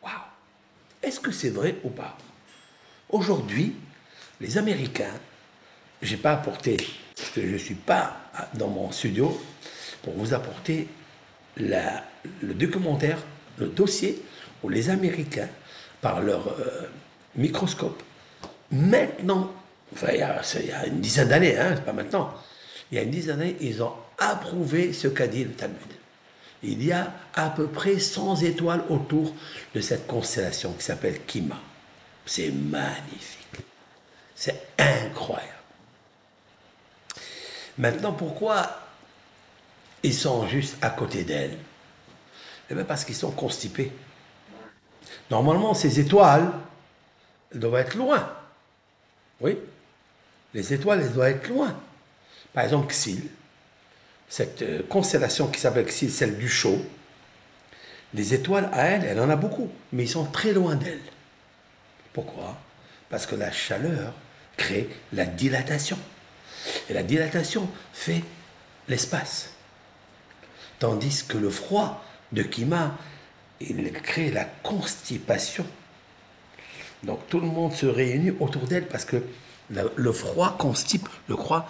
Waouh 0.04 0.14
Est-ce 1.02 1.20
que 1.20 1.32
c'est 1.32 1.50
vrai 1.50 1.78
ou 1.84 1.90
pas? 1.90 2.18
Aujourd'hui, 3.10 3.76
les 4.40 4.58
Américains, 4.58 5.20
j'ai 6.02 6.18
pas 6.18 6.34
apporté, 6.34 6.78
je 7.36 7.42
ne 7.42 7.58
suis 7.58 7.76
pas 7.76 8.18
dans 8.54 8.68
mon 8.68 8.92
studio, 8.92 9.40
pour 10.04 10.14
vous 10.14 10.34
apporter 10.34 10.88
le 11.58 12.54
documentaire, 12.54 13.20
le 13.58 13.68
dossier 13.68 14.22
où 14.64 14.70
les 14.70 14.90
Américains, 14.90 15.50
par 16.02 16.22
leur 16.22 16.48
euh, 16.48 16.90
microscope, 17.36 18.02
maintenant, 18.72 19.52
enfin, 19.94 20.08
il 20.14 20.20
y 20.20 20.72
a, 20.72 20.86
une 20.86 21.00
dizaine 21.00 21.30
d'années, 21.30 21.58
hein, 21.58 21.76
pas 21.86 21.94
maintenant, 21.94 22.34
il 22.92 22.96
y 22.96 23.00
a 23.00 23.04
une 23.04 23.12
dizaine 23.12 23.38
d'années, 23.38 23.58
ils 23.62 23.82
ont 23.84 23.94
approuvé 24.18 24.94
ce 24.94 25.08
qu'a 25.08 25.28
dit 25.28 25.44
le 25.44 25.52
Talmud. 25.52 25.78
Il 26.64 26.84
y 26.84 26.92
a 26.92 27.12
à 27.34 27.50
peu 27.50 27.68
près 27.68 27.98
100 27.98 28.44
étoiles 28.44 28.84
autour 28.90 29.34
de 29.74 29.82
cette 29.82 30.06
constellation 30.06 30.74
qui 30.74 30.84
s'appelle 30.84 31.26
Kima. 31.26 31.58
C'est 32.26 32.52
magnifique. 32.52 33.42
C'est 34.36 34.68
incroyable. 34.78 35.48
Maintenant, 37.78 38.12
pourquoi 38.12 38.80
ils 40.04 40.14
sont 40.14 40.48
juste 40.48 40.78
à 40.82 40.92
côté 40.92 41.24
d'elle? 41.24 41.58
Eh 42.70 42.76
bien 42.76 42.84
parce 42.84 43.06
qu'ils 43.06 43.16
sont 43.16 43.32
constipés. 43.32 43.92
Normalement, 45.32 45.74
ces 45.74 46.00
étoiles, 46.00 46.52
doivent 47.54 47.82
être 47.82 47.96
loin. 47.96 48.30
Oui, 49.40 49.58
les 50.54 50.74
étoiles, 50.74 51.02
elles 51.02 51.14
doivent 51.14 51.30
être 51.30 51.48
loin. 51.48 51.76
Par 52.54 52.66
exemple, 52.66 52.88
Xil, 52.88 53.24
cette 54.28 54.62
euh, 54.62 54.82
constellation 54.90 55.48
qui 55.48 55.60
s'appelle 55.60 55.86
Xil, 55.86 56.12
celle 56.12 56.38
du 56.38 56.50
chaud, 56.50 56.86
les 58.14 58.34
étoiles 58.34 58.70
à 58.74 58.84
elle, 58.84 59.06
elle 59.06 59.20
en 59.22 59.30
a 59.30 59.38
beaucoup, 59.38 59.72
mais 59.94 60.04
ils 60.04 60.10
sont 60.10 60.26
très 60.26 60.52
loin 60.52 60.76
d'elle. 60.76 61.02
Pourquoi? 62.12 62.58
Parce 63.10 63.26
que 63.26 63.36
la 63.36 63.52
chaleur 63.52 64.14
crée 64.58 64.90
la 65.14 65.26
dilatation. 65.26 65.98
Et 66.90 66.94
la 66.94 67.04
dilatation 67.04 67.70
fait 67.94 68.22
l'espace. 68.90 69.52
Tandis 70.80 71.24
que 71.26 71.38
le 71.38 71.50
froid 71.50 72.04
de 72.34 72.44
Kima, 72.44 72.98
il 73.70 73.92
crée 73.92 74.32
la 74.32 74.46
constipation. 74.46 75.66
Donc 77.04 77.28
tout 77.28 77.40
le 77.40 77.48
monde 77.48 77.74
se 77.74 77.86
réunit 77.86 78.32
autour 78.40 78.68
d'elle 78.68 78.88
parce 78.88 79.06
que 79.06 79.24
le, 79.70 80.12
froid 80.12 80.56
constipe. 80.58 81.08
Le 81.28 81.36
froid, 81.36 81.68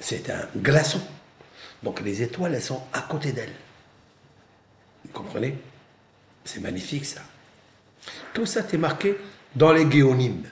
c'est 0.00 0.30
un 0.30 0.46
glaçon. 0.56 1.00
Donc 1.82 2.00
les 2.00 2.22
étoiles, 2.22 2.54
elles 2.54 2.62
sont 2.62 2.82
à 2.92 3.02
côté 3.02 3.32
d'elle. 3.32 3.52
Vous 5.04 5.12
comprenez? 5.12 5.56
C'est 6.44 6.60
magnifique 6.60 7.04
ça. 7.04 7.22
Tout 8.32 8.46
ça 8.46 8.60
est 8.60 8.78
marqué 8.78 9.16
dans 9.54 9.72
les 9.72 9.90
géonymes. 9.90 10.44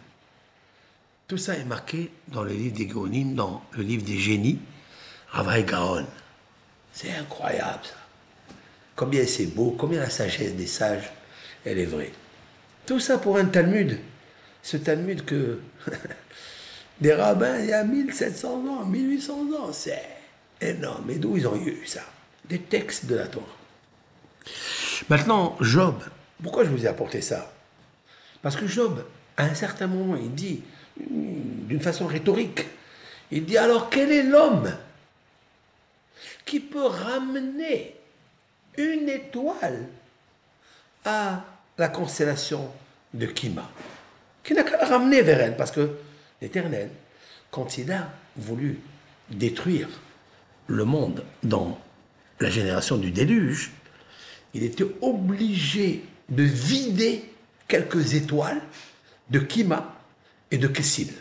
Tout 1.27 1.39
ça 1.39 1.55
est 1.55 1.65
marqué 1.65 2.13
dans 2.29 2.43
le 2.43 2.53
livre 2.53 2.77
des 2.77 2.89
Géonimes, 2.89 3.35
dans 3.35 3.65
le 3.73 3.83
livre 3.83 4.05
des 4.05 4.19
génies, 4.19 4.59
Ravai 5.29 5.65
Gaon. 5.65 6.07
C'est 6.93 7.13
incroyable 7.13 7.85
ça. 7.85 8.04
Combien 8.97 9.27
c'est 9.27 9.47
beau, 9.47 9.75
combien 9.77 10.01
la 10.01 10.11
sagesse 10.11 10.55
des 10.55 10.67
sages, 10.67 11.11
elle 11.65 11.79
est 11.79 11.87
vraie. 11.87 12.13
Tout 12.87 13.01
ça 13.01 13.19
pour 13.19 13.39
un 13.39 13.47
Talmud. 13.47 13.99
Ce 14.63 14.77
Talmud 14.77 15.25
que 15.25 15.61
des 17.01 17.13
rabbins 17.13 17.59
il 17.59 17.67
y 17.67 17.73
a 17.73 17.85
1700 17.85 18.67
ans, 18.67 18.85
1800 18.85 19.33
ans, 19.59 19.73
c'est 19.73 20.03
énorme. 20.61 21.11
Et 21.11 21.17
d'où 21.17 21.37
ils 21.37 21.47
ont 21.47 21.57
eu 21.57 21.85
ça? 21.87 22.03
Des 22.45 22.61
textes 22.61 23.07
de 23.07 23.17
la 23.17 23.27
Torah. 23.27 23.47
Maintenant, 25.09 25.57
Job, 25.61 26.03
pourquoi 26.43 26.65
je 26.65 26.71
vous 26.71 26.85
ai 26.85 26.89
apporté 26.89 27.21
ça? 27.21 27.53
Parce 28.43 28.57
que 28.57 28.67
Job, 28.67 29.05
à 29.37 29.45
un 29.45 29.55
certain 29.55 29.87
moment, 29.87 30.17
il 30.17 30.35
dit 30.35 30.63
d'une 30.97 31.81
façon 31.81 32.07
rhétorique. 32.07 32.67
Il 33.31 33.45
dit 33.45 33.59
alors 33.59 33.91
quel 33.91 34.13
est 34.13 34.23
l'homme 34.23 34.73
qui 36.45 36.61
peut 36.61 36.87
ramener 36.87 37.97
une 38.77 39.09
étoile 39.09 39.87
à 41.05 41.45
la 41.79 41.89
constellation 41.89 42.71
de 43.13 43.27
Kima 43.27 43.71
Qui 44.43 44.55
n'a 44.55 44.63
qu'à 44.63 44.85
ramener 44.87 45.23
vers 45.23 45.41
elle 45.41 45.57
parce 45.57 45.71
que 45.71 45.91
l'Éternel, 46.41 46.91
quand 47.51 47.79
il 47.79 47.91
a 47.93 48.11
voulu 48.37 48.81
détruire 49.31 49.89
le 50.67 50.85
monde 50.85 51.25
dans 51.43 51.79
la 52.41 52.51
génération 52.51 52.97
du 52.97 53.11
déluge, 53.11 53.73
il 54.55 54.63
était 54.63 54.87
obligé 55.01 56.05
de 56.29 56.43
vider 56.43 57.31
quelques 57.69 58.15
étoiles 58.15 58.61
de 59.31 59.39
Kima 59.39 59.95
et 60.51 60.59
de 60.59 60.69
Kessil. 60.69 61.13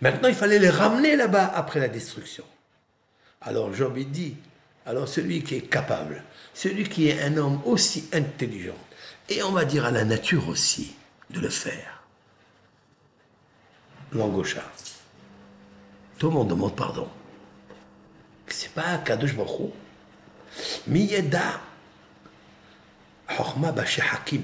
Maintenant, 0.00 0.28
il 0.28 0.34
fallait 0.34 0.58
les 0.58 0.70
ramener 0.70 1.16
là-bas 1.16 1.46
après 1.54 1.80
la 1.80 1.88
destruction. 1.88 2.44
Alors 3.40 3.72
Job 3.74 3.98
dit, 3.98 4.36
alors 4.88 5.06
celui 5.06 5.42
qui 5.42 5.56
est 5.56 5.68
capable, 5.68 6.24
celui 6.54 6.88
qui 6.88 7.08
est 7.08 7.20
un 7.22 7.36
homme 7.36 7.60
aussi 7.66 8.08
intelligent, 8.10 8.78
et 9.28 9.42
on 9.42 9.52
va 9.52 9.66
dire 9.66 9.84
à 9.84 9.90
la 9.90 10.06
nature 10.06 10.48
aussi 10.48 10.94
de 11.28 11.40
le 11.40 11.50
faire. 11.50 12.02
L'angosha. 14.12 14.62
Tout 16.18 16.28
le 16.28 16.32
monde 16.32 16.48
demande 16.48 16.74
pardon. 16.74 17.06
C'est 18.46 18.72
pas 18.72 18.96
Kadosh 18.96 19.36
Baruch 19.36 19.72
Miyeda 20.86 21.60
Horma 23.38 23.74
Hakim. 24.12 24.42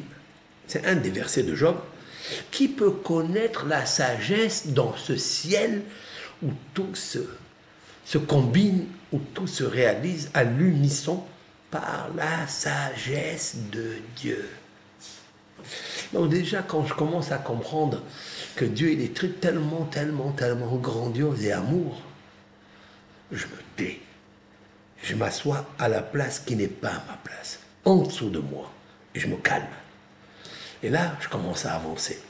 C'est 0.67 0.85
un 0.85 0.97
des 0.97 1.11
versets 1.11 1.43
de 1.43 1.55
Job 1.55 1.79
qui 2.51 2.69
peut 2.69 2.91
connaître 2.91 3.65
la 3.65 3.87
sagesse 3.87 4.67
dans 4.67 4.95
ce 4.95 5.17
ciel 5.17 5.85
où 6.43 6.51
tout 6.75 6.95
se, 6.95 7.27
se 8.05 8.19
combine, 8.19 8.87
où 9.13 9.19
tout 9.19 9.47
se 9.47 9.65
réalise 9.65 10.31
à 10.35 10.45
l'unisson 10.45 11.25
par 11.71 12.09
la 12.17 12.47
sagesse 12.47 13.57
de 13.73 13.97
Dieu 14.17 14.49
Donc 16.13 16.31
déjà, 16.31 16.63
quand 16.63 16.87
je 16.87 16.95
commence 16.95 17.33
à 17.33 17.39
comprendre 17.39 18.03
que 18.57 18.65
Dieu 18.65 18.91
est 18.91 19.41
tellement, 19.41 19.85
tellement, 19.85 20.33
tellement 20.33 20.77
grandiose 20.77 21.45
et 21.45 21.53
amour, 21.53 22.01
je 23.33 23.47
me 23.47 23.59
tais. 23.77 24.01
Je 25.03 25.15
m'assois 25.15 25.67
à 25.79 25.89
la 25.89 26.03
place 26.03 26.41
qui 26.41 26.57
n'est 26.57 26.69
pas 26.69 27.03
ma 27.09 27.19
place, 27.25 27.61
en 27.85 27.97
dessous 27.97 28.31
de 28.31 28.39
moi, 28.39 28.71
et 29.15 29.21
je 29.21 29.29
me 29.29 29.37
calme. 29.37 29.67
Et 30.83 30.89
là, 30.89 31.17
je 31.21 31.29
commence 31.29 31.67
à 31.67 31.75
avancer. 31.75 32.21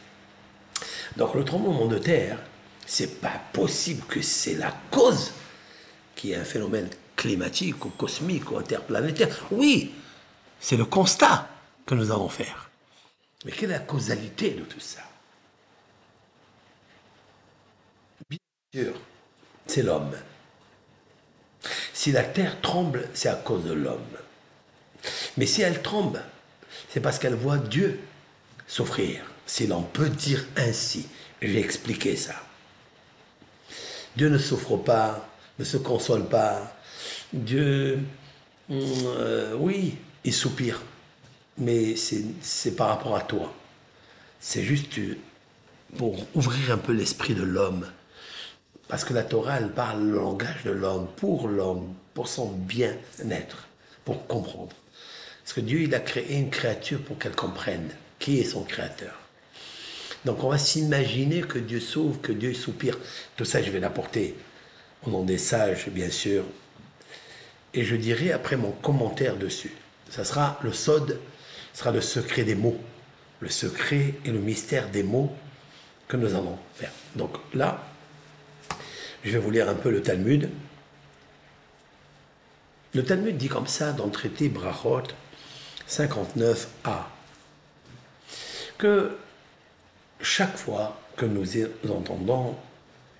Donc 1.16 1.35
le 1.35 1.45
tremblement 1.45 1.87
de 1.87 1.99
terre, 1.99 2.39
c'est 2.87 3.20
pas 3.20 3.41
possible 3.53 4.05
que 4.07 4.22
c'est 4.22 4.55
la 4.55 4.72
cause 4.91 5.33
qui 6.15 6.33
est 6.33 6.37
un 6.37 6.45
phénomène 6.45 6.89
climatique 7.17 7.85
ou 7.85 7.91
cosmique 7.91 8.51
ou 8.51 8.59
interplanétaire. 8.59 9.29
Oui, 9.51 9.95
c'est 10.61 10.77
le 10.77 10.85
constat 10.85 11.49
que 11.87 11.95
nous 11.95 12.11
allons 12.11 12.29
faire. 12.29 12.71
Mais 13.45 13.53
quelle 13.53 13.71
est 13.71 13.75
la 13.75 13.81
causalité 13.81 14.51
de 14.51 14.62
tout 14.62 14.81
ça? 14.81 15.03
Bien 18.31 18.39
sûr, 18.73 18.95
c'est 19.67 19.83
l'homme. 19.83 20.17
Si 21.93 22.12
la 22.12 22.23
terre 22.25 22.61
tremble, 22.61 23.09
c'est 23.15 23.29
à 23.29 23.37
cause 23.37 23.65
de 23.65 23.73
l'homme. 23.73 24.01
Mais 25.37 25.47
si 25.47 25.62
elle 25.62 25.83
tremble, 25.83 26.23
c'est 26.91 27.01
parce 27.01 27.19
qu'elle 27.19 27.35
voit 27.35 27.59
Dieu 27.59 28.01
souffrir, 28.67 29.25
si 29.47 29.67
l'on 29.67 29.83
peut 29.83 30.09
dire 30.09 30.47
ainsi. 30.57 31.09
Je 31.43 31.53
vais 31.53 31.61
expliquer 31.61 32.17
ça. 32.17 32.35
Dieu 34.17 34.29
ne 34.29 34.39
souffre 34.39 34.77
pas, 34.77 35.29
ne 35.59 35.65
se 35.65 35.77
console 35.77 36.27
pas. 36.27 36.77
Dieu, 37.33 38.01
euh, 38.71 39.55
oui, 39.59 39.97
il 40.25 40.33
soupire, 40.33 40.83
mais 41.59 41.95
c'est 41.97 42.77
par 42.77 42.89
rapport 42.89 43.17
à 43.17 43.23
toi. 43.23 43.53
C'est 44.41 44.63
juste 44.63 44.99
pour 45.97 46.17
ouvrir 46.35 46.73
un 46.73 46.79
peu 46.79 46.93
l'esprit 46.93 47.35
de 47.35 47.43
l'homme. 47.43 47.87
Parce 48.89 49.05
que 49.05 49.15
la 49.15 49.23
Torah, 49.23 49.59
elle 49.59 49.71
parle 49.71 50.03
le 50.05 50.17
langage 50.17 50.65
de 50.65 50.71
l'homme, 50.71 51.09
pour 51.17 51.49
l'homme, 51.49 51.95
pour 52.13 52.29
son 52.29 52.51
bien-être, 52.51 53.69
pour 54.05 54.27
comprendre. 54.27 54.75
Parce 55.43 55.55
que 55.55 55.61
Dieu, 55.61 55.81
il 55.81 55.95
a 55.95 56.01
créé 56.01 56.37
une 56.37 56.51
créature 56.51 57.01
pour 57.03 57.19
qu'elle 57.19 57.35
comprenne 57.35 57.89
qui 58.19 58.41
est 58.41 58.45
son 58.45 58.63
créateur. 58.63 59.15
Donc 60.25 60.43
on 60.43 60.49
va 60.49 60.59
s'imaginer 60.59 61.43
que 61.43 61.59
Dieu 61.59 61.81
sauve, 61.81 62.19
que 62.21 62.33
Dieu 62.33 62.55
soupire. 62.55 62.99
Tout 63.37 63.45
ça, 63.45 63.63
je 63.63 63.71
vais 63.71 63.81
l'apporter 63.81 64.35
au 65.07 65.11
nom 65.11 65.23
des 65.25 65.39
sages, 65.39 65.89
bien 65.89 66.11
sûr. 66.11 66.45
Et 67.73 67.85
je 67.85 67.97
dirai 67.97 68.33
après 68.33 68.57
mon 68.57 68.71
commentaire 68.71 69.37
dessus. 69.37 69.75
Ça 70.11 70.25
sera 70.25 70.59
le 70.63 70.73
sod, 70.73 71.21
sera 71.73 71.91
le 71.91 72.01
secret 72.01 72.45
des 72.45 72.55
mots. 72.55 72.79
Le 73.41 73.49
secret 73.49 74.15
et 74.25 74.31
le 74.31 74.39
mystère 74.39 74.89
des 74.89 75.03
mots 75.03 75.35
que 76.09 76.17
nous 76.17 76.35
allons 76.35 76.59
faire. 76.75 76.93
Donc 77.17 77.37
là, 77.53 77.83
Je 79.25 79.31
vais 79.31 79.39
vous 79.39 79.51
lire 79.51 79.71
un 79.71 79.75
peu 79.75 79.91
le 79.91 80.03
Talmud. 80.03 80.51
Le 82.93 83.03
Talmud 83.03 83.37
dit 83.39 83.49
comme 83.49 83.67
ça 83.67 83.93
dans 83.93 84.05
le 84.05 84.11
traité 84.13 84.51
Brachot 84.51 85.03
59a 85.89 86.67
que 88.77 89.17
chaque 90.21 90.57
fois 90.57 91.01
que 91.17 91.25
nous 91.25 91.47
entendons 91.91 92.55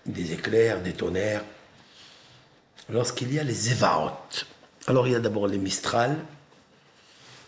des 0.05 0.33
éclairs, 0.33 0.83
des 0.83 0.93
tonnerres, 0.93 1.45
lorsqu'il 2.89 3.33
y 3.33 3.39
a 3.39 3.45
les 3.45 3.73
Evaot, 3.73 4.13
alors 4.87 5.07
il 5.07 5.13
y 5.13 5.17
a 5.17 5.21
d'abord 5.21 5.47
les 5.47 5.59
Mistral, 5.59 6.17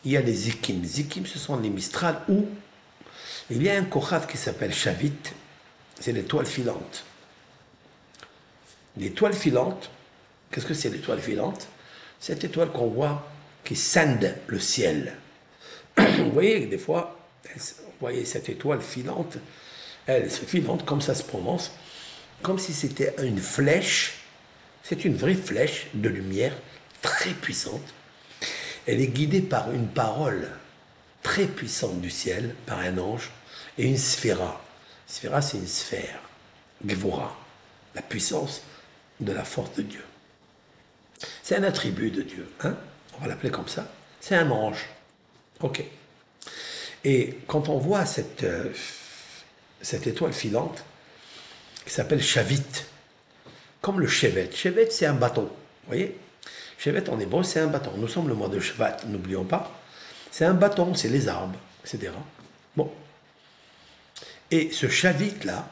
il 0.05 0.12
y 0.12 0.16
a 0.16 0.20
les 0.20 0.34
Zikim. 0.34 0.84
Zikim, 0.84 1.26
ce 1.26 1.39
sont 1.39 1.59
les 1.59 1.70
Mistral 1.70 2.22
où 2.28 2.47
il 3.51 3.62
y 3.62 3.68
a 3.68 3.76
un 3.76 3.84
Kochav 3.84 4.26
qui 4.26 4.37
s'appelle 4.37 4.72
Shavit, 4.72 5.12
c'est 6.01 6.12
l'étoile 6.12 6.47
filante. 6.47 7.05
L'étoile 8.97 9.34
filante, 9.34 9.91
qu'est-ce 10.51 10.66
que 10.66 10.74
c'est 10.74 10.89
l'étoile 10.89 11.20
filante? 11.20 11.68
Cette 12.18 12.45
étoile 12.45 12.70
qu'on 12.70 12.89
voit 12.89 13.28
qui 13.64 13.76
scinde 13.76 14.34
le 14.47 14.59
ciel. 14.59 15.16
Vous 15.99 16.30
voyez, 16.32 16.66
des 16.66 16.78
fois, 16.78 17.18
vous 17.55 18.01
voyez 18.01 18.24
cette 18.24 18.49
étoile 18.49 18.80
filante, 18.80 19.39
elle 20.07 20.30
se 20.30 20.45
filante 20.45 20.84
comme 20.84 21.01
ça 21.01 21.14
se 21.14 21.22
prononce, 21.22 21.72
comme 22.43 22.59
si 22.59 22.72
c'était 22.72 23.14
une 23.22 23.39
flèche. 23.39 24.26
C'est 24.89 25.05
une 25.05 25.16
vraie 25.16 25.34
flèche 25.34 25.89
de 25.95 26.09
lumière 26.09 26.57
très 27.03 27.30
puissante. 27.30 27.82
Elle 28.87 29.01
est 29.01 29.09
guidée 29.09 29.41
par 29.41 29.72
une 29.72 29.89
parole 29.89 30.49
très 31.24 31.47
puissante 31.47 32.01
du 32.01 32.09
ciel, 32.09 32.55
par 32.66 32.78
un 32.78 32.97
ange, 32.99 33.32
et 33.78 33.84
une 33.84 33.97
sphéra. 33.97 34.64
Sphéra, 35.09 35.43
c'est 35.43 35.57
une 35.57 35.66
sphère. 35.66 36.20
Gvura, 36.84 37.37
la 37.97 38.03
puissance 38.03 38.62
de 39.18 39.32
la 39.32 39.43
force 39.43 39.74
de 39.74 39.82
Dieu. 39.82 40.05
C'est 41.43 41.57
un 41.57 41.64
attribut 41.64 42.12
de 42.12 42.22
Dieu, 42.22 42.49
hein 42.61 42.76
on 43.18 43.22
va 43.22 43.26
l'appeler 43.26 43.51
comme 43.51 43.66
ça. 43.66 43.91
C'est 44.20 44.37
un 44.37 44.51
ange. 44.53 44.87
Ok. 45.61 45.82
Et 47.03 47.39
quand 47.49 47.68
on 47.68 47.78
voit 47.78 48.07
cette, 48.07 48.45
euh, 48.45 48.72
cette 49.80 50.07
étoile 50.07 50.32
filante, 50.32 50.84
qui 51.84 51.93
s'appelle 51.93 52.22
Chavit, 52.22 52.62
comme 53.87 54.01
le 54.01 54.09
Chevet. 54.09 54.51
Chevet, 54.53 54.89
c'est 54.91 55.07
un 55.07 55.14
bâton. 55.14 55.45
Vous 55.45 55.87
voyez? 55.87 56.18
Chevet 56.76 57.09
en 57.09 57.20
hébreu, 57.20 57.45
c'est 57.45 57.61
un 57.61 57.68
bâton. 57.68 57.93
Nous 57.97 58.09
sommes 58.09 58.26
le 58.26 58.34
mois 58.34 58.49
de 58.49 58.59
Shvat, 58.59 58.97
n'oublions 59.07 59.45
pas. 59.45 59.80
C'est 60.32 60.45
un 60.45 60.55
bâton, 60.55 60.93
c'est 60.97 61.09
les 61.09 61.28
arbres, 61.28 61.57
etc. 61.84 62.11
Bon. 62.74 62.91
Et 64.51 64.72
ce 64.72 64.89
Chavit-là, 64.89 65.68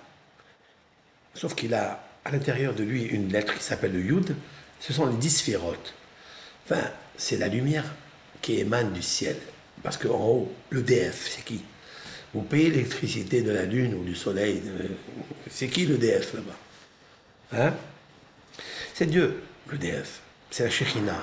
sauf 1.35 1.57
qu'il 1.57 1.75
a 1.75 2.05
à 2.25 2.31
l'intérieur 2.31 2.73
de 2.73 2.85
lui 2.85 3.03
une 3.03 3.33
lettre 3.33 3.53
qui 3.53 3.65
s'appelle 3.65 3.93
le 3.93 4.01
Yud, 4.01 4.37
ce 4.79 4.93
sont 4.93 5.07
les 5.07 5.17
dix 5.17 5.37
sphérotes. 5.37 5.93
Enfin, 6.67 6.89
c'est 7.17 7.37
la 7.37 7.49
lumière 7.49 7.97
qui 8.41 8.61
émane 8.61 8.93
du 8.93 9.03
ciel. 9.03 9.37
Parce 9.83 9.97
qu'en 9.97 10.25
haut, 10.25 10.53
le 10.71 10.83
DF, 10.83 11.31
c'est 11.35 11.45
qui? 11.45 11.65
Vous 12.33 12.43
payez 12.43 12.71
l'électricité 12.71 13.43
de 13.43 13.51
la 13.51 13.65
Lune 13.65 13.93
ou 13.95 14.05
du 14.05 14.15
Soleil. 14.15 14.63
C'est 15.51 15.67
qui 15.67 15.85
le 15.85 15.99
DF 15.99 16.35
là-bas? 16.35 17.61
Hein? 17.61 17.75
C'est 18.95 19.07
Dieu, 19.07 19.43
le 19.69 19.79
DF. 19.79 20.21
C'est 20.51 20.65
la 20.65 20.71
Shekhina. 20.71 21.17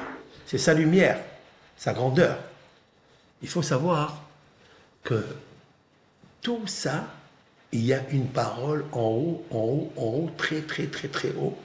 C'est 0.45 0.57
sa 0.57 0.73
lumière, 0.73 1.23
sa 1.77 1.93
grandeur. 1.93 2.37
Il 3.41 3.47
faut 3.47 3.61
savoir 3.61 4.21
que 5.03 5.25
tout 6.41 6.67
ça, 6.67 7.07
il 7.71 7.85
y 7.85 7.93
a 7.93 8.03
une 8.09 8.27
parole 8.27 8.85
en 8.91 8.99
haut, 8.99 9.45
en 9.51 9.57
haut, 9.57 9.93
en 9.95 10.03
haut, 10.03 10.31
très, 10.37 10.61
très, 10.61 10.87
très, 10.87 11.07
très 11.07 11.29
haut, 11.29 11.57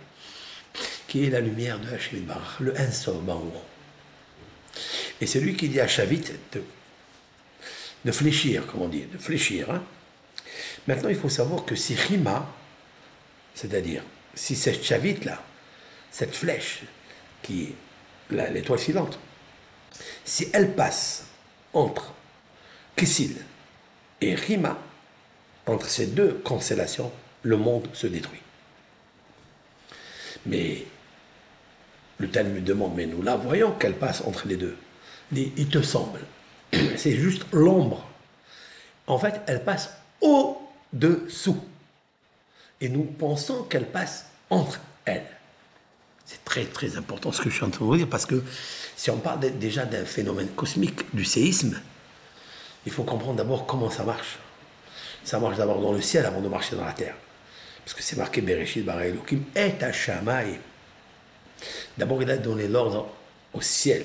qui 1.08 1.24
est 1.24 1.30
la 1.30 1.40
lumière 1.40 1.78
de 1.80 1.88
Hachem 1.88 2.20
Bar, 2.20 2.56
le 2.60 2.72
Ensof 2.78 3.20
Baruch. 3.22 3.52
Et 5.20 5.26
c'est 5.26 5.40
lui 5.40 5.56
qui 5.56 5.68
dit 5.68 5.80
à 5.80 5.88
Chavit 5.88 6.22
de, 6.52 6.62
de 8.04 8.12
fléchir, 8.12 8.66
comme 8.66 8.82
on 8.82 8.88
dit, 8.88 9.06
de 9.06 9.18
fléchir. 9.18 9.70
Hein. 9.70 9.82
Maintenant, 10.86 11.08
il 11.08 11.16
faut 11.16 11.28
savoir 11.28 11.64
que 11.64 11.74
si 11.74 11.94
Rima, 11.94 12.48
c'est-à-dire 13.54 14.02
si 14.34 14.54
cette 14.54 14.84
Chavit-là, 14.84 15.42
cette 16.16 16.34
flèche, 16.34 16.82
qui 17.42 17.64
est 18.30 18.50
l'étoile 18.52 18.78
filante, 18.78 19.18
si 20.24 20.48
elle 20.54 20.72
passe 20.72 21.26
entre 21.74 22.14
Kissil 22.96 23.36
et 24.22 24.34
Rima, 24.34 24.78
entre 25.66 25.86
ces 25.86 26.06
deux 26.06 26.40
constellations, 26.44 27.12
le 27.42 27.58
monde 27.58 27.88
se 27.92 28.06
détruit. 28.06 28.40
Mais 30.46 30.86
le 32.16 32.30
Talmud 32.30 32.64
demande, 32.64 32.94
mais 32.94 33.04
nous 33.04 33.20
la 33.20 33.36
voyons 33.36 33.72
qu'elle 33.72 33.96
passe 33.96 34.22
entre 34.22 34.48
les 34.48 34.56
deux 34.56 34.76
il 35.32 35.68
te 35.68 35.82
semble. 35.82 36.20
C'est 36.96 37.16
juste 37.16 37.44
l'ombre. 37.52 38.06
En 39.06 39.18
fait, 39.18 39.40
elle 39.46 39.64
passe 39.64 39.90
au-dessous. 40.20 41.62
Et 42.80 42.88
nous 42.88 43.04
pensons 43.04 43.64
qu'elle 43.64 43.86
passe 43.86 44.26
entre 44.50 44.80
elles. 45.04 45.35
C'est 46.26 46.44
très 46.44 46.64
très 46.64 46.96
important 46.96 47.30
ce 47.30 47.40
que 47.40 47.50
je 47.50 47.54
suis 47.54 47.64
en 47.64 47.70
train 47.70 47.84
de 47.84 47.90
vous 47.90 47.96
dire 47.96 48.08
parce 48.08 48.26
que 48.26 48.42
si 48.96 49.10
on 49.10 49.18
parle 49.18 49.40
déjà 49.58 49.84
d'un 49.84 50.04
phénomène 50.04 50.48
cosmique, 50.48 51.14
du 51.14 51.24
séisme, 51.24 51.80
il 52.84 52.92
faut 52.92 53.04
comprendre 53.04 53.36
d'abord 53.36 53.66
comment 53.66 53.90
ça 53.90 54.02
marche. 54.02 54.38
Ça 55.24 55.38
marche 55.38 55.56
d'abord 55.56 55.80
dans 55.80 55.92
le 55.92 56.00
ciel 56.00 56.26
avant 56.26 56.40
de 56.40 56.48
marcher 56.48 56.76
dans 56.76 56.84
la 56.84 56.92
terre. 56.92 57.14
Parce 57.84 57.94
que 57.94 58.02
c'est 58.02 58.16
marqué 58.16 58.40
Bereshit 58.40 58.84
Bara 58.84 59.06
Elohim 59.06 59.42
et 59.54 59.72
Hashamaï. 59.80 60.58
D'abord, 61.96 62.22
il 62.22 62.30
a 62.30 62.36
donné 62.36 62.66
l'ordre 62.66 63.08
au 63.52 63.60
ciel. 63.60 64.04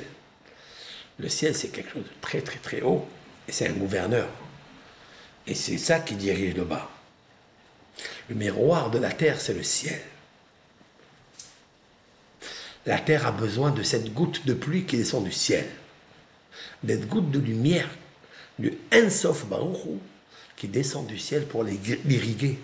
Le 1.18 1.28
ciel, 1.30 1.56
c'est 1.56 1.70
quelque 1.70 1.92
chose 1.92 2.04
de 2.04 2.22
très 2.22 2.42
très 2.42 2.60
très 2.60 2.82
haut, 2.82 3.08
et 3.48 3.52
c'est 3.52 3.68
un 3.68 3.74
gouverneur. 3.74 4.28
Et 5.48 5.56
c'est 5.56 5.78
ça 5.78 6.00
qui 6.00 6.16
dirige 6.16 6.56
le 6.56 6.64
bas. 6.64 6.90
Le 8.30 8.36
miroir 8.36 8.92
de 8.92 9.00
la 9.00 9.12
terre, 9.12 9.42
c'est 9.42 9.54
le 9.54 9.64
ciel. 9.64 10.02
La 12.86 12.98
terre 12.98 13.28
a 13.28 13.32
besoin 13.32 13.72
de 13.72 13.84
cette 13.84 14.14
goutte 14.14 14.46
de 14.46 14.54
pluie 14.54 14.86
qui 14.86 14.98
descend 14.98 15.24
du 15.24 15.32
ciel, 15.32 15.66
cette 16.88 17.08
goutte 17.08 17.30
de 17.30 17.40
lumière, 17.40 17.90
du 18.58 18.78
Ensof 18.94 19.46
Baruch 19.46 20.00
qui 20.56 20.68
descend 20.68 21.08
du 21.08 21.18
ciel 21.18 21.46
pour 21.46 21.64
l'irriguer, 21.64 22.60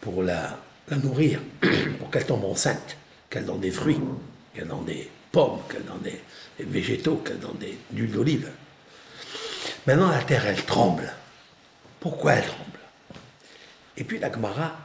pour 0.00 0.22
la, 0.22 0.58
nourrir, 1.02 1.40
pour 1.98 2.10
qu'elle 2.10 2.26
tombe 2.26 2.44
enceinte, 2.44 2.96
qu'elle 3.28 3.44
donne 3.44 3.60
des 3.60 3.70
fruits, 3.70 4.00
qu'elle 4.54 4.68
donne 4.68 4.84
des 4.84 5.10
pommes, 5.32 5.60
qu'elle 5.68 5.84
donne 5.84 6.02
des, 6.02 6.20
végétaux 6.64 7.16
que 7.16 7.32
dans 7.32 7.54
des 7.54 7.76
huiles 7.92 8.12
d'olive. 8.12 8.50
Maintenant, 9.86 10.10
la 10.10 10.22
terre, 10.22 10.46
elle 10.46 10.64
tremble. 10.64 11.12
Pourquoi 12.00 12.34
elle 12.34 12.46
tremble? 12.46 12.78
Et 13.96 14.04
puis 14.04 14.18
la 14.18 14.32
Gemara, 14.32 14.76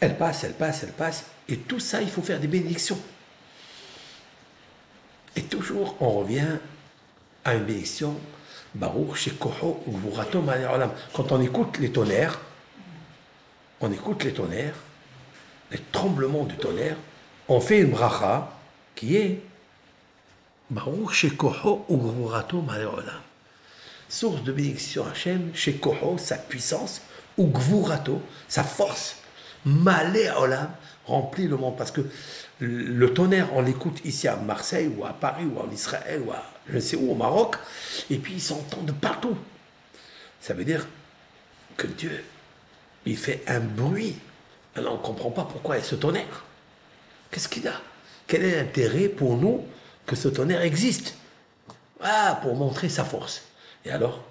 elle 0.00 0.16
passe, 0.16 0.44
elle 0.44 0.54
passe, 0.54 0.82
elle 0.82 0.92
passe. 0.92 1.24
Et 1.48 1.56
tout 1.56 1.80
ça, 1.80 2.02
il 2.02 2.10
faut 2.10 2.22
faire 2.22 2.40
des 2.40 2.48
bénédictions. 2.48 2.98
Et 5.36 5.42
toujours, 5.42 5.96
on 6.00 6.10
revient 6.10 6.58
à 7.44 7.54
une 7.54 7.64
bénédiction. 7.64 8.16
Baruch, 8.74 9.30
Quand 11.14 11.32
on 11.32 11.40
écoute 11.40 11.78
les 11.78 11.90
tonnerres, 11.90 12.40
on 13.80 13.90
écoute 13.90 14.24
les 14.24 14.32
tonnerres, 14.32 14.74
les 15.70 15.80
tremblements 15.92 16.44
du 16.44 16.56
tonnerre, 16.56 16.96
on 17.48 17.60
fait 17.60 17.80
une 17.80 17.90
bracha 17.90 18.50
qui 18.94 19.16
est 19.16 19.40
Source 24.08 24.42
de 24.42 24.52
bénédiction 24.52 25.06
Hachem, 25.06 25.50
Shekoho, 25.54 26.18
sa 26.18 26.36
puissance, 26.36 27.02
ou 27.38 27.46
Gvurato, 27.46 28.20
sa 28.48 28.64
force, 28.64 29.16
Malé 29.64 30.28
Olam, 30.38 30.70
remplit 31.06 31.46
le 31.46 31.56
monde. 31.56 31.76
Parce 31.76 31.90
que 31.90 32.02
le 32.60 33.12
tonnerre, 33.12 33.54
on 33.54 33.60
l'écoute 33.60 34.00
ici 34.04 34.28
à 34.28 34.36
Marseille, 34.36 34.90
ou 34.96 35.04
à 35.04 35.12
Paris, 35.12 35.44
ou 35.44 35.58
en 35.58 35.70
Israël, 35.70 36.22
ou 36.26 36.32
à 36.32 36.42
je 36.68 36.76
ne 36.76 36.80
sais 36.80 36.96
où, 36.96 37.10
au 37.10 37.14
Maroc, 37.14 37.56
et 38.10 38.18
puis 38.18 38.34
il 38.34 38.40
s'entend 38.40 38.82
de 38.82 38.92
partout. 38.92 39.36
Ça 40.40 40.54
veut 40.54 40.64
dire 40.64 40.86
que 41.76 41.86
Dieu, 41.86 42.24
il 43.04 43.16
fait 43.16 43.42
un 43.46 43.60
bruit. 43.60 44.16
Alors 44.74 44.94
on 44.94 44.98
ne 44.98 45.02
comprend 45.02 45.30
pas 45.30 45.44
pourquoi 45.44 45.76
il 45.76 45.80
y 45.80 45.82
a 45.82 45.84
ce 45.84 45.94
tonnerre. 45.94 46.44
Qu'est-ce 47.30 47.48
qu'il 47.48 47.66
a? 47.68 47.80
Quel 48.26 48.44
est 48.44 48.56
l'intérêt 48.56 49.08
pour 49.08 49.36
nous 49.36 49.64
que 50.06 50.16
ce 50.16 50.28
tonnerre 50.28 50.62
existe? 50.62 51.14
Ah, 52.00 52.38
pour 52.42 52.54
montrer 52.56 52.88
sa 52.88 53.04
force. 53.04 53.42
Et 53.84 53.90
alors, 53.90 54.24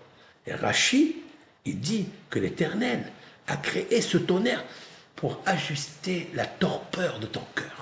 et 0.46 0.54
Rachi, 0.54 1.24
il 1.66 1.80
dit 1.80 2.08
que 2.30 2.40
l'Éternel 2.40 3.12
a 3.48 3.58
créé 3.58 4.02
ce 4.02 4.18
tonnerre 4.18 4.64
pour 5.16 5.40
ajuster 5.46 6.30
la 6.34 6.46
torpeur 6.46 7.20
de 7.20 7.26
ton 7.26 7.44
cœur. 7.56 7.75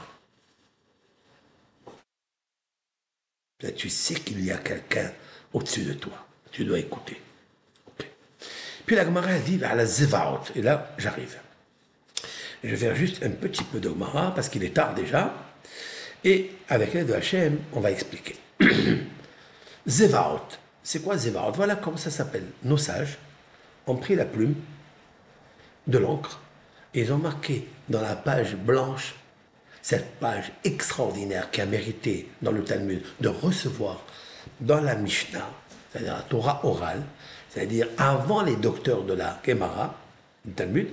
Tu 3.71 3.89
sais 3.89 4.15
qu'il 4.15 4.43
y 4.43 4.51
a 4.51 4.57
quelqu'un 4.57 5.11
au-dessus 5.53 5.83
de 5.83 5.93
toi. 5.93 6.27
Tu 6.51 6.65
dois 6.65 6.79
écouter. 6.79 7.19
Puis 8.85 8.95
la 8.95 9.05
Gemara 9.05 9.39
dit 9.39 9.63
à 9.63 9.75
la 9.75 9.85
Zevaot, 9.85 10.41
et 10.55 10.61
là 10.61 10.93
j'arrive. 10.97 11.37
Je 12.63 12.69
vais 12.69 12.77
faire 12.77 12.95
juste 12.95 13.23
un 13.23 13.29
petit 13.29 13.63
peu 13.63 13.79
de 13.79 13.89
Gemara 13.89 14.33
parce 14.33 14.49
qu'il 14.49 14.63
est 14.63 14.73
tard 14.73 14.93
déjà. 14.93 15.33
Et 16.23 16.51
avec 16.69 16.93
l'aide 16.93 17.07
de 17.07 17.13
Hachem, 17.13 17.59
on 17.73 17.79
va 17.79 17.91
expliquer. 17.91 18.35
Zevaot. 19.87 20.41
C'est 20.81 21.01
quoi 21.01 21.17
Zevaot 21.17 21.51
Voilà 21.53 21.75
comment 21.75 21.97
ça 21.97 22.11
s'appelle. 22.11 22.45
Nos 22.63 22.77
sages 22.77 23.17
ont 23.87 23.95
pris 23.95 24.15
la 24.15 24.25
plume, 24.25 24.55
de 25.87 25.97
l'encre, 25.97 26.39
et 26.93 27.01
ils 27.01 27.11
ont 27.11 27.17
marqué 27.17 27.67
dans 27.89 28.01
la 28.01 28.15
page 28.15 28.55
blanche 28.55 29.15
cette 29.83 30.15
page 30.15 30.51
extraordinaire 30.63 31.51
qui 31.51 31.61
a 31.61 31.65
mérité 31.65 32.29
dans 32.41 32.53
le 32.53 32.63
Talmud 32.63 33.03
de 33.19 33.27
recevoir 33.27 34.01
dans 34.61 34.79
la 34.79 34.95
Mishnah, 34.95 35.47
c'est-à-dire 35.91 36.15
la 36.15 36.21
Torah 36.21 36.61
orale, 36.63 37.03
c'est-à-dire 37.49 37.87
avant 37.97 38.41
les 38.41 38.55
docteurs 38.55 39.03
de 39.03 39.13
la 39.13 39.39
Gemara, 39.45 39.93
du 40.45 40.53
Talmud, 40.53 40.87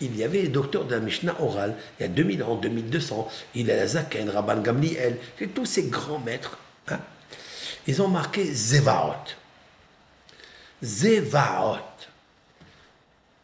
il 0.00 0.16
y 0.16 0.24
avait 0.24 0.42
les 0.42 0.48
docteurs 0.48 0.84
de 0.84 0.94
la 0.94 1.00
Mishnah 1.00 1.40
orale, 1.40 1.76
il 1.98 2.02
y 2.02 2.06
a 2.06 2.08
2000 2.08 2.42
ans, 2.42 2.56
2200, 2.56 3.28
il 3.54 3.66
y 3.66 3.70
a 3.70 3.76
la 3.76 3.86
Zaken, 3.86 4.28
Rabban 4.30 4.60
Gamliel, 4.62 5.18
tous 5.54 5.66
ces 5.66 5.84
grands 5.84 6.18
maîtres, 6.18 6.58
hein, 6.88 6.98
ils 7.86 8.02
ont 8.02 8.08
marqué 8.08 8.44
Zevaot. 8.44 9.14
Zevaot. 10.82 11.76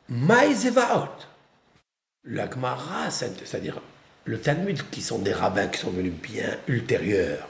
Maï 0.08 0.54
Zevaot. 0.54 1.08
La 2.24 2.50
Gemara, 2.50 3.10
c'est-à-dire 3.10 3.80
le 4.26 4.40
Talmud, 4.40 4.90
qui 4.90 5.02
sont 5.02 5.20
des 5.20 5.32
rabbins 5.32 5.68
qui 5.68 5.78
sont 5.78 5.90
venus 5.90 6.12
bien 6.12 6.58
ultérieurs 6.66 7.48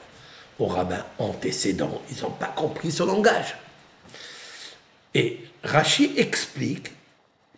aux 0.59 0.67
rabbins 0.67 1.05
antécédents, 1.17 2.01
ils 2.09 2.21
n'ont 2.21 2.31
pas 2.31 2.47
compris 2.47 2.91
ce 2.91 3.03
langage. 3.03 3.57
Et 5.13 5.39
Rashi 5.63 6.13
explique 6.17 6.91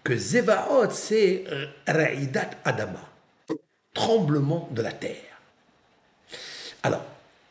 que 0.04 0.16
Zevaot, 0.16 0.90
c'est 0.92 1.44
Ra'idat 1.86 2.52
Adama, 2.64 3.10
tremblement 3.94 4.70
de 4.72 4.82
la 4.82 4.94
terre. 4.94 5.16
Alors, 6.84 7.04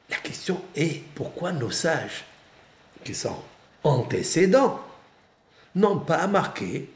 la 0.09 0.16
question 0.16 0.62
est 0.75 1.03
pourquoi 1.14 1.53
nos 1.53 1.71
sages, 1.71 2.25
qui 3.05 3.14
sont 3.14 3.37
antécédents, 3.85 4.81
n'ont 5.75 5.99
pas 5.99 6.27
marqué 6.27 6.91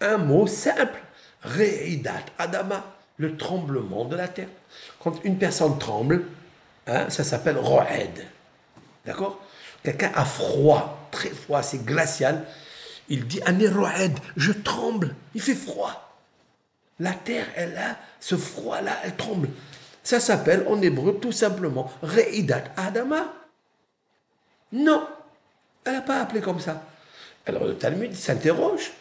un 0.00 0.18
mot 0.18 0.46
simple, 0.46 1.00
Ra'idat 1.42 2.26
Adama? 2.38 2.91
Le 3.16 3.36
tremblement 3.36 4.04
de 4.04 4.16
la 4.16 4.28
terre. 4.28 4.48
Quand 5.00 5.22
une 5.24 5.38
personne 5.38 5.78
tremble, 5.78 6.24
hein, 6.86 7.08
ça 7.10 7.24
s'appelle 7.24 7.58
roed. 7.58 8.24
D'accord? 9.04 9.40
Quelqu'un 9.82 10.12
a 10.14 10.24
froid, 10.24 11.08
très 11.10 11.30
froid, 11.30 11.62
c'est 11.62 11.84
glacial. 11.84 12.44
Il 13.08 13.26
dit 13.26 13.40
Ané 13.44 13.68
roed, 13.68 14.18
je 14.36 14.52
tremble, 14.52 15.14
il 15.34 15.42
fait 15.42 15.54
froid. 15.54 16.20
La 17.00 17.12
terre, 17.12 17.46
elle 17.56 17.76
a 17.76 17.96
ce 18.20 18.36
froid-là, 18.36 18.96
elle 19.04 19.16
tremble. 19.16 19.48
Ça 20.04 20.20
s'appelle 20.20 20.64
en 20.68 20.80
hébreu 20.82 21.18
tout 21.20 21.32
simplement 21.32 21.92
Reidat 22.02 22.64
Adama. 22.76 23.32
Non, 24.72 25.06
elle 25.84 25.94
n'a 25.94 26.00
pas 26.00 26.20
appelé 26.20 26.40
comme 26.40 26.60
ça. 26.60 26.82
Alors 27.46 27.64
le 27.64 27.76
Talmud 27.76 28.14
s'interroge. 28.14 28.92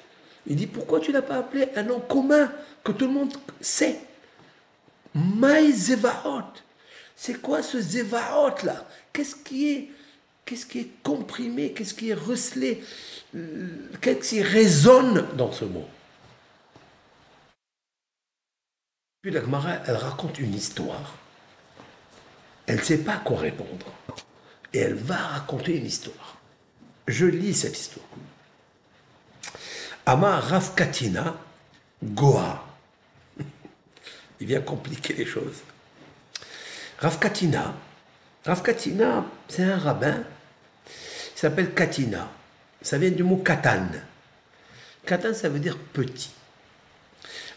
Il 0.47 0.55
dit 0.55 0.67
pourquoi 0.67 0.99
tu 0.99 1.11
n'as 1.11 1.21
pas 1.21 1.37
appelé 1.37 1.69
un 1.75 1.83
nom 1.83 1.99
commun 1.99 2.51
que 2.83 2.91
tout 2.91 3.05
le 3.05 3.13
monde 3.13 3.33
sait? 3.59 3.99
Maï 5.13 5.71
Zevaot. 5.71 6.43
C'est 7.15 7.41
quoi 7.41 7.61
ce 7.61 7.79
Zevaot 7.79 8.63
là? 8.63 8.87
Qu'est-ce 9.13 9.35
qui 9.35 9.71
est 9.71 9.89
Qu'est-ce 10.45 10.65
qui 10.65 10.79
est 10.79 10.91
comprimé? 11.03 11.71
Qu'est-ce 11.71 11.93
qui 11.93 12.09
est 12.09 12.13
recelé? 12.13 12.83
Qu'est-ce 14.01 14.29
qui 14.29 14.41
résonne 14.41 15.25
dans 15.37 15.51
ce 15.51 15.65
mot? 15.65 15.87
Puis 19.21 19.31
la 19.31 19.41
Gemara, 19.41 19.77
elle 19.85 19.95
raconte 19.95 20.39
une 20.39 20.53
histoire. 20.53 21.15
Elle 22.65 22.77
ne 22.77 22.81
sait 22.81 22.97
pas 22.97 23.17
quoi 23.17 23.37
répondre. 23.37 23.85
Et 24.73 24.79
elle 24.79 24.95
va 24.95 25.15
raconter 25.15 25.77
une 25.77 25.85
histoire. 25.85 26.37
Je 27.07 27.27
lis 27.27 27.53
cette 27.53 27.79
histoire. 27.79 28.07
Ama 30.05 30.39
Rafkatina 30.39 31.35
Goa 32.03 32.71
il 34.41 34.47
vient 34.47 34.61
compliquer 34.61 35.13
les 35.13 35.25
choses. 35.25 35.61
Rav 36.97 37.19
Katina, 37.19 37.73
c'est 39.47 39.63
un 39.63 39.77
rabbin, 39.77 40.23
il 40.87 41.39
s'appelle 41.39 41.73
Katina. 41.73 42.27
Ça 42.81 42.97
vient 42.97 43.11
du 43.11 43.23
mot 43.23 43.37
katan. 43.37 43.87
Katan, 45.05 45.35
ça 45.35 45.49
veut 45.49 45.59
dire 45.59 45.77
petit. 45.77 46.31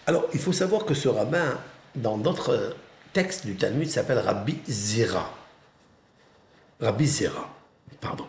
Alors, 0.07 0.29
il 0.35 0.41
faut 0.41 0.53
savoir 0.53 0.85
que 0.85 0.93
ce 0.93 1.09
rabbin, 1.09 1.59
dans 1.95 2.19
d'autres 2.19 2.77
textes 3.15 3.47
du 3.47 3.57
Talmud, 3.57 3.89
s'appelle 3.89 4.19
Rabbi 4.19 4.61
Zira. 4.69 5.35
Rabbi 6.81 7.07
Zira, 7.07 7.49
pardon. 8.03 8.27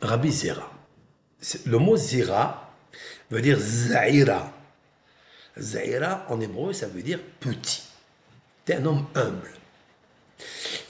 Rabbi 0.00 0.30
Zira. 0.30 0.70
Le 1.66 1.78
mot 1.78 1.96
Zira, 1.96 2.72
veut 3.30 3.40
dire 3.40 3.58
Zaira. 3.58 4.52
Zaira, 5.58 6.26
en 6.28 6.40
hébreu, 6.40 6.72
ça 6.72 6.86
veut 6.86 7.02
dire 7.02 7.20
petit. 7.40 7.82
C'est 8.66 8.76
un 8.76 8.86
homme 8.86 9.06
humble. 9.14 9.52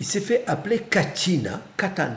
Il 0.00 0.06
s'est 0.06 0.20
fait 0.20 0.44
appeler 0.46 0.80
Katina, 0.80 1.60
Katan, 1.76 2.16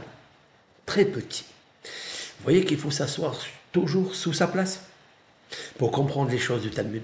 très 0.85 1.05
petit. 1.05 1.45
Vous 1.83 2.43
voyez 2.43 2.65
qu'il 2.65 2.77
faut 2.77 2.91
s'asseoir 2.91 3.35
toujours 3.71 4.15
sous 4.15 4.33
sa 4.33 4.47
place 4.47 4.81
pour 5.77 5.91
comprendre 5.91 6.31
les 6.31 6.39
choses 6.39 6.61
du 6.61 6.71
Talmud. 6.71 7.03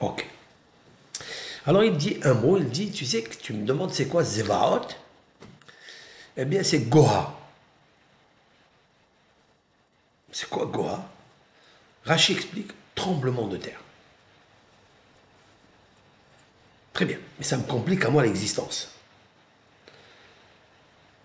Ok. 0.00 0.26
Alors 1.66 1.84
il 1.84 1.96
dit 1.96 2.18
un 2.22 2.34
mot, 2.34 2.58
il 2.58 2.68
dit, 2.68 2.90
tu 2.90 3.04
sais 3.04 3.22
que 3.22 3.34
tu 3.36 3.52
me 3.52 3.66
demandes 3.66 3.92
c'est 3.92 4.06
quoi 4.06 4.22
Zevaot? 4.22 4.86
Eh 6.36 6.44
bien 6.44 6.62
c'est 6.62 6.80
Goha. 6.80 7.38
C'est 10.34 10.50
quoi 10.50 10.66
Goha 10.66 11.08
Rachi 12.04 12.32
explique 12.32 12.72
tremblement 12.96 13.46
de 13.46 13.56
terre. 13.56 13.78
Très 16.92 17.04
bien, 17.04 17.18
mais 17.38 17.44
ça 17.44 17.56
me 17.56 17.62
complique 17.62 18.04
à 18.04 18.10
moi 18.10 18.24
l'existence. 18.24 18.90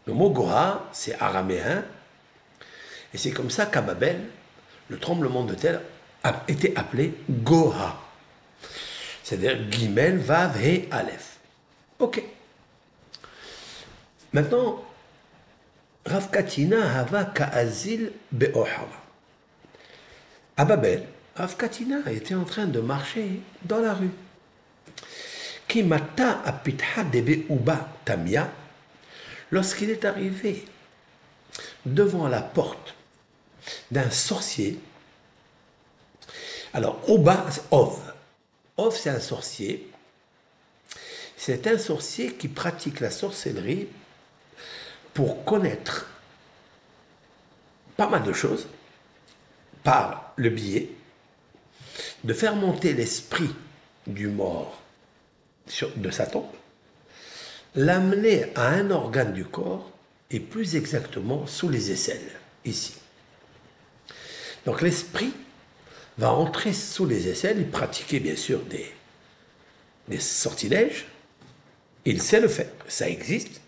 Le 0.05 0.13
mot 0.13 0.29
Goha, 0.29 0.87
c'est 0.93 1.19
araméen, 1.19 1.83
et 3.11 3.17
c'est 3.17 3.31
comme 3.31 3.49
ça 3.49 3.65
qu'à 3.65 3.81
Babel, 3.81 4.29
le 4.89 4.99
tremblement 4.99 5.43
de 5.43 5.55
terre 5.55 5.81
a 6.23 6.43
été 6.47 6.77
appelé 6.77 7.15
Goha. 7.29 7.99
C'est-à-dire 9.23 9.71
Gimel, 9.71 10.19
Vav 10.19 10.63
et 10.63 10.87
Aleph. 10.91 11.37
Ok. 11.97 12.23
Maintenant, 14.33 14.83
Rav 16.05 16.31
Katina 16.31 16.99
Hava 16.99 17.25
Ka'azil 17.25 18.11
Be'ohara. 18.31 19.03
À 20.57 20.65
Babel, 20.65 21.05
Afkatina 21.35 22.11
était 22.11 22.35
en 22.35 22.43
train 22.43 22.65
de 22.65 22.81
marcher 22.81 23.41
dans 23.63 23.79
la 23.79 23.93
rue. 23.93 24.11
Kimata 25.67 26.41
apitha 26.43 27.03
debe 27.03 27.45
uba 27.49 27.89
tamia, 28.03 28.51
lorsqu'il 29.51 29.89
est 29.89 30.03
arrivé 30.03 30.65
devant 31.85 32.27
la 32.27 32.41
porte 32.41 32.95
d'un 33.91 34.09
sorcier. 34.09 34.79
Alors, 36.73 37.01
Uba, 37.07 37.45
Ov. 37.71 37.99
Ov, 38.77 38.97
c'est 38.97 39.09
un 39.09 39.19
sorcier. 39.19 39.89
C'est 41.37 41.67
un 41.67 41.77
sorcier 41.77 42.33
qui 42.33 42.47
pratique 42.47 42.99
la 42.99 43.11
sorcellerie 43.11 43.87
pour 45.13 45.43
connaître 45.45 46.07
pas 47.97 48.07
mal 48.07 48.23
de 48.23 48.33
choses 48.33 48.67
par 49.83 50.33
le 50.35 50.49
biais 50.49 50.89
de 52.23 52.33
faire 52.33 52.55
monter 52.55 52.93
l'esprit 52.93 53.49
du 54.07 54.27
mort 54.27 54.81
de 55.95 56.09
sa 56.09 56.25
tombe, 56.25 56.45
l'amener 57.75 58.51
à 58.55 58.69
un 58.69 58.89
organe 58.91 59.33
du 59.33 59.45
corps 59.45 59.91
et 60.31 60.39
plus 60.39 60.75
exactement 60.75 61.45
sous 61.47 61.69
les 61.69 61.91
aisselles, 61.91 62.31
ici. 62.65 62.95
Donc 64.65 64.81
l'esprit 64.81 65.33
va 66.17 66.31
entrer 66.31 66.73
sous 66.73 67.05
les 67.05 67.27
aisselles, 67.27 67.59
il 67.59 67.69
pratiquait 67.69 68.19
bien 68.19 68.35
sûr 68.35 68.61
des, 68.63 68.91
des 70.07 70.19
sortilèges, 70.19 71.07
il 72.05 72.21
sait 72.21 72.41
le 72.41 72.47
faire, 72.47 72.69
ça 72.87 73.07
existe. 73.09 73.61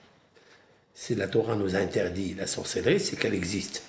Si 0.94 1.16
la 1.16 1.28
Torah 1.28 1.56
nous 1.56 1.76
a 1.76 1.80
interdit 1.80 2.34
la 2.34 2.48
sorcellerie, 2.48 3.00
c'est 3.00 3.16
qu'elle 3.16 3.34
existe. 3.34 3.84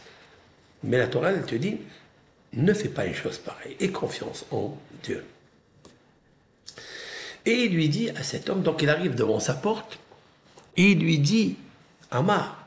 Mais 0.83 0.99
la 0.99 1.09
Torah, 1.09 1.31
elle 1.31 1.45
te 1.45 1.55
dit, 1.55 1.79
ne 2.55 2.73
fais 2.73 2.89
pas 2.89 3.07
une 3.07 3.15
chose 3.15 3.39
pareille. 3.39 3.77
Aie 3.81 3.91
confiance 3.91 4.47
en 4.51 4.77
Dieu. 5.03 5.25
Et 7.45 7.65
il 7.65 7.75
lui 7.75 7.89
dit 7.89 8.11
à 8.11 8.23
cet 8.23 8.49
homme, 8.49 8.63
donc 8.63 8.83
il 8.83 8.91
arrive 8.91 9.15
devant 9.15 9.41
sa 9.41 9.55
porte, 9.55 9.99
et 10.77 10.93
il 10.93 11.01
lui 11.01 11.19
dit, 11.19 11.57
Amar, 12.11 12.67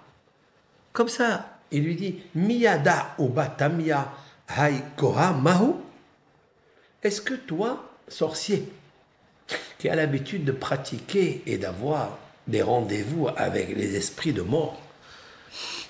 comme 0.91 1.07
ça, 1.07 1.59
il 1.71 1.83
lui 1.83 1.95
dit, 1.95 2.19
Miyada 2.35 3.15
obatamia 3.17 4.11
Hay 4.47 4.75
Goha 4.97 5.31
Mahu 5.33 5.73
Est-ce 7.03 7.21
que 7.21 7.33
toi, 7.33 7.91
sorcier, 8.07 8.69
qui 9.79 9.89
as 9.89 9.95
l'habitude 9.95 10.45
de 10.45 10.51
pratiquer 10.51 11.41
et 11.45 11.57
d'avoir 11.57 12.17
des 12.47 12.61
rendez-vous 12.61 13.27
avec 13.35 13.69
les 13.75 13.95
esprits 13.95 14.33
de 14.33 14.41
mort, 14.41 14.81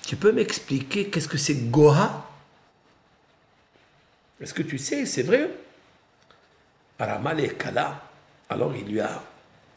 tu 0.06 0.16
peux 0.16 0.32
m'expliquer 0.32 1.08
qu'est-ce 1.10 1.28
que 1.28 1.38
c'est 1.38 1.70
Goha? 1.70 2.28
Est-ce 4.40 4.54
que 4.54 4.62
tu 4.62 4.78
sais, 4.78 5.06
c'est 5.06 5.22
vrai 5.22 5.50
Kala, 7.58 8.02
alors 8.48 8.74
il 8.74 8.86
lui 8.86 9.00
a 9.00 9.22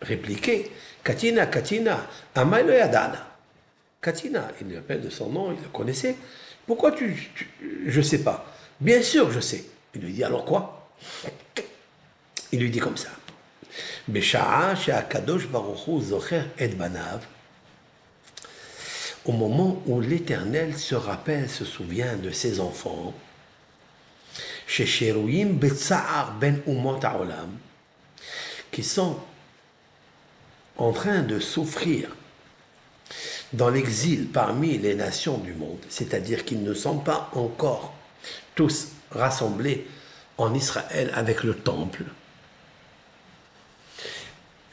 répliqué 0.01 0.72
Katina, 1.03 1.47
Katina, 1.47 2.07
Yadana. 2.35 3.27
Katina, 4.01 4.47
il 4.61 4.68
lui 4.68 4.77
appelle 4.77 5.01
de 5.01 5.10
son 5.10 5.30
nom, 5.30 5.51
il 5.51 5.61
le 5.61 5.69
connaissait. 5.69 6.15
Pourquoi 6.65 6.91
tu, 6.91 7.31
Je 7.61 7.89
Je 7.89 8.01
sais 8.01 8.23
pas. 8.23 8.45
Bien 8.80 9.01
sûr, 9.01 9.31
je 9.31 9.39
sais. 9.39 9.65
Il 9.95 10.01
lui 10.01 10.14
dit 10.14 10.23
alors 10.23 10.45
quoi? 10.45 10.89
Il 12.51 12.60
lui 12.60 12.69
dit 12.69 12.80
comme 12.80 12.95
ça. 12.97 13.10
Au 19.26 19.31
moment 19.31 19.81
où 19.86 20.02
l'Éternel 20.02 20.77
se 20.77 20.95
rappelle, 20.95 21.49
se 21.49 21.65
souvient 21.65 22.15
de 22.15 22.31
ses 22.31 22.60
enfants, 22.60 23.14
ben 26.40 26.61
qui 28.72 28.84
sont 28.84 29.18
en 30.77 30.91
train 30.91 31.22
de 31.22 31.40
souffrir 31.40 32.15
dans 33.53 33.69
l'exil 33.69 34.27
parmi 34.27 34.77
les 34.77 34.95
nations 34.95 35.38
du 35.38 35.53
monde, 35.53 35.80
c'est-à-dire 35.90 36.45
qu'ils 36.45 36.64
ne 36.64 36.73
sont 36.73 36.99
pas 36.99 37.30
encore 37.34 37.94
tous 38.56 38.90
rassemblés 39.11 39.88
en 40.38 40.53
Israël 40.53 41.11
avec 41.15 41.44
le 41.44 41.56
temple. 41.56 42.03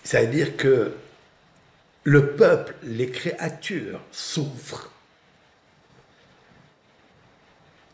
C'est-à-dire 0.06 0.56
que 0.56 0.96
le 2.04 2.36
peuple, 2.36 2.76
les 2.84 3.10
créatures 3.10 4.00
souffrent. 4.12 4.92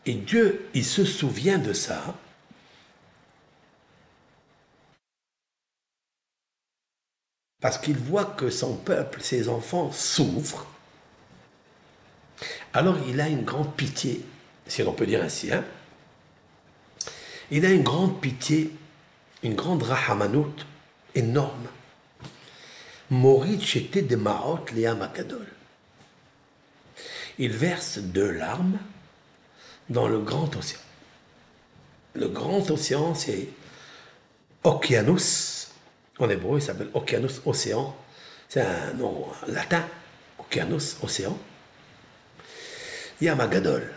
Et 0.05 0.13
Dieu, 0.13 0.69
il 0.75 0.85
se 0.85 1.05
souvient 1.05 1.57
de 1.57 1.73
ça. 1.73 2.15
Parce 7.59 7.79
qu'il 7.79 7.97
voit 7.97 8.25
que 8.25 8.51
son 8.51 8.77
peuple, 8.77 9.19
ses 9.23 9.49
enfants 9.49 9.91
souffrent. 9.91 10.67
Alors 12.73 12.97
il 13.07 13.21
a 13.21 13.27
une 13.27 13.43
grande 13.43 13.75
pitié, 13.75 14.23
si 14.67 14.83
l'on 14.83 14.93
peut 14.93 15.07
dire 15.07 15.23
ainsi. 15.23 15.51
Hein. 15.51 15.65
Il 17.49 17.65
a 17.65 17.71
une 17.71 17.81
grande 17.81 18.21
pitié, 18.21 18.69
une 19.41 19.55
grande 19.55 19.81
rahamanout 19.81 20.63
énorme 21.15 21.67
Morit 23.13 23.57
de 23.93 24.15
Maot 24.15 24.65
Makadol. 24.97 25.45
Il 27.37 27.51
verse 27.51 27.99
deux 27.99 28.31
larmes 28.31 28.79
dans 29.89 30.07
le 30.07 30.19
grand 30.19 30.55
océan. 30.55 30.79
Le 32.15 32.27
grand 32.27 32.71
océan, 32.71 33.13
c'est 33.13 33.49
Okeanos. 34.63 35.69
En 36.17 36.27
hébreu, 36.27 36.57
il 36.57 36.61
s'appelle 36.63 36.89
Okeanos, 36.95 37.41
océan. 37.45 37.95
C'est 38.49 38.61
un 38.61 38.93
nom 38.93 39.27
latin. 39.47 39.85
Okeanos, 40.39 40.97
océan. 41.03 41.37
Yamagadol. 43.21 43.93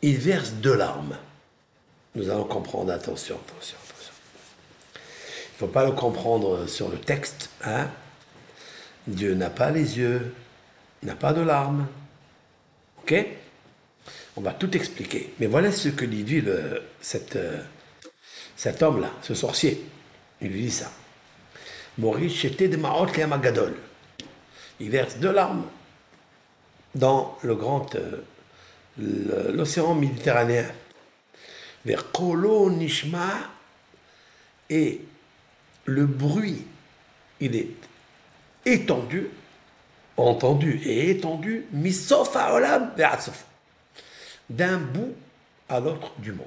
Il 0.00 0.16
verse 0.16 0.52
deux 0.52 0.74
larmes. 0.74 1.18
Nous 2.14 2.30
allons 2.30 2.44
comprendre, 2.44 2.92
attention, 2.92 3.38
attention 3.46 3.76
faut 5.60 5.66
pas 5.66 5.84
le 5.84 5.92
comprendre 5.92 6.66
sur 6.66 6.88
le 6.88 6.96
texte. 6.96 7.50
Hein? 7.64 7.90
Dieu 9.06 9.34
n'a 9.34 9.50
pas 9.50 9.70
les 9.70 9.98
yeux, 9.98 10.34
n'a 11.02 11.14
pas 11.14 11.34
de 11.34 11.42
larmes. 11.42 11.86
Ok? 13.02 13.14
On 14.36 14.40
va 14.40 14.52
tout 14.54 14.74
expliquer. 14.74 15.34
Mais 15.38 15.46
voilà 15.46 15.70
ce 15.70 15.90
que 15.90 16.06
dit 16.06 16.40
le, 16.40 16.82
cet, 17.02 17.36
euh, 17.36 17.60
cet 18.56 18.82
homme-là, 18.82 19.10
ce 19.20 19.34
sorcier. 19.34 19.84
Il 20.40 20.48
lui 20.48 20.62
dit 20.62 20.70
ça. 20.70 20.90
Maurice 21.98 22.42
était 22.46 22.68
de 22.68 22.78
Maot 22.78 23.08
Magadol. 23.28 23.74
Il 24.80 24.88
verse 24.88 25.18
deux 25.18 25.32
larmes 25.32 25.66
dans 26.94 27.36
le 27.42 27.54
grand 27.54 27.96
euh, 27.96 29.52
l'océan 29.52 29.94
méditerranéen 29.94 30.64
vers 31.84 32.10
Kolo 32.12 32.70
Nishma 32.70 33.28
et 34.70 35.02
le 35.90 36.06
bruit, 36.06 36.64
il 37.40 37.56
est 37.56 37.74
étendu, 38.64 39.28
entendu 40.16 40.80
et 40.84 41.10
étendu, 41.10 41.66
misof 41.72 42.36
olam 42.36 42.92
d'un 44.48 44.78
bout 44.78 45.14
à 45.68 45.80
l'autre 45.80 46.12
du 46.18 46.32
monde. 46.32 46.46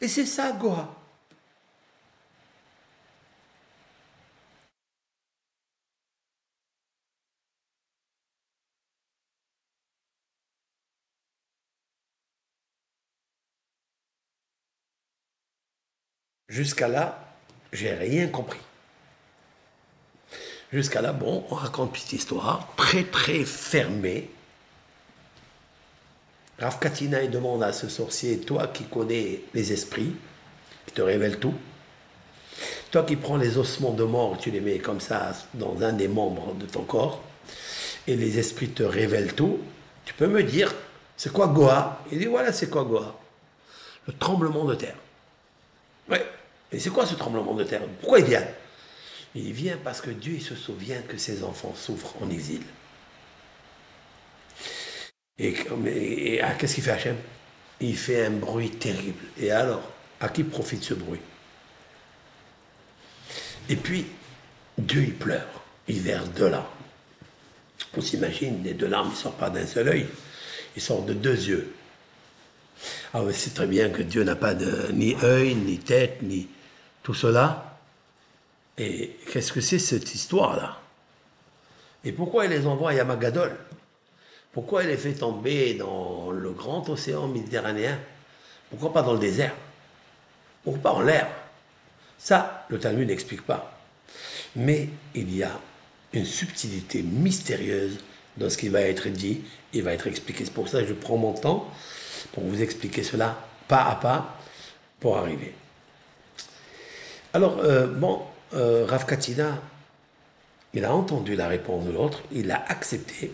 Et 0.00 0.08
c'est 0.08 0.26
ça, 0.26 0.52
goa. 0.52 0.94
Jusqu'à 16.52 16.86
là, 16.86 17.18
j'ai 17.72 17.94
rien 17.94 18.28
compris. 18.28 18.60
Jusqu'à 20.70 21.00
là, 21.00 21.14
bon, 21.14 21.46
on 21.48 21.54
raconte 21.54 21.86
une 21.86 21.92
petite 21.92 22.12
histoire, 22.12 22.68
très 22.76 23.04
très 23.04 23.42
fermée. 23.46 24.28
Rav 26.58 26.78
Katina 26.78 27.26
demande 27.26 27.62
à 27.62 27.72
ce 27.72 27.88
sorcier, 27.88 28.38
toi 28.40 28.66
qui 28.66 28.84
connais 28.84 29.40
les 29.54 29.72
esprits, 29.72 30.14
qui 30.84 30.92
te 30.92 31.00
révèle 31.00 31.38
tout, 31.38 31.54
toi 32.90 33.04
qui 33.04 33.16
prends 33.16 33.38
les 33.38 33.56
ossements 33.56 33.94
de 33.94 34.04
mort, 34.04 34.36
tu 34.36 34.50
les 34.50 34.60
mets 34.60 34.78
comme 34.78 35.00
ça 35.00 35.32
dans 35.54 35.82
un 35.82 35.94
des 35.94 36.06
membres 36.06 36.52
de 36.52 36.66
ton 36.66 36.82
corps, 36.82 37.24
et 38.06 38.14
les 38.14 38.38
esprits 38.38 38.68
te 38.68 38.82
révèlent 38.82 39.32
tout, 39.32 39.58
tu 40.04 40.12
peux 40.12 40.26
me 40.26 40.42
dire, 40.42 40.74
c'est 41.16 41.32
quoi 41.32 41.46
Goa? 41.46 42.02
Il 42.12 42.18
dit, 42.18 42.26
voilà, 42.26 42.52
c'est 42.52 42.68
quoi 42.68 42.84
Goa? 42.84 43.18
Le 44.06 44.12
tremblement 44.12 44.66
de 44.66 44.74
terre. 44.74 44.96
Ouais. 46.10 46.22
Et 46.72 46.80
c'est 46.80 46.90
quoi 46.90 47.06
ce 47.06 47.14
tremblement 47.14 47.54
de 47.54 47.64
terre? 47.64 47.82
Pourquoi 48.00 48.20
il 48.20 48.24
vient? 48.24 48.46
Il 49.34 49.52
vient 49.52 49.78
parce 49.82 50.00
que 50.00 50.10
Dieu 50.10 50.38
se 50.40 50.54
souvient 50.54 51.00
que 51.02 51.16
ses 51.16 51.42
enfants 51.44 51.74
souffrent 51.76 52.14
en 52.22 52.30
exil. 52.30 52.62
Et, 55.38 56.40
ah, 56.42 56.54
qu'est-ce 56.54 56.74
qu'il 56.74 56.84
fait 56.84 56.92
Hachem? 56.92 57.16
Il 57.80 57.96
fait 57.96 58.26
un 58.26 58.30
bruit 58.30 58.70
terrible. 58.70 59.24
Et 59.38 59.50
alors, 59.50 59.82
à 60.20 60.28
qui 60.28 60.44
profite 60.44 60.82
ce 60.82 60.94
bruit? 60.94 61.20
Et 63.68 63.76
puis, 63.76 64.06
Dieu 64.78 65.02
il 65.02 65.14
pleure, 65.14 65.62
il 65.88 66.00
verse 66.00 66.28
deux 66.30 66.48
larmes. 66.48 66.66
On 67.96 68.00
s'imagine, 68.00 68.62
les 68.62 68.74
deux 68.74 68.86
larmes, 68.86 69.10
ne 69.10 69.14
sortent 69.14 69.38
pas 69.38 69.50
d'un 69.50 69.66
seul 69.66 69.88
œil, 69.88 70.06
ils 70.76 70.82
sortent 70.82 71.06
de 71.06 71.14
deux 71.14 71.48
yeux. 71.48 71.74
Ah 73.14 73.22
oui, 73.22 73.32
c'est 73.34 73.54
très 73.54 73.66
bien 73.66 73.90
que 73.90 74.02
Dieu 74.02 74.24
n'a 74.24 74.36
pas 74.36 74.54
ni 74.54 75.16
œil, 75.22 75.54
ni 75.54 75.78
tête, 75.78 76.22
ni, 76.22 76.48
tout 77.02 77.14
cela. 77.14 77.78
Et 78.78 79.16
qu'est-ce 79.30 79.52
que 79.52 79.60
c'est 79.60 79.78
cette 79.78 80.14
histoire-là? 80.14 80.78
Et 82.04 82.12
pourquoi 82.12 82.46
il 82.46 82.50
les 82.50 82.66
envoie 82.66 82.90
à 82.90 82.94
Yamagadol? 82.94 83.56
Pourquoi 84.52 84.82
il 84.82 84.88
les 84.88 84.96
fait 84.96 85.14
tomber 85.14 85.74
dans 85.74 86.30
le 86.30 86.50
grand 86.52 86.88
océan 86.88 87.28
méditerranéen? 87.28 87.98
Pourquoi 88.70 88.92
pas 88.92 89.02
dans 89.02 89.12
le 89.12 89.18
désert? 89.18 89.54
Pourquoi 90.64 90.82
pas 90.82 90.92
en 90.92 91.02
l'air? 91.02 91.28
Ça, 92.18 92.66
le 92.68 92.78
Talmud 92.78 93.08
n'explique 93.08 93.42
pas. 93.42 93.78
Mais 94.56 94.88
il 95.14 95.34
y 95.34 95.42
a 95.42 95.58
une 96.12 96.24
subtilité 96.24 97.02
mystérieuse 97.02 97.98
dans 98.36 98.48
ce 98.48 98.56
qui 98.56 98.68
va 98.68 98.80
être 98.80 99.08
dit, 99.08 99.42
il 99.72 99.82
va 99.82 99.92
être 99.92 100.06
expliqué. 100.06 100.44
C'est 100.44 100.54
pour 100.54 100.68
ça 100.68 100.80
que 100.80 100.88
je 100.88 100.94
prends 100.94 101.16
mon 101.16 101.32
temps 101.32 101.70
pour 102.32 102.44
vous 102.44 102.62
expliquer 102.62 103.02
cela 103.02 103.36
pas 103.68 103.84
à 103.84 103.96
pas 103.96 104.38
pour 105.00 105.18
arriver. 105.18 105.54
Alors, 107.34 107.60
euh, 107.60 107.86
bon, 107.86 108.22
euh, 108.54 108.84
Rav 108.86 109.06
Katina, 109.06 109.58
il 110.74 110.84
a 110.84 110.94
entendu 110.94 111.34
la 111.34 111.48
réponse 111.48 111.86
de 111.86 111.90
l'autre, 111.90 112.22
il 112.30 112.46
l'a 112.46 112.62
accepté. 112.68 113.32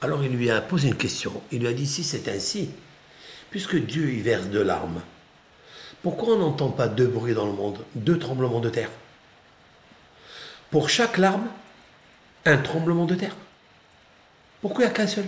Alors 0.00 0.24
il 0.24 0.32
lui 0.32 0.50
a 0.50 0.60
posé 0.60 0.88
une 0.88 0.96
question. 0.96 1.32
Il 1.52 1.60
lui 1.60 1.68
a 1.68 1.72
dit 1.72 1.86
si 1.86 2.02
c'est 2.02 2.28
ainsi, 2.28 2.70
puisque 3.50 3.76
Dieu 3.76 4.12
y 4.12 4.20
verse 4.20 4.46
de 4.46 4.60
larmes, 4.60 5.00
pourquoi 6.02 6.34
on 6.34 6.38
n'entend 6.38 6.70
pas 6.70 6.88
deux 6.88 7.06
bruits 7.06 7.34
dans 7.34 7.46
le 7.46 7.52
monde, 7.52 7.78
deux 7.94 8.18
tremblements 8.18 8.58
de 8.58 8.70
terre? 8.70 8.90
Pour 10.72 10.88
chaque 10.88 11.18
larme, 11.18 11.46
un 12.44 12.56
tremblement 12.56 13.04
de 13.04 13.14
terre. 13.14 13.36
Pourquoi 14.60 14.84
il 14.84 14.86
n'y 14.88 14.92
a 14.92 14.94
qu'un 14.94 15.06
seul? 15.06 15.26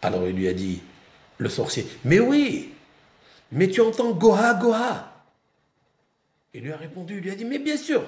Alors 0.00 0.26
il 0.26 0.34
lui 0.34 0.48
a 0.48 0.52
dit, 0.52 0.82
le 1.38 1.48
sorcier, 1.48 1.86
mais 2.04 2.18
oui, 2.18 2.74
mais 3.52 3.68
tu 3.68 3.80
entends 3.80 4.10
Goha, 4.10 4.54
Goha. 4.54 5.11
Il 6.54 6.62
lui 6.62 6.72
a 6.72 6.76
répondu, 6.76 7.16
il 7.16 7.22
lui 7.22 7.30
a 7.30 7.34
dit, 7.34 7.44
mais 7.44 7.58
bien 7.58 7.76
sûr, 7.76 8.04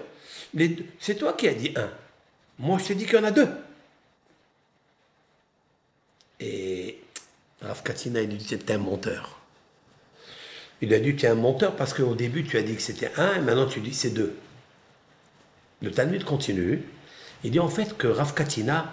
c'est 0.99 1.15
toi 1.15 1.33
qui 1.33 1.49
as 1.49 1.55
dit 1.55 1.73
un. 1.77 1.91
Moi, 2.59 2.79
je 2.79 2.89
t'ai 2.89 2.95
dit 2.95 3.05
qu'il 3.07 3.15
y 3.15 3.19
en 3.19 3.25
a 3.25 3.31
deux. 3.31 3.49
Et 6.41 6.99
Rav 7.63 7.83
Katina, 7.83 8.21
il 8.21 8.29
lui 8.29 8.37
dit, 8.37 8.59
t'es 8.59 8.73
un 8.75 8.79
menteur. 8.79 9.41
Il 10.83 10.93
a 10.93 10.99
dit, 10.99 11.17
tu 11.17 11.25
es 11.25 11.29
un 11.29 11.35
menteur 11.35 11.75
parce 11.75 11.95
qu'au 11.95 12.15
début, 12.15 12.45
tu 12.45 12.59
as 12.59 12.63
dit 12.63 12.75
que 12.77 12.83
c'était 12.83 13.13
un, 13.17 13.37
et 13.37 13.41
maintenant 13.41 13.67
tu 13.67 13.81
dis 13.81 13.91
que 13.91 13.97
c'est 13.97 14.11
deux. 14.11 14.37
Le 15.81 15.91
Talmud 15.91 16.25
continue. 16.25 16.83
Il 17.45 17.51
dit 17.51 17.61
en 17.61 17.69
fait 17.69 17.97
que 17.97 18.07
Rav 18.07 18.35
Katina 18.35 18.93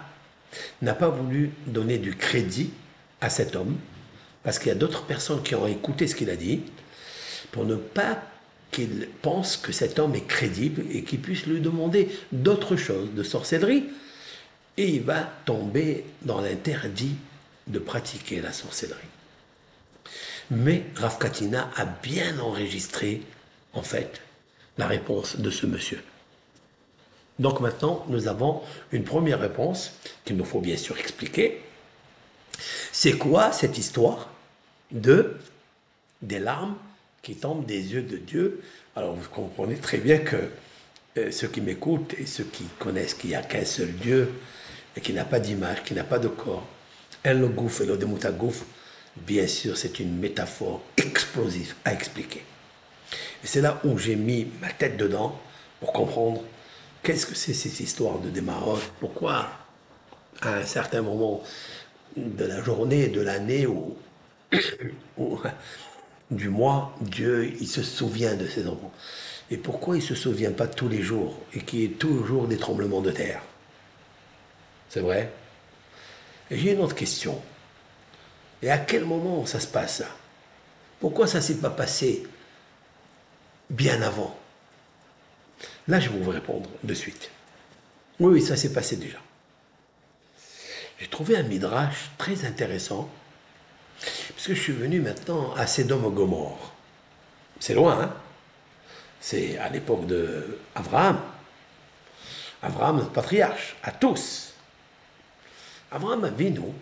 n'a 0.80 0.94
pas 0.94 1.08
voulu 1.08 1.50
donner 1.66 1.98
du 1.98 2.16
crédit 2.16 2.70
à 3.20 3.28
cet 3.28 3.54
homme, 3.54 3.78
parce 4.42 4.58
qu'il 4.58 4.68
y 4.68 4.72
a 4.72 4.76
d'autres 4.76 5.04
personnes 5.04 5.42
qui 5.42 5.54
ont 5.54 5.66
écouté 5.66 6.06
ce 6.06 6.14
qu'il 6.14 6.30
a 6.30 6.36
dit, 6.36 6.62
pour 7.50 7.64
ne 7.64 7.76
pas 7.76 8.22
qu'il 8.72 9.08
pense 9.20 9.56
que 9.56 9.70
cet 9.70 9.98
homme 9.98 10.16
est 10.16 10.26
crédible 10.26 10.84
et 10.90 11.04
qu'il 11.04 11.20
puisse 11.20 11.46
lui 11.46 11.60
demander 11.60 12.08
d'autres 12.32 12.76
choses, 12.76 13.10
de 13.14 13.22
sorcellerie, 13.22 13.84
et 14.76 14.88
il 14.88 15.02
va 15.02 15.20
tomber 15.44 16.04
dans 16.22 16.40
l'interdit 16.40 17.14
de 17.68 17.78
pratiquer 17.78 18.40
la 18.40 18.52
sorcellerie. 18.52 18.98
Mais 20.50 20.84
Rav 20.96 21.18
Katina 21.18 21.70
a 21.76 21.84
bien 21.84 22.38
enregistré, 22.40 23.22
en 23.74 23.82
fait, 23.82 24.20
la 24.78 24.86
réponse 24.86 25.36
de 25.36 25.50
ce 25.50 25.66
monsieur. 25.66 26.02
Donc 27.38 27.60
maintenant, 27.60 28.04
nous 28.08 28.26
avons 28.26 28.62
une 28.90 29.04
première 29.04 29.40
réponse 29.40 29.92
qu'il 30.24 30.36
nous 30.36 30.44
faut 30.44 30.60
bien 30.60 30.76
sûr 30.76 30.98
expliquer. 30.98 31.62
C'est 32.90 33.18
quoi 33.18 33.52
cette 33.52 33.78
histoire 33.78 34.30
de 34.90 35.36
des 36.22 36.38
larmes 36.38 36.76
qui 37.22 37.36
tombent 37.36 37.64
des 37.66 37.92
yeux 37.92 38.02
de 38.02 38.16
Dieu 38.16 38.60
Alors 38.96 39.14
vous 39.14 39.28
comprenez 39.28 39.76
très 39.76 39.98
bien 39.98 40.18
que 40.18 40.36
euh, 41.16 41.30
ceux 41.30 41.48
qui 41.48 41.60
m'écoutent 41.60 42.14
et 42.18 42.26
ceux 42.26 42.44
qui 42.44 42.64
connaissent 42.78 43.14
qu'il 43.14 43.30
n'y 43.30 43.36
a 43.36 43.42
qu'un 43.42 43.64
seul 43.64 43.92
Dieu 43.92 44.32
et 44.96 45.00
qui 45.00 45.12
n'a 45.12 45.24
pas 45.24 45.40
d'image, 45.40 45.82
qui 45.84 45.94
n'a 45.94 46.04
pas 46.04 46.18
de 46.18 46.28
corps, 46.28 46.66
le 47.24 47.48
gouffre 47.48 47.82
et 47.82 47.86
le 47.86 47.96
gouffre, 47.96 48.64
bien 49.16 49.46
sûr 49.46 49.76
c'est 49.76 50.00
une 50.00 50.18
métaphore 50.18 50.82
explosive 50.96 51.74
à 51.84 51.92
expliquer. 51.92 52.44
Et 53.42 53.46
c'est 53.46 53.60
là 53.60 53.80
où 53.84 53.98
j'ai 53.98 54.16
mis 54.16 54.48
ma 54.60 54.70
tête 54.70 54.96
dedans 54.96 55.40
pour 55.80 55.92
comprendre 55.92 56.42
Qu'est-ce 57.02 57.26
que 57.26 57.34
c'est 57.34 57.52
cette 57.52 57.80
histoire 57.80 58.20
de 58.20 58.30
démarrage 58.30 58.82
Pourquoi, 59.00 59.48
à 60.40 60.54
un 60.54 60.64
certain 60.64 61.02
moment 61.02 61.42
de 62.16 62.44
la 62.44 62.62
journée, 62.62 63.08
de 63.08 63.20
l'année 63.20 63.66
ou, 63.66 63.96
du 66.32 66.48
mois, 66.48 66.96
Dieu, 67.00 67.52
il 67.60 67.68
se 67.68 67.82
souvient 67.82 68.34
de 68.34 68.46
ses 68.46 68.66
enfants 68.66 68.92
Et 69.50 69.56
pourquoi 69.56 69.96
il 69.96 70.00
ne 70.00 70.06
se 70.06 70.14
souvient 70.14 70.52
pas 70.52 70.66
tous 70.66 70.88
les 70.88 71.02
jours 71.02 71.38
et 71.54 71.60
qu'il 71.60 71.80
y 71.80 71.84
ait 71.84 71.88
toujours 71.88 72.48
des 72.48 72.56
tremblements 72.56 73.00
de 73.00 73.10
terre? 73.10 73.42
C'est 74.88 75.00
vrai? 75.00 75.32
J'ai 76.50 76.72
une 76.72 76.80
autre 76.80 76.94
question. 76.94 77.40
Et 78.62 78.70
à 78.70 78.78
quel 78.78 79.04
moment 79.04 79.46
ça 79.46 79.60
se 79.60 79.66
passe 79.66 80.02
Pourquoi 81.00 81.26
ça 81.26 81.38
ne 81.38 81.42
s'est 81.42 81.56
pas 81.56 81.70
passé 81.70 82.26
bien 83.70 84.02
avant? 84.02 84.38
Là, 85.88 85.98
je 85.98 86.10
vais 86.10 86.18
vous 86.18 86.30
répondre 86.30 86.68
de 86.82 86.94
suite. 86.94 87.30
Oui, 88.20 88.34
oui, 88.34 88.42
ça 88.42 88.56
s'est 88.56 88.72
passé 88.72 88.96
déjà. 88.96 89.18
J'ai 90.98 91.08
trouvé 91.08 91.36
un 91.36 91.42
midrash 91.42 92.10
très 92.18 92.44
intéressant, 92.44 93.10
puisque 94.34 94.54
je 94.54 94.62
suis 94.62 94.72
venu 94.72 95.00
maintenant 95.00 95.54
à 95.54 95.66
Sédom 95.66 96.10
Gomorre. 96.10 96.72
C'est 97.60 97.74
loin, 97.74 98.00
hein 98.00 98.12
C'est 99.20 99.58
à 99.58 99.68
l'époque 99.68 100.06
de 100.06 100.58
Abraham. 100.74 101.20
Abraham, 102.62 103.08
patriarche, 103.12 103.76
à 103.82 103.90
tous. 103.90 104.54
Abraham 105.90 106.30
nous, 106.38 106.74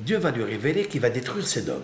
Dieu 0.00 0.18
va 0.18 0.30
lui 0.30 0.42
révéler 0.42 0.86
qu'il 0.86 1.00
va 1.00 1.10
détruire 1.10 1.46
Sédom. 1.46 1.82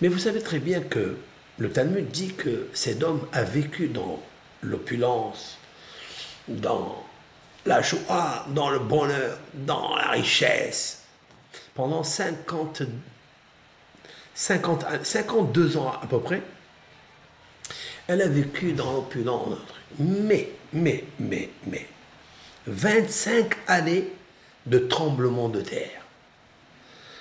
Mais 0.00 0.08
vous 0.08 0.18
savez 0.18 0.40
très 0.40 0.58
bien 0.58 0.80
que 0.80 1.16
le 1.58 1.70
Talmud 1.70 2.08
dit 2.08 2.34
que 2.34 2.68
Sédom 2.72 3.28
a 3.32 3.42
vécu 3.42 3.88
dans 3.88 4.20
l'opulence, 4.62 5.58
dans 6.48 7.04
la 7.66 7.82
joie, 7.82 8.46
dans 8.48 8.70
le 8.70 8.78
bonheur, 8.78 9.38
dans 9.54 9.94
la 9.96 10.08
richesse. 10.08 11.02
Pendant 11.74 12.02
50, 12.02 12.82
50, 14.34 14.84
52 15.04 15.76
ans 15.76 15.92
à 16.02 16.06
peu 16.06 16.20
près, 16.20 16.42
elle 18.06 18.22
a 18.22 18.28
vécu 18.28 18.72
dans 18.72 18.92
l'opulence. 18.92 19.58
Mais, 19.98 20.50
mais, 20.72 21.04
mais, 21.18 21.50
mais, 21.66 21.86
25 22.66 23.56
années 23.68 24.08
de 24.66 24.78
tremblement 24.78 25.48
de 25.48 25.60
terre. 25.60 26.02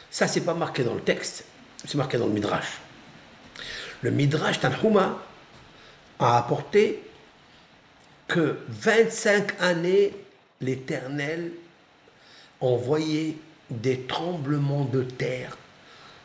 Ça, 0.09 0.27
c'est 0.27 0.41
pas 0.41 0.53
marqué 0.53 0.83
dans 0.83 0.95
le 0.95 1.01
texte, 1.01 1.45
c'est 1.85 1.95
marqué 1.95 2.17
dans 2.17 2.27
le 2.27 2.33
Midrash. 2.33 2.79
Le 4.01 4.11
Midrash 4.11 4.59
Tanhuma 4.59 5.21
a 6.19 6.37
apporté 6.37 7.03
que 8.27 8.57
25 8.69 9.61
années, 9.61 10.13
l'Éternel 10.61 11.51
envoyait 12.59 13.37
des 13.69 14.01
tremblements 14.01 14.85
de 14.85 15.03
terre 15.03 15.57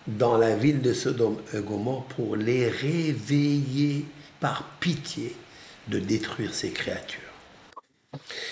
dans 0.09 0.39
la 0.39 0.56
ville 0.56 0.80
de 0.80 0.94
Sodome 0.94 1.36
et 1.52 1.60
Gomorre 1.60 2.05
pour 2.05 2.35
les 2.35 2.68
réveiller 2.68 4.06
par 4.40 4.64
pitié 4.80 5.36
de 5.89 5.98
détruire 5.98 6.55
ces 6.55 6.70
créatures. 6.70 7.20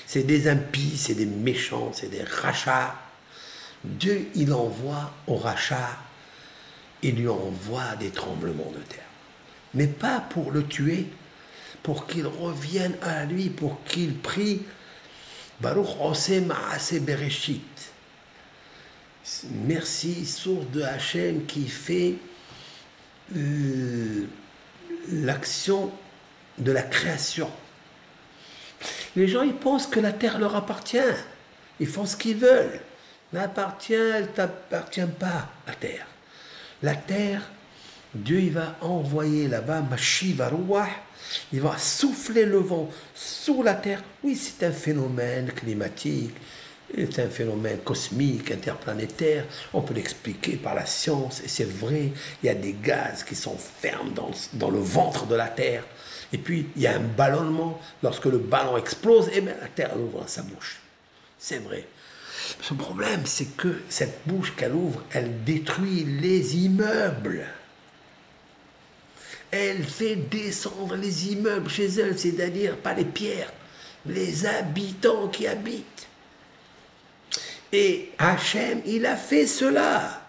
C'est 0.07 0.25
des 0.25 0.49
impies, 0.49 0.97
c'est 0.99 1.15
des 1.15 1.25
méchants, 1.27 1.93
c'est 1.95 2.11
des 2.11 2.23
rachats. 2.23 2.95
Dieu, 3.85 4.29
il 4.35 4.53
envoie 4.53 5.13
au 5.27 5.37
rachat, 5.37 5.99
il 7.03 7.17
lui 7.17 7.29
envoie 7.29 7.97
des 7.99 8.11
tremblements 8.11 8.71
de 8.73 8.83
terre. 8.83 9.03
Mais 9.73 9.87
pas 9.87 10.21
pour 10.21 10.51
le 10.51 10.63
tuer, 10.63 11.07
pour 11.83 12.07
qu'il 12.07 12.27
revienne 12.27 12.97
à 13.01 13.25
lui, 13.25 13.49
pour 13.49 13.83
qu'il 13.85 14.15
prie 14.19 14.63
Baruch. 15.61 15.89
Merci, 19.51 20.25
source 20.25 20.71
de 20.71 20.83
Hachem 20.83 21.47
qui 21.47 21.69
fait 21.69 22.15
euh, 23.37 24.25
l'action 25.11 25.91
de 26.59 26.73
la 26.73 26.83
création. 26.83 27.51
Les 29.17 29.27
gens, 29.27 29.43
ils 29.43 29.55
pensent 29.55 29.87
que 29.87 30.01
la 30.01 30.13
terre 30.13 30.39
leur 30.39 30.55
appartient. 30.55 30.99
Ils 31.81 31.87
font 31.87 32.07
ce 32.07 32.17
qu'ils 32.17 32.37
veulent. 32.37 32.81
N'appartient, 33.33 33.95
elle 33.95 34.33
t'appartient 34.33 35.01
pas, 35.19 35.51
la 35.67 35.75
terre. 35.75 36.07
La 36.83 36.95
terre, 36.95 37.43
Dieu, 38.15 38.41
il 38.41 38.53
va 38.53 38.77
envoyer 38.81 39.49
là-bas, 39.49 39.81
Mashiv 39.83 40.41
il 41.53 41.61
va 41.61 41.77
souffler 41.79 42.45
le 42.45 42.59
vent 42.59 42.91
sous 43.15 43.63
la 43.63 43.75
Terre. 43.75 44.03
Oui, 44.23 44.37
c'est 44.37 44.65
un 44.67 44.73
phénomène 44.73 45.51
climatique, 45.53 46.35
c'est 46.95 47.23
un 47.23 47.29
phénomène 47.29 47.79
cosmique, 47.79 48.51
interplanétaire. 48.51 49.45
On 49.73 49.83
peut 49.83 49.95
l'expliquer 49.95 50.57
par 50.57 50.75
la 50.75 50.87
science, 50.87 51.43
et 51.45 51.49
c'est 51.49 51.69
vrai, 51.69 52.13
il 52.43 52.47
y 52.47 52.49
a 52.49 52.55
des 52.55 52.77
gaz 52.81 53.25
qui 53.25 53.35
sont 53.35 53.57
fermes 53.57 54.13
dans, 54.13 54.71
le 54.71 54.79
ventre 54.79 55.27
de 55.27 55.35
la 55.35 55.49
Terre. 55.49 55.85
Et 56.33 56.39
puis, 56.39 56.69
il 56.77 56.83
y 56.83 56.87
a 56.87 56.97
un 56.97 57.01
ballonnement. 57.01 57.81
Lorsque 58.03 58.27
le 58.27 58.39
ballon 58.39 58.77
explose, 58.77 59.29
et 59.29 59.37
eh 59.37 59.41
bien, 59.41 59.55
la 59.61 59.69
Terre 59.69 59.99
ouvre 59.99 60.25
sa 60.27 60.43
bouche. 60.43 60.81
C'est 61.39 61.59
vrai. 61.59 61.87
Ce 62.63 62.75
problème, 62.75 63.23
c'est 63.25 63.57
que 63.57 63.83
cette 63.89 64.21
bouche 64.27 64.55
qu'elle 64.57 64.73
ouvre, 64.75 65.03
elle 65.13 65.45
détruit 65.45 66.05
les 66.05 66.57
immeubles 66.57 67.47
elle 69.51 69.85
fait 69.85 70.17
descendre 70.17 70.97
les 70.97 71.33
immeubles 71.33 71.71
chez 71.71 71.87
elle, 71.87 72.19
c'est-à-dire 72.19 72.77
pas 72.77 72.95
les 72.95 73.05
pierres, 73.05 73.53
les 74.05 74.47
habitants 74.47 75.29
qui 75.29 75.47
habitent. 75.47 76.09
Et 77.73 78.11
Hachem, 78.19 78.81
il 78.87 79.07
a 79.07 79.17
fait 79.17 79.47
cela. 79.47 80.23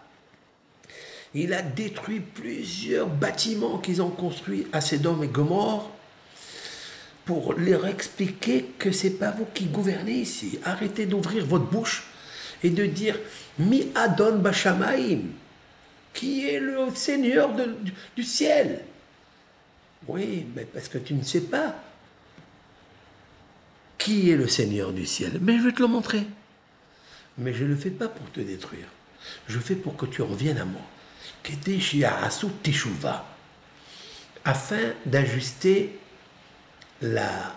Il 1.34 1.54
a 1.54 1.62
détruit 1.62 2.20
plusieurs 2.20 3.08
bâtiments 3.08 3.78
qu'ils 3.78 4.02
ont 4.02 4.10
construits 4.10 4.68
à 4.74 4.82
Sédom 4.82 5.22
et 5.22 5.28
Gomorre 5.28 5.92
pour 7.26 7.54
leur 7.54 7.86
expliquer 7.86 8.72
que 8.80 8.92
c'est 8.92 9.12
pas 9.12 9.32
vous 9.32 9.46
qui 9.54 9.66
gouvernez 9.66 10.14
ici. 10.14 10.60
Arrêtez 10.64 11.06
d'ouvrir 11.06 11.46
votre 11.46 11.66
bouche 11.66 12.08
et 12.64 12.70
de 12.70 12.86
dire 12.86 13.20
Mi 13.60 13.92
Adon 13.94 14.40
Bashamaim, 14.40 15.20
qui 16.14 16.48
est 16.48 16.60
le 16.60 16.88
Seigneur 16.96 17.52
du 18.16 18.24
ciel. 18.24 18.82
Oui, 20.08 20.48
mais 20.56 20.66
parce 20.66 20.88
que 20.88 20.98
tu 20.98 21.14
ne 21.14 21.24
sais 21.24 21.42
pas 21.42 21.76
qui 23.98 24.32
est 24.32 24.38
le 24.38 24.48
Seigneur 24.48 24.94
du 24.94 25.06
ciel. 25.06 25.40
Mais 25.42 25.58
je 25.58 25.64
vais 25.64 25.72
te 25.74 25.82
le 25.82 25.88
montrer. 25.88 26.24
Mais 27.38 27.54
je 27.54 27.64
ne 27.64 27.70
le 27.70 27.76
fais 27.76 27.92
pas 27.92 28.08
pour 28.08 28.30
te 28.32 28.40
détruire. 28.40 28.88
Je 29.48 29.60
fais 29.60 29.76
pour 29.76 29.96
que 29.96 30.06
tu 30.06 30.22
reviennes 30.22 30.58
à 30.58 30.66
moi. 30.66 30.82
Afin 34.46 34.94
d'ajuster 35.06 36.00
la 37.02 37.56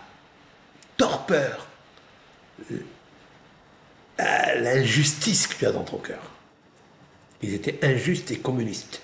torpeur, 0.97 1.67
l'injustice 4.19 5.47
que 5.47 5.57
tu 5.57 5.67
as 5.67 5.73
dans 5.73 5.85
ton 5.85 5.99
cœur. 5.99 6.23
Ils 7.43 7.55
étaient 7.55 7.85
injustes 7.85 8.31
et 8.31 8.39
communistes. 8.39 9.03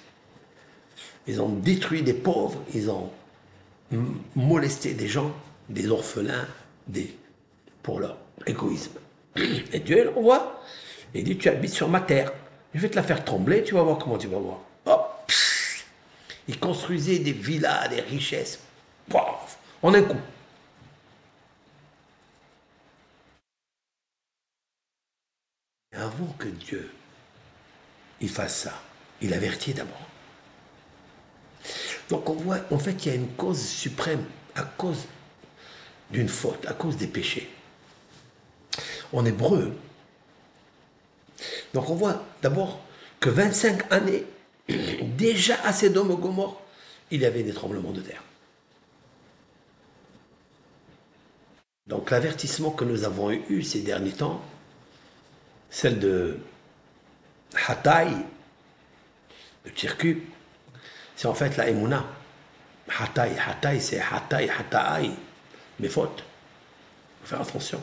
Ils 1.27 1.41
ont 1.41 1.49
détruit 1.49 2.03
des 2.03 2.15
pauvres, 2.15 2.63
ils 2.75 2.91
ont 2.91 3.11
molesté 4.35 4.95
des 4.95 5.09
gens, 5.09 5.35
des 5.69 5.89
orphelins, 5.89 6.47
pour 7.83 8.01
leur 8.01 8.19
égoïsme. 8.47 8.99
Et 9.73 9.81
Dieu 9.81 10.05
l'envoie. 10.05 10.63
Il 11.15 11.25
dit, 11.25 11.39
tu 11.39 11.49
habites 11.49 11.73
sur 11.73 11.89
ma 11.89 12.01
terre. 12.01 12.33
Je 12.75 12.81
vais 12.81 12.89
te 12.89 12.97
la 12.97 13.03
faire 13.03 13.25
trembler, 13.25 13.63
tu 13.63 13.75
vas 13.75 13.83
voir 13.83 13.99
comment 13.99 14.19
tu 14.19 14.27
vas 14.29 14.39
voir. 14.39 14.59
Hop 14.87 15.33
Il 16.49 16.59
construisait 16.59 17.19
des 17.19 17.33
villas, 17.33 17.89
des 17.89 18.01
richesses. 18.01 18.61
en 19.83 19.95
un 19.95 20.03
coup. 20.03 20.17
avant 25.99 26.27
que 26.39 26.49
Dieu 26.49 26.91
il 28.21 28.29
fasse 28.29 28.63
ça, 28.63 28.83
il 29.21 29.35
avertit 29.35 29.75
d'abord. 29.75 30.09
Donc 32.09 32.29
on 32.31 32.35
voit, 32.35 32.61
en 32.71 32.79
fait, 32.79 33.05
il 33.05 33.09
y 33.09 33.11
a 33.11 33.15
une 33.15 33.29
cause 33.35 33.61
suprême 33.61 34.25
à 34.55 34.63
cause 34.63 35.07
d'une 36.11 36.29
faute, 36.29 36.67
à 36.67 36.73
cause 36.73 36.97
des 36.97 37.09
péchés. 37.09 37.51
En 39.13 39.25
hébreu, 39.25 39.73
donc 41.75 41.91
on 41.91 41.95
voit 41.95 42.25
d'abord 42.43 42.81
que 43.21 43.29
25 43.29 43.93
années, 43.93 44.25
déjà 44.69 45.57
à 45.65 45.73
Sodome 45.73 46.13
et 46.13 46.17
Gomorre, 46.17 46.63
il 47.11 47.21
y 47.21 47.27
avait 47.27 47.43
des 47.43 47.53
tremblements 47.53 47.93
de 47.93 48.01
terre. 48.01 48.23
Donc 51.87 52.11
l'avertissement 52.11 52.71
que 52.71 52.85
nous 52.85 53.05
avons 53.05 53.31
eu 53.31 53.63
ces 53.63 53.81
derniers 53.81 54.13
temps, 54.13 54.43
celle 55.71 56.01
de 56.01 56.39
Hatay, 57.69 58.09
de 59.65 59.71
Tirku, 59.71 60.23
c'est 61.15 61.29
en 61.29 61.35
fait 61.35 61.57
la 61.57 61.69
Emouna. 61.69 62.05
Hatay, 62.89 63.33
Hatay, 63.39 63.81
c'est 63.81 64.01
Hatay, 64.01 64.49
Hatay, 64.49 65.11
mes 65.79 65.89
fautes. 65.89 66.25
Faut 67.23 67.29
faire 67.29 67.41
attention. 67.41 67.81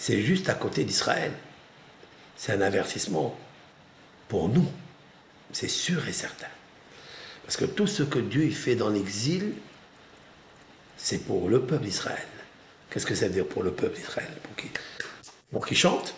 C'est 0.00 0.22
juste 0.22 0.48
à 0.48 0.54
côté 0.54 0.84
d'Israël. 0.84 1.30
C'est 2.34 2.52
un 2.54 2.62
avertissement 2.62 3.38
pour 4.28 4.48
nous. 4.48 4.66
C'est 5.52 5.68
sûr 5.68 6.08
et 6.08 6.12
certain. 6.14 6.48
Parce 7.44 7.58
que 7.58 7.66
tout 7.66 7.86
ce 7.86 8.02
que 8.02 8.18
Dieu 8.18 8.48
fait 8.50 8.76
dans 8.76 8.88
l'exil, 8.88 9.52
c'est 10.96 11.18
pour 11.18 11.50
le 11.50 11.60
peuple 11.66 11.84
d'Israël. 11.84 12.26
Qu'est-ce 12.88 13.04
que 13.04 13.14
ça 13.14 13.26
veut 13.26 13.34
dire 13.34 13.46
pour 13.46 13.62
le 13.62 13.72
peuple 13.72 13.96
d'Israël? 13.96 14.30
Pour 15.50 15.66
qui 15.66 15.74
chante? 15.74 16.14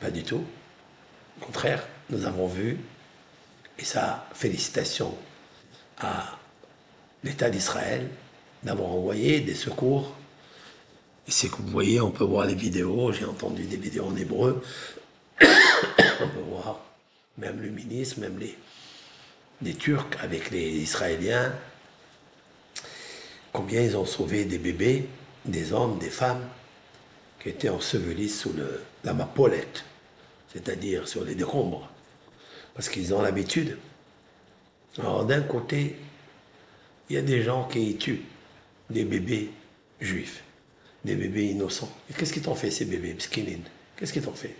Pas 0.00 0.10
du 0.10 0.24
tout. 0.24 0.44
Au 1.42 1.44
contraire, 1.44 1.86
nous 2.08 2.24
avons 2.24 2.46
vu, 2.46 2.78
et 3.78 3.84
ça, 3.84 4.26
félicitations 4.32 5.14
à 5.98 6.38
l'État 7.22 7.50
d'Israël 7.50 8.08
d'avoir 8.62 8.90
envoyé 8.90 9.40
des 9.40 9.54
secours. 9.54 10.16
C'est 11.30 11.48
que 11.48 11.56
vous 11.56 11.68
voyez, 11.68 12.00
on 12.00 12.10
peut 12.10 12.24
voir 12.24 12.44
les 12.44 12.56
vidéos, 12.56 13.12
j'ai 13.12 13.24
entendu 13.24 13.62
des 13.62 13.76
vidéos 13.76 14.06
en 14.06 14.16
hébreu, 14.16 14.60
on 15.40 16.28
peut 16.28 16.44
voir 16.48 16.80
même 17.38 17.60
le 17.60 17.70
ministre, 17.70 18.18
même 18.18 18.36
les, 18.36 18.58
les 19.62 19.74
Turcs 19.74 20.08
avec 20.20 20.50
les 20.50 20.68
Israéliens, 20.70 21.54
combien 23.52 23.80
ils 23.80 23.96
ont 23.96 24.04
sauvé 24.04 24.44
des 24.44 24.58
bébés, 24.58 25.08
des 25.44 25.72
hommes, 25.72 25.98
des 25.98 26.10
femmes 26.10 26.44
qui 27.40 27.50
étaient 27.50 27.68
ensevelis 27.68 28.28
sous 28.28 28.52
le, 28.52 28.82
la 29.04 29.14
mapolette, 29.14 29.84
c'est-à-dire 30.52 31.06
sur 31.06 31.24
les 31.24 31.36
décombres, 31.36 31.88
parce 32.74 32.88
qu'ils 32.88 33.14
ont 33.14 33.22
l'habitude. 33.22 33.78
Alors 34.98 35.24
d'un 35.24 35.42
côté, 35.42 35.96
il 37.08 37.14
y 37.14 37.18
a 37.20 37.22
des 37.22 37.42
gens 37.42 37.68
qui 37.68 37.96
tuent 37.96 38.24
des 38.90 39.04
bébés 39.04 39.52
juifs, 40.00 40.42
des 41.04 41.14
bébés 41.14 41.46
innocents. 41.46 41.90
Et 42.10 42.14
qu'est-ce 42.14 42.32
qu'ils 42.32 42.42
t'ont 42.42 42.54
fait 42.54 42.70
ces 42.70 42.84
bébés, 42.84 43.14
Mskinin 43.14 43.60
Qu'est-ce 43.96 44.12
qu'ils 44.12 44.22
t'ont 44.22 44.32
fait? 44.32 44.54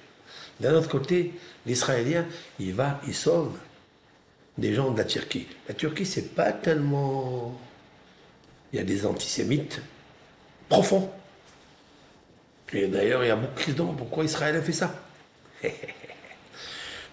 D'un 0.58 0.74
autre 0.74 0.88
côté, 0.88 1.32
l'Israélien, 1.66 2.26
il 2.58 2.74
va, 2.74 3.00
il 3.06 3.14
sauve 3.14 3.56
des 4.58 4.74
gens 4.74 4.90
de 4.90 4.98
la 4.98 5.04
Turquie. 5.04 5.46
La 5.68 5.74
Turquie, 5.74 6.06
c'est 6.06 6.34
pas 6.34 6.52
tellement. 6.52 7.58
Il 8.72 8.76
y 8.76 8.82
a 8.82 8.84
des 8.84 9.06
antisémites 9.06 9.80
profonds. 10.68 11.10
Et 12.72 12.86
d'ailleurs, 12.86 13.24
il 13.24 13.28
y 13.28 13.30
a 13.30 13.36
beaucoup 13.36 13.58
de 13.58 13.64
questions 13.64 13.94
pourquoi 13.94 14.24
Israël 14.24 14.54
a 14.56 14.62
fait 14.62 14.72
ça. 14.72 14.94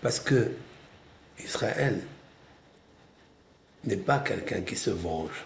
Parce 0.01 0.19
que 0.19 0.51
Israël 1.43 1.99
n'est 3.85 3.97
pas 3.97 4.19
quelqu'un 4.19 4.61
qui 4.61 4.75
se 4.75 4.91
venge. 4.91 5.45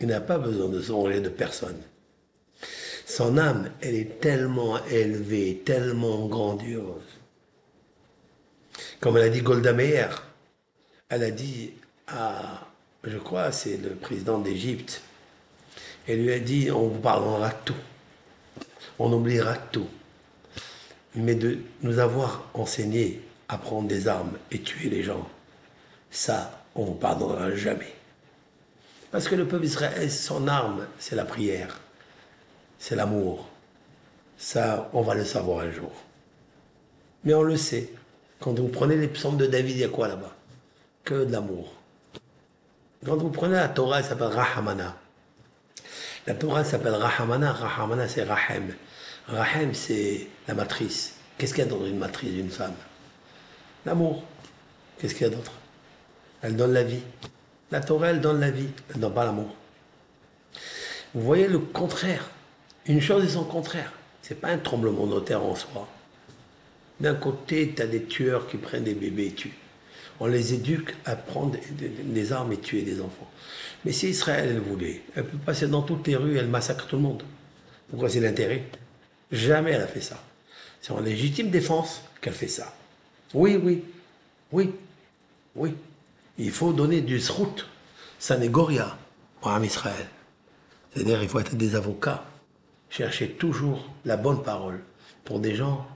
Il 0.00 0.08
n'a 0.08 0.20
pas 0.20 0.38
besoin 0.38 0.68
de 0.68 0.80
se 0.80 0.90
venger 0.90 1.20
de 1.20 1.28
personne. 1.28 1.80
Son 3.08 3.38
âme, 3.38 3.70
elle 3.80 3.94
est 3.94 4.20
tellement 4.20 4.84
élevée, 4.86 5.62
tellement 5.64 6.26
grandiose. 6.26 7.04
Comme 8.98 9.16
elle 9.16 9.22
a 9.22 9.28
dit 9.28 9.42
Golda 9.42 9.72
Meir, 9.72 10.24
elle 11.08 11.22
a 11.22 11.30
dit 11.30 11.72
à, 12.08 12.66
je 13.04 13.16
crois, 13.16 13.52
c'est 13.52 13.76
le 13.76 13.90
président 13.90 14.40
d'Égypte, 14.40 15.02
elle 16.08 16.24
lui 16.24 16.32
a 16.32 16.40
dit, 16.40 16.68
on 16.72 16.88
vous 16.88 16.98
parlera 16.98 17.50
tout, 17.52 17.76
on 18.98 19.12
oubliera 19.12 19.56
tout, 19.56 19.88
mais 21.14 21.36
de 21.36 21.58
nous 21.82 22.00
avoir 22.00 22.50
enseigné 22.54 23.22
à 23.48 23.56
prendre 23.56 23.86
des 23.86 24.08
armes 24.08 24.36
et 24.50 24.60
tuer 24.60 24.90
les 24.90 25.04
gens, 25.04 25.28
ça, 26.10 26.64
on 26.74 26.82
ne 26.82 26.86
vous 26.86 26.94
pardonnera 26.94 27.54
jamais. 27.54 27.94
Parce 29.12 29.28
que 29.28 29.36
le 29.36 29.46
peuple 29.46 29.62
d'Israël, 29.62 30.10
son 30.10 30.48
arme, 30.48 30.88
c'est 30.98 31.14
la 31.14 31.24
prière, 31.24 31.80
c'est 32.78 32.96
l'amour. 32.96 33.48
Ça, 34.38 34.90
on 34.92 35.02
va 35.02 35.14
le 35.14 35.24
savoir 35.24 35.60
un 35.60 35.70
jour. 35.70 35.92
Mais 37.24 37.34
on 37.34 37.42
le 37.42 37.56
sait. 37.56 37.90
Quand 38.40 38.58
vous 38.58 38.68
prenez 38.68 38.96
les 38.96 39.08
psaumes 39.08 39.36
de 39.36 39.46
David, 39.46 39.76
il 39.76 39.80
y 39.80 39.84
a 39.84 39.88
quoi 39.88 40.08
là-bas? 40.08 40.34
Que 41.04 41.24
de 41.24 41.32
l'amour. 41.32 41.72
Quand 43.04 43.16
vous 43.16 43.30
prenez 43.30 43.54
la 43.54 43.68
Torah, 43.68 44.00
elle 44.00 44.04
s'appelle 44.04 44.28
Rahamana. 44.28 44.96
La 46.26 46.34
Torah 46.34 46.64
s'appelle 46.64 46.94
Rahamana. 46.94 47.52
Rahamana, 47.52 48.08
c'est 48.08 48.24
Rahem. 48.24 48.74
Rahem, 49.28 49.74
c'est 49.74 50.28
la 50.48 50.54
matrice. 50.54 51.14
Qu'est-ce 51.38 51.54
qu'il 51.54 51.64
y 51.64 51.66
a 51.66 51.70
dans 51.70 51.84
une 51.84 51.98
matrice 51.98 52.32
d'une 52.32 52.50
femme? 52.50 52.74
L'amour. 53.84 54.24
Qu'est-ce 54.98 55.14
qu'il 55.14 55.26
y 55.26 55.30
a 55.30 55.34
d'autre? 55.34 55.52
Elle 56.42 56.56
donne 56.56 56.72
la 56.72 56.82
vie. 56.82 57.02
La 57.70 57.80
Torah, 57.80 58.08
elle 58.08 58.20
donne 58.20 58.40
la 58.40 58.50
vie, 58.50 58.68
elle 58.94 59.00
donne 59.00 59.14
pas 59.14 59.24
l'amour. 59.24 59.54
Vous 61.14 61.22
voyez 61.22 61.48
le 61.48 61.58
contraire? 61.58 62.30
Une 62.88 63.00
chose 63.00 63.24
est 63.24 63.30
son 63.30 63.44
contraire. 63.44 63.92
Ce 64.22 64.32
n'est 64.32 64.40
pas 64.40 64.48
un 64.48 64.58
tremblement 64.58 65.20
terre 65.20 65.42
en 65.42 65.54
soi. 65.54 65.88
D'un 67.00 67.14
côté, 67.14 67.72
tu 67.74 67.82
as 67.82 67.86
des 67.86 68.04
tueurs 68.04 68.48
qui 68.48 68.56
prennent 68.56 68.84
des 68.84 68.94
bébés 68.94 69.26
et 69.26 69.32
tuent. 69.32 69.56
On 70.18 70.26
les 70.26 70.54
éduque 70.54 70.94
à 71.04 71.14
prendre 71.14 71.56
des 71.78 72.32
armes 72.32 72.52
et 72.52 72.56
tuer 72.56 72.82
des 72.82 73.00
enfants. 73.00 73.30
Mais 73.84 73.92
si 73.92 74.08
Israël, 74.08 74.48
elle 74.50 74.60
voulait, 74.60 75.02
elle 75.14 75.26
peut 75.26 75.36
passer 75.38 75.68
dans 75.68 75.82
toutes 75.82 76.06
les 76.06 76.16
rues, 76.16 76.38
elle 76.38 76.48
massacre 76.48 76.86
tout 76.86 76.96
le 76.96 77.02
monde. 77.02 77.22
Pourquoi 77.90 78.08
c'est 78.08 78.20
l'intérêt? 78.20 78.64
Jamais 79.30 79.72
elle 79.72 79.82
a 79.82 79.86
fait 79.86 80.00
ça. 80.00 80.22
C'est 80.80 80.92
en 80.92 81.00
légitime 81.00 81.50
défense 81.50 82.02
qu'elle 82.20 82.32
fait 82.32 82.48
ça. 82.48 82.74
Oui, 83.34 83.60
oui, 83.62 83.84
oui, 84.52 84.72
oui. 85.54 85.74
Il 86.38 86.50
faut 86.50 86.72
donner 86.72 87.00
du 87.02 87.20
srout, 87.20 87.66
sanégoria, 88.18 88.96
pour 89.40 89.56
Israël. 89.62 90.06
C'est-à-dire 90.94 91.22
il 91.22 91.28
faut 91.28 91.40
être 91.40 91.56
des 91.56 91.74
avocats, 91.74 92.24
chercher 92.90 93.30
toujours 93.30 93.88
la 94.04 94.16
bonne 94.16 94.42
parole 94.42 94.80
pour 95.24 95.40
des 95.40 95.54
gens 95.54 95.86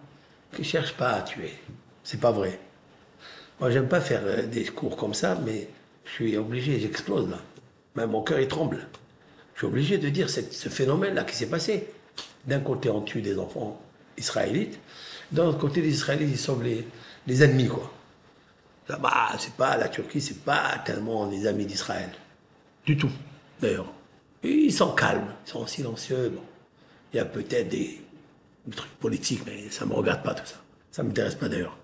qui 0.52 0.62
ne 0.62 0.66
cherchent 0.66 0.96
pas 0.96 1.12
à 1.12 1.22
tuer. 1.22 1.54
C'est 2.02 2.20
pas 2.20 2.32
vrai. 2.32 2.58
Moi, 3.60 3.70
j'aime 3.70 3.88
pas 3.88 4.00
faire 4.00 4.22
euh, 4.24 4.46
des 4.46 4.64
cours 4.64 4.96
comme 4.96 5.14
ça, 5.14 5.38
mais 5.44 5.68
je 6.04 6.10
suis 6.10 6.36
obligé, 6.36 6.80
j'explose 6.80 7.28
là. 7.28 7.38
Même 7.94 8.10
mon 8.10 8.22
cœur, 8.22 8.40
il 8.40 8.48
tremble. 8.48 8.86
Je 9.54 9.60
suis 9.60 9.66
obligé 9.66 9.98
de 9.98 10.08
dire 10.08 10.30
ce 10.30 10.68
phénomène-là 10.68 11.24
qui 11.24 11.36
s'est 11.36 11.48
passé. 11.48 11.88
D'un 12.46 12.60
côté, 12.60 12.88
on 12.88 13.02
tue 13.02 13.20
des 13.20 13.38
enfants 13.38 13.80
israélites, 14.16 14.78
d'un 15.32 15.46
autre 15.46 15.58
côté, 15.58 15.80
les 15.80 15.90
Israélites, 15.90 16.30
ils 16.30 16.38
sauvent 16.38 16.64
les, 16.64 17.42
ennemis, 17.42 17.68
quoi. 17.68 17.90
Là-bas, 18.88 19.36
c'est 19.38 19.54
pas, 19.54 19.76
la 19.76 19.88
Turquie, 19.88 20.20
c'est 20.20 20.40
pas 20.40 20.82
tellement 20.84 21.28
les 21.30 21.46
amis 21.46 21.66
d'Israël. 21.66 22.10
Du 22.84 22.96
tout, 22.96 23.10
d'ailleurs. 23.60 23.92
Ils 24.42 24.72
sont 24.72 24.92
calmes, 24.92 25.32
ils 25.46 25.50
sont 25.50 25.66
silencieux. 25.66 26.32
Il 27.12 27.16
y 27.16 27.20
a 27.20 27.24
peut-être 27.24 27.68
des, 27.68 28.00
trucs 28.74 28.94
politiques, 28.98 29.42
mais 29.46 29.70
ça 29.70 29.84
me 29.84 29.94
regarde 29.94 30.22
pas 30.22 30.34
tout 30.34 30.46
ça. 30.46 30.56
Ça 30.92 31.02
m'intéresse 31.02 31.34
pas 31.34 31.48
d'ailleurs. 31.48 31.76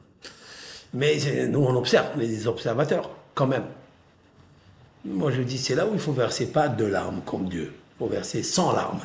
Mais 0.93 1.19
nous, 1.49 1.61
on 1.61 1.75
observe, 1.77 2.09
on 2.17 2.21
est 2.21 2.27
des 2.27 2.47
observateurs, 2.47 3.11
quand 3.35 3.47
même. 3.47 3.65
Moi, 5.05 5.31
je 5.31 5.43
dis, 5.43 5.59
c'est 5.59 5.75
là 5.75 5.87
où 5.87 5.95
il 5.95 6.01
faut 6.01 6.13
verser 6.13 6.47
pas 6.47 6.69
deux 6.69 6.89
larmes 6.89 7.23
comme 7.25 7.49
Dieu. 7.49 7.73
Il 7.75 7.99
faut 7.99 8.09
verser 8.09 8.43
100 8.43 8.73
larmes. 8.73 9.01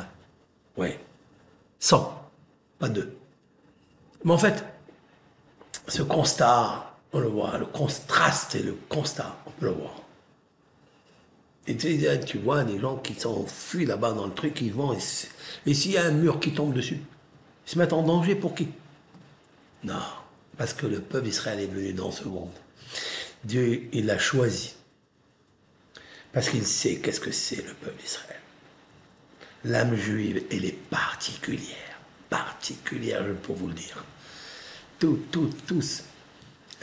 Oui. 0.78 0.90
100, 1.80 2.30
pas 2.80 2.90
deux. 2.90 3.16
Mais 4.24 4.32
en 4.32 4.38
fait, 4.38 4.64
ce 5.88 6.04
constat, 6.04 6.94
on 7.14 7.20
le 7.20 7.28
voit, 7.28 7.58
le 7.58 7.66
contraste 7.66 8.56
et 8.56 8.64
le 8.64 8.78
constat, 8.90 9.36
on 9.46 9.52
peut 9.52 9.66
le 9.66 9.72
voir. 9.72 9.94
Tu, 11.76 12.38
vois 12.38 12.64
des 12.64 12.80
gens 12.80 12.98
qui 12.98 13.14
s'enfuient 13.14 13.86
là-bas 13.86 14.14
dans 14.14 14.26
le 14.26 14.34
truc, 14.34 14.62
ils 14.62 14.74
vont, 14.74 14.94
et, 14.94 15.74
s'il 15.74 15.92
y 15.92 15.98
a 15.98 16.06
un 16.06 16.12
mur 16.12 16.40
qui 16.40 16.54
tombe 16.54 16.74
dessus, 16.74 17.00
ils 17.68 17.70
se 17.70 17.78
mettent 17.78 17.94
en 17.94 18.04
danger 18.04 18.36
pour 18.36 18.56
qui? 18.56 18.70
Non, 19.84 19.96
parce 20.58 20.74
que 20.74 20.86
le 20.86 21.00
peuple 21.00 21.28
Israël 21.28 21.60
est 21.60 21.68
venu 21.68 21.94
dans 21.94 22.12
ce 22.12 22.26
monde. 22.26 22.52
Dieu, 23.44 23.90
il 23.94 24.06
l'a 24.06 24.20
choisi. 24.20 24.76
Parce 26.34 26.50
qu'il 26.50 26.66
sait 26.66 26.98
qu'est-ce 26.98 27.20
que 27.20 27.32
c'est 27.32 27.58
le 27.68 27.74
peuple 27.74 28.02
d'Israël. 28.02 28.40
L'âme 29.66 29.96
juive, 29.96 30.44
elle 30.52 30.66
est 30.66 30.78
particulière. 30.90 32.00
Particulière, 32.30 33.24
je 33.28 33.34
peux 33.34 33.54
vous 33.54 33.68
le 33.68 33.74
dire. 33.74 34.04
Tous, 35.00 35.20
tous, 35.32 35.50
tous. 35.68 36.04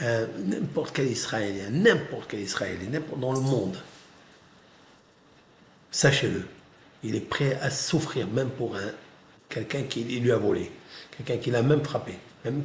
Euh, 0.01 0.27
n'importe 0.45 0.95
quel 0.95 1.07
Israélien, 1.07 1.69
n'importe 1.71 2.29
quel 2.29 2.39
Israélien, 2.39 2.89
n'importe 2.89 3.19
dans 3.19 3.33
le 3.33 3.41
monde, 3.41 3.77
sachez-le, 5.91 6.45
il 7.03 7.15
est 7.15 7.21
prêt 7.21 7.57
à 7.61 7.69
souffrir 7.69 8.27
même 8.27 8.49
pour 8.49 8.75
un, 8.75 8.91
quelqu'un 9.49 9.83
qui 9.83 10.03
lui 10.03 10.31
a 10.31 10.37
volé, 10.37 10.71
quelqu'un 11.17 11.37
qui 11.37 11.51
l'a 11.51 11.61
même 11.61 11.83
frappé. 11.83 12.13
Même 12.45 12.63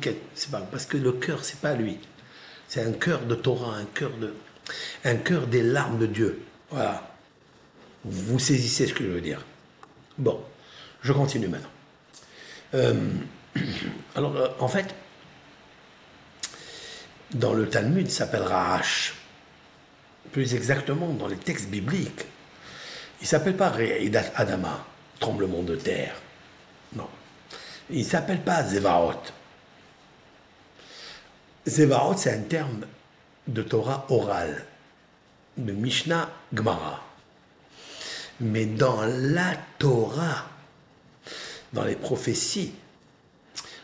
parce 0.70 0.86
que 0.86 0.96
le 0.96 1.12
cœur, 1.12 1.44
c'est 1.44 1.60
pas 1.60 1.74
lui. 1.74 1.98
C'est 2.68 2.82
un 2.82 2.92
cœur 2.92 3.22
de 3.22 3.34
Torah, 3.34 3.76
un 3.76 3.84
cœur 3.86 4.12
de, 4.16 4.34
un 5.04 5.16
cœur 5.16 5.46
des 5.46 5.62
larmes 5.62 5.98
de 5.98 6.06
Dieu. 6.06 6.42
Voilà. 6.70 7.14
Vous 8.04 8.38
saisissez 8.38 8.86
ce 8.86 8.94
que 8.94 9.04
je 9.04 9.10
veux 9.10 9.20
dire. 9.20 9.44
Bon, 10.18 10.40
je 11.02 11.12
continue 11.12 11.48
maintenant. 11.48 11.70
Euh, 12.74 13.10
alors, 14.14 14.36
euh, 14.36 14.48
en 14.60 14.68
fait, 14.68 14.94
dans 17.32 17.52
le 17.52 17.68
Talmud, 17.68 18.08
s'appelle 18.08 18.42
Rahash. 18.42 19.14
Plus 20.32 20.54
exactement, 20.54 21.08
dans 21.12 21.28
les 21.28 21.36
textes 21.36 21.68
bibliques, 21.68 22.26
il 23.20 23.26
s'appelle 23.26 23.56
pas 23.56 23.72
Adama, 24.36 24.84
tremblement 25.18 25.62
de 25.62 25.76
terre. 25.76 26.14
Non. 26.94 27.08
Il 27.90 28.04
s'appelle 28.04 28.42
pas 28.42 28.62
Zevaot. 28.64 29.22
Zevaot, 31.66 32.16
c'est 32.16 32.32
un 32.32 32.42
terme 32.42 32.86
de 33.46 33.62
Torah 33.62 34.06
orale, 34.08 34.64
de 35.56 35.72
Mishnah 35.72 36.30
Gemara. 36.52 37.02
Mais 38.40 38.66
dans 38.66 39.02
la 39.02 39.54
Torah, 39.78 40.46
dans 41.72 41.84
les 41.84 41.96
prophéties, 41.96 42.74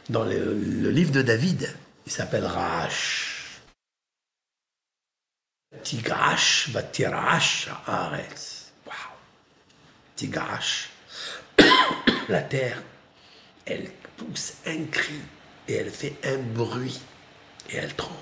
dans 0.09 0.25
le, 0.25 0.91
livre 0.91 1.13
de 1.13 1.23
David, 1.23 1.73
il 2.07 2.13
s'appelle 2.13 2.45
Rash. 2.45 3.61
Tigrash 5.83 6.71
va 6.71 6.83
tirash. 6.83 7.69
La 12.29 12.43
terre, 12.43 12.83
elle 13.67 13.91
pousse 14.17 14.55
un 14.67 14.85
cri 14.85 15.21
et 15.69 15.75
elle 15.75 15.91
fait 15.91 16.17
un 16.25 16.39
bruit 16.39 17.01
et 17.71 17.77
elle 17.77 17.95
tremble. 17.95 18.17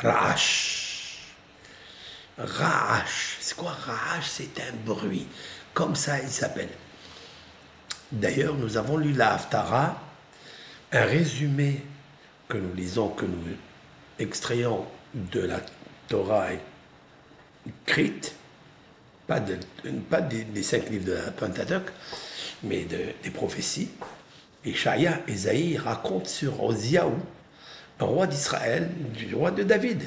Rash. 0.00 1.32
Rash. 2.38 3.38
C'est 3.40 3.56
quoi 3.56 3.72
Rash 3.72 4.26
C'est 4.26 4.60
un 4.60 4.72
bruit. 4.84 5.26
Comme 5.72 5.96
ça, 5.96 6.20
il 6.20 6.28
s'appelle. 6.28 6.70
D'ailleurs, 8.12 8.54
nous 8.54 8.76
avons 8.76 8.96
lu 8.96 9.12
la 9.12 9.34
Haftara, 9.34 10.00
un 10.92 11.04
résumé 11.04 11.82
que 12.48 12.56
nous 12.56 12.74
lisons, 12.74 13.08
que 13.08 13.24
nous 13.24 13.42
extrayons 14.18 14.86
de 15.14 15.40
la 15.40 15.60
Torah 16.08 16.48
écrite, 17.66 18.34
pas, 19.26 19.40
de, 19.40 19.56
pas 20.10 20.20
des, 20.20 20.62
cinq 20.62 20.88
livres 20.90 21.06
de 21.06 21.12
la 21.12 21.30
Pentateuch, 21.30 21.86
mais 22.62 22.84
des 22.84 23.30
prophéties. 23.30 23.90
Et 24.64 24.74
Shaya, 24.74 25.20
Esaïe 25.28 25.76
raconte 25.76 26.26
sur 26.26 26.62
Oziaou, 26.64 27.14
un 28.00 28.04
roi 28.04 28.26
d'Israël, 28.26 28.90
du 29.14 29.34
roi 29.34 29.52
de 29.52 29.62
David. 29.62 30.02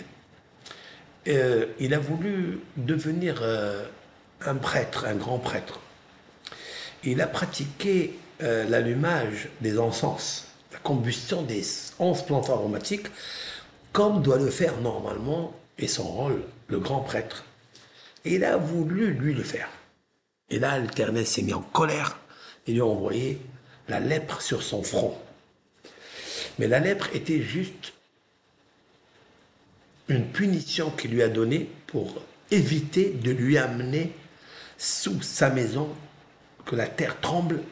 Euh, 1.27 1.67
il 1.79 1.93
a 1.93 1.99
voulu 1.99 2.59
devenir 2.75 3.39
euh, 3.41 3.85
un 4.45 4.55
prêtre, 4.55 5.05
un 5.05 5.15
grand 5.15 5.39
prêtre. 5.39 5.79
Il 7.03 7.21
a 7.21 7.27
pratiqué 7.27 8.19
euh, 8.41 8.67
l'allumage 8.67 9.49
des 9.61 9.79
encens, 9.79 10.47
la 10.73 10.79
combustion 10.79 11.41
des 11.41 11.63
onze 11.99 12.25
plantes 12.25 12.49
aromatiques, 12.49 13.07
comme 13.93 14.21
doit 14.21 14.37
le 14.37 14.49
faire 14.49 14.79
normalement, 14.81 15.53
et 15.77 15.87
son 15.87 16.03
rôle, 16.03 16.43
le 16.67 16.79
grand 16.79 16.99
prêtre. 16.99 17.45
Il 18.31 18.45
a 18.45 18.57
voulu, 18.57 19.11
lui, 19.13 19.33
le 19.33 19.41
faire. 19.41 19.69
Et 20.51 20.59
là, 20.59 20.77
l'Éternel 20.77 21.25
s'est 21.25 21.41
mis 21.41 21.53
en 21.55 21.61
colère 21.61 22.19
et 22.67 22.73
lui 22.73 22.81
a 22.81 22.85
envoyé 22.85 23.41
la 23.87 23.99
lèpre 23.99 24.39
sur 24.39 24.61
son 24.61 24.83
front. 24.83 25.17
Mais 26.59 26.67
la 26.67 26.79
lèpre 26.79 27.09
était 27.15 27.41
juste 27.41 27.93
une 30.09 30.27
punition 30.27 30.91
qu'il 30.91 31.09
lui 31.09 31.23
a 31.23 31.27
donnée 31.27 31.71
pour 31.87 32.21
éviter 32.51 33.09
de 33.09 33.31
lui 33.31 33.57
amener 33.57 34.13
sous 34.77 35.23
sa 35.23 35.49
maison 35.49 35.89
que 36.67 36.75
la 36.75 36.85
terre 36.85 37.19
tremble 37.21 37.63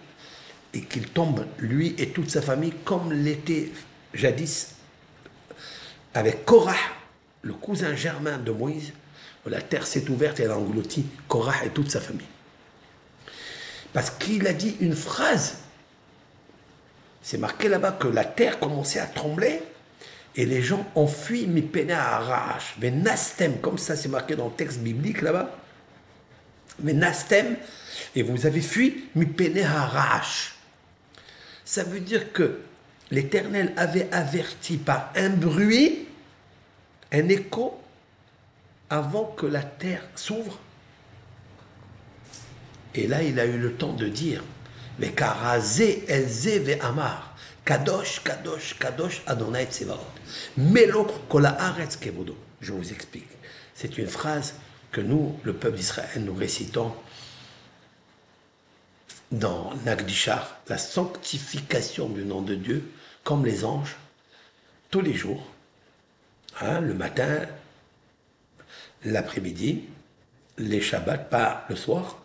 et 0.74 0.82
qu'il 0.82 1.08
tombe, 1.08 1.46
lui 1.60 1.94
et 2.00 2.10
toute 2.10 2.32
sa 2.32 2.42
famille, 2.42 2.74
comme 2.84 3.14
l'était 3.14 3.70
jadis 4.16 4.74
avec 6.16 6.46
Korah, 6.46 6.74
le 7.44 7.54
cousin 7.54 7.96
germain 7.96 8.40
de 8.40 8.52
Moïse, 8.52 8.92
la 9.48 9.62
terre 9.62 9.88
s'est 9.88 10.10
ouverte 10.10 10.40
et 10.40 10.44
elle 10.44 10.52
a 10.52 10.58
englouti 10.58 11.06
Korah 11.28 11.66
et 11.66 11.70
toute 11.70 11.92
sa 11.92 12.02
famille. 12.02 12.28
Parce 13.94 14.10
qu'il 14.12 14.46
a 14.48 14.54
dit 14.54 14.78
une 14.80 14.96
phrase 14.96 15.58
c'est 17.28 17.38
marqué 17.38 17.68
là-bas 17.68 17.92
que 17.92 18.08
la 18.08 18.24
terre 18.24 18.58
commençait 18.58 19.02
à 19.02 19.06
trembler 19.06 19.62
et 20.38 20.46
les 20.46 20.62
gens 20.62 20.86
ont 20.96 21.08
fui 21.08 21.46
mi 21.46 21.62
peine 21.62 21.92
à 21.92 22.16
arrache. 22.16 22.76
Mais 22.80 22.90
nastem, 22.90 23.60
comme 23.60 23.78
ça 23.78 23.98
c'est 23.98 24.08
marqué 24.08 24.38
dans 24.38 24.46
le 24.46 24.54
texte 24.54 24.80
biblique 24.80 25.22
là-bas. 25.22 25.54
Mais 26.80 26.94
nastem, 26.94 27.58
et 28.16 28.24
vous 28.24 28.46
avez 28.46 28.62
fui 28.62 29.10
mi 29.16 29.26
peine 29.26 29.58
à 29.58 29.82
arrache. 29.82 30.56
Ça 31.66 31.84
veut 31.84 32.00
dire 32.00 32.32
que 32.32 32.62
l'Éternel 33.12 33.74
avait 33.76 34.08
averti 34.14 34.78
par 34.78 35.12
un 35.18 35.32
bruit, 35.32 36.08
un 37.12 37.28
écho, 37.28 37.78
avant 38.90 39.26
que 39.26 39.46
la 39.46 39.64
terre 39.64 40.04
s'ouvre. 40.16 40.60
Et 42.96 43.08
là, 43.08 43.24
il 43.24 43.40
a 43.40 43.46
eu 43.46 43.58
le 43.58 43.74
temps 43.74 43.94
de 43.94 44.08
dire 44.08 44.44
mais 45.00 45.14
elze 46.08 46.60
ve 46.60 46.80
amar. 46.82 47.36
Kadosh, 47.66 48.24
kadosh, 48.24 48.78
kadosh, 48.80 49.22
Adonai 49.28 49.68
Tsevaot. 49.68 50.00
Melo 50.58 51.04
kola 51.30 51.50
aretz 51.50 51.98
kevodo. 51.98 52.36
Je 52.62 52.72
vous 52.72 52.92
explique. 52.92 53.28
C'est 53.76 53.98
une 53.98 54.08
phrase 54.08 54.56
que 54.92 55.02
nous, 55.02 55.38
le 55.44 55.54
peuple 55.54 55.76
d'Israël, 55.76 56.24
nous 56.24 56.34
récitons 56.34 56.94
dans 59.32 59.74
Nagdishar, 59.86 60.58
la 60.70 60.78
sanctification 60.78 62.08
du 62.08 62.24
nom 62.24 62.42
de 62.42 62.56
Dieu, 62.56 62.90
comme 63.26 63.46
les 63.46 63.66
anges, 63.66 63.98
tous 64.90 65.02
les 65.02 65.14
jours. 65.14 65.46
Hein, 66.62 66.80
le 66.80 66.94
matin, 66.94 67.42
l'après-midi, 69.06 69.84
les 70.58 70.82
Shabbats, 70.82 71.18
pas 71.18 71.66
le 71.70 71.76
soir 71.76 72.18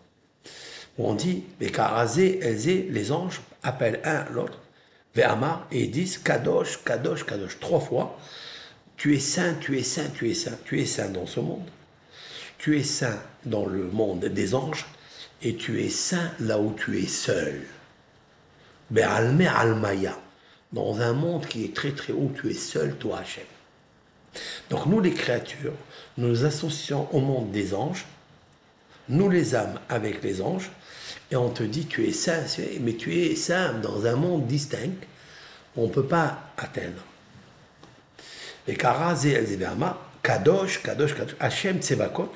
où 0.97 1.07
on 1.07 1.15
dit, 1.15 1.43
mais 1.59 1.71
Karazé, 1.71 2.39
Elzé, 2.41 2.87
les 2.89 3.11
anges 3.11 3.41
appellent 3.63 4.01
un 4.03 4.25
l'autre, 4.31 4.59
Ve'amar, 5.15 5.67
et 5.71 5.83
ils 5.83 5.91
disent 5.91 6.17
Kadosh, 6.17 6.83
Kadosh, 6.83 7.25
Kadosh, 7.25 7.59
trois 7.59 7.79
fois. 7.79 8.19
Tu 8.97 9.15
es 9.15 9.19
saint, 9.19 9.55
tu 9.55 9.77
es 9.77 9.83
saint, 9.83 10.09
tu 10.13 10.29
es 10.29 10.33
saint, 10.33 10.57
tu 10.65 10.79
es 10.79 10.85
saint 10.85 11.09
dans 11.09 11.25
ce 11.25 11.39
monde. 11.39 11.67
Tu 12.57 12.79
es 12.79 12.83
saint 12.83 13.19
dans 13.45 13.65
le 13.65 13.83
monde 13.85 14.25
des 14.25 14.55
anges, 14.55 14.85
et 15.41 15.55
tu 15.55 15.81
es 15.83 15.89
saint 15.89 16.31
là 16.39 16.59
où 16.59 16.73
tu 16.73 16.99
es 16.99 17.07
seul. 17.07 17.61
Be'alme 18.89 19.41
almaya, 19.41 20.17
dans 20.71 21.01
un 21.01 21.13
monde 21.13 21.47
qui 21.47 21.65
est 21.65 21.75
très 21.75 21.91
très 21.91 22.13
haut, 22.13 22.31
tu 22.39 22.49
es 22.49 22.55
seul, 22.55 22.95
toi 22.95 23.19
Hachem. 23.19 23.45
Donc 24.69 24.85
nous 24.87 24.99
les 24.99 25.13
créatures, 25.13 25.73
nous 26.17 26.45
associons 26.45 27.07
au 27.13 27.19
monde 27.19 27.51
des 27.51 27.73
anges, 27.73 28.05
nous 29.09 29.29
les 29.29 29.55
âmes 29.55 29.79
avec 29.89 30.23
les 30.23 30.41
anges, 30.41 30.71
et 31.31 31.35
on 31.35 31.49
te 31.49 31.63
dit 31.63 31.85
tu 31.85 32.05
es 32.07 32.13
saint, 32.13 32.45
mais 32.81 32.93
tu 32.93 33.15
es 33.15 33.35
saint 33.35 33.73
dans 33.73 34.05
un 34.05 34.15
monde 34.15 34.47
distinct, 34.47 35.05
on 35.75 35.87
ne 35.87 35.91
peut 35.91 36.05
pas 36.05 36.39
atteindre. 36.57 37.03
Et 38.67 38.75
Kadosh, 38.75 39.63
Kadosh, 40.21 40.81
Kadosh, 40.81 41.15
Hachem 41.39 41.81
Tsevakot, 41.81 42.31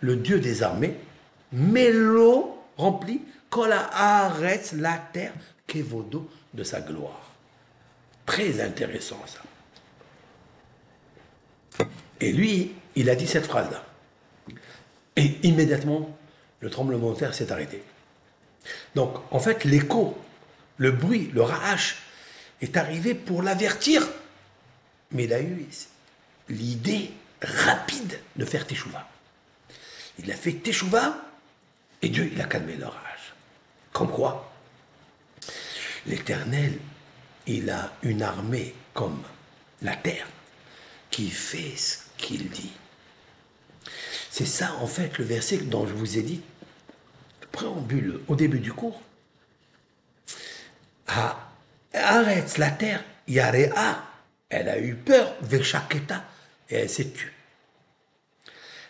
le 0.00 0.16
Dieu 0.16 0.40
des 0.40 0.62
armées, 0.62 0.96
met 1.52 1.92
l'eau 1.92 2.58
remplie, 2.76 3.22
Kola 3.50 3.90
arrête 3.92 4.72
la 4.76 4.96
terre, 5.12 5.32
Kevodo, 5.66 6.28
de 6.54 6.64
sa 6.64 6.80
gloire. 6.80 7.30
Très 8.26 8.60
intéressant 8.60 9.20
ça. 9.26 9.40
Et 12.20 12.32
lui, 12.32 12.72
il 12.96 13.10
a 13.10 13.14
dit 13.14 13.26
cette 13.26 13.46
phrase-là. 13.46 13.84
Et 15.16 15.38
immédiatement, 15.42 16.16
le 16.60 16.70
tremblement 16.70 17.12
de 17.12 17.18
terre 17.18 17.34
s'est 17.34 17.52
arrêté. 17.52 17.82
Donc, 18.94 19.16
en 19.30 19.38
fait, 19.38 19.64
l'écho, 19.64 20.16
le 20.76 20.90
bruit, 20.90 21.30
le 21.32 21.42
rage 21.42 21.96
est 22.60 22.76
arrivé 22.76 23.14
pour 23.14 23.42
l'avertir. 23.42 24.06
Mais 25.12 25.24
il 25.24 25.32
a 25.32 25.40
eu 25.40 25.66
l'idée 26.48 27.10
rapide 27.42 28.18
de 28.36 28.44
faire 28.44 28.66
Teshuvah. 28.66 29.08
Il 30.18 30.30
a 30.30 30.34
fait 30.34 30.52
Teshuvah 30.52 31.16
et 32.02 32.08
Dieu, 32.08 32.30
il 32.32 32.40
a 32.40 32.44
calmé 32.44 32.76
leur 32.76 32.92
rage. 32.92 33.34
Comme 33.92 34.10
quoi 34.10 34.52
L'Éternel, 36.06 36.78
il 37.46 37.68
a 37.70 37.92
une 38.02 38.22
armée 38.22 38.74
comme 38.94 39.22
la 39.82 39.96
terre 39.96 40.26
qui 41.10 41.30
fait 41.30 41.76
ce 41.76 41.98
qu'il 42.20 42.48
dit. 42.50 42.72
C'est 44.30 44.46
ça, 44.46 44.74
en 44.80 44.86
fait, 44.86 45.18
le 45.18 45.24
verset 45.24 45.58
dont 45.58 45.86
je 45.86 45.92
vous 45.92 46.18
ai 46.18 46.22
dit, 46.22 46.40
le 47.40 47.46
préambule 47.48 48.20
au 48.28 48.36
début 48.36 48.60
du 48.60 48.72
cours. 48.72 49.02
Ah, 51.08 51.50
arrête 51.92 52.56
la 52.58 52.70
terre, 52.70 53.02
Yarea, 53.26 54.04
elle 54.48 54.68
a 54.68 54.78
eu 54.78 54.94
peur, 54.94 55.34
Veshaketa, 55.42 56.24
et 56.68 56.76
elle 56.76 56.90
s'est 56.90 57.10
tue. 57.10 57.32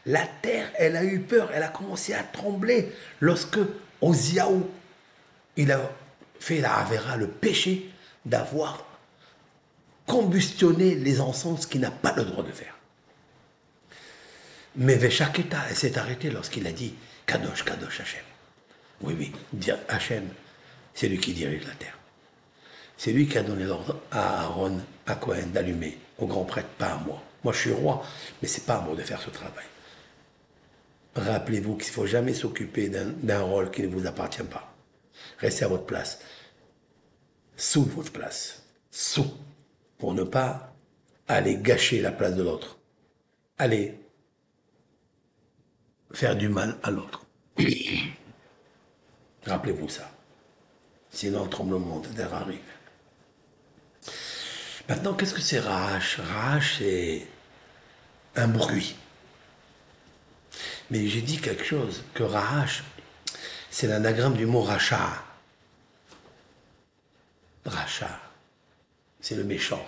La 0.06 0.26
terre, 0.26 0.70
elle 0.76 0.96
a 0.96 1.04
eu 1.04 1.20
peur, 1.20 1.50
elle 1.52 1.62
a 1.62 1.68
commencé 1.68 2.14
à 2.14 2.22
trembler 2.22 2.92
lorsque 3.20 3.58
Oziaou, 4.00 4.68
il 5.56 5.72
a 5.72 5.90
fait 6.38 6.60
la 6.60 6.74
Avera, 6.74 7.16
le 7.16 7.28
péché 7.28 7.90
d'avoir 8.24 8.86
combustionné 10.06 10.94
les 10.94 11.20
encens 11.20 11.66
qu'il 11.66 11.82
n'a 11.82 11.90
pas 11.90 12.14
le 12.14 12.24
droit 12.24 12.44
de 12.44 12.50
faire. 12.50 12.74
Mais 14.76 14.94
Veshaketa, 14.94 15.74
s'est 15.74 15.98
arrêtée 15.98 16.30
lorsqu'il 16.30 16.66
a 16.66 16.72
dit 16.72 16.94
Kadosh, 17.26 17.64
Kadosh 17.64 18.00
Hachem. 18.00 18.24
Oui, 19.02 19.14
oui, 19.18 19.32
Hachem, 19.88 20.28
c'est 20.94 21.08
lui 21.08 21.18
qui 21.18 21.32
dirige 21.32 21.66
la 21.66 21.74
terre. 21.74 21.98
C'est 22.96 23.12
lui 23.12 23.26
qui 23.26 23.38
a 23.38 23.42
donné 23.42 23.64
l'ordre 23.64 23.98
à 24.10 24.42
Aaron, 24.42 24.78
à 25.06 25.14
Cohen 25.14 25.46
d'allumer, 25.52 25.98
au 26.18 26.26
grand 26.26 26.44
prêtre, 26.44 26.68
pas 26.76 26.92
à 26.92 26.96
moi. 26.98 27.22
Moi, 27.42 27.52
je 27.54 27.58
suis 27.58 27.72
roi, 27.72 28.04
mais 28.42 28.48
c'est 28.48 28.66
pas 28.66 28.76
à 28.76 28.80
moi 28.82 28.94
de 28.94 29.02
faire 29.02 29.22
ce 29.22 29.30
travail. 29.30 29.64
Rappelez-vous 31.14 31.76
qu'il 31.76 31.88
ne 31.88 31.94
faut 31.94 32.06
jamais 32.06 32.34
s'occuper 32.34 32.88
d'un 32.88 33.40
rôle 33.40 33.70
qui 33.70 33.82
ne 33.82 33.88
vous 33.88 34.06
appartient 34.06 34.42
pas. 34.42 34.74
Restez 35.38 35.64
à 35.64 35.68
votre 35.68 35.86
place, 35.86 36.20
sous 37.56 37.84
votre 37.84 38.12
place, 38.12 38.62
sous, 38.90 39.32
pour 39.98 40.14
ne 40.14 40.22
pas 40.22 40.74
aller 41.26 41.56
gâcher 41.56 42.00
la 42.00 42.12
place 42.12 42.34
de 42.34 42.42
l'autre. 42.42 42.78
Allez 43.58 43.99
faire 46.12 46.36
du 46.36 46.48
mal 46.48 46.76
à 46.82 46.90
l'autre. 46.90 47.24
Rappelez-vous 49.46 49.88
ça. 49.88 50.10
Sinon, 51.10 51.44
le 51.44 51.50
tremblement 51.50 52.00
de 52.00 52.08
terre 52.08 52.34
arrive. 52.34 52.58
Maintenant, 54.88 55.14
qu'est-ce 55.14 55.34
que 55.34 55.40
c'est 55.40 55.60
Rach 55.60 56.18
Rach, 56.18 56.78
c'est 56.78 57.26
un 58.36 58.48
bruit. 58.48 58.96
Mais 60.90 61.06
j'ai 61.06 61.22
dit 61.22 61.40
quelque 61.40 61.64
chose, 61.64 62.02
que 62.14 62.22
Rach, 62.22 62.82
c'est 63.70 63.86
l'anagramme 63.86 64.36
du 64.36 64.46
mot 64.46 64.62
Racha. 64.62 65.24
Racha, 67.64 68.20
c'est 69.20 69.36
le 69.36 69.44
méchant, 69.44 69.84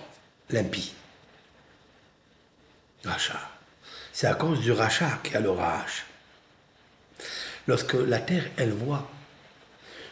l'impie. 0.49 0.93
Racha. 3.03 3.39
C'est 4.13 4.27
à 4.27 4.35
cause 4.35 4.61
du 4.61 4.71
rachat 4.71 5.19
qu'il 5.23 5.33
y 5.33 5.37
a 5.37 5.39
le. 5.39 5.51
Lorsque 7.67 7.93
la 7.93 8.19
terre, 8.19 8.45
elle 8.57 8.71
voit 8.71 9.09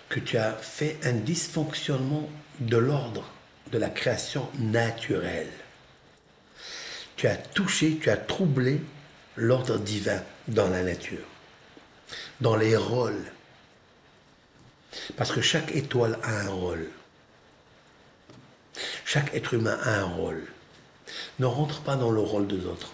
que 0.10 0.19
tu 0.19 0.38
as 0.38 0.53
fait 0.53 0.98
un 1.03 1.14
dysfonctionnement 1.14 2.30
de 2.60 2.78
l'ordre 2.78 3.26
de 3.72 3.78
la 3.78 3.90
création 3.90 4.49
naturelle, 4.60 5.52
tu 7.15 7.28
as 7.28 7.38
touché, 7.38 7.98
tu 8.02 8.10
as 8.10 8.18
troublé 8.18 8.82
l'ordre 9.36 9.78
divin 9.78 10.22
dans 10.48 10.69
la 10.69 10.84
nature, 10.84 11.26
dans 12.41 12.56
les 12.56 12.76
rôles. 12.76 13.32
Parce 15.15 15.32
que 15.32 15.41
chaque 15.41 15.73
étoile 15.73 16.19
a 16.23 16.41
un 16.41 16.49
rôle. 16.49 16.90
Chaque 19.06 19.34
être 19.34 19.53
humain 19.53 19.78
a 19.84 19.99
un 19.99 20.06
rôle. 20.06 20.48
Ne 21.40 21.45
rentre 21.45 21.82
pas 21.82 21.95
dans 21.95 22.11
le 22.11 22.19
rôle 22.19 22.48
des 22.48 22.65
autres. 22.65 22.91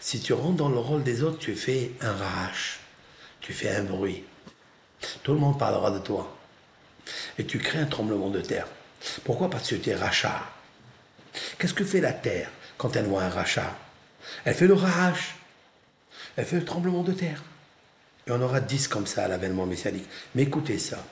Si 0.00 0.20
tu 0.20 0.34
rentres 0.34 0.56
dans 0.56 0.68
le 0.68 0.78
rôle 0.78 1.02
des 1.02 1.22
autres, 1.22 1.38
tu 1.38 1.54
fais 1.54 1.92
un 2.00 2.12
rage 2.12 2.80
tu 3.44 3.52
fais 3.52 3.68
un 3.68 3.82
bruit. 3.82 4.24
Tout 5.22 5.34
le 5.34 5.38
monde 5.38 5.58
parlera 5.58 5.90
de 5.90 5.98
toi. 5.98 6.34
Et 7.38 7.44
tu 7.44 7.58
crées 7.58 7.78
un 7.78 7.84
tremblement 7.84 8.30
de 8.30 8.40
terre. 8.40 8.66
Pourquoi 9.22 9.50
Parce 9.50 9.68
que 9.68 9.74
tu 9.74 9.90
es 9.90 9.94
rachat. 9.94 10.42
Qu'est-ce 11.58 11.74
que 11.74 11.84
fait 11.84 12.00
la 12.00 12.14
terre 12.14 12.48
quand 12.78 12.96
elle 12.96 13.04
voit 13.04 13.22
un 13.22 13.28
rachat? 13.28 13.76
Elle 14.46 14.54
fait 14.54 14.66
le 14.66 14.72
rage. 14.72 15.34
Elle 16.36 16.46
fait 16.46 16.56
le 16.56 16.64
tremblement 16.64 17.02
de 17.02 17.12
terre. 17.12 17.42
Et 18.26 18.30
on 18.30 18.40
aura 18.40 18.60
dix 18.60 18.88
comme 18.88 19.06
ça 19.06 19.26
à 19.26 19.28
l'avènement 19.28 19.66
messianique. 19.66 20.08
Mais 20.34 20.44
écoutez 20.44 20.78
ça. 20.78 21.04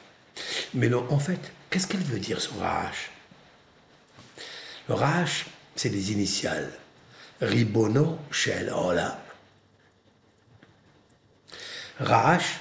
Mais 0.72 0.90
en 0.94 1.18
fait, 1.18 1.52
qu'est-ce 1.68 1.86
qu'elle 1.86 2.00
veut 2.00 2.18
dire 2.18 2.40
ce 2.40 2.48
rage? 2.58 3.10
Le 4.88 4.94
rage, 4.94 5.44
c'est 5.76 5.90
des 5.90 6.12
initiales. 6.12 6.72
Ribono 7.42 8.18
Shel 8.30 8.72
Ola. 8.74 9.21
Rach, 12.02 12.60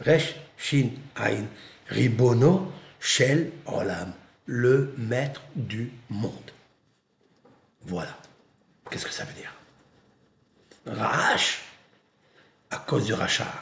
Resh, 0.00 0.34
Shin, 0.56 0.90
Ain, 1.16 1.46
Ribono, 1.88 2.72
Shel, 2.98 3.52
Olam, 3.66 4.12
le 4.46 4.94
maître 4.98 5.42
du 5.54 5.92
monde. 6.08 6.32
Voilà. 7.82 8.16
Qu'est-ce 8.90 9.06
que 9.06 9.12
ça 9.12 9.24
veut 9.24 9.34
dire? 9.34 9.54
Rach, 10.86 11.62
à 12.70 12.78
cause 12.78 13.06
du 13.06 13.14
rachat. 13.14 13.52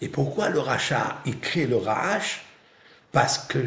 Et 0.00 0.08
pourquoi 0.08 0.48
le 0.48 0.60
rachat 0.60 1.20
Il 1.26 1.38
crée 1.40 1.66
le 1.66 1.76
rach 1.76 2.44
parce 3.12 3.38
que 3.38 3.58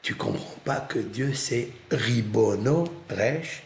tu 0.00 0.14
comprends 0.14 0.58
pas 0.64 0.80
que 0.80 0.98
Dieu 0.98 1.34
c'est 1.34 1.70
Ribono, 1.90 2.84
Resh. 3.10 3.62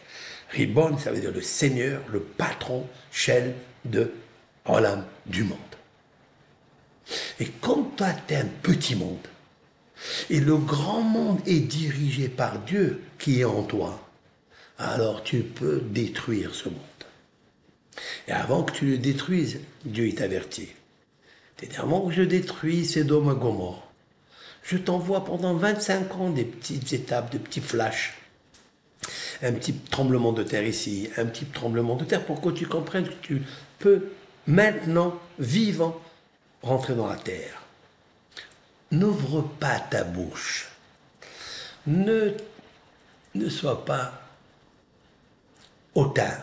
Ribon, 0.51 0.97
ça 0.97 1.11
veut 1.11 1.19
dire 1.19 1.31
le 1.31 1.41
Seigneur, 1.41 2.01
le 2.09 2.21
patron, 2.21 2.87
Shel 3.11 3.55
de 3.85 4.13
Olam, 4.65 5.05
du 5.25 5.43
monde. 5.43 5.57
Et 7.39 7.47
quand 7.61 7.83
toi, 7.95 8.09
tu 8.27 8.33
es 8.33 8.37
un 8.37 8.45
petit 8.45 8.95
monde, 8.95 9.27
et 10.29 10.39
le 10.39 10.57
grand 10.57 11.01
monde 11.01 11.39
est 11.45 11.59
dirigé 11.59 12.29
par 12.29 12.59
Dieu 12.59 13.01
qui 13.19 13.41
est 13.41 13.45
en 13.45 13.63
toi, 13.63 14.07
alors 14.77 15.23
tu 15.23 15.39
peux 15.39 15.81
détruire 15.81 16.53
ce 16.53 16.69
monde. 16.69 16.77
Et 18.27 18.31
avant 18.31 18.63
que 18.63 18.73
tu 18.73 18.85
le 18.85 18.97
détruises, 18.97 19.59
Dieu 19.85 20.13
t'avertit. 20.13 20.69
C'est-à-dire, 21.57 21.81
avant 21.81 22.07
que 22.07 22.13
je 22.13 22.21
détruis 22.21 22.85
ces 22.85 23.03
dômes 23.03 23.33
Gomorre, 23.33 23.87
je 24.61 24.77
t'envoie 24.77 25.25
pendant 25.25 25.55
25 25.55 26.15
ans 26.15 26.29
des 26.29 26.43
petites 26.43 26.93
étapes, 26.93 27.31
des 27.31 27.39
petits 27.39 27.61
flashs. 27.61 28.17
Un 29.41 29.53
petit 29.53 29.73
tremblement 29.73 30.33
de 30.33 30.43
terre 30.43 30.65
ici, 30.65 31.09
un 31.17 31.25
petit 31.25 31.45
tremblement 31.45 31.95
de 31.95 32.03
terre 32.03 32.25
pour 32.25 32.41
que 32.41 32.49
tu 32.49 32.67
comprennes 32.67 33.07
que 33.07 33.13
tu 33.21 33.41
peux 33.79 34.09
maintenant, 34.45 35.15
vivant, 35.39 35.99
rentrer 36.67 36.95
dans 36.95 37.07
la 37.07 37.15
terre. 37.15 37.61
N'ouvre 38.91 39.41
pas 39.41 39.79
ta 39.79 40.03
bouche. 40.03 40.69
Ne, 41.85 42.33
ne 43.35 43.49
sois 43.49 43.85
pas 43.85 44.13
hautain, 45.95 46.37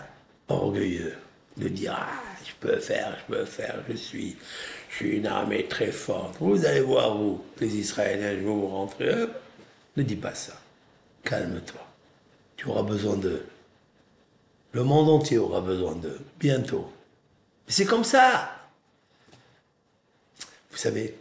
orgueilleux, 0.49 1.17
de 1.57 1.69
dire 1.69 1.95
ah, 1.97 2.23
je 2.45 2.53
peux 2.61 2.79
faire, 2.79 3.17
je 3.21 3.35
peux 3.35 3.45
faire, 3.45 3.77
je 3.89 3.95
suis, 3.95 4.37
je 4.91 4.97
suis 4.97 5.17
une 5.17 5.27
armée 5.27 5.67
très 5.69 5.93
forte. 5.93 6.37
Vous 6.41 6.65
allez 6.65 6.81
voir, 6.81 7.17
vous, 7.17 7.45
les 7.61 7.77
Israéliens, 7.77 8.35
je 8.35 8.45
vous 8.45 8.67
rentrer. 8.67 9.27
Ne 9.97 10.03
dis 10.03 10.17
pas 10.17 10.35
ça. 10.35 10.55
Calme-toi. 11.23 11.81
Tu 12.57 12.69
auras 12.69 12.83
besoin 12.83 13.17
d'eux. 13.17 13.47
Le 14.73 14.83
monde 14.83 15.09
entier 15.09 15.39
aura 15.39 15.61
besoin 15.61 15.95
d'eux, 15.95 16.21
bientôt. 16.41 16.91
C'est 17.69 17.85
comme 17.85 18.05
ça. 18.05 18.54
Vous 20.75 20.81
savez, 20.81 21.15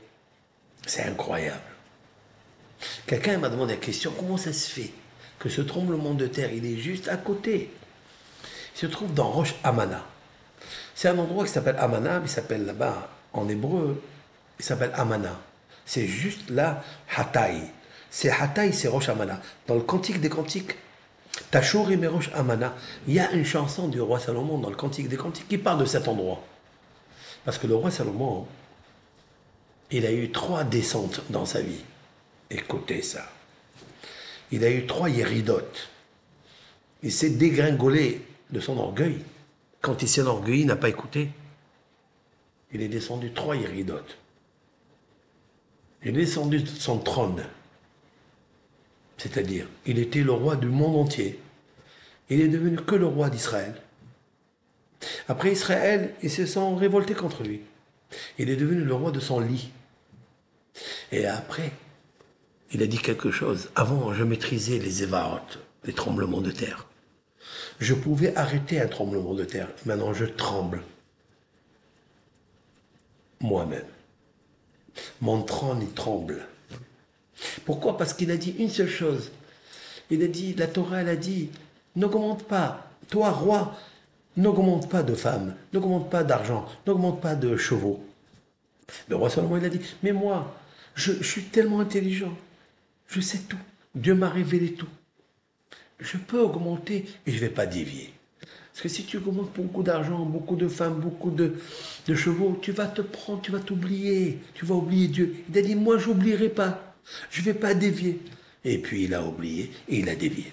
c'est 0.87 1.03
incroyable. 1.03 1.61
Quelqu'un 3.05 3.37
m'a 3.37 3.49
demandé 3.49 3.75
la 3.75 3.79
question, 3.79 4.11
comment 4.17 4.35
ça 4.35 4.51
se 4.51 4.67
fait 4.67 4.91
que 5.37 5.47
ce 5.47 5.61
tremblement 5.61 6.15
de 6.15 6.25
terre, 6.25 6.51
il 6.51 6.65
est 6.65 6.77
juste 6.77 7.07
à 7.07 7.17
côté? 7.17 7.69
Il 8.75 8.79
se 8.79 8.87
trouve 8.87 9.13
dans 9.13 9.29
Roche 9.29 9.53
Amana. 9.63 10.03
C'est 10.95 11.07
un 11.07 11.19
endroit 11.19 11.45
qui 11.45 11.51
s'appelle 11.51 11.75
Amana, 11.77 12.19
mais 12.19 12.25
il 12.25 12.31
s'appelle 12.31 12.65
là-bas 12.65 13.09
en 13.31 13.47
hébreu, 13.47 14.01
il 14.57 14.65
s'appelle 14.65 14.91
Amana. 14.95 15.39
C'est 15.85 16.07
juste 16.07 16.49
là, 16.49 16.83
Hatay. 17.15 17.61
C'est 18.09 18.31
Hatay, 18.31 18.71
c'est 18.71 18.87
Roche 18.87 19.09
Amana. 19.09 19.39
Dans 19.67 19.75
le 19.75 19.81
Cantique 19.81 20.19
des 20.19 20.29
Cantiques, 20.29 20.75
Tachorim 21.51 22.03
et 22.03 22.07
Roche 22.07 22.31
Amana, 22.33 22.73
il 23.07 23.13
y 23.13 23.19
a 23.19 23.31
une 23.33 23.45
chanson 23.45 23.87
du 23.87 24.01
roi 24.01 24.19
Salomon 24.19 24.57
dans 24.57 24.71
le 24.71 24.75
Cantique 24.75 25.09
des 25.09 25.17
Cantiques 25.17 25.47
qui 25.47 25.59
parle 25.59 25.79
de 25.79 25.85
cet 25.85 26.07
endroit. 26.07 26.41
Parce 27.45 27.59
que 27.59 27.67
le 27.67 27.75
roi 27.75 27.91
Salomon, 27.91 28.47
il 29.93 30.07
a 30.07 30.11
eu 30.11 30.31
trois 30.31 30.63
descentes 30.63 31.21
dans 31.29 31.45
sa 31.45 31.61
vie. 31.61 31.83
Écoutez 32.49 33.03
ça. 33.03 33.31
Il 34.51 34.63
a 34.63 34.71
eu 34.71 34.87
trois 34.87 35.07
yéridotes. 35.07 35.89
Il 37.03 37.11
s'est 37.11 37.29
dégringolé 37.29 38.21
de 38.49 38.59
son 38.59 38.77
orgueil. 38.77 39.19
Quand 39.81 40.01
il 40.01 40.09
s'est 40.09 40.21
enorgueilli, 40.21 40.61
il 40.61 40.67
n'a 40.67 40.75
pas 40.75 40.89
écouté. 40.89 41.29
Il 42.71 42.81
est 42.81 42.87
descendu 42.87 43.33
trois 43.33 43.55
yéridotes. 43.55 44.17
Il 46.01 46.09
est 46.09 46.13
descendu 46.13 46.61
de 46.61 46.67
son 46.67 46.97
trône. 46.97 47.43
C'est-à-dire, 49.17 49.67
il 49.85 49.99
était 49.99 50.23
le 50.23 50.31
roi 50.31 50.55
du 50.55 50.67
monde 50.67 50.95
entier. 50.95 51.39
Il 52.29 52.41
est 52.41 52.47
devenu 52.47 52.77
que 52.77 52.95
le 52.95 53.05
roi 53.05 53.29
d'Israël. 53.29 53.79
Après 55.27 55.51
Israël, 55.51 56.15
ils 56.23 56.31
se 56.31 56.47
sont 56.47 56.75
révoltés 56.75 57.13
contre 57.13 57.43
lui. 57.43 57.61
Il 58.39 58.49
est 58.49 58.55
devenu 58.55 58.83
le 58.83 58.95
roi 58.95 59.11
de 59.11 59.19
son 59.19 59.39
lit. 59.39 59.69
Et 61.11 61.25
après, 61.25 61.71
il 62.71 62.81
a 62.81 62.87
dit 62.87 62.97
quelque 62.97 63.31
chose. 63.31 63.69
Avant, 63.75 64.13
je 64.13 64.23
maîtrisais 64.23 64.79
les 64.79 65.03
évarotes, 65.03 65.59
les 65.85 65.93
tremblements 65.93 66.41
de 66.41 66.51
terre. 66.51 66.87
Je 67.79 67.93
pouvais 67.93 68.35
arrêter 68.35 68.79
un 68.79 68.87
tremblement 68.87 69.33
de 69.33 69.43
terre. 69.43 69.67
Maintenant, 69.85 70.13
je 70.13 70.25
tremble. 70.25 70.81
Moi-même. 73.41 73.85
Mon 75.21 75.41
trône, 75.41 75.81
il 75.81 75.91
tremble. 75.91 76.45
Pourquoi? 77.65 77.97
Parce 77.97 78.13
qu'il 78.13 78.31
a 78.31 78.37
dit 78.37 78.55
une 78.57 78.69
seule 78.69 78.89
chose. 78.89 79.31
Il 80.09 80.23
a 80.23 80.27
dit, 80.27 80.53
la 80.53 80.67
Torah, 80.67 81.01
elle 81.01 81.09
a 81.09 81.15
dit, 81.15 81.49
n'augmente 81.95 82.43
pas, 82.43 82.87
toi, 83.09 83.31
roi, 83.31 83.75
n'augmente 84.37 84.89
pas 84.89 85.03
de 85.03 85.15
femmes, 85.15 85.55
n'augmente 85.73 86.09
pas 86.09 86.23
d'argent, 86.23 86.65
n'augmente 86.85 87.21
pas 87.21 87.35
de 87.35 87.57
chevaux. 87.57 88.03
Le 89.07 89.15
roi 89.15 89.29
Salomon, 89.29 89.57
il 89.57 89.65
a 89.65 89.69
dit, 89.69 89.81
mais 90.03 90.11
moi, 90.11 90.55
je, 90.95 91.13
je 91.13 91.23
suis 91.23 91.43
tellement 91.43 91.79
intelligent, 91.79 92.35
je 93.07 93.21
sais 93.21 93.39
tout. 93.39 93.57
Dieu 93.95 94.15
m'a 94.15 94.29
révélé 94.29 94.73
tout. 94.73 94.89
Je 95.99 96.17
peux 96.17 96.39
augmenter 96.39 97.05
et 97.25 97.31
je 97.31 97.35
ne 97.35 97.41
vais 97.41 97.49
pas 97.49 97.65
dévier. 97.65 98.13
Parce 98.73 98.81
que 98.81 98.89
si 98.89 99.03
tu 99.03 99.17
augmentes 99.17 99.53
beaucoup 99.53 99.83
d'argent, 99.83 100.25
beaucoup 100.25 100.55
de 100.55 100.67
femmes, 100.67 100.99
beaucoup 100.99 101.29
de, 101.29 101.53
chevaux, 102.15 102.57
tu 102.59 102.71
vas 102.71 102.87
te 102.87 103.03
prendre, 103.03 103.41
tu 103.41 103.51
vas 103.51 103.59
t'oublier, 103.59 104.39
tu 104.55 104.65
vas 104.65 104.73
oublier 104.73 105.07
Dieu. 105.07 105.35
Il 105.49 105.57
a 105.59 105.61
dit, 105.61 105.75
moi, 105.75 105.99
j'oublierai 105.99 106.49
pas. 106.49 106.95
Je 107.29 107.41
ne 107.41 107.45
vais 107.45 107.53
pas 107.53 107.75
dévier. 107.75 108.19
Et 108.65 108.79
puis 108.79 109.03
il 109.03 109.13
a 109.13 109.23
oublié 109.23 109.71
et 109.89 109.99
il 109.99 110.09
a 110.09 110.15
dévié. 110.15 110.51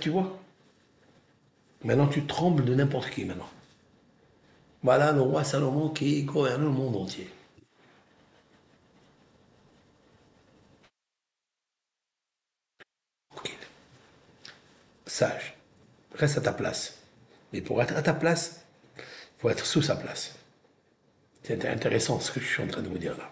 Tu 0.00 0.10
vois 0.10 0.40
Maintenant, 1.82 2.06
tu 2.06 2.24
trembles 2.24 2.64
de 2.64 2.74
n'importe 2.74 3.10
qui 3.10 3.24
maintenant. 3.24 3.50
Voilà 4.82 5.12
le 5.12 5.20
roi 5.20 5.44
Salomon 5.44 5.90
qui 5.90 6.22
gouverne 6.22 6.62
le 6.62 6.70
monde 6.70 6.96
entier. 6.96 7.28
Sage. 15.14 15.54
Reste 16.16 16.38
à 16.38 16.40
ta 16.40 16.52
place. 16.52 16.94
Mais 17.52 17.60
pour 17.60 17.80
être 17.80 17.94
à 17.96 18.02
ta 18.02 18.14
place, 18.14 18.64
il 18.96 19.02
faut 19.38 19.48
être 19.48 19.64
sous 19.64 19.80
sa 19.80 19.94
place. 19.94 20.34
C'est 21.44 21.64
intéressant 21.66 22.18
ce 22.18 22.32
que 22.32 22.40
je 22.40 22.46
suis 22.46 22.64
en 22.64 22.66
train 22.66 22.82
de 22.82 22.88
vous 22.88 22.98
dire 22.98 23.16
là. 23.16 23.30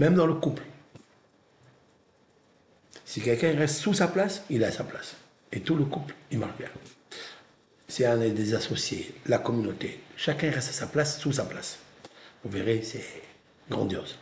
Même 0.00 0.16
dans 0.16 0.26
le 0.26 0.34
couple. 0.34 0.64
Si 3.04 3.20
quelqu'un 3.20 3.56
reste 3.56 3.76
sous 3.76 3.94
sa 3.94 4.08
place, 4.08 4.42
il 4.50 4.64
a 4.64 4.72
sa 4.72 4.82
place. 4.82 5.14
Et 5.52 5.60
tout 5.60 5.76
le 5.76 5.84
couple, 5.84 6.16
il 6.32 6.40
marche 6.40 6.58
bien. 6.58 6.70
Si 7.86 8.04
un 8.04 8.20
est 8.20 8.32
des 8.32 8.54
associés, 8.54 9.14
la 9.26 9.38
communauté, 9.38 10.02
chacun 10.16 10.50
reste 10.50 10.70
à 10.70 10.72
sa 10.72 10.88
place, 10.88 11.20
sous 11.20 11.34
sa 11.34 11.44
place. 11.44 11.78
Vous 12.42 12.50
verrez, 12.50 12.82
c'est 12.82 13.22
grandiose. 13.70 14.18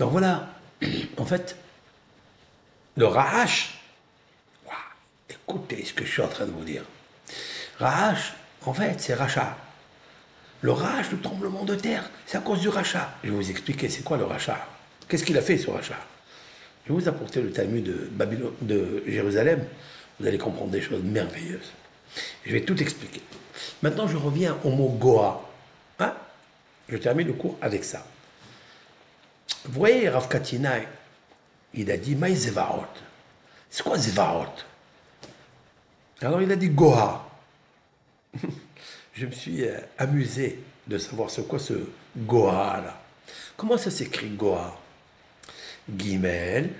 Donc 0.00 0.10
voilà, 0.10 0.52
en 1.16 1.26
fait, 1.26 1.54
le 2.96 3.06
Rahash, 3.06 3.75
écoutez 5.30 5.84
ce 5.84 5.92
que 5.92 6.04
je 6.04 6.10
suis 6.10 6.22
en 6.22 6.28
train 6.28 6.46
de 6.46 6.50
vous 6.50 6.64
dire. 6.64 6.84
Rahash, 7.78 8.34
en 8.64 8.72
fait, 8.72 9.00
c'est 9.00 9.14
rachat. 9.14 9.56
Le 10.62 10.72
rachat, 10.72 11.10
le 11.12 11.20
tremblement 11.20 11.64
de 11.64 11.74
terre, 11.74 12.10
c'est 12.26 12.38
à 12.38 12.40
cause 12.40 12.60
du 12.60 12.68
rachat. 12.68 13.12
Je 13.22 13.30
vais 13.30 13.36
vous 13.36 13.50
expliquer 13.50 13.88
c'est 13.88 14.02
quoi 14.02 14.16
le 14.16 14.24
rachat. 14.24 14.66
Qu'est-ce 15.08 15.24
qu'il 15.24 15.36
a 15.36 15.42
fait 15.42 15.58
ce 15.58 15.70
rachat 15.70 15.98
Je 16.84 16.92
vais 16.92 16.98
vous 16.98 17.08
apporter 17.08 17.42
le 17.42 17.52
Talmud 17.52 17.84
de, 17.84 18.08
Babylone, 18.10 18.54
de 18.62 19.02
Jérusalem. 19.06 19.64
Vous 20.18 20.26
allez 20.26 20.38
comprendre 20.38 20.70
des 20.70 20.80
choses 20.80 21.02
merveilleuses. 21.02 21.72
Je 22.44 22.52
vais 22.52 22.62
tout 22.62 22.80
expliquer. 22.80 23.22
Maintenant, 23.82 24.08
je 24.08 24.16
reviens 24.16 24.56
au 24.64 24.70
mot 24.70 24.88
Goa. 24.88 25.48
Hein? 25.98 26.14
Je 26.88 26.96
termine 26.96 27.26
le 27.26 27.34
cours 27.34 27.58
avec 27.60 27.84
ça. 27.84 28.06
Vous 29.64 29.78
voyez, 29.78 30.08
Rav 30.08 30.28
Katina, 30.28 30.74
il 31.74 31.90
a 31.90 31.96
dit 31.96 32.14
Maï. 32.14 32.36
C'est 32.36 33.82
quoi 33.82 33.98
Zevarot 33.98 34.46
Alors 36.22 36.40
il 36.42 36.50
a 36.50 36.56
dit 36.56 36.70
Goa. 36.70 37.28
je 39.14 39.26
me 39.26 39.32
suis 39.32 39.64
euh, 39.64 39.78
amusé 39.98 40.60
de 40.86 40.98
savoir 40.98 41.30
ce 41.30 41.40
quoi 41.42 41.58
ce 41.58 41.74
Goa 42.16 42.80
là. 42.80 43.00
Comment 43.56 43.76
ça 43.76 43.90
s'écrit 43.90 44.30
Goa? 44.30 44.78
Gimel, 45.96 46.72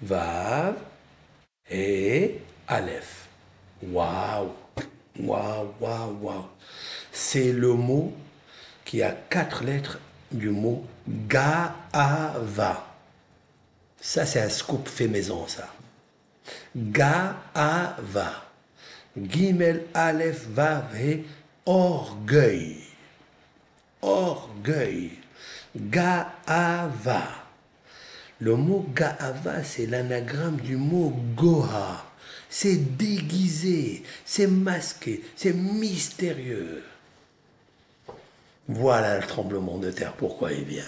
Vav 0.00 0.76
et 1.70 2.40
Aleph. 2.68 3.28
Waouh 3.82 4.52
Waouh, 5.18 5.74
waouh, 5.78 6.18
waouh 6.22 6.46
C'est 7.12 7.52
le 7.52 7.74
mot 7.74 8.14
qui 8.84 9.02
a 9.02 9.10
quatre 9.10 9.62
lettres 9.62 9.98
du 10.30 10.48
mot 10.48 10.86
Gaava. 11.08 12.86
Ça, 14.00 14.26
c'est 14.26 14.40
un 14.40 14.48
scoop 14.48 14.88
fait 14.88 15.08
maison, 15.08 15.46
ça. 15.46 15.68
Gaava. 16.76 18.44
Gimel, 19.16 19.84
Aleph, 19.94 20.46
Vav 20.48 20.96
orgueil. 21.66 22.76
Orgueil. 24.00 25.10
Gaava. 25.76 27.22
Le 28.40 28.56
mot 28.56 28.86
Gaava, 28.94 29.62
c'est 29.62 29.86
l'anagramme 29.86 30.56
du 30.56 30.76
mot 30.76 31.14
Goha. 31.36 32.04
C'est 32.50 32.96
déguisé, 32.96 34.02
c'est 34.24 34.46
masqué, 34.46 35.22
c'est 35.36 35.54
mystérieux. 35.54 36.82
Voilà 38.68 39.18
le 39.18 39.26
tremblement 39.26 39.78
de 39.78 39.90
terre, 39.90 40.12
pourquoi 40.12 40.52
il 40.52 40.64
vient. 40.64 40.84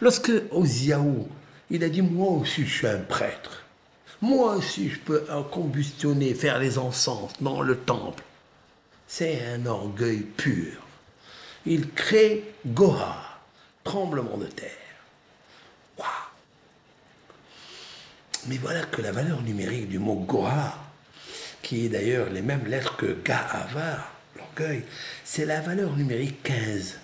Lorsque 0.00 0.32
Oziaou, 0.50 1.28
il 1.70 1.82
a 1.84 1.88
dit, 1.88 2.02
moi 2.02 2.30
aussi 2.32 2.66
je 2.66 2.76
suis 2.76 2.86
un 2.86 2.98
prêtre. 2.98 3.61
Moi 4.22 4.54
aussi 4.54 4.88
je 4.88 5.00
peux 5.00 5.26
combustionner, 5.50 6.32
faire 6.34 6.60
les 6.60 6.78
encens 6.78 7.32
dans 7.40 7.60
le 7.60 7.76
temple. 7.76 8.22
C'est 9.08 9.44
un 9.46 9.66
orgueil 9.66 10.20
pur. 10.20 10.80
Il 11.66 11.90
crée 11.90 12.54
Goha, 12.64 13.40
tremblement 13.84 14.38
de 14.38 14.46
terre. 14.46 14.70
Waouh 15.98 16.06
Mais 18.46 18.58
voilà 18.58 18.84
que 18.84 19.02
la 19.02 19.12
valeur 19.12 19.42
numérique 19.42 19.88
du 19.88 19.98
mot 19.98 20.14
Goha, 20.14 20.78
qui 21.60 21.86
est 21.86 21.88
d'ailleurs 21.88 22.30
les 22.30 22.42
mêmes 22.42 22.66
lettres 22.66 22.96
que 22.96 23.18
Gahava, 23.24 24.08
l'orgueil, 24.36 24.84
c'est 25.24 25.46
la 25.46 25.60
valeur 25.60 25.96
numérique 25.96 26.42
15. 26.44 26.98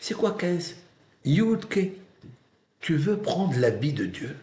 C'est 0.00 0.14
quoi 0.14 0.36
15 0.36 0.76
Yudke. 1.24 2.03
Tu 2.84 2.98
veux 2.98 3.16
prendre 3.16 3.58
l'habit 3.58 3.94
de 3.94 4.04
Dieu? 4.04 4.36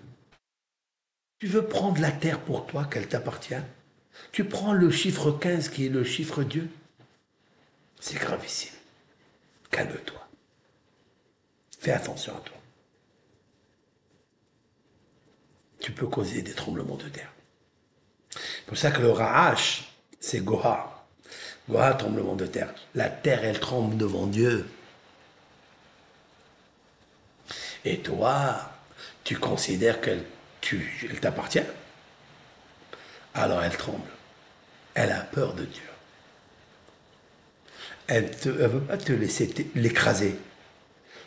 Tu 1.38 1.46
veux 1.46 1.68
prendre 1.68 2.02
la 2.02 2.12
terre 2.12 2.40
pour 2.40 2.66
toi, 2.66 2.86
qu'elle 2.86 3.08
t'appartient? 3.08 3.62
Tu 4.32 4.46
prends 4.46 4.74
le 4.74 4.90
chiffre 4.90 5.32
15 5.32 5.70
qui 5.70 5.86
est 5.86 5.90
le 5.90 6.04
chiffre 6.04 6.42
Dieu? 6.42 6.68
C'est 8.00 8.18
gravissime. 8.18 8.74
Calme-toi. 9.70 10.28
Fais 11.78 11.92
attention 11.92 12.36
à 12.36 12.40
toi. 12.40 12.58
Tu 15.80 15.92
peux 15.92 16.08
causer 16.08 16.42
des 16.42 16.56
tremblements 16.56 16.98
de 16.98 17.10
terre. 17.10 17.32
C'est 18.32 18.66
pour 18.66 18.76
ça 18.76 18.90
que 18.90 19.04
le 19.04 19.12
Rahash, 19.12 19.94
c'est 20.20 20.44
Goha. 20.44 21.06
Goha, 21.70 21.94
tremblement 21.94 22.36
de 22.36 22.48
terre. 22.48 22.74
La 22.96 23.12
terre, 23.12 23.46
elle 23.46 23.60
tremble 23.60 23.98
devant 23.98 24.26
Dieu. 24.26 24.68
Et 27.86 28.00
toi, 28.00 28.72
tu 29.24 29.38
considères 29.38 30.02
qu'elle 30.02 30.24
t'appartient, 31.22 31.64
alors 33.34 33.64
elle 33.64 33.76
tremble. 33.76 34.10
Elle 34.94 35.12
a 35.12 35.22
peur 35.22 35.54
de 35.54 35.66
Dieu. 35.66 35.82
Elle 38.08 38.30
ne 38.46 38.52
veut 38.52 38.82
pas 38.82 38.98
te 38.98 39.14
laisser 39.14 39.54
l'écraser. 39.74 40.36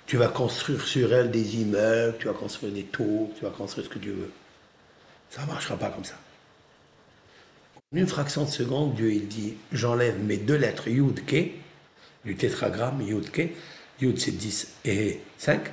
Tu 0.07 0.19
vas 0.19 0.29
construire 0.29 0.83
sur 0.83 1.15
elle 1.15 1.31
des 1.31 1.57
immeubles, 1.57 2.17
tu 2.19 2.27
vas 2.27 2.35
construire 2.35 2.75
des 2.75 2.85
tours, 2.85 3.31
tu 3.39 3.45
vas 3.45 3.51
construire 3.51 3.87
ce 3.87 3.91
que 3.91 3.99
tu 3.99 4.11
veux. 4.11 4.31
Ça 5.31 5.43
ne 5.43 5.47
marchera 5.47 5.79
pas 5.79 5.89
comme 5.89 6.05
ça. 6.05 6.17
En 7.77 7.97
une 7.97 8.07
fraction 8.07 8.45
de 8.45 8.51
seconde, 8.51 8.95
Dieu 8.95 9.19
dit 9.19 9.55
J'enlève 9.73 10.23
mes 10.23 10.37
deux 10.37 10.57
lettres 10.57 10.89
Yud 10.89 11.25
Ke, 11.25 11.53
du 12.25 12.37
tétragramme 12.37 13.01
Yud 13.01 13.31
Ke. 13.31 13.49
Yud 14.01 14.19
c'est 14.21 14.33
10 14.33 14.75
et 14.85 15.21
5. 15.39 15.71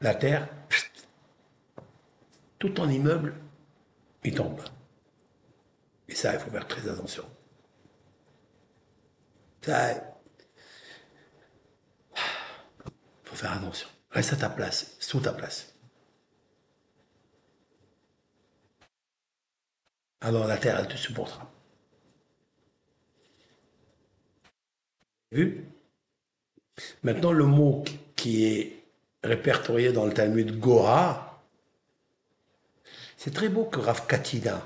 La 0.00 0.14
terre, 0.14 0.48
tout 2.58 2.70
ton 2.70 2.88
immeuble, 2.88 3.34
il 4.24 4.34
tombe. 4.34 4.62
Et 6.08 6.14
ça, 6.14 6.32
il 6.32 6.40
faut 6.40 6.50
faire 6.50 6.66
très 6.66 6.88
attention. 6.88 7.24
Ça, 9.62 9.92
il 9.92 10.02
faut 13.24 13.36
faire 13.36 13.52
attention. 13.52 13.88
Reste 14.10 14.32
à 14.32 14.36
ta 14.36 14.48
place, 14.50 14.96
sous 15.00 15.20
ta 15.20 15.32
place. 15.32 15.74
Alors 20.22 20.46
la 20.46 20.56
terre, 20.56 20.78
elle 20.78 20.88
te 20.88 20.96
supportera. 20.96 21.50
Vu? 25.32 25.64
Maintenant, 27.02 27.32
le 27.32 27.44
mot 27.44 27.84
qui 28.16 28.44
est 28.46 28.79
répertorié 29.22 29.92
dans 29.92 30.06
le 30.06 30.12
Talmud 30.12 30.58
Goa, 30.58 31.40
c'est 33.16 33.34
très 33.34 33.48
beau 33.48 33.64
que 33.64 33.80
Rav 33.80 34.06
Katina, 34.06 34.62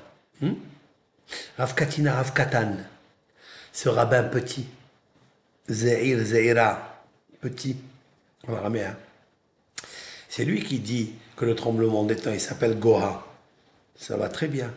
Katan, 2.35 2.77
ce 3.73 3.89
rabbin 3.89 4.25
petit, 4.25 4.67
Zeir, 5.69 6.25
Zeira, 6.25 7.03
petit, 7.41 7.77
en 8.47 8.55
araméen, 8.55 8.97
c'est 10.29 10.45
lui 10.45 10.63
qui 10.63 10.79
dit 10.79 11.13
que 11.37 11.45
le 11.45 11.55
tremblement 11.55 12.05
des 12.05 12.17
temps, 12.17 12.33
il 12.33 12.41
s'appelle 12.41 12.79
Goa. 12.79 13.27
Ça 13.97 14.17
va 14.17 14.29
très 14.29 14.49
bien. 14.49 14.73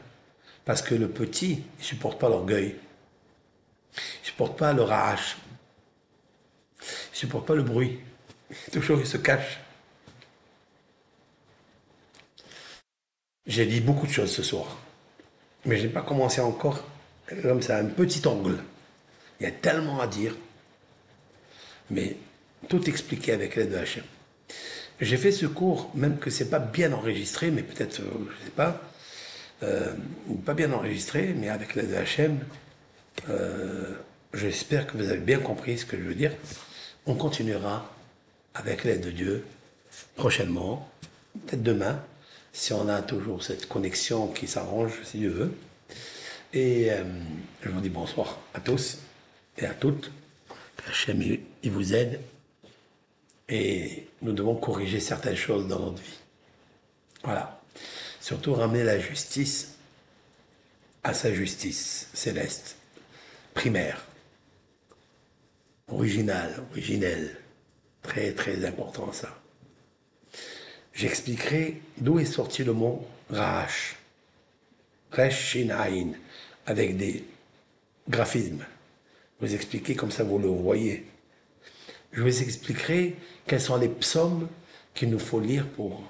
Parce 0.65 0.81
que 0.81 0.95
le 0.95 1.09
petit, 1.09 1.53
il 1.53 1.79
ne 1.79 1.83
supporte 1.83 2.19
pas 2.19 2.29
l'orgueil. 2.29 2.75
Il 3.95 4.21
ne 4.21 4.25
supporte 4.25 4.57
pas 4.57 4.73
le 4.73 4.83
rage. 4.83 5.37
Il 6.79 6.85
ne 6.85 7.17
supporte 7.17 7.47
pas 7.47 7.55
le 7.55 7.63
bruit. 7.63 7.99
Toujours, 8.71 8.99
il 8.99 9.07
se 9.07 9.17
cache. 9.17 9.59
J'ai 13.47 13.65
dit 13.65 13.79
beaucoup 13.79 14.05
de 14.05 14.11
choses 14.11 14.31
ce 14.31 14.43
soir. 14.43 14.77
Mais 15.65 15.77
je 15.77 15.83
n'ai 15.83 15.93
pas 15.93 16.01
commencé 16.01 16.41
encore 16.41 16.83
comme 17.41 17.61
ça, 17.61 17.77
un 17.77 17.85
petit 17.85 18.25
angle. 18.27 18.57
Il 19.39 19.43
y 19.43 19.47
a 19.47 19.51
tellement 19.51 19.99
à 19.99 20.07
dire. 20.07 20.35
Mais 21.89 22.17
tout 22.67 22.89
expliqué 22.89 23.31
avec 23.31 23.55
l'aide 23.55 23.71
de 23.71 23.77
HM. 23.77 24.03
J'ai 24.99 25.17
fait 25.17 25.31
ce 25.31 25.45
cours, 25.45 25.91
même 25.93 26.17
que 26.17 26.29
c'est 26.29 26.49
pas 26.49 26.59
bien 26.59 26.91
enregistré, 26.91 27.51
mais 27.51 27.61
peut-être, 27.61 27.99
euh, 27.99 28.11
je 28.15 28.39
ne 28.39 28.45
sais 28.45 28.51
pas, 28.55 28.81
euh, 29.63 29.93
pas 30.45 30.53
bien 30.53 30.71
enregistré, 30.73 31.35
mais 31.37 31.49
avec 31.49 31.75
l'aide 31.75 31.91
de 31.91 31.95
HM, 31.95 32.39
euh, 33.29 33.93
j'espère 34.33 34.87
que 34.87 34.97
vous 34.97 35.09
avez 35.09 35.19
bien 35.19 35.39
compris 35.39 35.77
ce 35.77 35.85
que 35.85 35.97
je 35.97 36.01
veux 36.01 36.15
dire. 36.15 36.31
On 37.05 37.13
continuera 37.13 37.93
avec 38.55 38.83
l'aide 38.83 39.01
de 39.01 39.11
Dieu 39.11 39.45
prochainement, 40.15 40.89
peut-être 41.45 41.63
demain, 41.63 42.01
si 42.57 42.73
on 42.73 42.89
a 42.89 43.03
toujours 43.03 43.43
cette 43.43 43.67
connexion 43.67 44.29
qui 44.29 44.47
s'arrange, 44.47 44.93
si 45.03 45.19
Dieu 45.19 45.29
veut. 45.29 45.53
Et 46.53 46.91
euh, 46.91 47.03
je 47.61 47.69
vous 47.69 47.81
dis 47.81 47.89
bonsoir 47.89 48.39
à 48.55 48.59
tous 48.59 48.97
et 49.59 49.65
à 49.67 49.75
toutes. 49.75 50.11
Hachem, 50.87 51.21
il 51.21 51.71
vous 51.71 51.93
aide. 51.93 52.19
Et 53.47 54.07
nous 54.23 54.33
devons 54.33 54.55
corriger 54.55 54.99
certaines 54.99 55.35
choses 55.35 55.67
dans 55.67 55.79
notre 55.79 56.01
vie. 56.01 56.17
Voilà. 57.23 57.61
Surtout 58.19 58.55
ramener 58.55 58.83
la 58.83 58.99
justice 58.99 59.75
à 61.03 61.13
sa 61.13 61.31
justice 61.31 62.09
céleste, 62.15 62.77
primaire, 63.53 64.03
originale, 65.89 66.63
originelle. 66.71 67.37
Très, 68.01 68.31
très 68.31 68.65
important 68.65 69.11
ça. 69.11 69.37
J'expliquerai 70.97 71.79
d'où 71.99 72.17
est 72.17 72.25
sorti 72.25 72.63
le 72.63 72.73
mot 72.73 73.05
Rash, 73.29 73.97
Resh 75.11 75.55
Ain, 75.55 76.13
avec 76.65 76.97
des 76.97 77.23
graphismes. 78.09 78.65
Je 79.39 79.45
vous 79.45 79.53
expliquer 79.53 79.95
comme 79.95 80.09
ça 80.09 80.23
vous 80.23 80.39
le 80.39 80.47
voyez. 80.47 81.05
Je 82.11 82.23
vous 82.23 82.41
expliquerai 82.41 83.15
quels 83.45 83.61
sont 83.61 83.77
les 83.77 83.89
psaumes 83.89 84.49
qu'il 84.95 85.11
nous 85.11 85.19
faut 85.19 85.39
lire 85.39 85.67
pour 85.67 86.01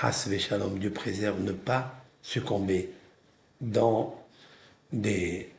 Has 0.00 0.30
Shalom, 0.38 0.78
Dieu 0.78 0.90
préserve, 0.90 1.42
ne 1.42 1.52
pas 1.52 2.02
succomber 2.22 2.88
dans 3.60 4.18
des 4.94 5.50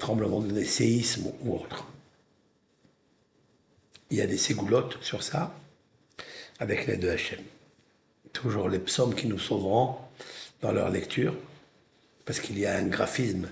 tremblements, 0.00 0.40
des 0.40 0.64
séismes 0.64 1.30
ou 1.42 1.54
autres. 1.54 1.86
Il 4.10 4.16
y 4.16 4.22
a 4.22 4.26
des 4.26 4.38
ségoulottes 4.38 5.00
sur 5.02 5.22
ça, 5.22 5.54
avec 6.58 6.86
l'aide 6.86 7.00
de 7.00 7.08
Hachem. 7.08 7.40
Toujours 8.32 8.68
les 8.68 8.78
psaumes 8.78 9.14
qui 9.14 9.26
nous 9.26 9.38
sauveront 9.38 9.96
dans 10.62 10.72
leur 10.72 10.90
lecture, 10.90 11.34
parce 12.24 12.40
qu'il 12.40 12.58
y 12.58 12.66
a 12.66 12.76
un 12.76 12.86
graphisme 12.86 13.48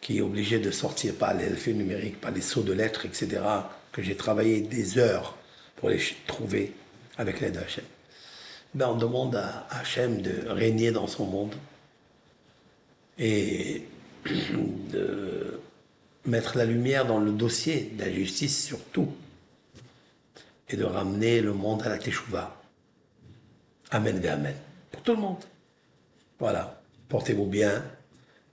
qui 0.00 0.18
est 0.18 0.22
obligé 0.22 0.58
de 0.58 0.70
sortir 0.70 1.14
par 1.14 1.34
les 1.34 1.72
numériques, 1.72 2.20
par 2.20 2.30
les 2.30 2.40
sauts 2.40 2.62
de 2.62 2.72
lettres, 2.72 3.06
etc., 3.06 3.42
que 3.92 4.02
j'ai 4.02 4.16
travaillé 4.16 4.60
des 4.60 4.98
heures 4.98 5.36
pour 5.76 5.88
les 5.88 6.00
trouver 6.26 6.72
avec 7.18 7.40
l'aide 7.40 7.54
de 7.54 7.60
Hachem 7.60 7.84
ben 8.74 8.88
on 8.88 8.96
demande 8.96 9.36
à 9.36 9.66
Hachem 9.70 10.22
de 10.22 10.48
régner 10.48 10.92
dans 10.92 11.06
son 11.06 11.26
monde 11.26 11.54
et 13.18 13.82
de 14.92 15.60
mettre 16.24 16.56
la 16.56 16.64
lumière 16.64 17.06
dans 17.06 17.18
le 17.18 17.32
dossier 17.32 17.92
de 17.94 18.04
la 18.04 18.10
justice 18.10 18.64
surtout 18.64 19.12
et 20.72 20.76
de 20.76 20.84
ramener 20.84 21.40
le 21.40 21.52
monde 21.52 21.82
à 21.82 21.88
la 21.88 21.98
Teshuvah. 21.98 22.60
Amen 23.90 24.20
et 24.24 24.28
Amen. 24.28 24.56
Pour 24.90 25.02
tout 25.02 25.12
le 25.12 25.20
monde. 25.20 25.44
Voilà. 26.38 26.82
Portez-vous 27.08 27.46
bien. 27.46 27.84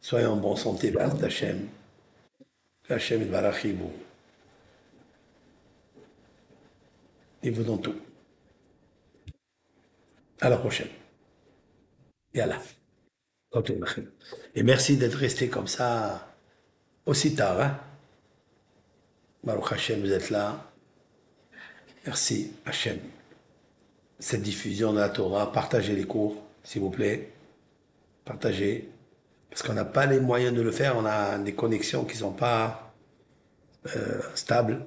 Soyez 0.02 0.26
en 0.26 0.36
bonne 0.36 0.58
santé, 0.58 0.94
Hachem. 0.98 1.18
d'Hachem. 1.18 1.70
Hachem 2.90 3.76
vous. 3.76 3.94
Et 7.44 7.50
vous 7.52 7.64
donne 7.64 7.82
tout. 7.82 7.96
À 10.41 10.50
la 10.50 10.58
prochaine. 10.58 10.90
Yallah. 12.34 12.62
Et 14.56 14.64
merci 14.64 14.98
d'être 14.98 15.16
resté 15.16 15.50
comme 15.50 15.68
ça 15.68 16.36
aussi 17.06 17.34
tard. 17.34 17.60
Hein? 17.62 17.80
Baruch 19.44 19.72
Hashem, 19.72 20.02
vous 20.02 20.12
êtes 20.12 20.30
là. 20.30 20.69
Merci 22.06 22.54
Hashem. 22.66 23.00
Cette 24.20 24.42
diffusion 24.42 24.94
de 24.94 25.00
la 25.00 25.10
Torah, 25.10 25.52
partagez 25.52 25.96
les 25.96 26.06
cours, 26.06 26.42
s'il 26.64 26.82
vous 26.82 26.90
plaît. 26.90 27.32
Partagez. 28.26 28.90
Parce 29.50 29.64
qu'on 29.64 29.74
n'a 29.74 29.86
pas 29.86 30.06
les 30.06 30.20
moyens 30.20 30.56
de 30.56 30.62
le 30.62 30.72
faire, 30.72 30.96
on 30.98 31.06
a 31.06 31.38
des 31.38 31.54
connexions 31.54 32.06
qui 32.06 32.14
ne 32.14 32.20
sont 32.20 32.32
pas 32.32 32.94
euh, 33.96 34.22
stables. 34.36 34.86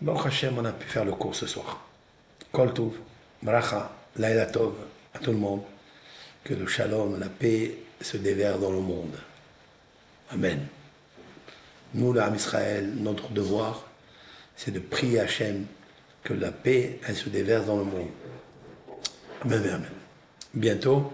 Baruch 0.00 0.26
Hashem, 0.26 0.56
on 0.56 0.64
a 0.64 0.72
pu 0.72 0.86
faire 0.86 1.04
le 1.04 1.12
cours 1.12 1.34
ce 1.34 1.46
soir. 1.46 1.84
Kol 2.52 2.72
Tov, 2.72 2.92
Bracha. 3.42 3.92
À 4.20 5.18
tout 5.20 5.30
le 5.30 5.36
monde, 5.36 5.62
que 6.42 6.54
le 6.54 6.66
shalom, 6.66 7.20
la 7.20 7.28
paix 7.28 7.78
se 8.00 8.16
déverse 8.16 8.60
dans 8.60 8.72
le 8.72 8.80
monde. 8.80 9.16
Amen. 10.30 10.66
Nous, 11.94 12.12
l'âme 12.12 12.34
Israël, 12.34 12.94
notre 12.96 13.28
devoir, 13.30 13.87
c'est 14.58 14.72
de 14.72 14.80
prier 14.80 15.20
Hachem 15.20 15.64
que 16.24 16.34
la 16.34 16.50
paix, 16.50 16.98
elle 17.06 17.14
se 17.14 17.28
déverse 17.28 17.64
dans 17.64 17.76
le 17.76 17.84
monde. 17.84 18.08
Amen, 19.42 19.62
amen. 19.62 19.90
Bientôt, 20.52 21.12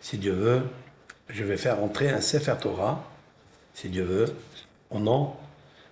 si 0.00 0.18
Dieu 0.18 0.32
veut, 0.32 0.62
je 1.28 1.42
vais 1.42 1.56
faire 1.56 1.82
entrer 1.82 2.10
un 2.10 2.20
Sefer 2.20 2.54
Torah, 2.60 3.04
si 3.74 3.88
Dieu 3.88 4.04
veut, 4.04 4.34
au 4.90 5.00
nom, 5.00 5.34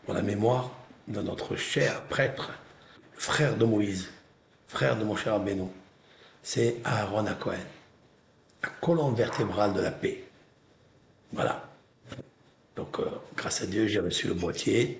en 0.06 0.12
la 0.12 0.22
mémoire 0.22 0.70
de 1.08 1.20
notre 1.20 1.56
cher 1.56 2.02
prêtre, 2.04 2.52
frère 3.14 3.56
de 3.56 3.64
Moïse, 3.64 4.08
frère 4.68 4.96
de 4.96 5.04
mon 5.04 5.16
cher 5.16 5.34
Abénou 5.34 5.70
c'est 6.44 6.76
Aaron 6.84 7.26
à 7.26 7.34
Cohen, 7.34 7.56
la 8.62 8.68
colonne 8.80 9.14
vertébrale 9.14 9.72
de 9.72 9.80
la 9.80 9.90
paix. 9.90 10.24
Voilà. 11.32 11.68
Donc, 12.76 13.00
euh, 13.00 13.06
grâce 13.34 13.62
à 13.62 13.66
Dieu, 13.66 13.86
j'ai 13.86 13.98
reçu 13.98 14.28
le 14.28 14.34
boîtier 14.34 14.98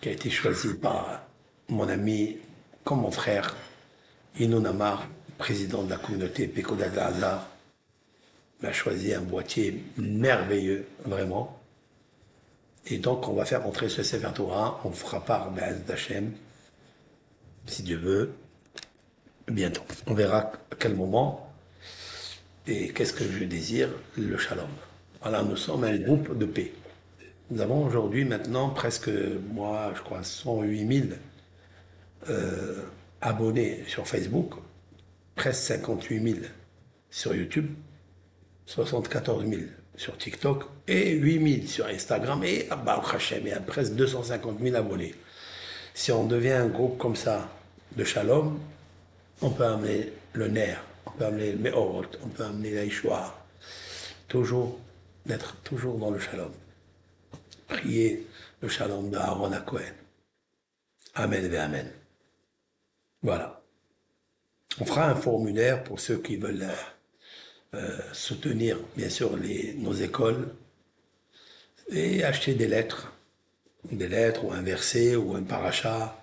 qui 0.00 0.08
a 0.08 0.12
été 0.12 0.30
choisi 0.30 0.74
par 0.74 1.22
mon 1.68 1.88
ami 1.88 2.38
comme 2.84 3.02
mon 3.02 3.10
frère, 3.10 3.56
Inou 4.38 4.60
Namar, 4.60 5.06
président 5.38 5.82
de 5.82 5.90
la 5.90 5.96
communauté 5.96 6.46
Pekoda 6.48 6.88
de 6.88 6.98
Hazard, 6.98 7.46
m'a 8.62 8.72
choisi 8.72 9.12
un 9.14 9.20
boîtier 9.20 9.82
merveilleux, 9.96 10.86
vraiment. 11.04 11.58
Et 12.86 12.98
donc, 12.98 13.28
on 13.28 13.34
va 13.34 13.44
faire 13.44 13.66
entrer 13.66 13.88
ce 13.88 14.02
Sefer 14.02 14.30
Torah, 14.34 14.80
on 14.84 14.90
fera 14.90 15.20
part 15.24 15.52
d'Hachem, 15.86 16.32
si 17.66 17.82
Dieu 17.82 17.98
veut, 17.98 18.32
bientôt. 19.48 19.82
On 20.06 20.14
verra 20.14 20.52
à 20.70 20.76
quel 20.78 20.94
moment 20.94 21.52
et 22.66 22.92
qu'est-ce 22.92 23.12
que 23.12 23.24
je 23.24 23.44
désire, 23.44 23.90
le 24.16 24.38
shalom. 24.38 24.68
Voilà, 25.22 25.42
nous 25.42 25.56
sommes 25.56 25.84
un 25.84 25.96
groupe 25.98 26.36
de 26.38 26.46
paix. 26.46 26.72
Nous 27.50 27.60
avons 27.60 27.84
aujourd'hui 27.84 28.24
maintenant 28.24 28.68
presque, 28.68 29.10
moi, 29.52 29.92
je 29.96 30.02
crois, 30.02 30.22
108 30.22 31.02
000 31.08 31.08
euh, 32.28 32.84
abonnés 33.20 33.82
sur 33.88 34.06
Facebook, 34.06 34.52
presque 35.34 35.60
58 35.62 36.32
000 36.34 36.46
sur 37.10 37.34
YouTube, 37.34 37.66
74 38.66 39.44
000 39.48 39.62
sur 39.96 40.16
TikTok 40.16 40.64
et 40.86 41.10
8 41.14 41.54
000 41.62 41.66
sur 41.66 41.86
Instagram 41.86 42.44
et 42.44 42.68
à 42.70 42.80
Hashem, 43.12 43.40
il 43.42 43.48
y 43.48 43.52
a 43.52 43.58
presque 43.58 43.94
250 43.94 44.60
000 44.62 44.76
abonnés. 44.76 45.16
Si 45.92 46.12
on 46.12 46.26
devient 46.26 46.52
un 46.52 46.68
groupe 46.68 46.98
comme 46.98 47.16
ça 47.16 47.48
de 47.96 48.04
shalom, 48.04 48.60
on 49.42 49.50
peut 49.50 49.66
amener 49.66 50.12
le 50.34 50.46
nerf, 50.46 50.84
on 51.04 51.10
peut 51.10 51.24
amener 51.24 51.50
le 51.50 51.58
me'orot, 51.58 52.04
on 52.22 52.28
peut 52.28 52.44
amener 52.44 52.74
la 52.74 53.34
Toujours, 54.28 54.78
d'être 55.26 55.56
toujours 55.64 55.98
dans 55.98 56.12
le 56.12 56.20
shalom. 56.20 56.52
Prier 57.70 58.26
le 58.60 58.68
shalom 58.68 59.10
de 59.10 59.16
Aaron 59.16 59.52
à 59.52 59.60
Cohen. 59.60 59.94
Amen 61.14 61.52
et 61.52 61.56
Amen. 61.56 61.88
Voilà. 63.22 63.62
On 64.80 64.84
fera 64.84 65.08
un 65.08 65.14
formulaire 65.14 65.84
pour 65.84 66.00
ceux 66.00 66.18
qui 66.18 66.36
veulent 66.36 66.66
euh, 67.74 67.98
soutenir, 68.12 68.76
bien 68.96 69.08
sûr, 69.08 69.36
les, 69.36 69.74
nos 69.74 69.92
écoles 69.92 70.52
et 71.90 72.24
acheter 72.24 72.54
des 72.54 72.66
lettres. 72.66 73.12
Des 73.84 74.08
lettres 74.08 74.44
ou 74.44 74.52
un 74.52 74.62
verset 74.62 75.14
ou 75.14 75.36
un 75.36 75.42
paracha, 75.42 76.20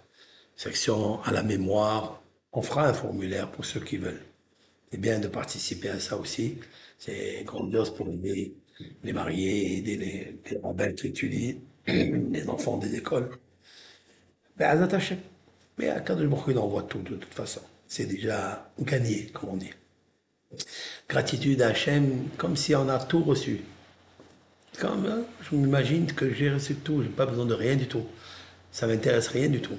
section 0.58 1.22
à 1.24 1.32
la 1.32 1.44
mémoire. 1.44 2.22
On 2.52 2.62
fera 2.62 2.88
un 2.90 2.94
formulaire 2.94 3.50
pour 3.50 3.64
ceux 3.64 3.80
qui 3.80 3.96
veulent. 3.96 4.26
C'est 4.92 5.00
bien 5.00 5.20
de 5.20 5.30
participer 5.30 5.90
à 5.90 6.00
ça 6.02 6.18
aussi. 6.18 6.60
C'est 7.00 7.44
grandiose 7.46 7.96
pour 7.96 8.10
aider 8.10 8.54
les 9.04 9.14
mariés, 9.14 9.82
les, 9.82 9.98
les 9.98 10.94
qui 10.96 11.08
étudient, 11.08 11.56
les 11.88 12.50
enfants 12.50 12.78
des 12.78 12.96
écoles. 12.96 13.30
Mais 14.58 14.66
à 14.66 14.76
mais 15.78 15.90
à 15.90 16.00
Kadosh 16.00 16.28
Baruch 16.28 16.46
il 16.50 16.58
envoie 16.58 16.84
tout 16.84 17.02
de 17.02 17.16
toute 17.16 17.34
façon. 17.34 17.62
C'est 17.88 18.06
déjà 18.06 18.72
gagné, 18.80 19.28
comme 19.28 19.50
on 19.50 19.58
dit. 19.58 19.70
Gratitude 21.08 21.62
à 21.62 21.70
Hachem, 21.70 22.30
comme 22.38 22.56
si 22.56 22.76
on 22.76 22.90
a 22.90 23.00
tout 23.00 23.24
reçu. 23.24 23.62
Comme, 24.80 25.06
hein, 25.06 25.24
je 25.42 25.56
m'imagine 25.56 26.12
que 26.12 26.34
j'ai 26.34 26.52
reçu 26.52 26.76
tout, 26.76 27.04
j'ai 27.04 27.10
pas 27.10 27.26
besoin 27.26 27.46
de 27.46 27.54
rien 27.54 27.76
du 27.76 27.88
tout. 27.88 28.06
Ça 28.72 28.88
m'intéresse 28.88 29.28
rien 29.28 29.50
du 29.50 29.62
tout. 29.62 29.78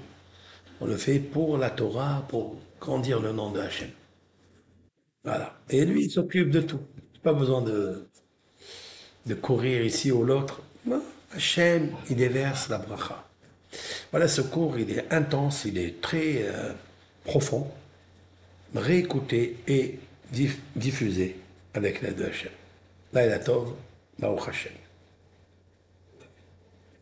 On 0.80 0.86
le 0.86 0.96
fait 0.96 1.18
pour 1.18 1.58
la 1.58 1.70
Torah, 1.70 2.24
pour 2.28 2.56
grandir 2.80 3.20
le 3.20 3.32
nom 3.32 3.50
de 3.50 3.60
Hachem. 3.60 3.90
Voilà. 5.24 5.58
Et 5.68 5.84
lui, 5.84 6.04
il 6.04 6.10
s'occupe 6.10 6.50
de 6.50 6.60
tout. 6.60 6.80
Pas 7.22 7.32
besoin 7.32 7.62
de, 7.62 8.08
de 9.28 9.34
courir 9.34 9.84
ici 9.84 10.10
ou 10.10 10.24
l'autre. 10.24 10.62
Hachem, 11.34 11.92
il 12.08 12.16
déverse 12.16 12.68
la 12.68 12.78
bracha. 12.78 13.24
Voilà, 14.10 14.28
ce 14.28 14.40
cours, 14.40 14.78
il 14.78 14.90
est 14.90 15.12
intense, 15.12 15.66
il 15.66 15.78
est 15.78 16.00
très 16.00 16.42
euh, 16.42 16.72
profond. 17.24 17.70
Réécouter 18.74 19.56
et 19.66 19.98
diffuser 20.74 21.36
avec 21.74 22.02
l'aide 22.02 22.16
de 22.16 22.24
Hachem. 22.24 22.50
Laïla 23.12 23.38
Tov, 23.38 23.74
Baruch 24.18 24.48
Hachem. 24.48 24.72